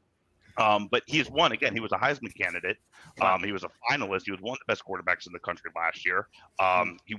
Um, 0.58 0.88
but 0.92 1.04
he's 1.06 1.30
one 1.30 1.52
again. 1.52 1.74
He 1.74 1.80
was 1.80 1.92
a 1.92 1.98
Heisman 1.98 2.36
candidate. 2.36 2.78
Um, 3.22 3.44
he 3.44 3.52
was 3.52 3.64
a 3.64 3.70
finalist. 3.90 4.24
He 4.26 4.32
was 4.32 4.42
one 4.42 4.54
of 4.54 4.60
the 4.68 4.72
best 4.72 4.84
quarterbacks 4.84 5.28
in 5.28 5.34
the 5.34 5.40
country 5.40 5.72
last 5.76 6.06
year. 6.06 6.28
Um, 6.60 6.98
he, 7.06 7.16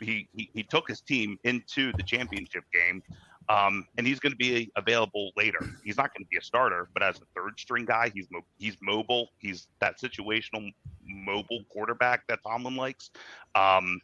he 0.00 0.28
he 0.34 0.50
he 0.54 0.62
took 0.62 0.88
his 0.88 1.00
team 1.00 1.38
into 1.44 1.92
the 1.92 2.02
championship 2.02 2.64
game. 2.72 3.02
Um, 3.48 3.86
and 3.96 4.06
he's 4.06 4.18
going 4.18 4.32
to 4.32 4.36
be 4.36 4.70
available 4.76 5.30
later. 5.36 5.58
He's 5.84 5.96
not 5.96 6.12
going 6.12 6.24
to 6.24 6.28
be 6.28 6.36
a 6.36 6.42
starter, 6.42 6.88
but 6.92 7.02
as 7.02 7.16
a 7.16 7.24
third 7.34 7.58
string 7.58 7.84
guy, 7.84 8.10
he's 8.12 8.26
mo- 8.30 8.44
he's 8.58 8.76
mobile. 8.82 9.28
He's 9.38 9.68
that 9.80 10.00
situational 10.00 10.72
mobile 11.04 11.62
quarterback 11.68 12.26
that 12.26 12.40
Tomlin 12.44 12.76
likes. 12.76 13.10
Um, 13.54 14.00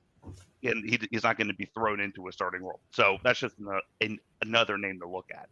and 0.63 0.89
he, 0.89 0.99
he's 1.11 1.25
not 1.25 1.37
going 1.37 1.49
to 1.49 1.55
be 1.55 1.65
thrown 1.75 1.99
into 1.99 2.29
a 2.29 2.33
starting 2.33 2.63
role. 2.63 2.81
So 2.91 3.19
that's 3.25 3.41
just 3.41 3.59
an, 3.59 3.81
an, 4.01 4.19
another 4.43 4.79
name 4.79 5.01
to 5.01 5.09
look 5.09 5.27
at. 5.35 5.49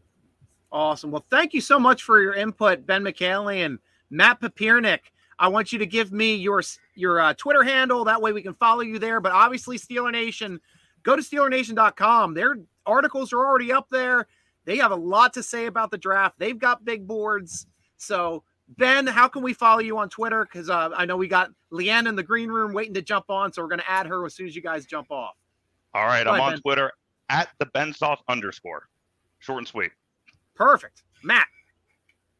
Awesome. 0.72 1.10
Well, 1.10 1.26
thank 1.30 1.52
you 1.52 1.60
so 1.60 1.80
much 1.80 2.04
for 2.04 2.22
your 2.22 2.34
input, 2.34 2.86
Ben 2.86 3.02
Michaelian 3.02 3.64
and 3.64 3.78
Matt 4.08 4.40
Papiernik. 4.40 5.00
I 5.38 5.48
want 5.48 5.72
you 5.72 5.78
to 5.78 5.86
give 5.86 6.12
me 6.12 6.36
your 6.36 6.62
your 6.94 7.18
uh, 7.18 7.34
Twitter 7.34 7.62
handle. 7.62 8.04
That 8.04 8.20
way 8.20 8.32
we 8.32 8.42
can 8.42 8.54
follow 8.54 8.82
you 8.82 8.98
there. 8.98 9.20
But 9.20 9.32
obviously, 9.32 9.78
Steeler 9.78 10.12
Nation, 10.12 10.60
go 11.02 11.16
to 11.16 11.22
SteelerNation.com. 11.22 12.34
Their 12.34 12.56
articles 12.86 13.32
are 13.32 13.38
already 13.38 13.72
up 13.72 13.88
there. 13.90 14.26
They 14.64 14.76
have 14.76 14.92
a 14.92 14.96
lot 14.96 15.32
to 15.34 15.42
say 15.42 15.66
about 15.66 15.90
the 15.90 15.98
draft. 15.98 16.38
They've 16.38 16.58
got 16.58 16.84
big 16.84 17.06
boards. 17.06 17.66
So, 17.96 18.44
Ben, 18.76 19.06
how 19.06 19.26
can 19.28 19.42
we 19.42 19.52
follow 19.52 19.80
you 19.80 19.98
on 19.98 20.08
Twitter? 20.08 20.44
Because 20.44 20.70
uh, 20.70 20.90
I 20.94 21.04
know 21.04 21.16
we 21.16 21.28
got 21.28 21.50
LeeAnn 21.72 22.08
in 22.08 22.14
the 22.14 22.22
green 22.22 22.50
room 22.50 22.72
waiting 22.72 22.94
to 22.94 23.02
jump 23.02 23.26
on. 23.28 23.52
So 23.52 23.62
we're 23.62 23.68
going 23.68 23.80
to 23.80 23.90
add 23.90 24.06
her 24.06 24.24
as 24.26 24.34
soon 24.34 24.46
as 24.46 24.54
you 24.54 24.62
guys 24.62 24.86
jump 24.86 25.10
off. 25.10 25.34
All 25.94 26.06
right. 26.06 26.24
Go 26.24 26.30
I'm 26.30 26.40
ahead, 26.40 26.46
on 26.46 26.52
ben. 26.52 26.60
Twitter 26.60 26.92
at 27.30 27.48
the 27.58 27.66
Ben 27.66 27.92
Sauce 27.92 28.20
underscore. 28.28 28.88
Short 29.38 29.58
and 29.58 29.68
sweet. 29.68 29.90
Perfect. 30.54 31.02
Matt. 31.24 31.46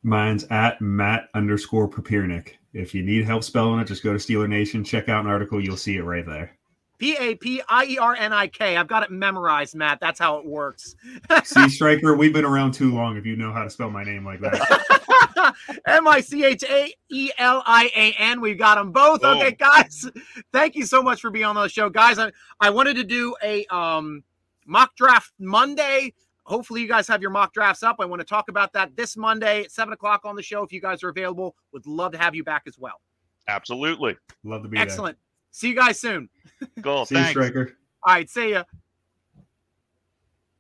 Mine's 0.03 0.45
at 0.51 0.81
Matt 0.81 1.29
underscore 1.35 1.89
Papiernik. 1.89 2.53
If 2.73 2.95
you 2.95 3.03
need 3.03 3.25
help 3.25 3.45
spelling 3.45 3.81
it, 3.81 3.87
just 3.87 4.03
go 4.03 4.13
to 4.13 4.19
Steeler 4.19 4.49
Nation, 4.49 4.85
check 4.85 5.09
out 5.09 5.25
an 5.25 5.31
article. 5.31 5.63
You'll 5.63 5.77
see 5.77 5.97
it 5.97 6.03
right 6.03 6.25
there. 6.25 6.57
P 7.01 7.17
A 7.19 7.35
P 7.35 7.63
I 7.67 7.87
E 7.87 7.99
R 7.99 8.15
N 8.15 8.33
I 8.33 8.47
K. 8.47 8.77
I've 8.77 8.87
got 8.87 9.03
it 9.03 9.11
memorized, 9.11 9.75
Matt. 9.75 10.01
That's 10.01 10.21
how 10.21 10.37
it 10.37 10.45
works. 10.45 10.95
See, 11.45 11.69
Stryker, 11.71 12.15
we've 12.15 12.33
been 12.33 12.45
around 12.45 12.73
too 12.73 12.95
long 12.95 13.17
if 13.17 13.25
you 13.25 13.37
know 13.37 13.53
how 13.53 13.65
to 13.65 13.71
spell 13.71 13.91
my 13.91 14.05
name 14.05 14.25
like 14.25 14.41
that. 14.41 15.55
M 15.87 16.07
I 16.07 16.21
C 16.21 16.45
H 16.45 16.63
A 16.65 16.95
E 17.09 17.31
L 17.39 17.63
I 17.65 17.91
A 17.97 18.15
N. 18.23 18.43
We've 18.43 18.59
got 18.59 18.75
them 18.75 18.93
both. 18.93 19.23
Boom. 19.23 19.39
Okay, 19.39 19.53
guys. 19.53 20.11
Thank 20.53 20.77
you 20.77 20.85
so 20.85 21.03
much 21.03 21.23
for 21.23 21.31
being 21.31 21.47
on 21.47 21.55
the 21.55 21.69
show. 21.69 21.89
Guys, 21.89 22.19
I, 22.19 22.31
I 22.61 22.69
wanted 22.69 22.97
to 22.97 23.05
do 23.05 23.35
a 23.43 23.65
um, 23.75 24.23
mock 24.67 24.95
draft 24.95 25.33
Monday. 25.39 26.13
Hopefully, 26.43 26.83
you 26.83 26.89
guys 26.89 27.09
have 27.09 27.23
your 27.23 27.31
mock 27.31 27.55
drafts 27.55 27.83
up. 27.83 27.97
I 28.01 28.05
want 28.05 28.21
to 28.21 28.27
talk 28.27 28.51
about 28.51 28.75
that 28.75 28.95
this 28.95 29.17
Monday 29.17 29.63
at 29.65 29.73
seven 29.73 29.95
o'clock 29.95 30.27
on 30.27 30.37
the 30.37 30.43
show. 30.43 30.63
If 30.65 30.73
you 30.73 30.83
guys 30.83 31.03
are 31.03 31.09
available, 31.09 31.57
would 31.73 31.87
love 31.87 32.13
to 32.13 32.19
have 32.19 32.35
you 32.35 32.45
back 32.45 32.65
as 32.67 32.79
well. 32.79 33.01
Absolutely. 33.49 34.19
Love 34.45 34.65
to 34.65 34.69
be 34.69 34.77
Excellent. 34.77 35.17
There. 35.17 35.30
See 35.51 35.69
you 35.69 35.75
guys 35.75 35.99
soon. 35.99 36.29
Cool. 36.83 37.07
see 37.07 37.15
Thanks. 37.15 37.29
you, 37.35 37.43
Stryker. 37.43 37.77
All 38.03 38.15
right. 38.15 38.29
See 38.29 38.51
ya. 38.51 38.65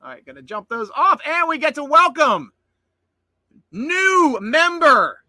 All 0.02 0.08
right. 0.08 0.24
Gonna 0.24 0.40
jump 0.40 0.70
those 0.70 0.90
off, 0.96 1.20
and 1.26 1.46
we 1.46 1.58
get 1.58 1.74
to 1.74 1.84
welcome 1.84 2.52
new 3.70 4.38
member 4.40 5.20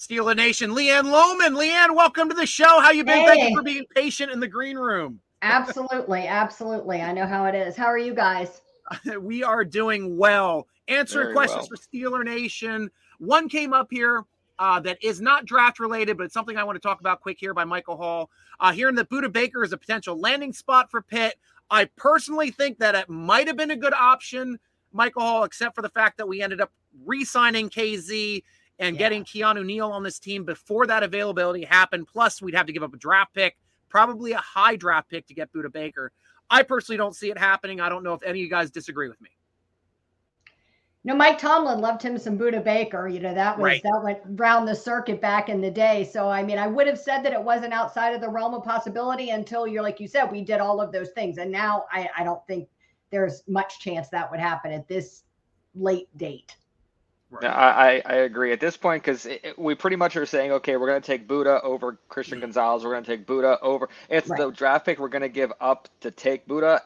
Steeler 0.00 0.34
Nation, 0.34 0.70
LeeAnn 0.70 1.04
Lowman. 1.04 1.54
LeeAnn, 1.54 1.94
welcome 1.94 2.30
to 2.30 2.34
the 2.34 2.46
show. 2.46 2.80
How 2.80 2.90
you 2.90 3.04
been? 3.04 3.18
Hey. 3.18 3.26
Thank 3.26 3.50
you 3.50 3.56
for 3.56 3.62
being 3.62 3.84
patient 3.94 4.32
in 4.32 4.40
the 4.40 4.48
green 4.48 4.78
room. 4.78 5.20
Absolutely, 5.42 6.26
absolutely. 6.26 7.02
I 7.02 7.12
know 7.12 7.26
how 7.26 7.44
it 7.44 7.54
is. 7.54 7.76
How 7.76 7.84
are 7.84 7.98
you 7.98 8.14
guys? 8.14 8.62
we 9.20 9.42
are 9.42 9.62
doing 9.62 10.16
well. 10.16 10.66
Answering 10.88 11.26
Very 11.26 11.34
questions 11.34 11.68
well. 11.70 11.78
for 12.12 12.22
Steeler 12.22 12.24
Nation. 12.24 12.90
One 13.18 13.46
came 13.46 13.74
up 13.74 13.88
here 13.90 14.24
uh, 14.60 14.78
that 14.78 15.02
is 15.02 15.22
not 15.22 15.46
draft 15.46 15.80
related, 15.80 16.18
but 16.18 16.24
it's 16.24 16.34
something 16.34 16.58
I 16.58 16.64
want 16.64 16.76
to 16.76 16.86
talk 16.86 17.00
about 17.00 17.22
quick 17.22 17.38
here 17.40 17.54
by 17.54 17.64
Michael 17.64 17.96
Hall. 17.96 18.30
Uh, 18.60 18.72
hearing 18.72 18.94
that 18.96 19.08
Budda 19.08 19.32
Baker 19.32 19.64
is 19.64 19.72
a 19.72 19.78
potential 19.78 20.20
landing 20.20 20.52
spot 20.52 20.90
for 20.90 21.00
Pitt. 21.00 21.36
I 21.70 21.86
personally 21.96 22.50
think 22.50 22.78
that 22.78 22.94
it 22.94 23.08
might 23.08 23.46
have 23.46 23.56
been 23.56 23.70
a 23.70 23.76
good 23.76 23.94
option, 23.94 24.58
Michael 24.92 25.22
Hall, 25.22 25.44
except 25.44 25.74
for 25.74 25.80
the 25.80 25.88
fact 25.88 26.18
that 26.18 26.28
we 26.28 26.42
ended 26.42 26.60
up 26.60 26.70
re 27.06 27.24
signing 27.24 27.70
Kazee 27.70 28.42
and 28.78 28.96
yeah. 28.96 28.98
getting 28.98 29.24
Keanu 29.24 29.64
Neal 29.64 29.90
on 29.90 30.02
this 30.02 30.18
team 30.18 30.44
before 30.44 30.86
that 30.86 31.02
availability 31.02 31.64
happened. 31.64 32.06
Plus, 32.06 32.42
we'd 32.42 32.54
have 32.54 32.66
to 32.66 32.72
give 32.74 32.82
up 32.82 32.92
a 32.92 32.98
draft 32.98 33.32
pick, 33.32 33.56
probably 33.88 34.32
a 34.32 34.38
high 34.38 34.76
draft 34.76 35.08
pick 35.08 35.26
to 35.28 35.34
get 35.34 35.50
Budda 35.54 35.72
Baker. 35.72 36.12
I 36.50 36.64
personally 36.64 36.98
don't 36.98 37.16
see 37.16 37.30
it 37.30 37.38
happening. 37.38 37.80
I 37.80 37.88
don't 37.88 38.02
know 38.02 38.12
if 38.12 38.22
any 38.22 38.40
of 38.40 38.44
you 38.44 38.50
guys 38.50 38.70
disagree 38.70 39.08
with 39.08 39.22
me. 39.22 39.30
No, 41.02 41.14
Mike 41.14 41.38
Tomlin 41.38 41.80
loved 41.80 42.02
him 42.02 42.18
some 42.18 42.38
Budda 42.38 42.62
Baker. 42.62 43.08
You 43.08 43.20
know, 43.20 43.32
that 43.32 43.56
was 43.56 43.64
right. 43.64 43.82
that 43.82 44.02
went 44.02 44.18
round 44.26 44.68
the 44.68 44.74
circuit 44.74 45.20
back 45.20 45.48
in 45.48 45.60
the 45.60 45.70
day. 45.70 46.04
So 46.12 46.28
I 46.28 46.42
mean, 46.42 46.58
I 46.58 46.66
would 46.66 46.86
have 46.86 46.98
said 46.98 47.22
that 47.22 47.32
it 47.32 47.42
wasn't 47.42 47.72
outside 47.72 48.14
of 48.14 48.20
the 48.20 48.28
realm 48.28 48.52
of 48.52 48.64
possibility 48.64 49.30
until 49.30 49.66
you're 49.66 49.82
like 49.82 49.98
you 49.98 50.08
said, 50.08 50.30
we 50.30 50.42
did 50.42 50.60
all 50.60 50.80
of 50.80 50.92
those 50.92 51.10
things. 51.10 51.38
And 51.38 51.50
now 51.50 51.84
I, 51.90 52.08
I 52.18 52.24
don't 52.24 52.46
think 52.46 52.68
there's 53.10 53.42
much 53.48 53.80
chance 53.80 54.08
that 54.10 54.30
would 54.30 54.40
happen 54.40 54.72
at 54.72 54.88
this 54.88 55.22
late 55.74 56.08
date. 56.18 56.56
Right. 57.30 57.44
I, 57.44 58.02
I 58.04 58.14
agree 58.16 58.52
at 58.52 58.58
this 58.58 58.76
point 58.76 59.04
because 59.04 59.28
we 59.56 59.76
pretty 59.76 59.94
much 59.94 60.16
are 60.16 60.26
saying, 60.26 60.50
okay, 60.50 60.76
we're 60.76 60.88
going 60.88 61.00
to 61.00 61.06
take 61.06 61.28
Budda 61.28 61.62
over 61.62 61.96
Christian 62.08 62.38
mm-hmm. 62.38 62.46
Gonzalez. 62.46 62.84
We're 62.84 62.90
going 62.90 63.04
to 63.04 63.16
take 63.16 63.24
Budda 63.24 63.58
over. 63.62 63.88
It's 64.08 64.28
right. 64.28 64.38
the 64.38 64.50
draft 64.50 64.84
pick 64.84 64.98
we're 64.98 65.08
going 65.08 65.22
to 65.22 65.28
give 65.28 65.52
up 65.60 65.88
to 66.00 66.10
take 66.10 66.48
Budda. 66.48 66.80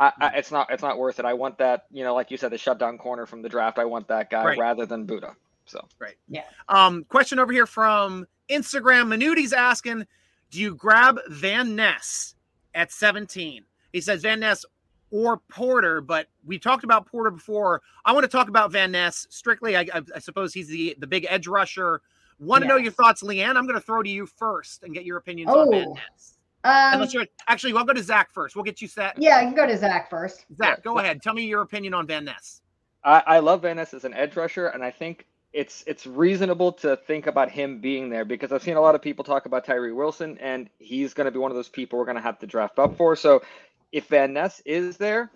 It, 0.00 0.02
I, 0.02 0.12
I, 0.20 0.28
it's 0.36 0.50
not, 0.50 0.68
it's 0.70 0.82
not 0.82 0.98
worth 0.98 1.18
it. 1.18 1.24
I 1.24 1.34
want 1.34 1.58
that, 1.58 1.86
you 1.90 2.04
know, 2.04 2.14
like 2.14 2.30
you 2.30 2.36
said, 2.36 2.50
the 2.50 2.58
shutdown 2.58 2.98
corner 2.98 3.26
from 3.26 3.42
the 3.42 3.48
draft. 3.48 3.78
I 3.78 3.84
want 3.84 4.08
that 4.08 4.30
guy 4.30 4.44
right. 4.44 4.58
rather 4.58 4.86
than 4.86 5.06
Budda. 5.06 5.34
So 5.66 5.86
right, 5.98 6.16
yeah. 6.28 6.42
Um, 6.68 7.04
question 7.04 7.38
over 7.38 7.52
here 7.52 7.66
from 7.66 8.26
Instagram. 8.50 9.08
Manuti's 9.08 9.52
asking, 9.52 10.06
do 10.50 10.60
you 10.60 10.74
grab 10.74 11.18
Van 11.28 11.76
Ness 11.76 12.34
at 12.74 12.90
17? 12.90 13.64
He 13.92 14.00
says 14.00 14.22
Van 14.22 14.40
Ness 14.40 14.64
or 15.10 15.38
Porter, 15.48 16.00
but 16.00 16.28
we 16.44 16.58
talked 16.58 16.84
about 16.84 17.06
Porter 17.06 17.30
before. 17.30 17.82
I 18.04 18.12
want 18.12 18.24
to 18.24 18.28
talk 18.28 18.48
about 18.48 18.72
Van 18.72 18.92
Ness 18.92 19.26
strictly. 19.30 19.76
I, 19.76 19.86
I, 19.92 20.02
I 20.16 20.18
suppose 20.18 20.54
he's 20.54 20.68
the 20.68 20.96
the 20.98 21.06
big 21.06 21.26
edge 21.28 21.46
rusher. 21.46 22.02
Want 22.38 22.62
to 22.62 22.68
know 22.68 22.76
your 22.76 22.92
thoughts, 22.92 23.22
LeeAnn? 23.22 23.56
I'm 23.56 23.66
going 23.66 23.74
to 23.74 23.80
throw 23.80 24.02
to 24.02 24.08
you 24.08 24.24
first 24.24 24.82
and 24.82 24.94
get 24.94 25.04
your 25.04 25.18
opinions 25.18 25.50
oh. 25.52 25.60
on 25.60 25.70
Van 25.70 25.92
Ness. 25.92 26.38
Um, 26.62 26.94
Unless 26.94 27.14
you're 27.14 27.26
actually, 27.48 27.72
we'll 27.72 27.84
go 27.84 27.94
to 27.94 28.02
Zac 28.02 28.32
first. 28.32 28.54
We'll 28.54 28.64
get 28.64 28.82
you 28.82 28.88
set. 28.88 29.20
Yeah, 29.20 29.38
I 29.38 29.44
can 29.44 29.54
go 29.54 29.66
to 29.66 29.76
Zac 29.76 30.10
first. 30.10 30.44
Zac, 30.56 30.82
go 30.82 30.98
ahead. 30.98 31.22
Tell 31.22 31.32
me 31.32 31.46
your 31.46 31.62
opinion 31.62 31.94
on 31.94 32.06
Van 32.06 32.24
Ness. 32.24 32.60
I, 33.02 33.22
I 33.26 33.38
love 33.38 33.62
Van 33.62 33.76
Ness 33.76 33.94
as 33.94 34.04
an 34.04 34.12
edge 34.12 34.36
rusher, 34.36 34.66
and 34.66 34.84
I 34.84 34.90
think 34.90 35.26
it's 35.52 35.82
it's 35.86 36.06
reasonable 36.06 36.72
to 36.72 36.96
think 36.96 37.26
about 37.26 37.50
him 37.50 37.80
being 37.80 38.10
there 38.10 38.24
because 38.24 38.52
I've 38.52 38.62
seen 38.62 38.76
a 38.76 38.80
lot 38.80 38.94
of 38.94 39.02
people 39.02 39.24
talk 39.24 39.46
about 39.46 39.64
Tyree 39.64 39.92
Wilson, 39.92 40.36
and 40.38 40.68
he's 40.78 41.14
going 41.14 41.24
to 41.24 41.30
be 41.30 41.38
one 41.38 41.50
of 41.50 41.56
those 41.56 41.68
people 41.68 41.98
we're 41.98 42.04
going 42.04 42.16
to 42.16 42.22
have 42.22 42.38
to 42.40 42.46
draft 42.46 42.78
up 42.78 42.96
for. 42.96 43.16
So 43.16 43.42
if 43.90 44.06
Van 44.08 44.32
Ness 44.34 44.60
is 44.66 44.98
there, 44.98 45.30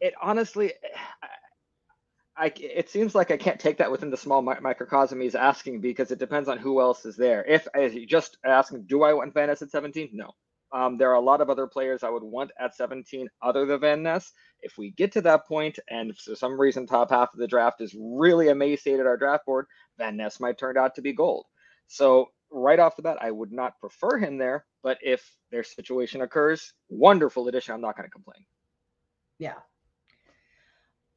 it 0.00 0.14
honestly, 0.20 0.72
I, 2.36 2.52
it 2.56 2.90
seems 2.90 3.14
like 3.14 3.30
I 3.30 3.36
can't 3.36 3.58
take 3.58 3.78
that 3.78 3.90
within 3.90 4.10
the 4.10 4.16
small 4.16 4.42
microcosm 4.42 5.20
he's 5.20 5.34
asking 5.34 5.80
because 5.80 6.10
it 6.10 6.18
depends 6.18 6.48
on 6.48 6.58
who 6.58 6.80
else 6.80 7.06
is 7.06 7.16
there. 7.16 7.44
If 7.44 7.66
you 7.94 8.06
just 8.06 8.36
asking, 8.44 8.82
do 8.82 9.04
I 9.04 9.14
want 9.14 9.32
Van 9.32 9.48
Ness 9.48 9.62
at 9.62 9.70
17? 9.70 10.10
No. 10.12 10.34
Um, 10.72 10.98
there 10.98 11.10
are 11.10 11.14
a 11.14 11.20
lot 11.20 11.40
of 11.40 11.48
other 11.48 11.66
players 11.66 12.02
I 12.02 12.10
would 12.10 12.22
want 12.22 12.50
at 12.58 12.74
17 12.74 13.28
other 13.42 13.66
than 13.66 13.80
Van 13.80 14.02
Ness. 14.02 14.32
If 14.60 14.76
we 14.76 14.90
get 14.92 15.12
to 15.12 15.20
that 15.22 15.46
point 15.46 15.78
and 15.88 16.16
for 16.16 16.34
some 16.34 16.60
reason 16.60 16.86
top 16.86 17.10
half 17.10 17.32
of 17.32 17.38
the 17.38 17.46
draft 17.46 17.80
is 17.80 17.96
really 17.98 18.48
emaciated 18.48 19.06
our 19.06 19.16
draft 19.16 19.46
board, 19.46 19.66
Van 19.98 20.16
Ness 20.16 20.40
might 20.40 20.58
turn 20.58 20.76
out 20.76 20.94
to 20.96 21.02
be 21.02 21.12
gold. 21.12 21.46
So 21.86 22.30
right 22.50 22.78
off 22.78 22.96
the 22.96 23.02
bat, 23.02 23.18
I 23.20 23.30
would 23.30 23.52
not 23.52 23.78
prefer 23.80 24.18
him 24.18 24.38
there. 24.38 24.64
But 24.82 24.98
if 25.02 25.28
their 25.50 25.64
situation 25.64 26.22
occurs, 26.22 26.72
wonderful 26.88 27.48
addition. 27.48 27.74
I'm 27.74 27.80
not 27.80 27.96
going 27.96 28.06
to 28.06 28.10
complain. 28.12 28.44
Yeah. 29.38 29.58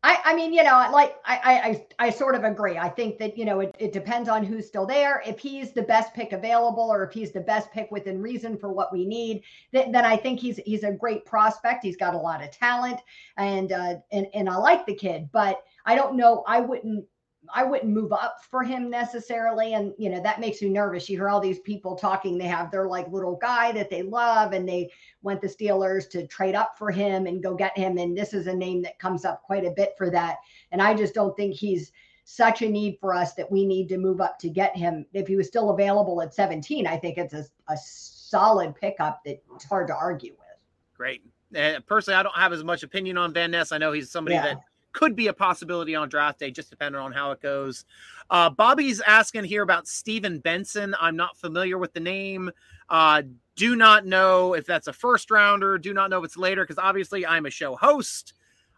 I, 0.02 0.18
I 0.24 0.34
mean, 0.34 0.54
you 0.54 0.64
know, 0.64 0.90
like 0.94 1.18
I, 1.26 1.84
I, 2.00 2.08
I 2.08 2.10
sort 2.10 2.36
of 2.36 2.46
agree. 2.46 2.78
I 2.78 2.88
think 2.88 3.18
that, 3.18 3.38
you 3.38 3.44
know, 3.44 3.60
it, 3.60 3.76
it 3.80 3.92
depends 3.92 4.30
on 4.30 4.46
who's 4.46 4.66
still 4.66 4.86
there. 4.86 5.22
If 5.28 5.40
he's 5.40 5.74
the 5.74 5.82
best 5.82 6.14
pick 6.14 6.32
available 6.32 6.90
or 6.90 7.04
if 7.04 7.12
he's 7.12 7.34
the 7.34 7.42
best 7.42 7.70
pick 7.72 7.92
within 7.92 8.22
reason 8.22 8.58
for 8.58 8.72
what 8.72 8.94
we 8.94 9.06
need, 9.06 9.44
then, 9.74 9.92
then 9.92 10.06
I 10.06 10.16
think 10.16 10.40
he's, 10.40 10.58
he's 10.66 10.84
a 10.84 10.92
great 10.92 11.26
prospect. 11.26 11.84
He's 11.84 11.98
got 11.98 12.14
a 12.14 12.18
lot 12.18 12.42
of 12.42 12.52
talent 12.52 13.02
and, 13.36 13.74
uh, 13.74 13.96
and, 14.14 14.28
and 14.34 14.50
I 14.50 14.56
like 14.56 14.86
the 14.86 14.96
kid, 14.96 15.30
but 15.34 15.62
I 15.86 15.96
don't 15.96 16.16
know. 16.16 16.46
I 16.48 16.62
wouldn't 16.62 17.06
I 17.54 17.64
wouldn't 17.64 17.92
move 17.92 18.14
up 18.14 18.44
for 18.44 18.64
him 18.64 18.90
necessarily. 18.90 19.74
And, 19.74 19.94
you 19.98 20.10
know, 20.10 20.22
that 20.22 20.40
makes 20.40 20.62
me 20.62 20.70
nervous. 20.70 21.10
You 21.10 21.18
hear 21.18 21.30
all 21.30 21.40
these 21.40 21.60
people 21.60 21.96
talking, 21.96 22.38
they 22.38 22.46
have 22.46 22.72
their 22.72 22.88
like 22.88 23.12
little 23.12 23.36
guy 23.36 23.72
that 23.74 23.90
they 23.90 24.02
love 24.02 24.54
and 24.54 24.68
they 24.68 24.92
want 25.22 25.42
the 25.42 25.48
Steelers 25.48 26.10
to 26.12 26.28
trade 26.28 26.56
up 26.56 26.78
for 26.78 26.92
him 26.92 27.28
and 27.28 27.44
go 27.44 27.56
get 27.56 27.78
him. 27.78 27.98
And 27.98 28.18
this 28.18 28.34
is 28.34 28.48
a 28.48 28.54
name 28.54 28.82
that 28.84 29.00
comes 29.00 29.26
up 29.26 29.44
quite 29.44 29.66
a 29.66 29.72
bit 29.72 29.94
for 29.98 30.10
that. 30.12 30.38
And 30.72 30.82
I 30.82 30.94
just 30.94 31.14
don't 31.14 31.36
think 31.36 31.56
he's 31.56 31.92
such 32.24 32.62
a 32.62 32.70
need 32.70 32.98
for 33.00 33.14
us 33.14 33.34
that 33.34 33.52
we 33.52 33.66
need 33.66 33.90
to 33.90 33.98
move 33.98 34.22
up 34.22 34.38
to 34.40 34.50
get 34.50 34.76
him. 34.78 35.06
If 35.14 35.28
he 35.28 35.36
was 35.36 35.48
still 35.48 35.72
available 35.72 36.22
at 36.22 36.34
17, 36.34 36.86
I 36.86 36.98
think 36.98 37.18
it's 37.18 37.34
a, 37.34 37.44
a 37.68 37.78
solid 37.78 38.76
pickup 38.76 39.24
that 39.26 39.42
it's 39.56 39.66
hard 39.66 39.88
to 39.88 39.96
argue 39.96 40.34
with. 40.34 40.58
Great. 40.96 41.24
Uh, 41.56 41.80
personally, 41.88 42.16
I 42.16 42.22
don't 42.22 42.36
have 42.36 42.54
as 42.54 42.64
much 42.64 42.84
opinion 42.84 43.18
on 43.18 43.34
Van 43.34 43.50
Ness. 43.50 43.72
I 43.72 43.80
know 43.80 43.92
he's 43.92 44.12
somebody 44.12 44.36
yeah. 44.36 44.44
that 44.44 44.62
could 44.92 45.16
be 45.16 45.28
a 45.28 45.34
possibility 45.34 45.96
on 45.96 46.10
draft 46.10 46.40
day, 46.40 46.52
just 46.52 46.70
depending 46.70 47.00
on 47.00 47.12
how 47.12 47.32
it 47.32 47.42
goes. 47.42 47.86
Uh, 48.30 48.50
Bobby's 48.50 49.02
asking 49.02 49.46
here 49.46 49.64
about 49.64 49.88
Steven 49.88 50.40
Benson. 50.40 50.96
I'm 51.00 51.16
not 51.16 51.38
familiar 51.38 51.78
with 51.78 51.94
the 51.94 52.00
name. 52.00 52.52
Uh, 52.90 53.24
do 53.56 53.76
not 53.76 54.06
know 54.06 54.54
if 54.54 54.66
that's 54.66 54.88
a 54.88 54.94
first 54.94 55.30
rounder. 55.32 55.78
Do 55.78 55.94
not 55.94 56.10
know 56.10 56.20
if 56.20 56.26
it's 56.26 56.38
later 56.38 56.64
because 56.64 56.78
obviously 56.78 57.26
I'm 57.26 57.46
a 57.46 57.50
show 57.50 57.76
host. 57.76 58.34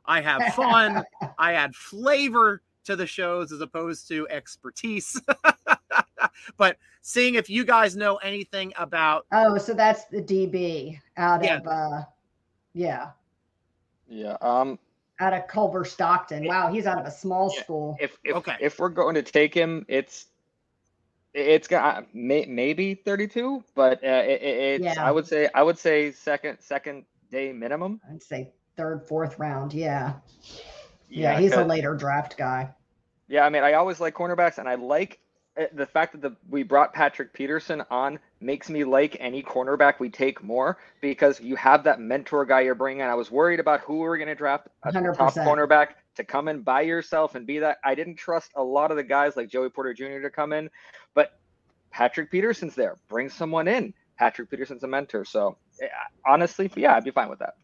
I 0.06 0.22
have 0.22 0.54
fun. 0.54 1.04
I 1.38 1.54
add 1.54 1.76
flavor 1.76 2.62
to 2.86 2.96
the 2.96 3.06
shows 3.06 3.52
as 3.52 3.62
opposed 3.62 4.08
to 4.08 4.28
expertise. 4.30 5.22
but 6.58 6.78
seeing 7.02 7.36
if 7.36 7.50
you 7.50 7.64
guys 7.64 7.96
know 7.96 8.16
anything 8.18 8.74
about. 8.78 9.26
Oh, 9.32 9.58
so 9.58 9.74
that's 9.74 10.06
the 10.06 10.22
DB 10.22 11.00
out 11.18 11.44
yeah. 11.44 11.58
of. 11.58 11.68
Uh, 11.68 12.02
yeah. 12.74 13.12
Yeah. 14.10 14.38
Um, 14.42 14.80
out 15.22 15.34
of 15.34 15.48
Culver 15.48 15.86
Stockton. 15.86 16.46
Wow, 16.46 16.72
he's 16.72 16.86
out 16.88 17.00
of 17.00 17.06
a 17.06 17.12
small 17.12 17.52
Yeah. 17.56 17.62
school. 17.64 17.98
If 18.00 18.18
if, 18.24 18.36
Okay. 18.38 18.56
if 18.60 18.80
we're 18.80 18.90
going 18.90 19.16
to 19.16 19.22
take 19.22 19.54
him, 19.54 19.86
it's 19.88 20.26
it's 21.34 21.68
got 21.68 22.14
may, 22.14 22.46
maybe 22.46 22.94
32, 22.94 23.64
but 23.74 24.04
uh, 24.04 24.08
it, 24.08 24.42
it- 24.42 24.82
it's 24.82 24.84
Yeah. 24.84 25.06
I 25.06 25.12
would 25.12 25.26
say 25.28 25.48
I 25.54 25.64
would 25.64 25.78
say 25.78 26.12
second 26.12 26.58
second 26.60 27.06
day 27.30 27.54
minimum. 27.54 28.02
I'd 28.10 28.22
say 28.22 28.52
third, 28.76 29.08
fourth 29.08 29.40
round. 29.40 29.74
Yeah. 29.74 30.14
Yeah, 31.08 31.40
he's 31.40 31.54
a 31.54 31.64
later 31.64 31.94
draft 31.96 32.38
guy. 32.38 32.70
Yeah, 33.28 33.46
I 33.46 33.50
mean, 33.50 33.64
I 33.64 33.74
always 33.74 34.00
like 34.00 34.14
cornerbacks, 34.16 34.58
and 34.58 34.68
I 34.68 34.76
like 34.76 35.20
uh, 35.58 35.66
the 35.74 35.86
fact 35.86 36.14
that 36.14 36.22
the 36.22 36.36
we 36.50 36.64
brought 36.64 36.94
Patrick 36.94 37.32
Peterson 37.34 37.84
on 37.90 38.18
makes 38.42 38.70
me 38.70 38.84
like 38.84 39.18
any 39.20 39.44
cornerback 39.44 40.00
we 40.00 40.10
take 40.10 40.44
more 40.44 40.78
because 41.02 41.40
you 41.40 41.56
have 41.56 41.84
that 41.84 42.00
mentor 42.00 42.46
guy 42.46 42.62
you're 42.62 42.76
bringing. 42.76 43.04
I 43.04 43.16
was 43.16 43.32
worried 43.32 43.60
about 43.60 43.82
who 43.82 43.96
we 43.96 44.00
were 44.02 44.18
going 44.18 44.30
to 44.30 44.36
draft 44.36 44.68
a 44.84 44.92
top 44.92 45.04
100%. 45.04 45.46
cornerback 45.46 45.88
to 46.16 46.24
come 46.24 46.48
in 46.48 46.62
by 46.62 46.82
yourself 46.82 47.36
and 47.36 47.46
be 47.46 47.60
that. 47.60 47.78
I 47.84 47.96
didn't 47.96 48.16
trust 48.16 48.52
a 48.56 48.64
lot 48.64 48.92
of 48.92 48.98
the 48.98 49.04
guys 49.04 49.36
like 49.36 49.50
Joey 49.50 49.70
Porter 49.70 49.94
Jr. 49.94 50.22
to 50.22 50.30
come 50.30 50.54
in, 50.54 50.70
but 51.14 51.40
Patrick 51.92 52.32
Peterson's 52.32 52.76
there. 52.76 52.98
Bring 53.08 53.30
someone 53.30 53.68
in. 53.68 53.94
Patrick 54.18 54.50
Peterson's 54.50 54.84
a 54.84 54.88
mentor, 54.88 55.26
so 55.26 55.58
eh, 55.82 55.88
honestly, 56.28 56.72
yeah, 56.76 56.96
I'd 56.96 57.04
be 57.04 57.12
fine 57.12 57.30
with 57.30 57.40
that. 57.40 57.56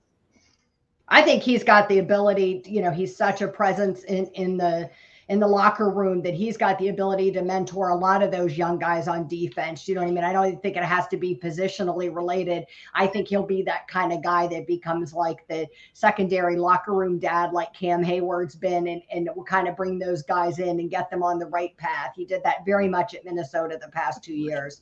I 1.07 1.21
think 1.21 1.43
he's 1.43 1.63
got 1.63 1.88
the 1.88 1.99
ability, 1.99 2.63
you 2.65 2.82
know, 2.82 2.91
he's 2.91 3.15
such 3.15 3.41
a 3.41 3.47
presence 3.47 4.03
in 4.03 4.25
in 4.34 4.57
the 4.57 4.89
in 5.30 5.39
the 5.39 5.47
locker 5.47 5.89
room 5.89 6.21
that 6.21 6.34
he's 6.34 6.55
got 6.55 6.80
the 6.80 6.88
ability 6.88 7.32
to 7.32 7.41
mentor 7.41 7.89
a 7.89 7.95
lot 7.95 8.23
of 8.23 8.32
those 8.32 8.57
young 8.57 8.80
guys 8.80 9.07
on 9.07 9.28
defense. 9.28 9.88
You 9.88 9.95
know 9.95 10.01
what 10.01 10.09
I 10.09 10.13
mean? 10.13 10.23
I 10.23 10.32
don't 10.32 10.61
think 10.61 10.78
it 10.78 10.84
has 10.84 11.07
to 11.09 11.17
be 11.17 11.36
positionally 11.36 12.13
related. 12.13 12.65
I 12.93 13.07
think 13.07 13.28
he'll 13.28 13.45
be 13.45 13.61
that 13.63 13.88
kind 13.88 14.13
of 14.13 14.23
guy 14.23 14.47
that 14.47 14.67
becomes 14.67 15.13
like 15.13 15.45
the 15.49 15.67
secondary 15.93 16.55
locker 16.55 16.93
room 16.93 17.19
dad, 17.19 17.51
like 17.51 17.73
Cam 17.73 18.03
Heyward's 18.03 18.55
been, 18.55 18.88
and, 18.88 19.01
and 19.11 19.30
will 19.36 19.43
kind 19.43 19.67
of 19.67 19.75
bring 19.75 19.99
those 19.99 20.23
guys 20.23 20.59
in 20.59 20.80
and 20.80 20.89
get 20.89 21.09
them 21.09 21.23
on 21.23 21.39
the 21.39 21.47
right 21.47 21.75
path. 21.78 22.13
He 22.15 22.23
did 22.23 22.41
that 22.43 22.65
very 22.65 22.88
much 22.88 23.13
at 23.13 23.25
Minnesota 23.25 23.78
the 23.82 23.89
past 23.89 24.23
two 24.23 24.36
years. 24.36 24.82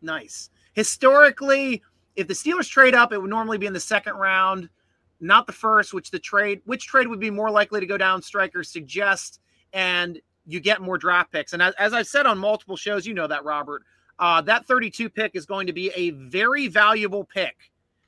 Nice. 0.00 0.50
Historically, 0.74 1.82
if 2.14 2.28
the 2.28 2.34
Steelers 2.34 2.68
trade 2.68 2.94
up, 2.94 3.12
it 3.12 3.20
would 3.20 3.30
normally 3.30 3.58
be 3.58 3.66
in 3.66 3.72
the 3.72 3.80
second 3.80 4.14
round, 4.14 4.68
not 5.22 5.46
the 5.46 5.52
first. 5.52 5.94
Which 5.94 6.10
the 6.10 6.18
trade, 6.18 6.60
which 6.64 6.86
trade 6.86 7.08
would 7.08 7.20
be 7.20 7.30
more 7.30 7.50
likely 7.50 7.80
to 7.80 7.86
go 7.86 7.96
down? 7.96 8.20
Strykers 8.20 8.66
suggest, 8.66 9.40
and 9.72 10.20
you 10.46 10.60
get 10.60 10.80
more 10.82 10.98
draft 10.98 11.32
picks. 11.32 11.52
And 11.52 11.62
as, 11.62 11.74
as 11.78 11.92
I've 11.94 12.06
said 12.08 12.26
on 12.26 12.36
multiple 12.38 12.76
shows, 12.76 13.06
you 13.06 13.14
know 13.14 13.26
that 13.28 13.44
Robert, 13.44 13.82
uh, 14.18 14.40
that 14.42 14.66
32 14.66 15.08
pick 15.08 15.32
is 15.34 15.46
going 15.46 15.66
to 15.68 15.72
be 15.72 15.90
a 15.94 16.10
very 16.10 16.66
valuable 16.66 17.24
pick 17.24 17.56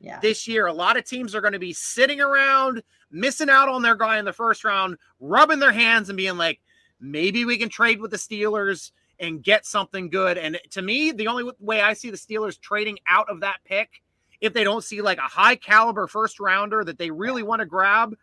Yeah. 0.00 0.18
this 0.20 0.46
year. 0.48 0.66
A 0.66 0.72
lot 0.72 0.96
of 0.96 1.04
teams 1.04 1.34
are 1.34 1.40
going 1.40 1.52
to 1.52 1.58
be 1.58 1.72
sitting 1.72 2.20
around, 2.20 2.82
missing 3.10 3.48
out 3.48 3.68
on 3.68 3.82
their 3.82 3.94
guy 3.94 4.18
in 4.18 4.24
the 4.24 4.32
first 4.32 4.64
round, 4.64 4.96
rubbing 5.20 5.60
their 5.60 5.72
hands 5.72 6.08
and 6.10 6.16
being 6.16 6.36
like, 6.36 6.60
maybe 7.00 7.44
we 7.44 7.56
can 7.56 7.68
trade 7.68 8.00
with 8.00 8.10
the 8.10 8.16
Steelers 8.16 8.90
and 9.20 9.42
get 9.42 9.64
something 9.64 10.10
good. 10.10 10.36
And 10.36 10.58
to 10.70 10.82
me, 10.82 11.12
the 11.12 11.28
only 11.28 11.48
way 11.60 11.80
I 11.82 11.92
see 11.92 12.10
the 12.10 12.16
Steelers 12.16 12.60
trading 12.60 12.98
out 13.08 13.28
of 13.30 13.40
that 13.40 13.58
pick, 13.64 14.02
if 14.41 14.53
they 14.53 14.64
don't 14.64 14.85
see 14.85 15.01
like 15.01 15.18
a 15.18 15.22
high 15.22 15.57
caliber 15.57 16.07
first 16.07 16.41
rounder 16.41 16.85
that 16.85 16.99
they 16.99 17.11
really 17.11 17.43
want 17.43 17.61
to 17.61 17.66
grab, 17.66 18.14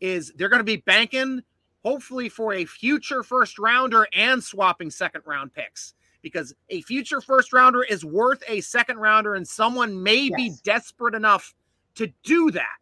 is 0.00 0.32
they're 0.36 0.48
going 0.48 0.60
to 0.60 0.64
be 0.64 0.76
banking 0.76 1.42
hopefully 1.84 2.28
for 2.28 2.52
a 2.52 2.64
future 2.64 3.22
first 3.22 3.58
rounder 3.58 4.06
and 4.12 4.42
swapping 4.42 4.90
second 4.90 5.22
round 5.24 5.52
picks. 5.52 5.94
Because 6.22 6.52
a 6.70 6.80
future 6.82 7.20
first 7.20 7.52
rounder 7.52 7.82
is 7.84 8.04
worth 8.04 8.42
a 8.48 8.60
second 8.60 8.98
rounder 8.98 9.34
and 9.34 9.46
someone 9.46 10.02
may 10.02 10.28
be 10.28 10.52
desperate 10.64 11.14
enough 11.14 11.54
to 11.94 12.12
do 12.24 12.50
that 12.50 12.76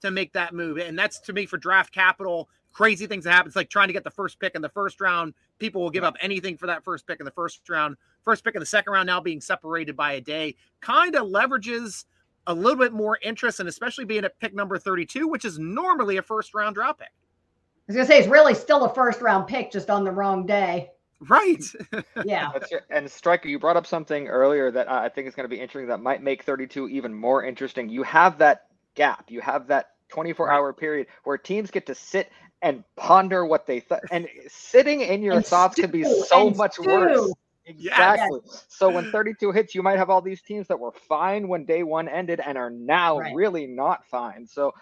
to 0.00 0.10
make 0.10 0.32
that 0.32 0.52
move. 0.52 0.78
And 0.78 0.98
that's 0.98 1.20
to 1.20 1.32
me 1.32 1.46
for 1.46 1.56
draft 1.56 1.94
capital 1.94 2.48
crazy 2.74 3.06
things 3.06 3.24
that 3.24 3.32
happen. 3.32 3.48
It's 3.48 3.56
like 3.56 3.70
trying 3.70 3.86
to 3.86 3.94
get 3.94 4.04
the 4.04 4.10
first 4.10 4.38
pick 4.38 4.54
in 4.54 4.60
the 4.60 4.68
first 4.68 5.00
round. 5.00 5.32
People 5.58 5.80
will 5.80 5.90
give 5.90 6.04
up 6.04 6.16
anything 6.20 6.58
for 6.58 6.66
that 6.66 6.84
first 6.84 7.06
pick 7.06 7.20
in 7.20 7.24
the 7.24 7.30
first 7.30 7.66
round 7.70 7.96
first 8.24 8.44
pick 8.44 8.54
in 8.54 8.60
the 8.60 8.66
second 8.66 8.92
round 8.92 9.06
now 9.06 9.20
being 9.20 9.40
separated 9.40 9.96
by 9.96 10.14
a 10.14 10.20
day 10.20 10.54
kind 10.80 11.14
of 11.14 11.26
leverages 11.28 12.04
a 12.46 12.54
little 12.54 12.78
bit 12.78 12.92
more 12.92 13.18
interest 13.22 13.60
and 13.60 13.68
especially 13.68 14.04
being 14.04 14.24
at 14.24 14.38
pick 14.40 14.54
number 14.54 14.78
32 14.78 15.28
which 15.28 15.44
is 15.44 15.58
normally 15.58 16.16
a 16.18 16.22
first 16.22 16.54
round 16.54 16.74
draft 16.74 17.00
pick 17.00 17.08
I 17.08 17.92
was 17.92 17.96
gonna 17.96 18.06
say 18.06 18.18
it's 18.18 18.28
really 18.28 18.54
still 18.54 18.84
a 18.84 18.94
first 18.94 19.20
round 19.20 19.46
pick, 19.46 19.70
just 19.70 19.90
on 19.90 20.04
the 20.04 20.12
wrong 20.12 20.46
day. 20.46 20.90
right 21.28 21.62
Yeah. 22.22 22.50
That's 22.52 22.72
it. 22.72 22.82
And 22.90 23.10
Stryker, 23.10 23.48
you 23.48 23.58
brought 23.58 23.76
up 23.76 23.86
something 23.86 24.28
earlier 24.28 24.70
that 24.72 24.90
I 24.90 25.08
think 25.08 25.28
is 25.28 25.34
going 25.34 25.44
to 25.44 25.54
be 25.54 25.60
interesting 25.60 25.88
that 25.88 26.00
might 26.00 26.22
make 26.22 26.44
32 26.44 26.88
even 26.88 27.14
more 27.14 27.44
interesting. 27.44 27.88
You 27.88 28.02
have 28.04 28.38
that 28.38 28.66
gap, 28.94 29.30
you 29.30 29.40
have 29.40 29.66
that 29.68 29.90
24 30.10 30.50
hour 30.50 30.72
period 30.72 31.08
where 31.24 31.38
teams 31.38 31.70
get 31.70 31.86
to 31.86 31.94
sit 31.94 32.30
and 32.62 32.84
ponder 32.96 33.44
what 33.46 33.66
they 33.66 33.80
thought. 33.80 34.02
And 34.10 34.28
sitting 34.48 35.00
in 35.02 35.22
your 35.22 35.36
And 35.36 35.46
thoughts 35.46 35.76
can 35.76 35.90
be 35.90 36.04
so 36.04 36.50
much 36.50 36.80
stew. 36.80 36.90
worse. 36.90 37.34
Yes. 37.66 38.20
Exactly. 38.20 38.40
So 38.68 38.90
when 38.90 39.06
32 39.06 39.52
hits, 39.52 39.74
you 39.74 39.82
might 39.82 39.98
have 39.98 40.10
all 40.10 40.20
these 40.22 40.42
teams 40.42 40.68
that 40.68 40.78
were 40.78 40.92
fine 40.92 41.48
when 41.48 41.64
day 41.64 41.82
one 41.82 42.08
ended 42.08 42.40
and 42.40 42.56
are 42.58 42.70
now 42.70 43.18
Right. 43.18 43.34
really 43.34 43.66
not 43.66 44.04
fine. 44.06 44.46
So 44.46 44.72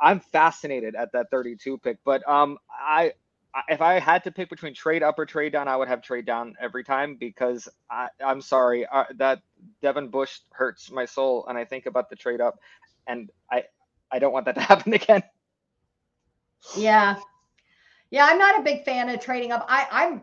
I'm 0.00 0.20
fascinated 0.20 0.94
at 0.94 1.12
that 1.12 1.30
32 1.30 1.78
pick. 1.78 1.98
But 2.04 2.26
um, 2.28 2.58
I 2.70 3.12
I- 3.54 3.62
if 3.68 3.80
I 3.80 3.98
had 3.98 4.24
to 4.24 4.30
pick 4.32 4.50
between 4.50 4.74
trade 4.74 5.02
up 5.02 5.18
or 5.18 5.26
trade 5.26 5.52
down, 5.52 5.68
I 5.68 5.76
would 5.76 5.88
have 5.88 6.02
trade 6.02 6.26
down 6.26 6.54
every 6.60 6.84
time 6.84 7.16
because 7.16 7.68
I, 7.90 8.08
I'm 8.24 8.40
sorry 8.40 8.86
uh, 8.86 9.04
that 9.16 9.40
Devin 9.82 10.08
Bush 10.08 10.38
hurts 10.52 10.90
my 10.90 11.06
soul, 11.06 11.46
and 11.48 11.58
I 11.58 11.64
think 11.64 11.86
about 11.86 12.10
the 12.10 12.16
trade 12.16 12.40
up, 12.40 12.58
and 13.06 13.30
I 13.50 13.64
I 14.10 14.18
don't 14.18 14.32
want 14.32 14.46
that 14.46 14.54
to 14.56 14.60
happen 14.72 14.92
again. 14.94 15.22
Yeah. 16.76 17.16
Yeah, 18.10 18.26
I'm 18.26 18.38
not 18.38 18.58
a 18.58 18.62
big 18.62 18.84
fan 18.84 19.08
of 19.08 19.20
trading 19.20 19.52
up. 19.52 19.66
I, 19.68 19.86
I'm 19.90 20.22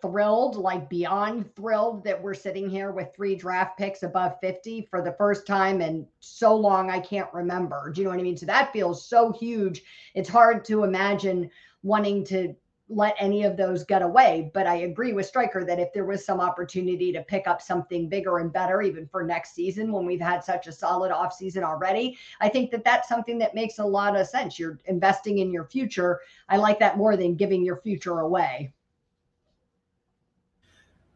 thrilled, 0.00 0.56
like 0.56 0.88
beyond 0.88 1.54
thrilled 1.54 2.04
that 2.04 2.20
we're 2.20 2.34
sitting 2.34 2.68
here 2.68 2.92
with 2.92 3.14
three 3.14 3.34
draft 3.34 3.76
picks 3.76 4.02
above 4.02 4.38
50 4.40 4.86
for 4.90 5.02
the 5.02 5.12
first 5.12 5.46
time 5.46 5.80
in 5.80 6.06
so 6.20 6.54
long 6.54 6.90
I 6.90 7.00
can't 7.00 7.32
remember. 7.32 7.90
Do 7.90 8.00
you 8.00 8.04
know 8.04 8.10
what 8.10 8.20
I 8.20 8.22
mean? 8.22 8.36
So 8.36 8.46
that 8.46 8.72
feels 8.72 9.06
so 9.06 9.32
huge. 9.32 9.82
It's 10.14 10.28
hard 10.28 10.64
to 10.66 10.84
imagine 10.84 11.50
wanting 11.82 12.24
to 12.26 12.54
let 12.90 13.16
any 13.18 13.44
of 13.44 13.56
those 13.56 13.82
get 13.82 14.02
away. 14.02 14.50
But 14.52 14.66
I 14.66 14.76
agree 14.76 15.12
with 15.12 15.26
Stryker 15.26 15.64
that 15.64 15.80
if 15.80 15.92
there 15.92 16.04
was 16.04 16.24
some 16.24 16.40
opportunity 16.40 17.12
to 17.12 17.22
pick 17.22 17.46
up 17.46 17.62
something 17.62 18.08
bigger 18.08 18.38
and 18.38 18.52
better, 18.52 18.82
even 18.82 19.06
for 19.06 19.22
next 19.22 19.54
season, 19.54 19.90
when 19.90 20.04
we've 20.04 20.20
had 20.20 20.44
such 20.44 20.66
a 20.66 20.72
solid 20.72 21.10
offseason 21.10 21.62
already, 21.62 22.18
I 22.40 22.48
think 22.48 22.70
that 22.72 22.84
that's 22.84 23.08
something 23.08 23.38
that 23.38 23.54
makes 23.54 23.78
a 23.78 23.84
lot 23.84 24.16
of 24.16 24.26
sense. 24.26 24.58
You're 24.58 24.78
investing 24.84 25.38
in 25.38 25.50
your 25.50 25.64
future. 25.64 26.20
I 26.48 26.58
like 26.58 26.78
that 26.80 26.98
more 26.98 27.16
than 27.16 27.36
giving 27.36 27.64
your 27.64 27.78
future 27.78 28.20
away. 28.20 28.73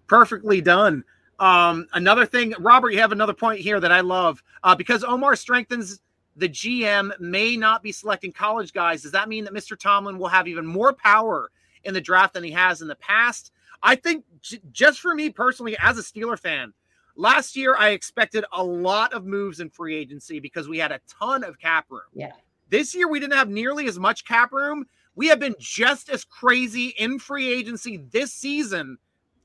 Perfectly 0.09 0.61
done. 0.61 1.05
Um, 1.39 1.87
another 1.93 2.27
thing, 2.27 2.55
Robert, 2.59 2.91
you 2.91 2.99
have 2.99 3.13
another 3.13 3.33
point 3.33 3.61
here 3.61 3.79
that 3.79 3.93
I 3.93 4.01
love 4.01 4.43
uh, 4.65 4.75
because 4.75 5.05
Omar 5.05 5.37
strengthens 5.37 6.01
the 6.37 6.49
GM 6.49 7.19
may 7.21 7.57
not 7.57 7.83
be 7.83 7.93
selecting 7.93 8.33
college 8.33 8.73
guys. 8.73 9.03
Does 9.03 9.13
that 9.13 9.29
mean 9.29 9.45
that 9.45 9.55
Mr. 9.55 9.79
Tomlin 9.79 10.19
will 10.19 10.29
have 10.29 10.49
even 10.49 10.67
more 10.67 10.93
power 10.93 11.51
in 11.85 11.95
the 11.95 12.01
draft 12.01 12.35
than 12.35 12.45
he 12.45 12.51
has 12.53 12.81
in 12.81 12.89
the 12.89 12.97
past? 12.97 13.53
I 13.83 13.95
think 13.95 14.25
j- 14.41 14.61
just 14.73 15.01
for 15.01 15.15
me 15.15 15.31
personally, 15.31 15.77
as 15.81 15.99
a 15.99 16.03
Steeler 16.03 16.39
fan, 16.39 16.73
last 17.17 17.57
year 17.57 17.77
I 17.77 17.91
expected 17.91 18.45
a 18.53 18.63
lot 18.63 19.13
of 19.13 19.25
moves 19.25 19.61
in 19.61 19.71
free 19.71 19.97
agency 19.97 20.41
because 20.41 20.69
we 20.69 20.79
had 20.79 20.93
a 20.93 21.01
ton 21.09 21.45
of 21.45 21.59
cap 21.59 21.87
room. 21.91 22.03
Yeah. 22.15 22.33
This 22.69 22.95
year 22.95 23.09
we 23.09 23.21
didn't 23.21 23.37
have 23.37 23.49
nearly 23.49 23.87
as 23.87 23.99
much 23.99 24.25
cap 24.25 24.53
room. 24.53 24.87
We 25.15 25.27
have 25.29 25.41
been 25.41 25.57
just 25.59 26.09
as 26.09 26.25
crazy 26.25 26.89
in 26.99 27.19
free 27.19 27.53
agency 27.53 27.97
this 28.11 28.33
season 28.33 28.99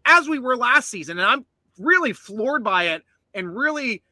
as 0.05 0.27
we 0.27 0.39
were 0.39 0.55
last 0.57 0.89
season. 0.89 1.19
And 1.19 1.27
I'm 1.27 1.45
really 1.77 2.13
floored 2.13 2.63
by 2.63 2.89
it. 2.89 3.03
And 3.33 3.55
really, 3.55 4.03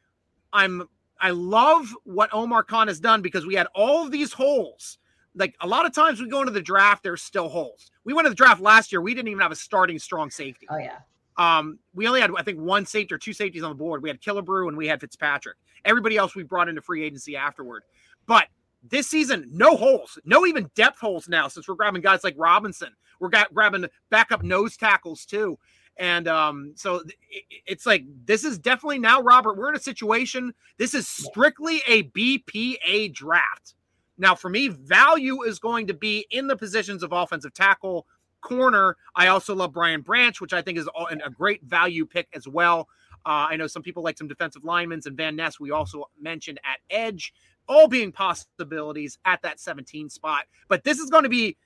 I'm 0.52 0.88
I 1.20 1.30
love 1.30 1.94
what 2.02 2.30
Omar 2.32 2.64
Khan 2.64 2.88
has 2.88 2.98
done 2.98 3.22
because 3.22 3.46
we 3.46 3.54
had 3.54 3.68
all 3.74 4.04
of 4.04 4.10
these 4.10 4.32
holes. 4.32 4.98
Like 5.34 5.54
a 5.60 5.66
lot 5.66 5.86
of 5.86 5.94
times 5.94 6.20
we 6.20 6.28
go 6.28 6.40
into 6.40 6.52
the 6.52 6.60
draft, 6.60 7.04
there's 7.04 7.22
still 7.22 7.48
holes. 7.48 7.90
We 8.04 8.12
went 8.12 8.26
to 8.26 8.30
the 8.30 8.34
draft 8.36 8.60
last 8.60 8.90
year, 8.90 9.00
we 9.00 9.14
didn't 9.14 9.28
even 9.28 9.40
have 9.40 9.52
a 9.52 9.56
starting 9.56 9.98
strong 9.98 10.30
safety. 10.30 10.66
Oh 10.68 10.78
yeah. 10.78 10.98
Um, 11.38 11.78
we 11.94 12.06
only 12.06 12.20
had, 12.20 12.30
I 12.36 12.42
think, 12.42 12.58
one 12.58 12.84
safety 12.84 13.14
or 13.14 13.18
two 13.18 13.32
safeties 13.32 13.62
on 13.62 13.70
the 13.70 13.76
board. 13.76 14.02
We 14.02 14.10
had 14.10 14.20
Killebrew 14.20 14.68
and 14.68 14.76
we 14.76 14.86
had 14.86 15.00
Fitzpatrick. 15.00 15.56
Everybody 15.84 16.16
else 16.16 16.34
we 16.34 16.42
brought 16.42 16.68
into 16.68 16.82
free 16.82 17.04
agency 17.04 17.36
afterward. 17.36 17.84
But 18.26 18.48
this 18.82 19.08
season, 19.08 19.48
no 19.50 19.76
holes, 19.76 20.18
no 20.24 20.44
even 20.44 20.70
depth 20.74 20.98
holes 20.98 21.28
now 21.28 21.48
since 21.48 21.68
we're 21.68 21.74
grabbing 21.74 22.02
guys 22.02 22.24
like 22.24 22.34
Robinson. 22.36 22.92
We're 23.20 23.30
got, 23.30 23.54
grabbing 23.54 23.86
backup 24.10 24.42
nose 24.42 24.76
tackles 24.76 25.24
too. 25.24 25.58
And 25.98 26.26
um, 26.28 26.72
so 26.76 26.96
it- 27.30 27.44
it's 27.66 27.86
like 27.86 28.04
this 28.24 28.44
is 28.44 28.58
definitely 28.58 28.98
now, 28.98 29.20
Robert. 29.22 29.56
We're 29.56 29.68
in 29.70 29.76
a 29.76 29.80
situation. 29.80 30.52
This 30.78 30.94
is 30.94 31.06
strictly 31.08 31.82
a 31.86 32.04
BPA 32.04 33.12
draft. 33.12 33.74
Now, 34.18 34.34
for 34.34 34.48
me, 34.50 34.68
value 34.68 35.42
is 35.42 35.58
going 35.58 35.86
to 35.88 35.94
be 35.94 36.26
in 36.30 36.46
the 36.46 36.56
positions 36.56 37.02
of 37.02 37.12
offensive 37.12 37.54
tackle, 37.54 38.06
corner. 38.40 38.96
I 39.16 39.28
also 39.28 39.54
love 39.54 39.72
Brian 39.72 40.00
Branch, 40.02 40.40
which 40.40 40.52
I 40.52 40.62
think 40.62 40.78
is 40.78 40.88
a 40.88 41.16
a 41.24 41.30
great 41.30 41.62
value 41.62 42.04
pick 42.06 42.28
as 42.34 42.46
well. 42.48 42.88
Uh, 43.24 43.46
I 43.50 43.56
know 43.56 43.66
some 43.68 43.82
people 43.82 44.02
like 44.02 44.18
some 44.18 44.28
defensive 44.28 44.64
linemen 44.64 45.00
and 45.06 45.16
Van 45.16 45.36
Ness. 45.36 45.60
We 45.60 45.70
also 45.70 46.10
mentioned 46.20 46.58
at 46.64 46.80
edge. 46.90 47.32
all 47.68 47.86
being 47.86 48.10
possibilities 48.10 49.18
at 49.24 49.40
that 49.42 49.60
17 49.60 50.10
spot. 50.10 50.46
But 50.66 50.82
this 50.82 50.98
is 50.98 51.08
going 51.10 51.22
to 51.22 51.28
be 51.28 51.56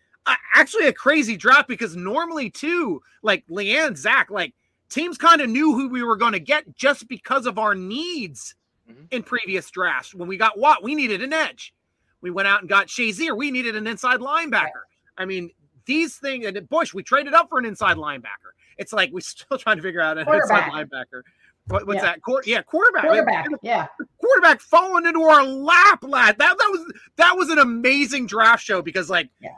actually 0.55 0.87
a 0.87 0.93
crazy 0.93 1.37
draft 1.37 1.69
because 1.69 1.97
normally, 1.97 2.51
too, 2.51 3.01
like 3.23 3.47
LeeAnn, 3.49 3.97
Zac, 3.97 4.31
like 4.31 4.55
teams 4.89 5.19
kind 5.19 5.41
of 5.41 5.49
knew 5.49 5.75
who 5.75 5.89
we 5.89 6.03
were 6.03 6.17
going 6.17 6.33
to 6.33 6.41
get 6.41 6.77
just 6.77 7.09
because 7.09 7.47
of 7.47 7.59
our 7.59 7.75
needs 7.75 8.55
mm-hmm. 8.91 9.05
in 9.11 9.23
previous 9.23 9.71
drafts. 9.71 10.15
When 10.15 10.29
we 10.29 10.37
got 10.37 10.59
Watt, 10.59 10.83
we 10.83 10.95
needed 10.95 11.23
an 11.23 11.33
edge. 11.33 11.75
We 12.21 12.31
went 12.31 12.49
out 12.49 12.61
and 12.61 12.69
got 12.69 12.89
Shazier. 12.89 13.37
We 13.37 13.51
needed 13.51 13.77
an 13.77 13.87
inside 13.87 14.21
linebacker. 14.21 14.85
I 15.19 15.25
mean, 15.25 15.51
these 15.85 16.17
things, 16.17 16.47
and 16.47 16.69
Bush, 16.69 16.93
we 16.93 17.03
traded 17.03 17.35
up 17.35 17.49
for 17.49 17.59
an 17.59 17.67
inside 17.67 17.97
linebacker. 17.97 18.53
It's 18.79 18.93
like 18.93 19.11
we're 19.13 19.21
still 19.21 19.59
trying 19.59 19.77
to 19.77 19.83
figure 19.83 20.01
out 20.01 20.19
an 20.19 20.29
inside 20.29 20.71
linebacker. 20.71 21.23
What, 21.69 21.87
what's 21.87 21.97
yeah. 21.97 22.03
that? 22.03 22.23
Qu- 22.23 22.43
yeah, 22.47 22.63
quarterback. 22.63 23.03
Quarterback. 23.05 23.49
Yeah. 23.61 23.87
Quarterback 24.21 24.61
falling 24.61 25.05
into 25.05 25.23
our 25.23 25.45
lap, 25.45 26.05
lad. 26.05 26.39
That 26.39 26.57
that 26.57 26.69
was 26.71 26.93
that 27.17 27.37
was 27.37 27.49
an 27.49 27.59
amazing 27.59 28.27
draft 28.27 28.63
show 28.65 28.83
because 28.83 29.11
like 29.11 29.29
yeah 29.41 29.51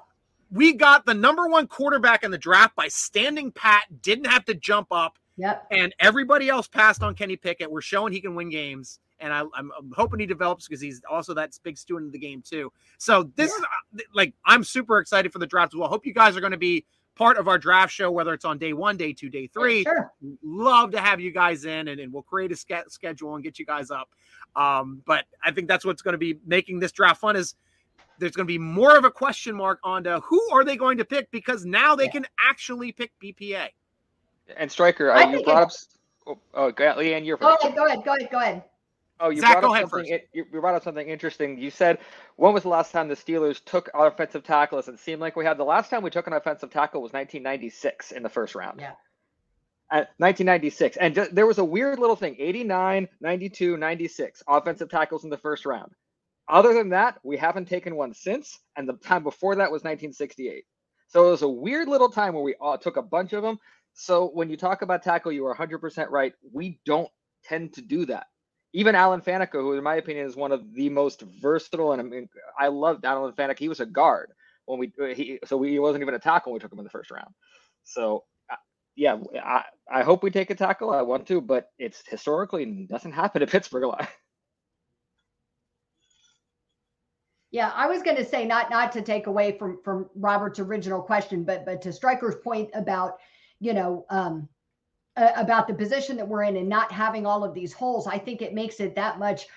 we 0.51 0.73
got 0.73 1.07
the 1.07 1.15
number 1.15 1.47
one 1.49 1.67
quarterback 1.67 2.25
in 2.25 2.31
the 2.31 2.39
draft 2.39 2.75
by 2.75 2.89
standing 2.89 3.53
pat, 3.53 3.85
didn't 4.03 4.27
have 4.27 4.45
to 4.47 4.55
jump 4.55 4.89
up. 4.91 5.19
Yep. 5.37 5.67
And 5.71 5.95
everybody 6.01 6.49
else 6.49 6.67
passed 6.67 7.03
on 7.03 7.15
Kenny 7.15 7.37
Pickett. 7.37 7.71
We're 7.71 7.81
showing 7.81 8.13
he 8.13 8.21
can 8.21 8.35
win 8.35 8.51
games. 8.51 8.99
And 9.21 9.33
I, 9.33 9.41
am 9.41 9.73
hoping 9.97 10.21
he 10.21 10.27
develops 10.27 10.67
because 10.67 10.81
he's 10.81 11.03
also 11.09 11.35
that 11.35 11.51
big 11.63 11.77
student 11.77 12.09
of 12.09 12.13
the 12.13 12.19
game, 12.19 12.43
too. 12.43 12.73
So 12.99 13.31
this 13.35 13.53
yeah. 13.57 14.01
is 14.01 14.07
like, 14.15 14.35
I'm 14.45 14.65
super 14.65 14.99
excited 14.99 15.33
for 15.33 15.39
the 15.39 15.47
draft 15.47 15.75
as 15.75 15.79
well. 15.79 15.89
Hope 15.89 16.07
you 16.07 16.15
guys 16.15 16.37
are 16.37 16.41
going 16.41 16.53
to 16.53 16.59
be 16.59 16.85
part 17.19 17.37
of 17.37 17.49
our 17.49 17.59
draft 17.59 17.93
show, 17.93 18.11
whether 18.11 18.33
it's 18.33 18.45
on 18.45 18.59
day 18.59 18.73
one, 18.73 18.97
day 18.97 19.13
two, 19.13 19.29
day 19.29 19.49
three. 19.49 19.79
Yeah, 19.79 19.91
sure. 19.91 20.13
Love 20.43 20.93
to 20.93 21.01
have 21.01 21.21
you 21.21 21.33
guys 21.33 21.65
in 21.65 21.89
and, 21.89 22.01
and 22.01 22.13
we'll 22.13 22.23
create 22.23 22.53
a 22.53 22.57
ske- 22.57 22.89
schedule 22.89 23.35
and 23.35 23.43
get 23.43 23.59
you 23.59 23.67
guys 23.67 23.91
up. 23.91 24.09
Um, 24.55 25.03
but 25.05 25.25
I 25.43 25.51
think 25.51 25.67
that's 25.67 25.85
what's 25.85 26.01
going 26.01 26.13
to 26.13 26.19
be 26.19 26.39
making 26.47 26.79
this 26.79 26.93
draft 26.93 27.21
fun 27.21 27.35
is 27.37 27.57
there's 28.19 28.33
going 28.33 28.47
to 28.47 28.53
be 28.53 28.59
more 28.59 28.97
of 28.97 29.05
a 29.05 29.11
question 29.11 29.55
mark 29.55 29.79
on 29.85 30.05
to 30.05 30.21
who 30.21 30.41
are 30.53 30.65
they 30.65 30.77
going 30.77 30.99
to 30.99 31.05
pick 31.05 31.31
because 31.31 31.65
now 31.65 31.95
they 31.95 32.05
yeah. 32.05 32.11
can 32.11 32.27
actually 32.39 32.93
pick 32.93 33.13
BPA. 33.23 33.69
And 34.57 34.71
Stryker, 34.71 35.11
uh, 35.11 35.31
you 35.31 35.43
brought 35.43 35.65
up. 35.65 35.71
Oh, 36.27 36.39
oh, 36.55 36.71
go 36.73 36.85
ahead, 36.85 36.97
LeeAnn, 36.99 37.25
you're. 37.25 37.37
Go 37.37 37.55
ahead, 37.55 37.75
go 37.75 37.87
ahead, 37.87 38.05
go 38.05 38.15
ahead, 38.15 38.29
go 38.31 38.39
ahead. 38.39 38.65
Oh, 39.21 39.31
you 39.31 39.41
Zac, 39.41 39.61
brought 39.61 39.83
up 39.83 39.91
something. 39.91 40.13
It, 40.13 40.29
you 40.33 40.45
brought 40.45 40.75
up 40.75 40.85
something 40.85 41.09
interesting. 41.09 41.59
You 41.59 41.71
said 41.71 41.99
when 42.37 42.55
was 42.55 42.63
the 42.63 42.69
last 42.69 42.93
time 42.93 43.09
the 43.09 43.17
Steelers 43.17 43.63
took 43.65 43.91
offensive 43.95 44.45
tackles? 44.45 44.89
It 44.89 44.99
seemed 45.01 45.21
like 45.21 45.37
we 45.37 45.45
had 45.45 45.59
the 45.59 45.65
last 45.65 45.91
time 45.91 46.03
we 46.03 46.11
took 46.11 46.27
an 46.27 46.33
offensive 46.33 46.71
tackle 46.71 47.03
was 47.03 47.13
1996 47.13 48.13
in 48.13 48.23
the 48.23 48.29
first 48.29 48.55
round. 48.55 48.81
Yeah. 48.81 48.93
At 49.91 50.11
1996, 50.19 50.99
and 50.99 51.15
just, 51.15 51.35
there 51.35 51.47
was 51.47 51.59
a 51.59 51.65
weird 51.65 51.99
little 51.99 52.15
thing: 52.15 52.37
89, 52.39 53.09
92, 53.21 53.77
96 53.77 54.43
offensive 54.47 54.91
tackles 54.91 55.25
in 55.25 55.31
the 55.31 55.39
first 55.39 55.65
round. 55.65 55.93
Other 56.49 56.75
than 56.75 56.91
that, 56.91 57.19
we 57.23 57.37
haven't 57.37 57.69
taken 57.69 57.97
one 57.97 58.15
since, 58.15 58.59
and 58.77 58.89
the 58.89 58.95
time 58.95 59.23
before 59.23 59.57
that 59.57 59.71
was 59.73 59.83
1968. 59.85 60.65
So 61.09 61.29
it 61.29 61.31
was 61.31 61.43
a 61.43 61.49
weird 61.49 61.89
little 61.89 62.11
time 62.11 62.35
where 62.35 62.43
we 62.43 62.55
all 62.61 62.79
took 62.79 62.97
a 62.97 63.03
bunch 63.03 63.33
of 63.33 63.43
them. 63.43 63.59
So 63.95 64.31
when 64.35 64.51
you 64.51 64.57
talk 64.57 64.83
about 64.83 65.03
tackle, 65.03 65.33
you 65.33 65.47
are 65.47 65.55
100% 65.55 66.11
right. 66.11 66.33
We 66.53 66.81
don't 66.85 67.11
tend 67.45 67.75
to 67.75 67.83
do 67.83 68.07
that. 68.07 68.27
Even 68.73 68.95
Alan 68.95 69.21
Faneca, 69.21 69.53
who 69.53 69.73
in 69.75 69.83
my 69.83 69.97
opinion 69.97 70.27
is 70.27 70.37
one 70.37 70.53
of 70.53 70.73
the 70.75 70.91
most 70.91 71.23
versatile, 71.41 71.93
and 71.93 72.01
I 72.01 72.05
mean, 72.05 72.29
I 72.59 72.69
loved 72.69 73.05
Alan 73.05 73.33
Faneca. 73.33 73.59
He 73.59 73.69
was 73.69 73.81
a 73.81 73.87
guard 73.87 74.33
when 74.67 74.79
we 74.79 74.93
he 75.15 75.39
so 75.47 75.57
we, 75.57 75.71
he 75.71 75.79
wasn't 75.79 76.03
even 76.03 76.15
a 76.15 76.19
tackle 76.19 76.53
when 76.53 76.59
we 76.59 76.61
took 76.61 76.73
him 76.73 76.79
in 76.79 76.85
the 76.85 76.91
first 76.91 77.11
round. 77.11 77.35
So 77.85 78.25
uh, 78.51 78.57
yeah, 78.95 79.17
I, 79.43 79.65
I 79.91 80.03
hope 80.03 80.23
we 80.23 80.31
take 80.31 80.51
a 80.51 80.55
tackle. 80.55 80.91
I 80.91 81.01
want 81.03 81.27
to, 81.29 81.41
but 81.41 81.71
it's 81.79 82.03
historically 82.07 82.87
doesn't 82.91 83.13
happen 83.13 83.43
at 83.43 83.51
Pittsburgh 83.51 83.85
a 83.85 83.89
lot. 83.89 84.09
Yeah, 87.59 87.73
I 87.75 87.89
was 87.89 88.05
going 88.05 88.17
to 88.19 88.25
say 88.25 88.45
not 88.45 88.71
not 88.71 88.93
to 88.93 89.03
take 89.03 89.27
away 89.27 89.59
from 89.59 89.81
from 89.83 90.09
Robert's 90.15 90.61
original 90.61 91.03
question, 91.03 91.43
but 91.43 91.67
but 91.67 91.83
to 91.83 91.93
Stryker's 91.93 92.37
point 92.37 92.71
about 92.73 93.19
you 93.59 93.75
know 93.75 94.07
um, 94.11 94.49
uh, 95.17 95.33
about 95.35 95.67
the 95.67 95.75
position 95.75 96.17
that 96.19 96.29
we're 96.29 96.45
in 96.45 96.57
and 96.57 96.69
not 96.69 96.93
having 96.93 97.27
all 97.27 97.43
of 97.43 97.55
these 97.55 97.73
holes, 97.73 98.07
I 98.07 98.17
think 98.17 98.43
it 98.43 98.55
makes 98.55 98.79
it 98.79 98.95
that 98.95 99.19
much 99.19 99.49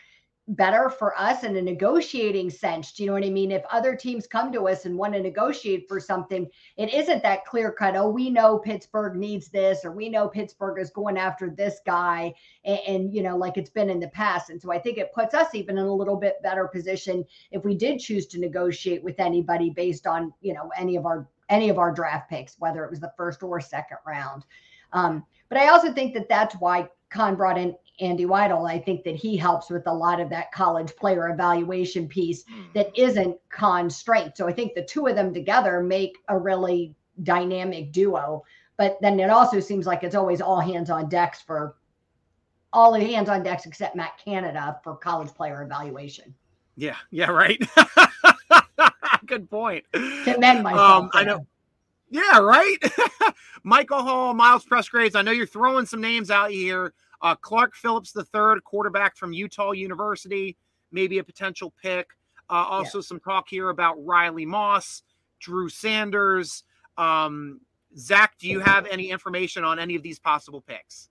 better 0.51 0.89
for 0.89 1.19
us 1.19 1.43
in 1.43 1.55
a 1.55 1.61
negotiating 1.61 2.49
sense. 2.49 2.91
Do 2.91 3.03
you 3.03 3.07
know 3.07 3.13
what 3.13 3.25
I 3.25 3.29
mean? 3.29 3.51
If 3.51 3.63
other 3.71 3.95
teams 3.95 4.27
come 4.27 4.51
to 4.51 4.67
us 4.67 4.85
and 4.85 4.97
want 4.97 5.13
to 5.13 5.21
negotiate 5.21 5.87
for 5.87 5.99
something, 5.99 6.47
it 6.77 6.93
isn't 6.93 7.23
that 7.23 7.45
clear 7.45 7.71
cut. 7.71 7.95
Oh, 7.95 8.09
we 8.09 8.29
know 8.29 8.59
Pittsburgh 8.59 9.15
needs 9.15 9.47
this, 9.47 9.85
or 9.85 9.91
we 9.91 10.09
know 10.09 10.27
Pittsburgh 10.27 10.79
is 10.79 10.89
going 10.89 11.17
after 11.17 11.49
this 11.49 11.79
guy, 11.85 12.33
and, 12.65 12.79
and, 12.87 13.13
you 13.13 13.23
know, 13.23 13.37
like 13.37 13.57
it's 13.57 13.69
been 13.69 13.89
in 13.89 13.99
the 13.99 14.09
past. 14.09 14.49
And 14.49 14.61
so 14.61 14.71
I 14.71 14.79
think 14.79 14.97
it 14.97 15.13
puts 15.13 15.33
us 15.33 15.55
even 15.55 15.77
in 15.77 15.85
a 15.85 15.95
little 15.95 16.17
bit 16.17 16.41
better 16.43 16.67
position 16.67 17.25
if 17.51 17.63
we 17.63 17.75
did 17.75 17.99
choose 17.99 18.27
to 18.27 18.39
negotiate 18.39 19.03
with 19.03 19.19
anybody 19.19 19.69
based 19.69 20.05
on 20.05 20.33
you 20.41 20.53
know 20.53 20.69
any 20.77 20.95
of 20.95 21.05
our 21.05 21.27
any 21.49 21.69
of 21.69 21.77
our 21.77 21.91
draft 21.91 22.29
picks, 22.29 22.55
whether 22.59 22.83
it 22.83 22.89
was 22.89 22.99
the 22.99 23.13
first 23.17 23.43
or 23.43 23.59
second 23.59 23.97
round. 24.05 24.45
Um, 24.93 25.25
but 25.49 25.57
I 25.57 25.67
also 25.67 25.93
think 25.93 26.13
that 26.13 26.29
that's 26.29 26.55
why 26.55 26.89
Khan 27.09 27.35
brought 27.35 27.57
in 27.57 27.75
Andy 28.01 28.25
Weidel. 28.25 28.69
I 28.69 28.79
think 28.79 29.03
that 29.03 29.15
he 29.15 29.37
helps 29.37 29.69
with 29.69 29.87
a 29.87 29.93
lot 29.93 30.19
of 30.19 30.29
that 30.29 30.51
college 30.51 30.95
player 30.95 31.29
evaluation 31.29 32.07
piece 32.07 32.43
hmm. 32.43 32.63
that 32.73 32.91
isn't 32.95 33.37
Khan 33.49 33.89
straight. 33.89 34.35
So 34.35 34.47
I 34.47 34.53
think 34.53 34.73
the 34.73 34.83
two 34.83 35.07
of 35.07 35.15
them 35.15 35.33
together 35.33 35.81
make 35.81 36.17
a 36.27 36.37
really 36.37 36.95
dynamic 37.23 37.91
duo. 37.91 38.43
But 38.77 38.97
then 39.01 39.19
it 39.19 39.29
also 39.29 39.59
seems 39.59 39.85
like 39.85 40.03
it's 40.03 40.15
always 40.15 40.41
all 40.41 40.59
hands 40.59 40.89
on 40.89 41.07
decks 41.07 41.41
for 41.41 41.75
all 42.73 42.93
the 42.93 42.99
hands 42.99 43.29
on 43.29 43.43
decks 43.43 43.65
except 43.65 43.95
Matt 43.95 44.17
Canada 44.23 44.79
for 44.83 44.95
college 44.95 45.29
player 45.33 45.61
evaluation. 45.61 46.33
Yeah, 46.77 46.95
yeah, 47.11 47.29
right. 47.29 47.61
Good 49.25 49.49
point. 49.49 49.85
Commend 49.93 50.63
myself. 50.63 51.03
Um, 51.03 51.09
I 51.13 51.23
know. 51.23 51.45
Yeah, 52.09 52.39
right. 52.39 52.77
Michael 53.63 54.01
Hall, 54.01 54.33
Myles 54.33 54.65
Pressgraves. 54.65 55.15
I 55.15 55.21
know 55.21 55.31
you're 55.31 55.45
throwing 55.45 55.85
some 55.85 56.01
names 56.01 56.31
out 56.31 56.51
here. 56.51 56.93
Uh, 57.21 57.35
Clark 57.35 57.75
Phillips 57.75 58.15
III, 58.15 58.61
quarterback 58.63 59.15
from 59.15 59.33
Utah 59.33 59.71
University, 59.71 60.57
maybe 60.91 61.19
a 61.19 61.23
potential 61.23 61.73
pick. 61.81 62.07
Uh, 62.49 62.65
also, 62.67 62.97
yeah. 62.97 63.03
some 63.03 63.19
talk 63.19 63.47
here 63.49 63.69
about 63.69 64.03
Riley 64.03 64.45
Moss, 64.45 65.03
Drew 65.39 65.69
Sanders. 65.69 66.63
Um, 66.97 67.61
Zac, 67.97 68.37
do 68.39 68.47
you 68.47 68.59
have 68.59 68.85
any 68.87 69.09
information 69.09 69.63
on 69.63 69.79
any 69.79 69.95
of 69.95 70.03
these 70.03 70.19
possible 70.19 70.61
picks? 70.61 71.09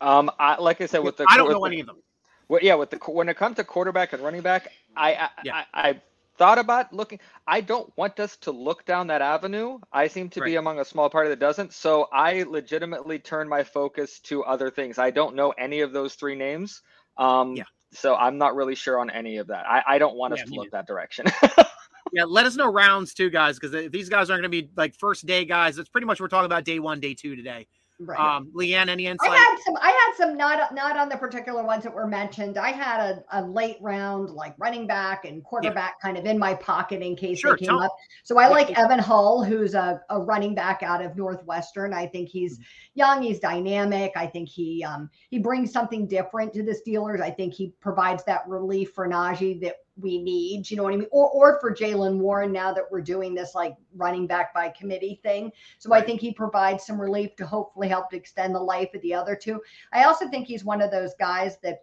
Um, 0.00 0.30
I, 0.38 0.60
like 0.60 0.80
I 0.80 0.86
said, 0.86 1.02
with 1.02 1.16
the 1.16 1.26
I 1.28 1.36
don't 1.36 1.50
know 1.50 1.64
any 1.64 1.80
of 1.80 1.86
them. 1.86 2.02
Well, 2.48 2.60
yeah, 2.62 2.74
with 2.74 2.90
the 2.90 2.96
when 3.06 3.28
it 3.28 3.36
comes 3.36 3.56
to 3.56 3.64
quarterback 3.64 4.12
and 4.12 4.22
running 4.22 4.40
back, 4.40 4.72
I 4.96 5.14
I, 5.14 5.28
yeah. 5.44 5.64
I, 5.72 5.88
I 5.88 6.00
thought 6.40 6.58
about 6.58 6.90
looking. 6.90 7.20
I 7.46 7.60
don't 7.60 7.92
want 7.98 8.18
us 8.18 8.38
to 8.38 8.50
look 8.50 8.86
down 8.86 9.08
that 9.08 9.20
avenue. 9.20 9.78
I 9.92 10.08
seem 10.08 10.30
to 10.30 10.40
right. 10.40 10.46
be 10.46 10.56
among 10.56 10.80
a 10.80 10.84
small 10.86 11.10
party 11.10 11.28
that 11.28 11.38
doesn't. 11.38 11.74
So 11.74 12.08
I 12.14 12.44
legitimately 12.44 13.18
turn 13.18 13.46
my 13.46 13.62
focus 13.62 14.20
to 14.20 14.42
other 14.44 14.70
things. 14.70 14.98
I 14.98 15.10
don't 15.10 15.36
know 15.36 15.50
any 15.50 15.82
of 15.82 15.92
those 15.92 16.14
three 16.14 16.34
names. 16.34 16.80
Um, 17.18 17.56
yeah. 17.56 17.64
So 17.92 18.14
I'm 18.16 18.38
not 18.38 18.56
really 18.56 18.74
sure 18.74 18.98
on 18.98 19.10
any 19.10 19.36
of 19.36 19.48
that. 19.48 19.66
I, 19.68 19.82
I 19.86 19.98
don't 19.98 20.16
want 20.16 20.34
yeah, 20.34 20.42
us 20.42 20.48
to 20.48 20.54
look 20.54 20.70
that 20.70 20.86
direction. 20.86 21.26
yeah, 22.12 22.24
let 22.24 22.46
us 22.46 22.56
know 22.56 22.72
rounds 22.72 23.12
too, 23.12 23.28
guys, 23.28 23.58
because 23.58 23.90
these 23.92 24.08
guys 24.08 24.30
aren't 24.30 24.42
going 24.42 24.50
to 24.50 24.62
be 24.62 24.70
like 24.78 24.94
first 24.94 25.26
day 25.26 25.44
guys. 25.44 25.76
It's 25.76 25.90
pretty 25.90 26.06
much 26.06 26.20
we're 26.20 26.28
talking 26.28 26.46
about 26.46 26.64
day 26.64 26.78
one, 26.78 27.00
day 27.00 27.12
two 27.12 27.36
today. 27.36 27.66
Right. 28.02 28.18
Um, 28.18 28.50
LeeAnn, 28.56 28.88
any 28.88 29.06
insight? 29.06 29.30
I 29.30 29.36
had 29.36 29.56
some. 29.62 29.76
I 29.76 29.90
had 29.90 30.16
some 30.16 30.34
not 30.34 30.74
not 30.74 30.96
on 30.96 31.10
the 31.10 31.18
particular 31.18 31.62
ones 31.62 31.84
that 31.84 31.92
were 31.92 32.06
mentioned. 32.06 32.56
I 32.56 32.70
had 32.70 33.00
a, 33.00 33.24
a 33.32 33.44
late 33.44 33.76
round 33.82 34.30
like 34.30 34.54
running 34.56 34.86
back 34.86 35.26
and 35.26 35.44
quarterback 35.44 35.96
yeah. 35.98 36.08
kind 36.08 36.16
of 36.16 36.24
in 36.24 36.38
my 36.38 36.54
pocket 36.54 37.02
in 37.02 37.14
case 37.14 37.40
sure, 37.40 37.58
they 37.58 37.66
came 37.66 37.76
up. 37.76 37.94
So 38.24 38.38
I 38.38 38.48
like 38.48 38.78
Evan 38.78 38.98
Hull, 38.98 39.44
who's 39.44 39.74
a, 39.74 40.00
a 40.08 40.18
running 40.18 40.54
back 40.54 40.82
out 40.82 41.04
of 41.04 41.14
Northwestern. 41.14 41.92
I 41.92 42.06
think 42.06 42.30
he's 42.30 42.54
mm-hmm. 42.54 42.64
young. 42.94 43.22
He's 43.22 43.38
dynamic. 43.38 44.12
I 44.16 44.26
think 44.26 44.48
he 44.48 44.82
um 44.82 45.10
he 45.28 45.38
brings 45.38 45.70
something 45.70 46.06
different 46.06 46.54
to 46.54 46.62
the 46.62 46.74
Steelers. 46.74 47.20
I 47.20 47.30
think 47.30 47.52
he 47.52 47.74
provides 47.80 48.24
that 48.24 48.48
relief 48.48 48.92
for 48.94 49.06
Najee 49.06 49.60
that 49.60 49.76
we 50.00 50.18
need. 50.20 50.70
You 50.70 50.76
know 50.76 50.82
what 50.82 50.94
I 50.94 50.96
mean? 50.96 51.08
Or 51.12 51.28
or 51.30 51.60
for 51.60 51.72
Jaylen 51.72 52.18
Warren 52.18 52.52
now 52.52 52.72
that 52.72 52.84
we're 52.90 53.00
doing 53.00 53.34
this 53.34 53.54
like 53.54 53.76
running 53.94 54.26
back 54.26 54.52
by 54.52 54.70
committee 54.70 55.20
thing. 55.22 55.52
So. 55.78 55.90
I 55.92 56.00
think 56.00 56.20
he 56.20 56.32
provides 56.32 56.86
some 56.86 57.00
relief 57.00 57.36
to 57.36 57.46
hopefully 57.46 57.88
help 57.88 58.10
to 58.10 58.16
extend 58.16 58.54
the 58.54 58.60
life 58.60 58.94
of 58.94 59.02
the 59.02 59.12
other 59.12 59.36
two. 59.36 59.60
I 59.92 60.04
also 60.04 60.28
think 60.28 60.46
he's 60.46 60.64
one 60.64 60.80
of 60.80 60.90
those 60.90 61.14
guys 61.18 61.58
that 61.62 61.80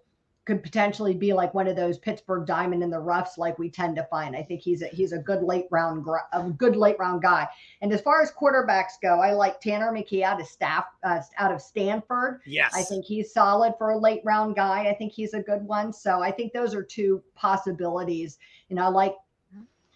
could 0.48 0.64
potentially 0.64 1.14
be 1.14 1.34
like 1.34 1.54
one 1.54 1.68
of 1.68 1.76
those 1.76 1.98
Pittsburgh 1.98 2.48
diamond 2.48 2.82
in 2.82 2.90
the 2.90 2.98
roughs, 2.98 3.38
like 3.38 3.60
we 3.60 3.70
tend 3.70 3.98
to 3.98 4.06
find. 4.06 4.34
I 4.34 4.42
think 4.42 4.62
he's 4.62 4.82
a, 4.82 4.88
he's 4.88 5.12
a 5.12 5.18
good 5.18 5.44
late 5.44 5.66
round 5.72 6.08
a 6.32 6.44
good 6.52 6.78
late 6.78 6.96
round 6.98 7.22
guy. 7.22 7.50
And 7.82 7.92
as 7.92 8.00
far 8.00 8.22
as 8.22 8.32
quarterbacks 8.32 8.94
go, 9.02 9.20
I 9.20 9.34
like 9.34 9.60
Tanner 9.60 9.92
McKee 9.92 10.22
out 10.22 10.40
of 10.40 10.48
staff 10.48 10.86
uh, 11.04 11.20
out 11.38 11.52
of 11.52 11.62
Stanford. 11.62 12.40
Yes, 12.46 12.74
I 12.74 12.84
think 12.84 13.04
he's 13.04 13.34
solid 13.34 13.74
for 13.78 13.90
a 13.90 13.98
late 13.98 14.22
round 14.24 14.56
guy. 14.56 14.88
I 14.88 14.94
think 14.94 15.12
he's 15.12 15.34
a 15.34 15.42
good 15.42 15.64
one. 15.64 15.92
So 15.92 16.22
I 16.22 16.32
think 16.32 16.54
those 16.54 16.74
are 16.74 16.84
two 16.84 17.22
possibilities. 17.36 18.38
You 18.70 18.78
know, 18.78 18.90
like 18.90 19.16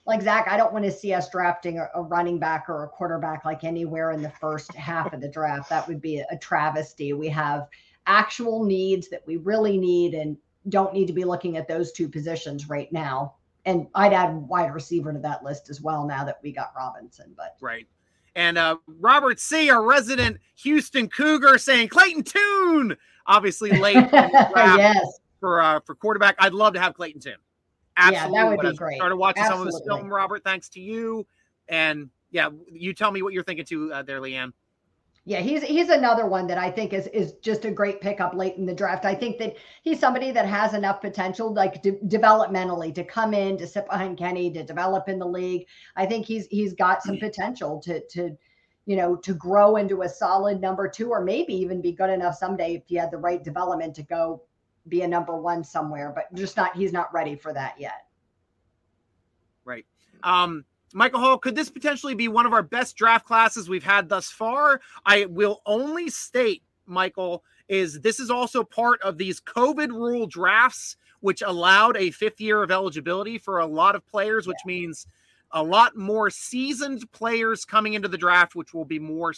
like 0.05 0.21
Zac, 0.21 0.49
I 0.49 0.57
don't 0.57 0.73
want 0.73 0.83
to 0.83 0.91
see 0.91 1.13
us 1.13 1.29
drafting 1.29 1.79
a, 1.79 1.87
a, 1.95 2.01
running 2.01 2.39
back 2.39 2.65
or 2.67 2.83
a 2.83 2.89
quarterback 2.89 3.45
like 3.45 3.63
anywhere 3.63 4.11
in 4.11 4.21
the 4.21 4.31
first 4.31 4.73
half 4.73 5.13
of 5.13 5.21
the 5.21 5.29
draft. 5.29 5.69
That 5.69 5.87
would 5.87 6.01
be 6.01 6.19
a, 6.19 6.25
a 6.29 6.37
travesty. 6.37 7.13
We 7.13 7.29
have 7.29 7.69
actual 8.07 8.63
needs 8.63 9.09
that 9.09 9.25
we 9.25 9.37
really 9.37 9.77
need 9.77 10.13
and 10.13 10.37
don't 10.69 10.93
need 10.93 11.07
to 11.07 11.13
be 11.13 11.23
looking 11.23 11.57
at 11.57 11.67
those 11.67 11.91
two 11.91 12.07
positions 12.07 12.69
right 12.69 12.91
now. 12.91 13.35
And 13.65 13.87
I'd 13.93 14.13
add 14.13 14.33
wide 14.33 14.73
receiver 14.73 15.13
to 15.13 15.19
that 15.19 15.43
list 15.43 15.69
as 15.69 15.81
well 15.81 16.05
now 16.05 16.23
that 16.23 16.39
we 16.41 16.51
got 16.51 16.73
Robinson. 16.75 17.33
But 17.35 17.57
right. 17.61 17.87
And 18.35 18.57
uh, 18.57 18.77
Robert 18.87 19.39
C., 19.39 19.69
our 19.69 19.83
resident 19.83 20.37
Houston 20.55 21.09
Cougar, 21.09 21.57
saying 21.57 21.89
Clayton 21.89 22.23
Tune, 22.23 22.95
obviously 23.25 23.71
late 23.77 24.07
yes. 24.13 25.19
for 25.39 25.61
uh, 25.61 25.79
for 25.81 25.95
quarterback. 25.95 26.35
I'd 26.39 26.53
love 26.53 26.73
to 26.73 26.79
have 26.79 26.93
Clayton 26.93 27.21
Tune. 27.21 27.35
Absolutely, 27.97 28.37
yeah, 28.37 28.43
that 28.43 28.57
would 28.57 28.71
be 28.71 28.77
great. 28.77 28.95
Started 28.95 29.17
watching 29.17 29.43
Absolutely. 29.43 29.71
some 29.71 29.81
of 29.81 29.85
this 29.85 29.87
film, 29.87 30.13
Robert, 30.13 30.43
thanks 30.43 30.69
to 30.69 30.79
you. 30.79 31.27
And 31.67 32.09
yeah, 32.31 32.49
you 32.71 32.93
tell 32.93 33.11
me 33.11 33.21
what 33.21 33.33
you're 33.33 33.43
thinking 33.43 33.65
too 33.65 33.91
uh, 33.93 34.01
there, 34.01 34.21
LeeAnn. 34.21 34.53
Yeah, 35.23 35.39
he's 35.39 35.61
he's 35.61 35.89
another 35.89 36.25
one 36.25 36.47
that 36.47 36.57
I 36.57 36.71
think 36.71 36.93
is 36.93 37.05
is 37.07 37.33
just 37.43 37.65
a 37.65 37.71
great 37.71 38.01
pickup 38.01 38.33
late 38.33 38.55
in 38.55 38.65
the 38.65 38.73
draft. 38.73 39.05
I 39.05 39.13
think 39.13 39.37
that 39.37 39.55
he's 39.83 39.99
somebody 39.99 40.31
that 40.31 40.47
has 40.47 40.73
enough 40.73 40.99
potential, 40.99 41.53
like 41.53 41.83
de- 41.83 41.99
developmentally, 41.99 42.93
to 42.95 43.03
come 43.03 43.35
in 43.35 43.55
to 43.57 43.67
sit 43.67 43.87
behind 43.87 44.17
Kenny 44.17 44.51
to 44.51 44.63
develop 44.63 45.07
in 45.09 45.19
the 45.19 45.27
league. 45.27 45.67
I 45.95 46.07
think 46.07 46.25
he's 46.25 46.47
he's 46.47 46.73
got 46.73 47.03
some 47.03 47.19
potential 47.19 47.79
to 47.81 48.03
to 48.07 48.35
you 48.87 48.95
know 48.95 49.15
to 49.17 49.35
grow 49.35 49.75
into 49.75 50.01
a 50.01 50.09
solid 50.09 50.59
number 50.59 50.89
two, 50.89 51.11
or 51.11 51.23
maybe 51.23 51.53
even 51.53 51.81
be 51.81 51.91
good 51.91 52.09
enough 52.09 52.35
someday 52.35 52.75
if 52.77 52.83
he 52.87 52.95
had 52.95 53.11
the 53.11 53.17
right 53.17 53.43
development 53.43 53.93
to 53.95 54.03
go 54.03 54.41
be 54.87 55.03
a 55.03 55.07
number 55.07 55.37
one 55.37 55.63
somewhere. 55.63 56.11
But 56.15 56.33
just 56.33 56.57
not 56.57 56.75
he's 56.75 56.93
not 56.93 57.13
ready 57.13 57.35
for 57.35 57.53
that 57.53 57.79
yet. 57.79 58.07
Right. 59.65 59.85
Um, 60.23 60.65
Michael 60.93 61.19
Hall, 61.19 61.37
could 61.37 61.55
this 61.55 61.69
potentially 61.69 62.15
be 62.15 62.27
one 62.27 62.45
of 62.45 62.53
our 62.53 62.63
best 62.63 62.95
draft 62.95 63.25
classes 63.25 63.69
we've 63.69 63.83
had 63.83 64.09
thus 64.09 64.29
far? 64.29 64.81
I 65.05 65.25
will 65.25 65.61
only 65.65 66.09
state, 66.09 66.63
Michael, 66.85 67.43
is 67.69 68.01
this 68.01 68.19
is 68.19 68.29
also 68.29 68.63
part 68.63 69.01
of 69.01 69.17
these 69.17 69.39
COVID 69.39 69.89
rule 69.89 70.27
drafts, 70.27 70.97
which 71.21 71.41
allowed 71.41 71.95
a 71.97 72.11
fifth 72.11 72.41
year 72.41 72.61
of 72.63 72.71
eligibility 72.71 73.37
for 73.37 73.59
a 73.59 73.65
lot 73.65 73.95
of 73.95 74.05
players, 74.05 74.47
which 74.47 74.57
yeah. 74.65 74.73
means 74.73 75.07
a 75.51 75.63
lot 75.63 75.95
more 75.95 76.29
seasoned 76.29 77.09
players 77.11 77.65
coming 77.65 77.93
into 77.93 78.07
the 78.07 78.17
draft, 78.17 78.55
which 78.55 78.73
will 78.73 78.85
be 78.85 78.99
more 78.99 79.33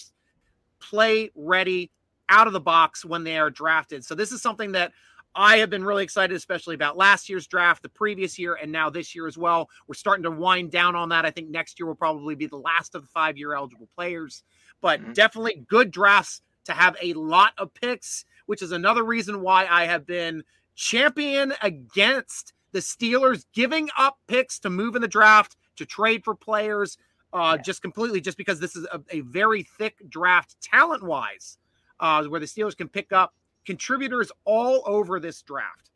play 0.79 1.31
ready 1.35 1.91
out 2.29 2.47
of 2.47 2.53
the 2.53 2.59
box 2.59 3.05
when 3.05 3.23
they 3.23 3.37
are 3.37 3.49
drafted. 3.49 4.03
So 4.03 4.15
this 4.15 4.31
is 4.31 4.41
something 4.41 4.71
that 4.73 4.91
I 5.35 5.57
have 5.57 5.69
been 5.69 5.83
really 5.83 6.03
excited, 6.03 6.35
especially 6.35 6.75
about 6.75 6.97
last 6.97 7.27
year's 7.27 7.47
draft, 7.47 7.81
the 7.81 7.89
previous 7.89 8.37
year, 8.37 8.55
and 8.61 8.71
now 8.71 8.89
this 8.89 9.15
year 9.15 9.27
as 9.27 9.37
well. 9.37 9.69
We're 9.87 9.95
starting 9.95 10.23
to 10.23 10.31
wind 10.31 10.71
down 10.71 10.95
on 10.95 11.09
that. 11.09 11.25
I 11.25 11.31
think 11.31 11.49
next 11.49 11.79
year 11.79 11.87
will 11.87 11.95
probably 11.95 12.35
be 12.35 12.45
the 12.45 12.57
last 12.57 12.93
of 12.93 13.01
the 13.01 13.07
five 13.07 13.37
year 13.37 13.53
eligible 13.53 13.89
players, 13.95 14.43
but 14.81 15.01
mm-hmm. 15.01 15.13
definitely 15.13 15.65
good 15.67 15.91
drafts 15.91 16.41
to 16.65 16.73
have 16.73 16.95
a 17.01 17.13
lot 17.13 17.53
of 17.57 17.73
picks, 17.73 18.25
which 18.45 18.61
is 18.61 18.71
another 18.71 19.03
reason 19.03 19.41
why 19.41 19.65
I 19.65 19.85
have 19.85 20.05
been 20.05 20.43
champion 20.75 21.53
against 21.61 22.53
the 22.71 22.79
Steelers 22.79 23.45
giving 23.53 23.89
up 23.97 24.17
picks 24.27 24.59
to 24.59 24.69
move 24.69 24.95
in 24.95 25.01
the 25.01 25.07
draft, 25.07 25.55
to 25.77 25.85
trade 25.85 26.23
for 26.23 26.35
players, 26.35 26.97
uh, 27.33 27.55
yeah. 27.57 27.61
just 27.61 27.81
completely, 27.81 28.21
just 28.21 28.37
because 28.37 28.59
this 28.59 28.75
is 28.75 28.85
a, 28.91 28.99
a 29.09 29.21
very 29.21 29.63
thick 29.63 29.95
draft 30.09 30.55
talent 30.61 31.03
wise, 31.03 31.57
uh, 31.99 32.23
where 32.25 32.39
the 32.39 32.45
Steelers 32.45 32.77
can 32.77 32.87
pick 32.87 33.11
up 33.11 33.33
contributors 33.65 34.31
all 34.45 34.83
over 34.85 35.19
this 35.19 35.41
draft. 35.41 35.89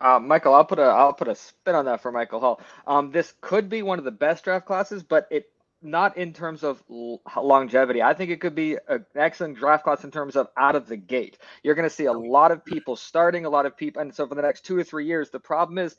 Uh, 0.00 0.18
Michael, 0.18 0.54
I'll 0.54 0.64
put 0.64 0.78
a 0.78 0.82
I'll 0.82 1.12
put 1.12 1.28
a 1.28 1.34
spin 1.34 1.74
on 1.74 1.84
that 1.84 2.00
for 2.02 2.10
Michael 2.10 2.40
Hall. 2.40 2.60
Um, 2.86 3.12
this 3.12 3.34
could 3.40 3.68
be 3.68 3.82
one 3.82 3.98
of 3.98 4.04
the 4.04 4.10
best 4.10 4.44
draft 4.44 4.66
classes, 4.66 5.02
but 5.02 5.28
it 5.30 5.46
not 5.82 6.16
in 6.16 6.32
terms 6.32 6.64
of 6.64 6.82
l- 6.90 7.20
longevity. 7.40 8.02
I 8.02 8.14
think 8.14 8.30
it 8.30 8.40
could 8.40 8.54
be 8.54 8.78
an 8.88 9.06
excellent 9.14 9.58
draft 9.58 9.84
class 9.84 10.02
in 10.04 10.10
terms 10.10 10.34
of 10.34 10.48
out 10.56 10.74
of 10.74 10.88
the 10.88 10.96
gate. 10.96 11.38
You're 11.62 11.74
going 11.74 11.88
to 11.88 11.94
see 11.94 12.06
a 12.06 12.12
lot 12.12 12.50
of 12.50 12.64
people 12.64 12.96
starting, 12.96 13.44
a 13.44 13.50
lot 13.50 13.66
of 13.66 13.76
people, 13.76 14.02
and 14.02 14.14
so 14.14 14.26
for 14.26 14.34
the 14.34 14.42
next 14.42 14.64
two 14.64 14.76
or 14.76 14.82
three 14.82 15.06
years, 15.06 15.30
the 15.30 15.38
problem 15.38 15.78
is 15.78 15.96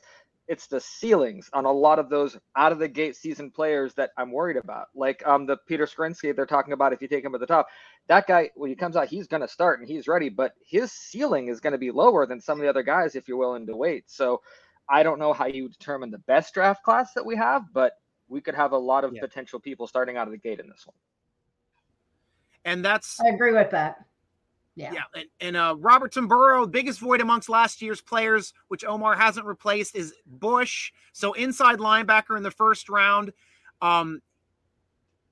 it's 0.48 0.66
the 0.66 0.80
ceilings 0.80 1.50
on 1.52 1.66
a 1.66 1.72
lot 1.72 1.98
of 1.98 2.08
those 2.08 2.36
out 2.56 2.72
of 2.72 2.78
the 2.78 2.88
gate 2.88 3.14
season 3.14 3.50
players 3.50 3.94
that 3.94 4.10
I'm 4.16 4.32
worried 4.32 4.56
about. 4.56 4.88
Like 4.94 5.24
um 5.26 5.46
the 5.46 5.58
Peter 5.66 5.86
Skoronski 5.86 6.34
they're 6.34 6.46
talking 6.46 6.72
about 6.72 6.92
if 6.92 7.02
you 7.02 7.08
take 7.08 7.24
him 7.24 7.34
at 7.34 7.40
the 7.40 7.46
top, 7.46 7.68
that 8.08 8.26
guy 8.26 8.50
when 8.54 8.70
he 8.70 8.76
comes 8.76 8.96
out 8.96 9.08
he's 9.08 9.26
going 9.26 9.42
to 9.42 9.48
start 9.48 9.78
and 9.80 9.88
he's 9.88 10.08
ready, 10.08 10.28
but 10.28 10.52
his 10.66 10.90
ceiling 10.90 11.48
is 11.48 11.60
going 11.60 11.72
to 11.72 11.78
be 11.78 11.90
lower 11.90 12.26
than 12.26 12.40
some 12.40 12.58
of 12.58 12.62
the 12.62 12.68
other 12.68 12.82
guys 12.82 13.14
if 13.14 13.28
you're 13.28 13.36
willing 13.36 13.66
to 13.66 13.76
wait. 13.76 14.04
So 14.10 14.40
I 14.88 15.02
don't 15.02 15.18
know 15.18 15.32
how 15.32 15.46
you 15.46 15.68
determine 15.68 16.10
the 16.10 16.18
best 16.18 16.54
draft 16.54 16.82
class 16.82 17.12
that 17.12 17.26
we 17.26 17.36
have, 17.36 17.64
but 17.72 17.92
we 18.28 18.40
could 18.40 18.54
have 18.54 18.72
a 18.72 18.78
lot 18.78 19.04
of 19.04 19.14
yeah. 19.14 19.20
potential 19.20 19.60
people 19.60 19.86
starting 19.86 20.16
out 20.16 20.26
of 20.26 20.32
the 20.32 20.38
gate 20.38 20.60
in 20.60 20.68
this 20.68 20.86
one. 20.86 20.96
And 22.64 22.84
that's 22.84 23.20
I 23.20 23.28
agree 23.28 23.52
with 23.52 23.70
that. 23.70 24.04
Yeah. 24.78 24.92
Yeah. 24.92 25.02
And, 25.14 25.24
and 25.40 25.56
uh, 25.56 25.74
Robertson 25.76 26.28
Burrow, 26.28 26.64
biggest 26.64 27.00
void 27.00 27.20
amongst 27.20 27.48
last 27.48 27.82
year's 27.82 28.00
players, 28.00 28.54
which 28.68 28.84
Omar 28.84 29.16
hasn't 29.16 29.44
replaced, 29.44 29.96
is 29.96 30.14
Bush. 30.24 30.92
So 31.12 31.32
inside 31.32 31.80
linebacker 31.80 32.36
in 32.36 32.44
the 32.44 32.52
first 32.52 32.88
round. 32.88 33.32
Um, 33.82 34.22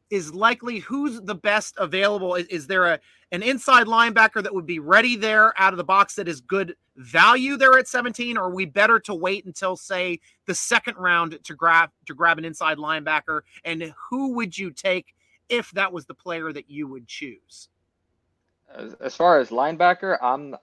is 0.08 0.32
likely 0.32 0.78
who's 0.78 1.20
the 1.20 1.34
best 1.34 1.74
available? 1.78 2.36
Is, 2.36 2.46
is, 2.46 2.66
there 2.68 2.86
a 2.86 3.00
an 3.32 3.42
inside 3.42 3.88
linebacker 3.88 4.40
that 4.40 4.54
would 4.54 4.66
be 4.66 4.78
ready 4.78 5.16
there 5.16 5.52
out 5.60 5.72
of 5.72 5.78
the 5.78 5.84
box 5.84 6.14
that 6.14 6.28
is 6.28 6.40
good 6.40 6.76
value 6.96 7.56
there 7.56 7.76
at 7.76 7.88
17? 7.88 8.36
Or 8.36 8.44
are 8.44 8.54
we 8.54 8.66
better 8.66 9.00
to 9.00 9.14
wait 9.14 9.44
until 9.46 9.76
say 9.76 10.20
the 10.46 10.54
second 10.54 10.96
round 10.96 11.38
to 11.42 11.54
grab 11.54 11.90
to 12.06 12.14
grab 12.14 12.38
an 12.38 12.44
inside 12.44 12.78
linebacker? 12.78 13.40
And 13.64 13.92
who 14.10 14.34
would 14.34 14.56
you 14.56 14.70
take 14.70 15.14
if 15.48 15.72
that 15.72 15.92
was 15.92 16.06
the 16.06 16.14
player 16.14 16.52
that 16.52 16.70
you 16.70 16.86
would 16.86 17.08
choose? 17.08 17.68
As, 18.76 18.94
as 18.94 19.14
far 19.16 19.40
as 19.40 19.50
linebacker, 19.50 20.18
I'm 20.20 20.56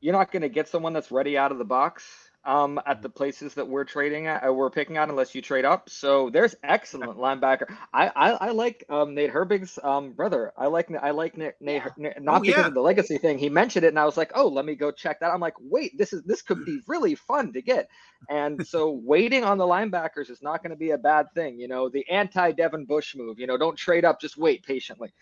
you're 0.00 0.12
not 0.12 0.32
going 0.32 0.42
to 0.42 0.48
get 0.48 0.68
someone 0.68 0.92
that's 0.92 1.12
ready 1.12 1.38
out 1.38 1.52
of 1.52 1.58
the 1.58 1.64
box 1.64 2.04
um, 2.44 2.80
at 2.86 3.02
the 3.02 3.08
places 3.08 3.54
that 3.54 3.68
we're 3.68 3.84
trading 3.84 4.26
at, 4.26 4.46
uh, 4.46 4.52
we're 4.52 4.70
picking 4.70 4.96
out 4.96 5.08
unless 5.08 5.34
you 5.34 5.40
trade 5.40 5.64
up. 5.64 5.88
So 5.88 6.28
there's 6.30 6.56
excellent 6.64 7.16
linebacker. 7.16 7.72
I 7.92 8.08
I, 8.08 8.30
I 8.30 8.50
like 8.50 8.84
um, 8.88 9.14
Nate 9.14 9.30
Herbig's 9.30 9.78
um, 9.82 10.12
brother. 10.12 10.52
I 10.56 10.66
like 10.66 10.90
I 11.00 11.10
like 11.10 11.36
Nate, 11.36 11.54
Nate, 11.60 11.82
Nate 11.96 12.20
not 12.20 12.38
oh, 12.38 12.40
because 12.40 12.62
yeah. 12.62 12.66
of 12.66 12.74
the 12.74 12.80
legacy 12.80 13.18
thing. 13.18 13.38
He 13.38 13.48
mentioned 13.48 13.84
it, 13.84 13.88
and 13.88 13.98
I 13.98 14.04
was 14.04 14.16
like, 14.16 14.32
oh, 14.34 14.48
let 14.48 14.64
me 14.64 14.74
go 14.74 14.90
check 14.90 15.20
that. 15.20 15.30
I'm 15.30 15.40
like, 15.40 15.54
wait, 15.60 15.96
this 15.96 16.12
is 16.12 16.22
this 16.24 16.42
could 16.42 16.64
be 16.64 16.80
really 16.88 17.14
fun 17.14 17.52
to 17.52 17.62
get. 17.62 17.88
And 18.28 18.66
so 18.66 18.90
waiting 18.90 19.44
on 19.44 19.58
the 19.58 19.64
linebackers 19.64 20.28
is 20.28 20.42
not 20.42 20.62
going 20.62 20.70
to 20.70 20.76
be 20.76 20.90
a 20.90 20.98
bad 20.98 21.26
thing. 21.34 21.60
You 21.60 21.68
know, 21.68 21.88
the 21.88 22.08
anti 22.08 22.50
Devin 22.50 22.86
Bush 22.86 23.14
move. 23.14 23.38
You 23.38 23.46
know, 23.46 23.56
don't 23.56 23.76
trade 23.76 24.04
up, 24.04 24.20
just 24.20 24.36
wait 24.36 24.64
patiently. 24.64 25.12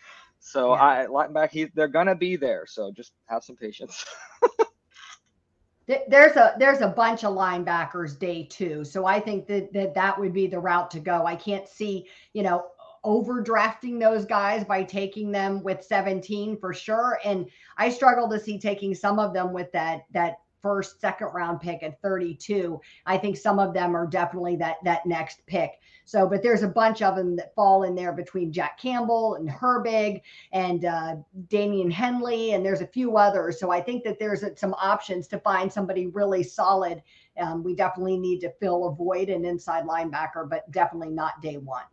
So 0.41 0.75
yeah. 0.75 0.83
I 0.83 1.07
linebacker, 1.07 1.51
he, 1.51 1.65
they're 1.75 1.89
gonna 1.89 2.17
be 2.17 2.37
there. 2.37 2.65
So 2.67 2.91
just 2.91 3.13
have 3.27 3.45
some 3.45 3.57
patience. 3.57 4.05
there's 6.09 6.37
a 6.37 6.55
there's 6.59 6.81
a 6.81 6.89
bunch 6.89 7.25
of 7.25 7.35
linebackers 7.35 8.19
day 8.19 8.45
two, 8.45 8.85
so 8.85 9.07
I 9.07 9.21
think 9.21 9.47
that, 9.49 9.73
that 9.73 9.95
that 9.95 10.19
would 10.19 10.33
be 10.33 10.47
the 10.47 10.59
route 10.59 10.91
to 10.93 11.01
go. 11.01 11.27
I 11.27 11.37
can't 11.37 11.69
see 11.69 12.09
you 12.33 12.43
know 12.43 12.67
overdrafting 13.05 13.99
those 13.99 14.25
guys 14.25 14.65
by 14.65 14.83
taking 14.83 15.33
them 15.33 15.63
with 15.63 15.83
17 15.83 16.59
for 16.59 16.73
sure, 16.73 17.19
and 17.25 17.47
I 17.77 17.91
struggle 17.91 18.29
to 18.31 18.39
see 18.39 18.59
taking 18.59 18.95
some 18.95 19.19
of 19.19 19.33
them 19.35 19.53
with 19.53 19.71
that 19.73 20.07
that 20.13 20.39
first 20.63 21.01
second 21.01 21.29
round 21.29 21.61
pick 21.61 21.83
at 21.83 22.01
32. 22.03 22.81
I 23.07 23.19
think 23.19 23.37
some 23.37 23.59
of 23.59 23.75
them 23.75 23.97
are 23.97 24.07
definitely 24.07 24.57
that 24.57 24.77
that 24.85 25.07
next 25.07 25.45
pick. 25.47 25.73
So, 26.05 26.27
but 26.27 26.43
there's 26.43 26.63
a 26.63 26.69
bunch 26.69 27.03
of 27.03 27.15
them 27.15 27.37
that 27.37 27.55
fall 27.55 27.85
in 27.85 27.95
there 27.95 28.13
between 28.13 28.53
Jack 28.53 28.79
Campbell 28.79 29.37
and 29.37 29.49
Herbig 29.49 30.23
and 30.53 30.85
uh, 30.85 31.17
Daiyan 31.49 31.93
Henley, 31.93 32.53
and 32.55 32.65
there's 32.65 32.81
a 32.81 32.87
few 32.87 33.17
others. 33.17 33.61
So 33.61 33.71
I 33.71 33.81
think 33.81 34.03
that 34.05 34.19
there's 34.19 34.45
some 34.57 34.75
options 34.75 35.29
to 35.29 35.39
find 35.39 35.73
somebody 35.73 36.09
really 36.09 36.43
solid. 36.43 37.03
Um, 37.41 37.63
we 37.63 37.75
definitely 37.75 38.19
need 38.19 38.41
to 38.41 38.53
fill 38.61 38.89
a 38.89 38.95
void 38.95 39.29
an 39.29 39.45
inside 39.45 39.85
linebacker, 39.85 40.49
but 40.49 40.71
definitely 40.73 41.11
not 41.11 41.41
day 41.41 41.59
one. 41.59 41.85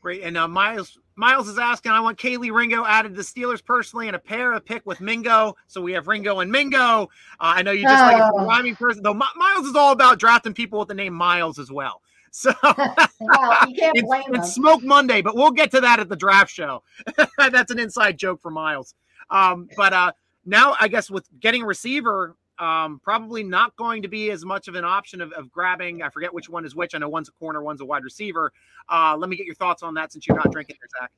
Great. 0.00 0.22
And 0.22 0.36
uh, 0.36 0.48
Miles 0.48 0.98
Miles 1.16 1.48
is 1.48 1.58
asking, 1.58 1.92
I 1.92 2.00
want 2.00 2.18
Kelee 2.18 2.52
Ringo 2.52 2.84
added 2.84 3.10
to 3.10 3.14
the 3.16 3.22
Steelers 3.22 3.64
personally 3.64 4.06
and 4.06 4.16
a 4.16 4.18
pair 4.18 4.52
of 4.52 4.64
pick 4.64 4.84
with 4.86 5.00
Mingo. 5.00 5.56
So 5.66 5.80
we 5.80 5.92
have 5.92 6.08
Ringo 6.08 6.40
and 6.40 6.50
Mingo. 6.50 6.78
Uh, 6.78 7.06
I 7.38 7.62
know 7.62 7.70
you 7.70 7.82
just 7.82 8.02
oh. 8.02 8.06
like 8.06 8.22
a 8.22 8.30
oh. 8.34 8.46
rhyming 8.46 8.76
person, 8.76 9.02
though. 9.02 9.14
Miles 9.14 9.66
is 9.66 9.76
all 9.76 9.92
about 9.92 10.18
drafting 10.18 10.54
people 10.54 10.78
with 10.78 10.88
the 10.88 10.94
name 10.94 11.14
Miles 11.14 11.58
as 11.58 11.70
well. 11.70 12.00
So 12.34 12.50
well, 12.62 13.68
you 13.68 13.76
can't 13.78 14.06
blame 14.06 14.22
it's, 14.28 14.38
it's, 14.38 14.54
Smoke 14.54 14.82
Monday, 14.82 15.20
but 15.20 15.36
we'll 15.36 15.50
get 15.50 15.70
to 15.72 15.82
that 15.82 16.00
at 16.00 16.08
the 16.08 16.16
draft 16.16 16.50
show. 16.50 16.82
That's 17.36 17.70
an 17.70 17.78
inside 17.78 18.16
joke 18.16 18.40
for 18.40 18.50
Miles. 18.50 18.94
Um, 19.28 19.68
but 19.76 19.92
uh, 19.92 20.12
now 20.46 20.74
I 20.80 20.88
guess 20.88 21.10
with 21.10 21.28
getting 21.40 21.60
a 21.60 21.66
receiver, 21.66 22.34
um, 22.62 23.00
probably 23.02 23.42
not 23.42 23.74
going 23.76 24.02
to 24.02 24.08
be 24.08 24.30
as 24.30 24.44
much 24.44 24.68
of 24.68 24.76
an 24.76 24.84
option 24.84 25.20
of, 25.20 25.32
of, 25.32 25.50
grabbing. 25.50 26.00
I 26.00 26.10
forget 26.10 26.32
which 26.32 26.48
one 26.48 26.64
is 26.64 26.76
which. 26.76 26.94
I 26.94 26.98
know 26.98 27.08
one's 27.08 27.28
a 27.28 27.32
corner, 27.32 27.60
one's 27.60 27.80
a 27.80 27.84
wide 27.84 28.04
receiver. 28.04 28.52
Uh, 28.88 29.16
let 29.18 29.28
me 29.28 29.34
get 29.36 29.46
your 29.46 29.56
thoughts 29.56 29.82
on 29.82 29.94
that 29.94 30.12
since 30.12 30.28
you're 30.28 30.36
not 30.36 30.52
drinking 30.52 30.76
there, 30.80 30.88
Zac. 31.02 31.10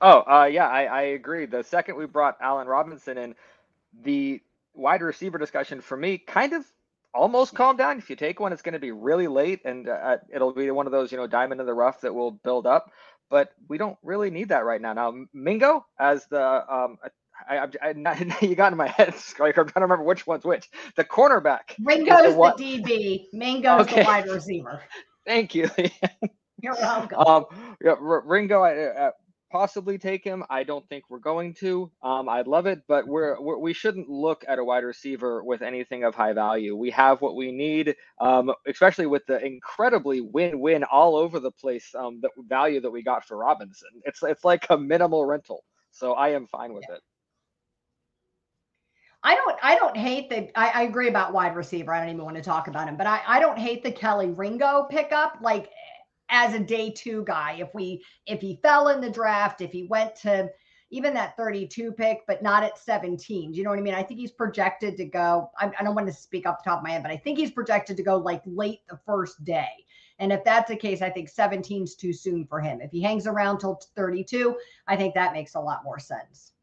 Oh, 0.00 0.20
uh, 0.20 0.44
yeah, 0.46 0.66
I, 0.66 0.84
I 0.84 1.02
agree. 1.02 1.44
The 1.44 1.62
second 1.62 1.96
we 1.96 2.06
brought 2.06 2.38
Allen 2.40 2.66
Robinson 2.66 3.18
in, 3.18 3.34
the 4.02 4.40
wide 4.74 5.02
receiver 5.02 5.38
discussion 5.38 5.80
for 5.80 5.96
me 5.96 6.18
kind 6.18 6.52
of 6.52 6.64
almost 7.12 7.54
calm 7.54 7.76
down. 7.76 7.98
If 7.98 8.10
you 8.10 8.16
take 8.16 8.40
one, 8.40 8.52
it's 8.52 8.62
going 8.62 8.72
to 8.72 8.80
be 8.80 8.90
really 8.90 9.28
late, 9.28 9.60
and 9.64 9.88
uh, 9.88 10.16
it'll 10.32 10.52
be 10.52 10.70
one 10.70 10.86
of 10.86 10.92
those 10.92 11.12
you 11.12 11.18
know 11.18 11.26
diamond 11.26 11.60
in 11.60 11.66
the 11.66 11.74
rough 11.74 12.00
that 12.00 12.12
will 12.12 12.32
build 12.32 12.66
up. 12.66 12.90
But 13.30 13.52
we 13.68 13.78
don't 13.78 13.96
really 14.02 14.30
need 14.30 14.48
that 14.48 14.64
right 14.64 14.80
now. 14.80 14.94
Now 14.94 15.14
Mingo 15.32 15.86
as 15.98 16.26
the 16.26 16.72
um, 16.72 16.98
I, 17.48 17.58
I, 17.58 17.94
I, 18.06 18.36
you 18.40 18.54
got 18.54 18.72
in 18.72 18.78
my 18.78 18.88
head, 18.88 19.14
like 19.38 19.58
I'm 19.58 19.66
trying 19.66 19.80
to 19.80 19.80
remember 19.80 20.04
which 20.04 20.26
one's 20.26 20.44
which. 20.44 20.70
The 20.96 21.04
cornerback. 21.04 21.74
Ringo's 21.80 22.34
the, 22.34 22.54
the 22.56 22.82
DB. 22.82 23.26
Mingo's 23.32 23.82
okay. 23.82 24.00
the 24.00 24.06
wide 24.06 24.28
receiver. 24.28 24.82
Thank 25.26 25.54
you. 25.54 25.70
You're 26.60 26.74
welcome. 26.74 27.18
Um, 27.18 27.44
yeah, 27.82 27.94
Ringo, 27.98 28.62
I, 28.62 29.10
possibly 29.54 29.96
take 29.96 30.24
him. 30.24 30.42
I 30.50 30.64
don't 30.64 30.86
think 30.88 31.04
we're 31.08 31.20
going 31.20 31.54
to. 31.60 31.88
Um, 32.02 32.28
I'd 32.28 32.48
love 32.48 32.66
it, 32.66 32.82
but 32.88 33.06
we're, 33.06 33.40
we're 33.40 33.56
we 33.56 33.72
shouldn't 33.72 34.08
look 34.08 34.44
at 34.48 34.58
a 34.58 34.64
wide 34.64 34.82
receiver 34.82 35.44
with 35.44 35.62
anything 35.62 36.02
of 36.02 36.12
high 36.12 36.32
value. 36.32 36.76
We 36.76 36.90
have 36.90 37.22
what 37.22 37.36
we 37.36 37.52
need, 37.52 37.94
um, 38.20 38.52
especially 38.66 39.06
with 39.06 39.24
the 39.26 39.38
incredibly 39.46 40.20
win-win 40.20 40.82
all 40.82 41.14
over 41.14 41.38
the 41.38 41.52
place 41.52 41.94
um, 41.96 42.20
the 42.20 42.30
value 42.48 42.80
that 42.80 42.90
we 42.90 43.04
got 43.04 43.24
for 43.24 43.36
Robinson. 43.36 43.90
It's 44.02 44.24
it's 44.24 44.44
like 44.44 44.66
a 44.70 44.76
minimal 44.76 45.24
rental, 45.24 45.62
so 45.92 46.14
I 46.14 46.30
am 46.30 46.48
fine 46.48 46.74
with 46.74 46.84
yeah. 46.88 46.96
it. 46.96 47.02
I 49.24 49.34
don't 49.34 49.58
I 49.62 49.74
don't 49.76 49.96
hate 49.96 50.28
the 50.28 50.50
I, 50.58 50.68
I, 50.68 50.82
agree 50.82 51.08
about 51.08 51.32
wide 51.32 51.56
receiver. 51.56 51.92
I 51.94 52.00
don't 52.00 52.10
even 52.10 52.24
want 52.24 52.36
to 52.36 52.42
talk 52.42 52.68
about 52.68 52.88
him, 52.88 52.96
but 52.96 53.06
I, 53.06 53.22
I 53.26 53.40
don't 53.40 53.58
hate 53.58 53.82
the 53.82 53.90
Kelee 53.90 54.36
Ringo 54.36 54.86
pickup. 54.90 55.38
Like 55.40 55.70
as 56.30 56.54
a 56.54 56.58
day 56.58 56.90
two 56.90 57.24
guy. 57.24 57.56
If 57.60 57.68
we 57.74 58.04
if 58.26 58.40
he 58.40 58.58
fell 58.62 58.88
in 58.88 59.00
the 59.00 59.10
draft, 59.10 59.60
if 59.60 59.72
he 59.72 59.84
went 59.84 60.16
to 60.16 60.50
even 60.90 61.14
that 61.14 61.36
32 61.36 61.92
pick, 61.92 62.20
but 62.26 62.42
not 62.42 62.62
at 62.62 62.78
17. 62.78 63.50
Do 63.50 63.58
you 63.58 63.64
know 63.64 63.70
what 63.70 63.78
I 63.78 63.82
mean? 63.82 63.94
I 63.94 64.02
think 64.02 64.20
he's 64.20 64.30
projected 64.30 64.96
to 64.98 65.04
go. 65.04 65.50
I, 65.58 65.70
I 65.78 65.82
don't 65.82 65.94
want 65.94 66.06
to 66.06 66.12
speak 66.12 66.46
off 66.46 66.62
the 66.62 66.70
top 66.70 66.78
of 66.80 66.84
my 66.84 66.90
head, 66.90 67.02
but 67.02 67.10
I 67.10 67.16
think 67.16 67.38
he's 67.38 67.50
projected 67.50 67.96
to 67.96 68.02
go 68.02 68.16
like 68.16 68.42
late 68.46 68.80
the 68.88 68.98
first 69.04 69.42
day. 69.44 69.70
And 70.20 70.32
if 70.32 70.44
that's 70.44 70.70
the 70.70 70.76
case, 70.76 71.02
I 71.02 71.10
think 71.10 71.28
17 71.28 71.82
is 71.82 71.96
too 71.96 72.12
soon 72.12 72.46
for 72.46 72.60
him. 72.60 72.80
If 72.80 72.92
he 72.92 73.02
hangs 73.02 73.26
around 73.26 73.58
till 73.58 73.80
32, 73.96 74.56
I 74.86 74.94
think 74.96 75.14
that 75.14 75.32
makes 75.32 75.56
a 75.56 75.60
lot 75.60 75.82
more 75.84 75.98
sense. 75.98 76.53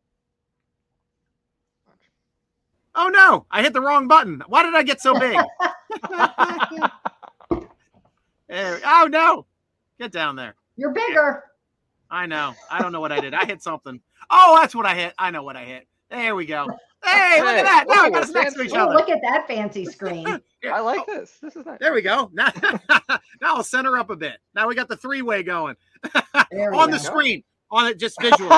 Oh 2.93 3.07
no, 3.07 3.45
I 3.49 3.61
hit 3.61 3.73
the 3.73 3.81
wrong 3.81 4.07
button. 4.07 4.43
Why 4.47 4.63
did 4.63 4.75
I 4.75 4.83
get 4.83 5.01
so 5.01 5.17
big? 5.17 5.37
oh 8.51 9.07
no. 9.09 9.45
Get 9.99 10.11
down 10.11 10.35
there. 10.35 10.55
You're 10.75 10.91
bigger. 10.91 11.43
I 12.09 12.25
know. 12.25 12.53
I 12.69 12.81
don't 12.81 12.91
know 12.91 12.99
what 12.99 13.11
I 13.11 13.19
did. 13.19 13.33
I 13.33 13.45
hit 13.45 13.61
something. 13.61 14.01
Oh, 14.29 14.57
that's 14.59 14.75
what 14.75 14.85
I 14.85 14.95
hit. 14.95 15.13
I 15.17 15.31
know 15.31 15.43
what 15.43 15.55
I 15.55 15.63
hit. 15.63 15.87
There 16.09 16.35
we 16.35 16.45
go. 16.45 16.67
Hey, 17.03 17.41
look 17.41 17.55
at 17.55 17.63
that. 17.63 17.85
Now 17.87 18.05
we 18.05 18.11
got 18.11 18.23
us 18.23 18.31
next 18.31 18.55
to 18.55 18.61
each 18.63 18.73
other. 18.73 18.93
Look 18.93 19.09
at 19.09 19.21
that 19.21 19.47
fancy 19.47 19.85
screen. 19.85 20.27
I 20.71 20.81
like 20.81 21.05
this. 21.07 21.37
This 21.41 21.55
is 21.55 21.65
nice. 21.65 21.79
There 21.79 21.93
we 21.93 22.01
go. 22.01 22.29
Now, 22.33 22.51
now 23.09 23.19
I'll 23.41 23.63
center 23.63 23.97
up 23.97 24.09
a 24.09 24.15
bit. 24.15 24.37
Now 24.53 24.67
we 24.67 24.75
got 24.75 24.87
the 24.87 24.97
three 24.97 25.21
way 25.21 25.41
going 25.41 25.75
on 26.03 26.91
the 26.91 26.99
screen, 26.99 27.43
on 27.71 27.87
it 27.87 27.97
just 27.97 28.21
visual. 28.21 28.51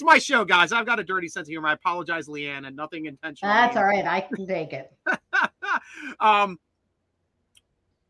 That's 0.00 0.14
my 0.14 0.18
show, 0.18 0.46
guys. 0.46 0.72
I've 0.72 0.86
got 0.86 0.98
a 0.98 1.04
dirty 1.04 1.28
sense 1.28 1.46
of 1.46 1.50
humor. 1.50 1.68
I 1.68 1.74
apologize, 1.74 2.26
LeeAnn, 2.26 2.66
and 2.66 2.74
nothing 2.74 3.04
intentional. 3.04 3.52
That's 3.52 3.76
all 3.76 3.84
right. 3.84 4.06
I 4.06 4.22
can 4.22 4.46
take 4.46 4.72
it. 4.72 4.90
um, 6.20 6.58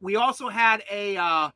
we 0.01 0.15
also 0.15 0.49
had 0.49 0.85
a 0.89 1.17
uh, 1.17 1.51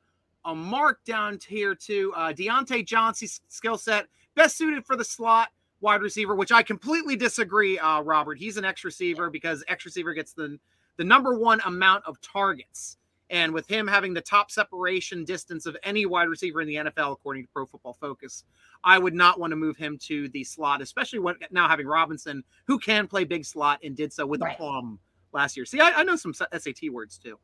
a 0.45 0.55
mark 0.55 1.05
down 1.05 1.39
here 1.47 1.77
to 1.77 2.13
uh, 2.17 2.33
Diontae 2.33 2.85
Johnson's 2.85 3.43
skill 3.47 3.79
set, 3.79 4.09
best 4.35 4.59
suited 4.59 4.85
for 4.85 4.97
the 4.97 5.05
slot 5.05 5.51
wide 5.81 6.03
receiver, 6.03 6.35
which 6.35 6.51
I 6.51 6.65
completely 6.65 7.15
disagree, 7.15 7.79
uh, 7.79 8.01
Robert. 8.01 8.37
He's 8.37 8.57
an 8.57 8.65
X 8.65 8.83
receiver 8.83 9.31
because 9.31 9.63
X 9.69 9.85
receiver 9.85 10.15
gets 10.15 10.33
the 10.33 10.59
the 10.97 11.05
number 11.05 11.39
one 11.39 11.61
amount 11.65 12.03
of 12.07 12.21
targets. 12.23 12.97
And 13.31 13.55
with 13.55 13.67
him 13.67 13.87
having 13.87 14.13
the 14.13 14.21
top 14.21 14.51
separation 14.51 15.25
distance 15.25 15.65
of 15.67 15.77
any 15.83 16.05
wide 16.05 16.29
receiver 16.29 16.61
in 16.61 16.69
the 16.69 16.75
NFL, 16.75 17.13
according 17.13 17.45
to 17.45 17.49
Pro 17.53 17.65
Football 17.65 17.97
Focus, 17.99 18.45
I 18.83 18.99
would 18.99 19.15
not 19.15 19.41
want 19.41 19.51
to 19.53 19.57
move 19.57 19.77
him 19.77 19.99
to 20.03 20.29
the 20.29 20.45
slot, 20.45 20.83
especially 20.83 21.21
when 21.21 21.37
now 21.51 21.67
having 21.67 21.87
Robinson, 21.87 22.45
who 22.67 22.79
can 22.79 23.07
play 23.07 23.25
big 23.25 23.45
slot 23.45 23.81
and 23.83 23.97
did 23.97 24.13
so 24.13 24.27
with 24.27 24.43
right. 24.43 24.55
a 24.55 24.57
plum 24.57 24.99
last 25.33 25.57
year. 25.57 25.65
See, 25.65 25.81
I, 25.81 25.91
I 25.91 26.05
know 26.05 26.17
some 26.17 26.35
SAT 26.35 26.91
words 26.91 27.19
too. 27.19 27.39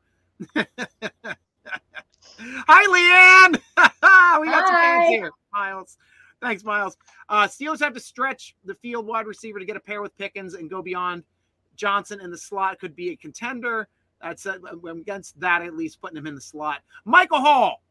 Hi, 2.39 3.47
LeeAnn. 3.49 3.61
we 4.41 4.49
got 4.49 4.65
Hi. 4.65 4.67
some 4.67 4.75
fans 4.75 5.09
here. 5.09 5.31
Miles. 5.53 5.99
Thanks, 6.41 6.65
Miles. 6.65 6.97
Uh, 7.29 7.47
Steelers 7.47 7.81
have 7.81 7.93
to 7.95 8.01
stretch 8.01 8.57
the 8.65 8.75
field 8.77 9.07
wide 9.07 9.27
receiver 9.27 9.59
to 9.59 9.65
get 9.65 9.77
a 9.77 9.81
pair 9.81 10.01
with 10.01 10.17
Pickens 10.17 10.55
and 10.55 10.71
go 10.71 10.83
beyond 10.83 11.25
Johnson 11.77 12.21
in 12.21 12.31
the 12.31 12.39
slot. 12.39 12.79
Could 12.79 12.97
be 12.97 13.11
a 13.11 13.17
contender. 13.17 13.89
That's 14.23 14.47
uh, 14.47 14.59
against 14.89 15.39
that 15.41 15.63
at 15.63 15.75
least 15.75 16.01
putting 16.01 16.17
him 16.17 16.27
in 16.27 16.35
the 16.35 16.41
slot. 16.41 16.81
Michael 17.05 17.41
Hall, 17.41 17.83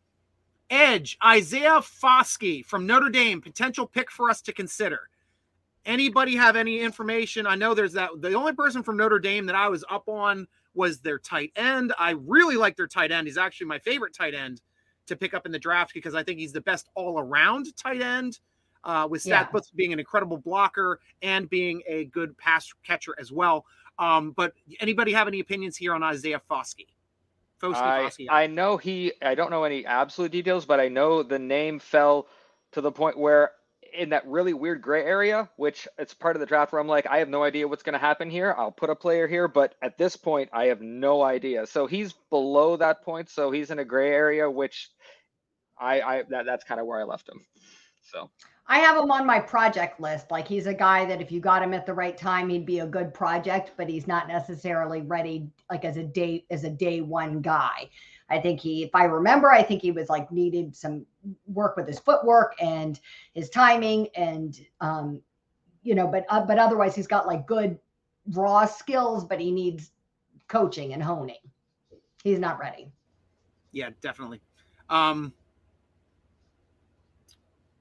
Edge, 0.70 1.18
Isaiah 1.26 1.82
Foskey 1.82 2.64
from 2.64 2.86
Notre 2.86 3.10
Dame, 3.10 3.42
potential 3.42 3.88
pick 3.88 4.12
for 4.12 4.30
us 4.30 4.42
to 4.44 4.54
consider. 4.54 5.10
Anybody 5.86 6.36
have 6.36 6.56
any 6.56 6.80
information? 6.80 7.48
I 7.48 7.56
know 7.56 7.74
there's 7.74 7.94
that. 7.94 8.10
The 8.22 8.34
only 8.34 8.54
person 8.54 8.84
from 8.84 8.98
Notre 8.98 9.20
Dame 9.20 9.46
that 9.48 9.56
I 9.56 9.70
was 9.70 9.84
up 9.90 10.08
on 10.08 10.48
was 10.76 11.00
their 11.00 11.18
tight 11.18 11.52
end. 11.56 11.94
I 11.98 12.12
really 12.12 12.56
like 12.56 12.76
their 12.78 12.88
tight 12.88 13.12
end. 13.12 13.28
He's 13.28 13.38
actually 13.38 13.68
my 13.68 13.80
favorite 13.80 14.14
tight 14.14 14.36
end 14.36 14.62
to 15.08 15.16
pick 15.16 15.34
up 15.34 15.46
in 15.46 15.52
the 15.52 15.60
draft 15.60 15.94
because 15.94 16.14
I 16.14 16.22
think 16.22 16.40
he's 16.40 16.54
the 16.54 16.62
best 16.62 16.90
all 16.96 17.20
around 17.20 17.76
tight 17.76 18.02
end. 18.02 18.40
Uh, 18.86 19.06
with 19.12 19.22
stat 19.22 19.50
yeah. 19.54 19.60
being 19.76 19.92
an 19.92 20.00
incredible 20.00 20.38
blocker 20.38 21.02
and 21.22 21.50
being 21.50 21.82
a 21.86 22.06
good 22.06 22.38
pass 22.38 22.72
catcher 22.82 23.14
as 23.20 23.30
well. 23.30 23.66
Um, 24.00 24.32
but 24.32 24.54
anybody 24.80 25.14
have 25.14 25.28
any 25.28 25.40
opinions 25.42 25.78
here 25.78 25.94
on 25.94 26.02
Isaiah 26.02 26.42
Foskey? 26.50 26.88
I, 28.30 28.44
I 28.44 28.48
know 28.48 28.78
he. 28.78 29.12
I 29.22 29.36
don't 29.36 29.52
know 29.52 29.66
any 29.66 29.86
absolute 29.86 30.32
details, 30.32 30.66
but 30.66 30.80
I 30.80 30.88
know 30.88 31.22
the 31.24 31.38
name 31.38 31.80
fell 31.80 32.28
to 32.72 32.82
the 32.82 32.92
point 32.92 33.18
where 33.18 33.52
in 33.94 34.10
that 34.10 34.26
really 34.28 34.54
weird 34.54 34.82
gray 34.82 35.04
area, 35.04 35.50
which 35.58 35.88
it's 35.98 36.14
part 36.14 36.36
of 36.36 36.40
the 36.40 36.46
draft 36.46 36.72
where 36.72 36.80
I'm 36.80 36.88
like, 36.88 37.08
I 37.08 37.18
have 37.18 37.30
no 37.30 37.44
idea 37.44 37.68
what's 37.68 37.84
going 37.84 37.94
to 37.94 38.00
happen 38.00 38.30
here. 38.30 38.56
I'll 38.58 38.72
put 38.72 38.90
a 38.90 38.96
player 38.96 39.28
here, 39.28 39.48
but 39.48 39.76
at 39.82 39.98
this 39.98 40.16
point, 40.16 40.50
I 40.54 40.66
have 40.66 40.82
no 40.82 41.22
idea. 41.22 41.66
So 41.66 41.88
he's 41.88 42.14
below 42.30 42.78
that 42.78 43.02
point, 43.04 43.30
so 43.30 43.52
he's 43.52 43.72
in 43.72 43.80
a 43.80 43.86
gray 43.86 44.12
area, 44.12 44.50
which 44.50 44.90
I, 45.78 46.02
I 46.02 46.24
that, 46.30 46.46
that's 46.46 46.64
kind 46.64 46.80
of 46.80 46.88
where 46.88 47.00
I 47.00 47.04
left 47.04 47.28
him. 47.28 47.46
So 48.12 48.30
I 48.72 48.78
have 48.78 49.02
him 49.02 49.10
on 49.10 49.26
my 49.26 49.40
project 49.40 50.00
list. 50.00 50.30
Like 50.30 50.48
he's 50.48 50.68
a 50.68 50.74
guy 50.74 51.04
that 51.06 51.22
if 51.22 51.32
you 51.32 51.40
got 51.40 51.64
him 51.64 51.74
at 51.74 51.88
the 51.88 51.94
right 51.94 52.16
time, 52.16 52.50
he'd 52.50 52.68
be 52.68 52.80
a 52.80 52.86
good 52.86 53.14
project, 53.16 53.72
but 53.78 53.90
he's 53.90 54.06
not 54.06 54.28
necessarily 54.28 55.02
ready 55.02 55.50
like 55.72 55.84
as 55.84 55.98
a 55.98 56.04
day 56.04 56.46
as 56.52 56.64
a 56.64 56.70
day 56.70 57.02
one 57.02 57.42
guy. 57.42 57.90
I 58.30 58.40
think 58.40 58.60
he, 58.60 58.84
if 58.84 58.92
I 58.94 59.06
remember, 59.06 59.52
I 59.52 59.64
think 59.64 59.82
he 59.82 59.92
was 59.92 60.08
like 60.08 60.32
needed 60.32 60.76
some 60.76 61.04
work 61.48 61.76
with 61.78 61.88
his 61.88 61.98
footwork 61.98 62.54
and 62.62 63.00
his 63.34 63.50
timing 63.50 64.08
and, 64.16 64.60
um, 64.82 65.20
you 65.82 65.96
know, 65.96 66.08
but, 66.08 66.26
uh, 66.30 66.46
but 66.46 66.60
otherwise 66.60 66.96
he's 66.96 67.08
got 67.08 67.26
like 67.26 67.48
good 67.48 67.80
raw 68.34 68.66
skills, 68.66 69.26
but 69.26 69.40
he 69.40 69.52
needs 69.52 69.92
coaching 70.48 70.94
and 70.94 71.02
honing. 71.02 71.42
He's 72.24 72.38
not 72.38 72.60
ready. 72.60 72.92
Yeah, 73.72 73.90
definitely. 74.00 74.42
Um, 74.92 75.34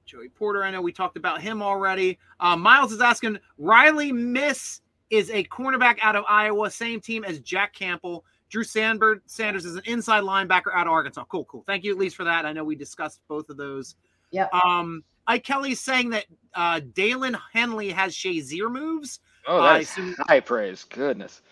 Joey 0.09 0.29
Porter, 0.29 0.63
I 0.63 0.71
know 0.71 0.81
we 0.81 0.91
talked 0.91 1.17
about 1.17 1.39
him 1.39 1.61
already. 1.61 2.17
Uh, 2.39 2.55
Miles 2.55 2.91
is 2.91 2.99
asking 2.99 3.37
Riley 3.59 4.11
Moss 4.11 4.81
is 5.11 5.29
a 5.29 5.43
cornerback 5.43 5.99
out 6.01 6.15
of 6.15 6.25
Iowa, 6.27 6.71
same 6.71 6.99
team 6.99 7.23
as 7.23 7.39
Jack 7.41 7.73
Campbell. 7.75 8.25
Drew 8.49 8.63
Sandberg, 8.63 9.21
Sanders 9.27 9.65
is 9.65 9.75
an 9.75 9.83
inside 9.85 10.23
linebacker 10.23 10.73
out 10.73 10.87
of 10.87 10.93
Arkansas. 10.93 11.25
Cool, 11.25 11.45
cool. 11.45 11.63
Thank 11.67 11.83
you 11.83 11.91
at 11.91 11.99
least 11.99 12.15
for 12.15 12.23
that. 12.23 12.43
I 12.43 12.53
know 12.53 12.63
we 12.63 12.75
discussed 12.75 13.21
both 13.27 13.51
of 13.51 13.57
those. 13.57 13.97
Yeah. 14.31 14.47
Um, 14.51 15.03
Ike 15.27 15.43
Kelly's 15.43 15.79
saying 15.79 16.09
that 16.09 16.25
uh, 16.55 16.79
Daiyan 16.79 17.39
Henley 17.53 17.91
has 17.91 18.15
Shazier 18.15 18.71
moves. 18.71 19.19
Oh, 19.47 19.61
that's 19.61 19.95
uh, 19.95 20.13
high 20.27 20.39
praise. 20.39 20.85
Goodness. 20.85 21.43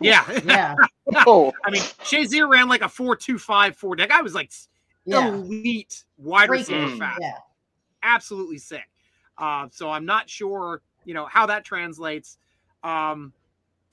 Yeah. 0.00 0.26
Yeah. 0.44 0.74
oh. 1.26 1.50
I 1.64 1.70
mean, 1.70 1.80
Shazier 1.80 2.46
ran 2.46 2.68
like 2.68 2.82
a 2.82 2.90
4 2.90 3.16
2 3.16 3.38
5 3.38 3.74
4. 3.74 3.96
That 3.96 4.10
guy 4.10 4.20
was 4.20 4.34
like 4.34 4.52
yeah. 5.06 5.28
elite 5.28 6.04
wide 6.18 6.50
receiver 6.50 6.88
mm. 6.88 6.98
fast. 6.98 7.18
Yeah. 7.22 7.38
Absolutely 8.02 8.58
sick. 8.58 8.88
Uh, 9.38 9.68
so 9.70 9.90
I'm 9.90 10.04
not 10.04 10.28
sure, 10.28 10.82
you 11.04 11.14
know, 11.14 11.26
how 11.26 11.46
that 11.46 11.64
translates. 11.64 12.38
Um, 12.84 13.32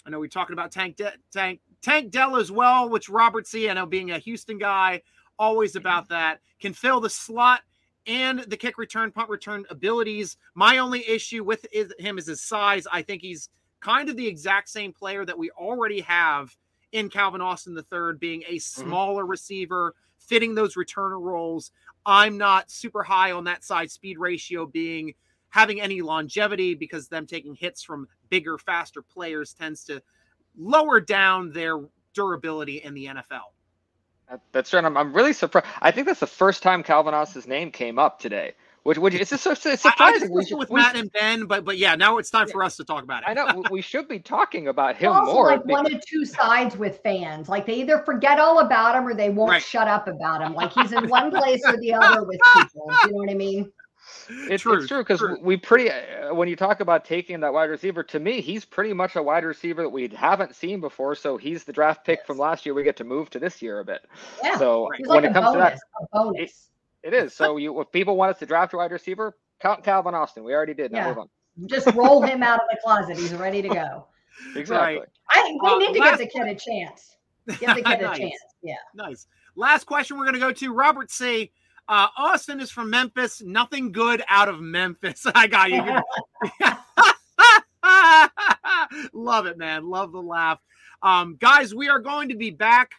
I 0.05 0.09
know 0.09 0.19
we're 0.19 0.27
talking 0.27 0.53
about 0.53 0.71
Tank 0.71 0.95
De- 0.95 1.13
Tank 1.31 1.61
Tank 1.81 2.11
Dell 2.11 2.35
as 2.35 2.51
well, 2.51 2.89
which 2.89 3.09
Robert 3.09 3.47
C. 3.47 3.69
I 3.69 3.73
know 3.73 3.85
being 3.85 4.11
a 4.11 4.19
Houston 4.19 4.57
guy, 4.57 5.01
always 5.37 5.75
about 5.75 6.09
that. 6.09 6.39
Can 6.59 6.73
fill 6.73 6.99
the 6.99 7.09
slot 7.09 7.61
and 8.05 8.39
the 8.39 8.57
kick 8.57 8.77
return, 8.77 9.11
punt 9.11 9.29
return 9.29 9.65
abilities. 9.69 10.37
My 10.55 10.79
only 10.79 11.07
issue 11.07 11.43
with 11.43 11.65
him 11.71 12.17
is 12.17 12.27
his 12.27 12.41
size. 12.41 12.87
I 12.91 13.01
think 13.01 13.21
he's 13.21 13.49
kind 13.81 14.09
of 14.09 14.17
the 14.17 14.27
exact 14.27 14.69
same 14.69 14.91
player 14.91 15.25
that 15.25 15.37
we 15.37 15.51
already 15.51 16.01
have 16.01 16.55
in 16.91 17.09
Calvin 17.09 17.41
Austin 17.41 17.77
III, 17.77 18.17
being 18.19 18.43
a 18.47 18.55
mm-hmm. 18.55 18.81
smaller 18.81 19.23
mm-hmm. 19.23 19.31
receiver, 19.31 19.95
fitting 20.17 20.55
those 20.55 20.75
returner 20.75 21.21
roles. 21.21 21.71
I'm 22.09 22.39
not 22.39 22.71
super 22.71 23.03
high 23.03 23.31
on 23.33 23.43
that 23.43 23.63
side 23.63 23.91
speed 23.91 24.17
ratio 24.17 24.65
being 24.65 25.13
having 25.49 25.79
any 25.79 26.01
longevity 26.01 26.73
because 26.73 27.07
them 27.07 27.27
taking 27.27 27.53
hits 27.53 27.83
from 27.83 28.07
bigger, 28.29 28.57
faster 28.57 29.03
players 29.03 29.53
tends 29.53 29.83
to 29.85 30.01
lower 30.57 30.99
down 30.99 31.51
their 31.51 31.79
durability 32.15 32.77
in 32.77 32.95
the 32.95 33.05
NFL. 33.05 33.53
That's 34.51 34.73
right. 34.73 34.83
I'm, 34.83 34.97
I'm 34.97 35.13
really 35.13 35.33
surprised. 35.33 35.67
I 35.81 35.91
think 35.91 36.07
that's 36.07 36.19
the 36.19 36.27
first 36.27 36.63
time 36.63 36.81
Calvin 36.81 37.13
Austin's 37.13 37.47
name 37.47 37.71
came 37.71 37.99
up 37.99 38.19
today 38.19 38.53
Which, 38.89 38.97
which 38.97 39.13
it's 39.13 39.29
just 39.29 39.43
so 39.43 39.51
it's 39.51 39.63
I, 39.67 39.71
I 39.73 39.75
surprising. 39.75 40.33
We 40.33 40.43
should- 40.45 40.57
with 40.57 40.71
we- 40.71 40.81
Matt 40.81 40.95
and 40.95 41.11
Ben, 41.11 41.45
but 41.45 41.63
but 41.63 41.77
yeah, 41.77 41.93
now 41.93 42.17
it's 42.17 42.31
time 42.31 42.47
for 42.47 42.63
us 42.63 42.75
to 42.77 42.83
talk 42.83 43.03
about 43.03 43.21
it. 43.21 43.29
I 43.29 43.35
know 43.35 43.45
we- 43.55 43.63
we 43.69 43.81
should 43.83 44.07
be 44.07 44.17
talking 44.17 44.67
about 44.67 44.95
him 44.95 45.11
also 45.11 45.31
more. 45.31 45.47
like 45.51 45.63
because- 45.63 45.83
one 45.83 45.93
of 45.93 46.03
two 46.07 46.25
sides 46.25 46.75
with 46.75 46.99
fans. 47.03 47.47
Like 47.49 47.67
they 47.67 47.75
either 47.75 47.99
forget 47.99 48.39
all 48.39 48.61
about 48.61 48.95
him 48.95 49.07
or 49.07 49.13
they 49.13 49.29
won't 49.29 49.51
Right. 49.51 49.61
shut 49.61 49.87
up 49.87 50.07
about 50.07 50.41
him. 50.41 50.55
Like 50.55 50.71
he's 50.73 50.91
in 50.91 51.07
one 51.07 51.29
place 51.29 51.61
or 51.67 51.77
the 51.77 51.93
other 51.93 52.23
with 52.23 52.39
people. 52.55 52.91
You 53.05 53.11
know 53.11 53.17
what 53.17 53.29
I 53.29 53.35
mean? 53.35 53.71
It's 54.49 54.63
True, 54.63 54.77
it's 54.79 54.87
true 54.87 55.03
because 55.03 55.23
we 55.43 55.55
pretty 55.57 55.91
uh, 55.91 56.33
when 56.33 56.47
you 56.47 56.55
talk 56.55 56.79
about 56.79 57.05
taking 57.05 57.41
that 57.41 57.53
wide 57.53 57.69
receiver 57.69 58.01
to 58.03 58.19
me 58.19 58.41
he's 58.41 58.65
pretty 58.65 58.91
much 58.91 59.15
a 59.15 59.21
wide 59.21 59.43
receiver 59.43 59.83
that 59.83 59.89
we 59.89 60.07
haven't 60.07 60.55
seen 60.55 60.81
before 60.81 61.13
so 61.13 61.37
he's 61.37 61.63
the 61.63 61.73
draft 61.73 62.05
pick 62.05 62.25
from 62.25 62.39
last 62.39 62.65
year 62.65 62.73
we 62.73 62.81
get 62.83 62.95
to 62.97 63.03
move 63.03 63.29
to 63.29 63.37
this 63.39 63.61
year 63.61 63.79
a 63.79 63.85
bit 63.85 64.01
Yeah. 64.43 64.57
so 64.57 64.87
He's 64.97 65.07
when 65.07 65.17
like 65.23 65.25
it 65.25 65.31
a 65.31 65.33
comes 65.39 65.53
to 65.53 65.57
that 65.59 65.79
bonus. 66.11 66.69
A 67.03 67.09
bonus. 67.09 67.21
it 67.21 67.25
is 67.25 67.33
so 67.33 67.57
you 67.57 67.79
if 67.81 67.91
people 67.91 68.15
want 68.15 68.31
us 68.31 68.39
to 68.39 68.45
draft 68.45 68.73
a 68.73 68.77
wide 68.77 68.91
receiver 68.91 69.35
count 69.61 69.83
Calvin 69.83 70.13
Austin 70.15 70.43
we 70.43 70.53
already 70.53 70.73
did 70.73 70.91
now 70.91 71.09
Yeah. 71.09 71.15
on 71.15 71.29
Just 71.67 71.87
roll 71.95 72.21
him 72.21 72.41
out 72.43 72.59
of 72.61 72.67
the 72.71 72.77
closet. 72.83 73.17
He's 73.17 73.33
ready 73.33 73.61
to 73.61 73.69
go. 73.69 74.05
exactly 74.55 75.05
I 75.29 75.57
we 75.61 75.69
Uh, 75.69 75.77
need 75.77 75.93
to 75.93 75.99
last- 75.99 76.19
give 76.19 76.31
the 76.31 76.39
kid 76.39 76.47
a 76.47 76.55
chance. 76.55 77.15
Give 77.59 77.75
the 77.75 77.81
kid 77.81 78.01
a 78.01 78.15
chance. 78.15 78.35
Yeah. 78.61 78.75
Nice. 78.93 79.25
Last 79.55 79.85
question 79.85 80.17
we're 80.17 80.25
going 80.25 80.35
to 80.35 80.39
go 80.39 80.51
to 80.53 80.71
Robert 80.73 81.09
C. 81.09 81.51
Uh, 81.87 82.07
Austin 82.15 82.59
is 82.59 82.69
from 82.69 82.91
Memphis. 82.91 83.41
Nothing 83.43 83.91
good 83.91 84.21
out 84.29 84.47
of 84.49 84.59
Memphis. 84.61 85.25
I 85.33 85.47
got 85.47 85.71
you. 85.71 85.81
Love 89.13 89.45
it, 89.47 89.57
man. 89.57 89.89
Love 89.89 90.11
the 90.11 90.21
laugh. 90.21 90.59
Um, 91.01 91.37
guys, 91.39 91.73
we 91.73 91.89
are 91.89 91.99
going 91.99 92.29
to 92.29 92.35
be 92.35 92.51
back 92.51 92.91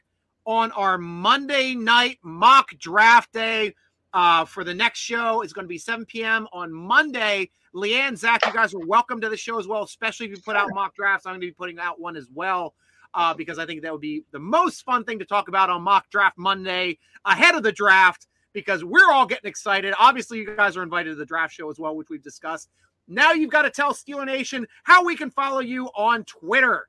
on 0.46 0.72
our 0.72 0.98
Monday 0.98 1.74
night 1.76 2.18
mock 2.24 2.70
draft 2.78 3.32
day 3.32 3.74
uh, 4.12 4.44
for 4.44 4.64
the 4.64 4.74
next 4.74 4.98
show. 4.98 5.42
It's 5.42 5.52
going 5.52 5.64
to 5.64 5.68
be 5.68 5.78
7 5.78 6.04
p.m. 6.06 6.46
on 6.52 6.72
Monday. 6.72 7.50
LeeAnn, 7.74 8.16
Zac, 8.16 8.44
you 8.46 8.52
guys 8.52 8.74
are 8.74 8.84
welcome 8.86 9.20
to 9.20 9.28
the 9.28 9.36
show 9.36 9.58
as 9.58 9.66
well, 9.66 9.84
especially 9.84 10.26
if 10.26 10.32
you 10.32 10.42
put 10.42 10.56
out 10.56 10.70
mock 10.72 10.94
drafts. 10.94 11.26
I'm 11.26 11.32
going 11.32 11.40
to 11.42 11.46
be 11.46 11.52
putting 11.52 11.78
out 11.78 12.00
one 12.00 12.16
as 12.16 12.28
well 12.32 12.74
uh, 13.14 13.34
because 13.34 13.58
I 13.58 13.66
think 13.66 13.82
that 13.82 13.92
would 13.92 14.00
be 14.00 14.24
the 14.32 14.38
most 14.38 14.82
fun 14.84 15.04
thing 15.04 15.18
to 15.20 15.24
talk 15.24 15.48
about 15.48 15.70
on 15.70 15.82
mock 15.82 16.10
draft 16.10 16.36
Monday 16.36 16.98
ahead 17.24 17.54
of 17.54 17.62
the 17.62 17.72
draft 17.72 18.26
because 18.52 18.84
we're 18.84 19.10
all 19.12 19.26
getting 19.26 19.48
excited. 19.48 19.94
Obviously, 19.98 20.38
you 20.38 20.56
guys 20.56 20.76
are 20.76 20.82
invited 20.82 21.10
to 21.10 21.16
the 21.16 21.26
draft 21.26 21.54
show 21.54 21.70
as 21.70 21.78
well, 21.78 21.94
which 21.96 22.08
we've 22.10 22.22
discussed. 22.22 22.68
Now 23.06 23.32
you've 23.32 23.50
got 23.50 23.62
to 23.62 23.70
tell 23.70 23.92
Steeler 23.92 24.26
Nation 24.26 24.66
how 24.84 25.04
we 25.04 25.16
can 25.16 25.30
follow 25.30 25.60
you 25.60 25.86
on 25.96 26.24
Twitter. 26.24 26.88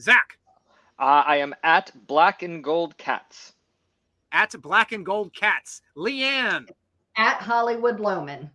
Zac, 0.00 0.38
uh, 0.98 1.22
I 1.26 1.36
am 1.36 1.54
at 1.62 1.92
Black 2.06 2.42
and 2.42 2.62
Gold 2.62 2.96
Cats 2.98 3.53
at 4.34 4.54
Black 4.60 4.92
and 4.92 5.06
Gold 5.06 5.32
Cats. 5.34 5.80
LeeAnn, 5.96 6.66
At 7.16 7.36
Hollywood 7.40 8.00
Lowman. 8.00 8.50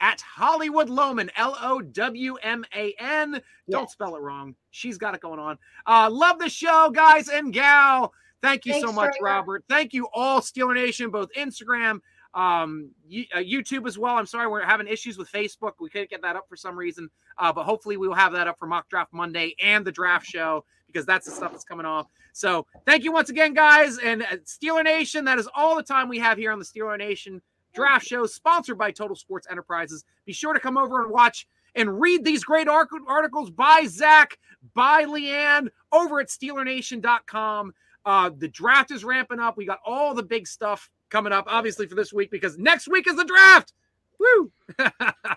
at 0.00 0.20
Hollywood 0.20 0.90
Lowman, 0.90 1.30
L 1.36 1.56
O 1.62 1.80
W 1.80 2.34
M 2.42 2.64
A 2.74 2.94
N. 2.98 3.40
Don't 3.70 3.88
spell 3.88 4.16
it 4.16 4.20
wrong. 4.20 4.54
She's 4.72 4.98
got 4.98 5.14
it 5.14 5.20
going 5.22 5.38
on. 5.38 5.56
Uh, 5.86 6.10
love 6.10 6.38
the 6.38 6.48
show, 6.50 6.90
guys 6.90 7.28
and 7.28 7.52
gal. 7.52 8.12
Thank 8.42 8.66
you 8.66 8.78
so 8.80 8.92
much. 8.92 9.14
Robert. 9.22 9.64
Thank 9.70 9.94
you 9.94 10.08
all, 10.12 10.40
Steeler 10.40 10.74
Nation, 10.74 11.08
both 11.10 11.30
Instagram, 11.32 12.00
um, 12.34 12.90
uh, 13.06 13.38
YouTube 13.38 13.86
as 13.86 13.96
well. 13.96 14.16
I'm 14.16 14.26
sorry 14.26 14.48
we're 14.48 14.62
having 14.66 14.86
issues 14.88 15.16
with 15.16 15.30
Facebook. 15.32 15.74
We 15.80 15.88
couldn't 15.88 16.10
get 16.10 16.20
that 16.22 16.36
up 16.36 16.46
for 16.48 16.56
some 16.56 16.76
reason, 16.76 17.08
uh, 17.38 17.52
but 17.54 17.64
hopefully 17.64 17.96
we 17.96 18.06
will 18.06 18.16
have 18.16 18.32
that 18.32 18.46
up 18.48 18.58
for 18.58 18.66
Mock 18.66 18.90
Draft 18.90 19.12
Monday 19.14 19.54
and 19.62 19.82
the 19.84 19.92
draft 19.92 20.26
show 20.26 20.64
because 20.88 21.06
that's 21.06 21.24
the 21.24 21.32
stuff 21.32 21.52
that's 21.52 21.64
coming 21.64 21.86
off. 21.86 22.08
So 22.34 22.66
thank 22.84 23.04
you 23.04 23.12
once 23.12 23.30
again, 23.30 23.54
guys, 23.54 23.98
and 23.98 24.24
uh, 24.24 24.36
Steeler 24.44 24.82
Nation. 24.82 25.24
That 25.24 25.38
is 25.38 25.48
all 25.54 25.76
the 25.76 25.84
time 25.84 26.08
we 26.08 26.18
have 26.18 26.36
here 26.36 26.50
on 26.50 26.58
the 26.58 26.64
Steeler 26.64 26.98
Nation 26.98 27.40
draft 27.72 28.04
show, 28.04 28.26
sponsored 28.26 28.76
by 28.76 28.90
Total 28.90 29.14
Sports 29.14 29.46
Enterprises. 29.48 30.04
Be 30.26 30.32
sure 30.32 30.52
to 30.52 30.58
come 30.58 30.76
over 30.76 31.00
and 31.00 31.12
watch 31.12 31.46
and 31.76 32.00
read 32.00 32.24
these 32.24 32.42
great 32.42 32.66
articles 32.68 33.50
by 33.50 33.86
Zac, 33.86 34.36
by 34.74 35.04
LeeAnn 35.04 35.68
over 35.92 36.20
at 36.20 36.26
SteelerNation.com. 36.26 37.72
Uh, 38.04 38.30
the 38.36 38.48
draft 38.48 38.90
is 38.90 39.04
ramping 39.04 39.38
up. 39.38 39.56
We 39.56 39.64
got 39.64 39.78
all 39.84 40.12
the 40.12 40.22
big 40.24 40.48
stuff 40.48 40.90
coming 41.10 41.32
up, 41.32 41.44
obviously, 41.46 41.86
for 41.86 41.94
this 41.94 42.12
week 42.12 42.32
because 42.32 42.58
next 42.58 42.88
week 42.88 43.06
is 43.06 43.16
the 43.16 43.24
draft. 43.24 43.72
Woo! 44.18 44.50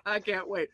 I 0.06 0.20
can't 0.20 0.50
wait. 0.50 0.70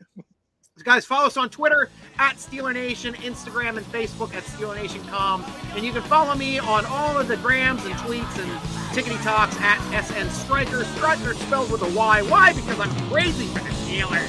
Guys, 0.82 1.06
follow 1.06 1.28
us 1.28 1.38
on 1.38 1.50
Twitter 1.52 1.88
at 2.18 2.36
Steeler 2.38 2.74
Nation, 2.74 3.14
Instagram 3.16 3.78
and 3.78 3.86
Facebook 3.86 4.34
at 4.34 4.42
SteelerNation.com. 4.44 5.46
And 5.76 5.86
you 5.86 5.94
can 5.94 6.02
follow 6.02 6.34
me 6.34 6.58
on 6.58 6.84
all 6.88 7.16
of 7.16 7.28
the 7.28 7.38
grams 7.38 7.86
and 7.86 7.94
tweets 7.94 8.40
and 8.42 8.52
tickety 8.90 9.22
talks 9.24 9.56
at 9.60 9.78
SN 10.04 10.28
Stryker. 10.32 10.84
Stryker 10.84 11.36
spelled 11.36 11.72
with 11.72 11.84
a 11.84 11.96
Y. 11.96 12.24
Why? 12.24 12.54
Because 12.54 12.80
I'm 12.80 12.90
crazy 13.12 13.46
for 13.48 13.60
the 13.60 13.70
Steelers. 13.70 14.28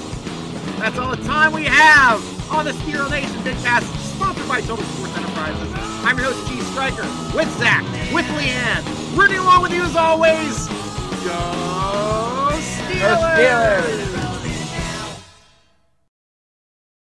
That's 0.78 0.98
all 0.98 1.16
the 1.16 1.24
time 1.24 1.52
we 1.52 1.64
have 1.64 2.20
on 2.52 2.66
the 2.66 2.72
Steeler 2.72 3.10
Nation 3.10 3.30
Vidcast, 3.40 3.84
sponsored 4.14 4.46
by 4.46 4.60
Total 4.60 4.84
Sports 4.84 5.16
Enterprises. 5.16 5.72
I'm 6.04 6.18
your 6.18 6.26
host, 6.26 6.46
G 6.46 6.60
Stryker, 6.60 7.08
with 7.34 7.50
Zac, 7.56 7.82
with 8.12 8.26
LeeAnn, 8.26 9.16
rooting 9.16 9.38
along 9.38 9.62
with 9.62 9.72
you 9.72 9.82
as 9.82 9.96
always. 9.96 10.68
Go 11.24 12.50
Steelers! 12.52 13.00
Go 13.00 13.16
Steelers! 13.32 14.23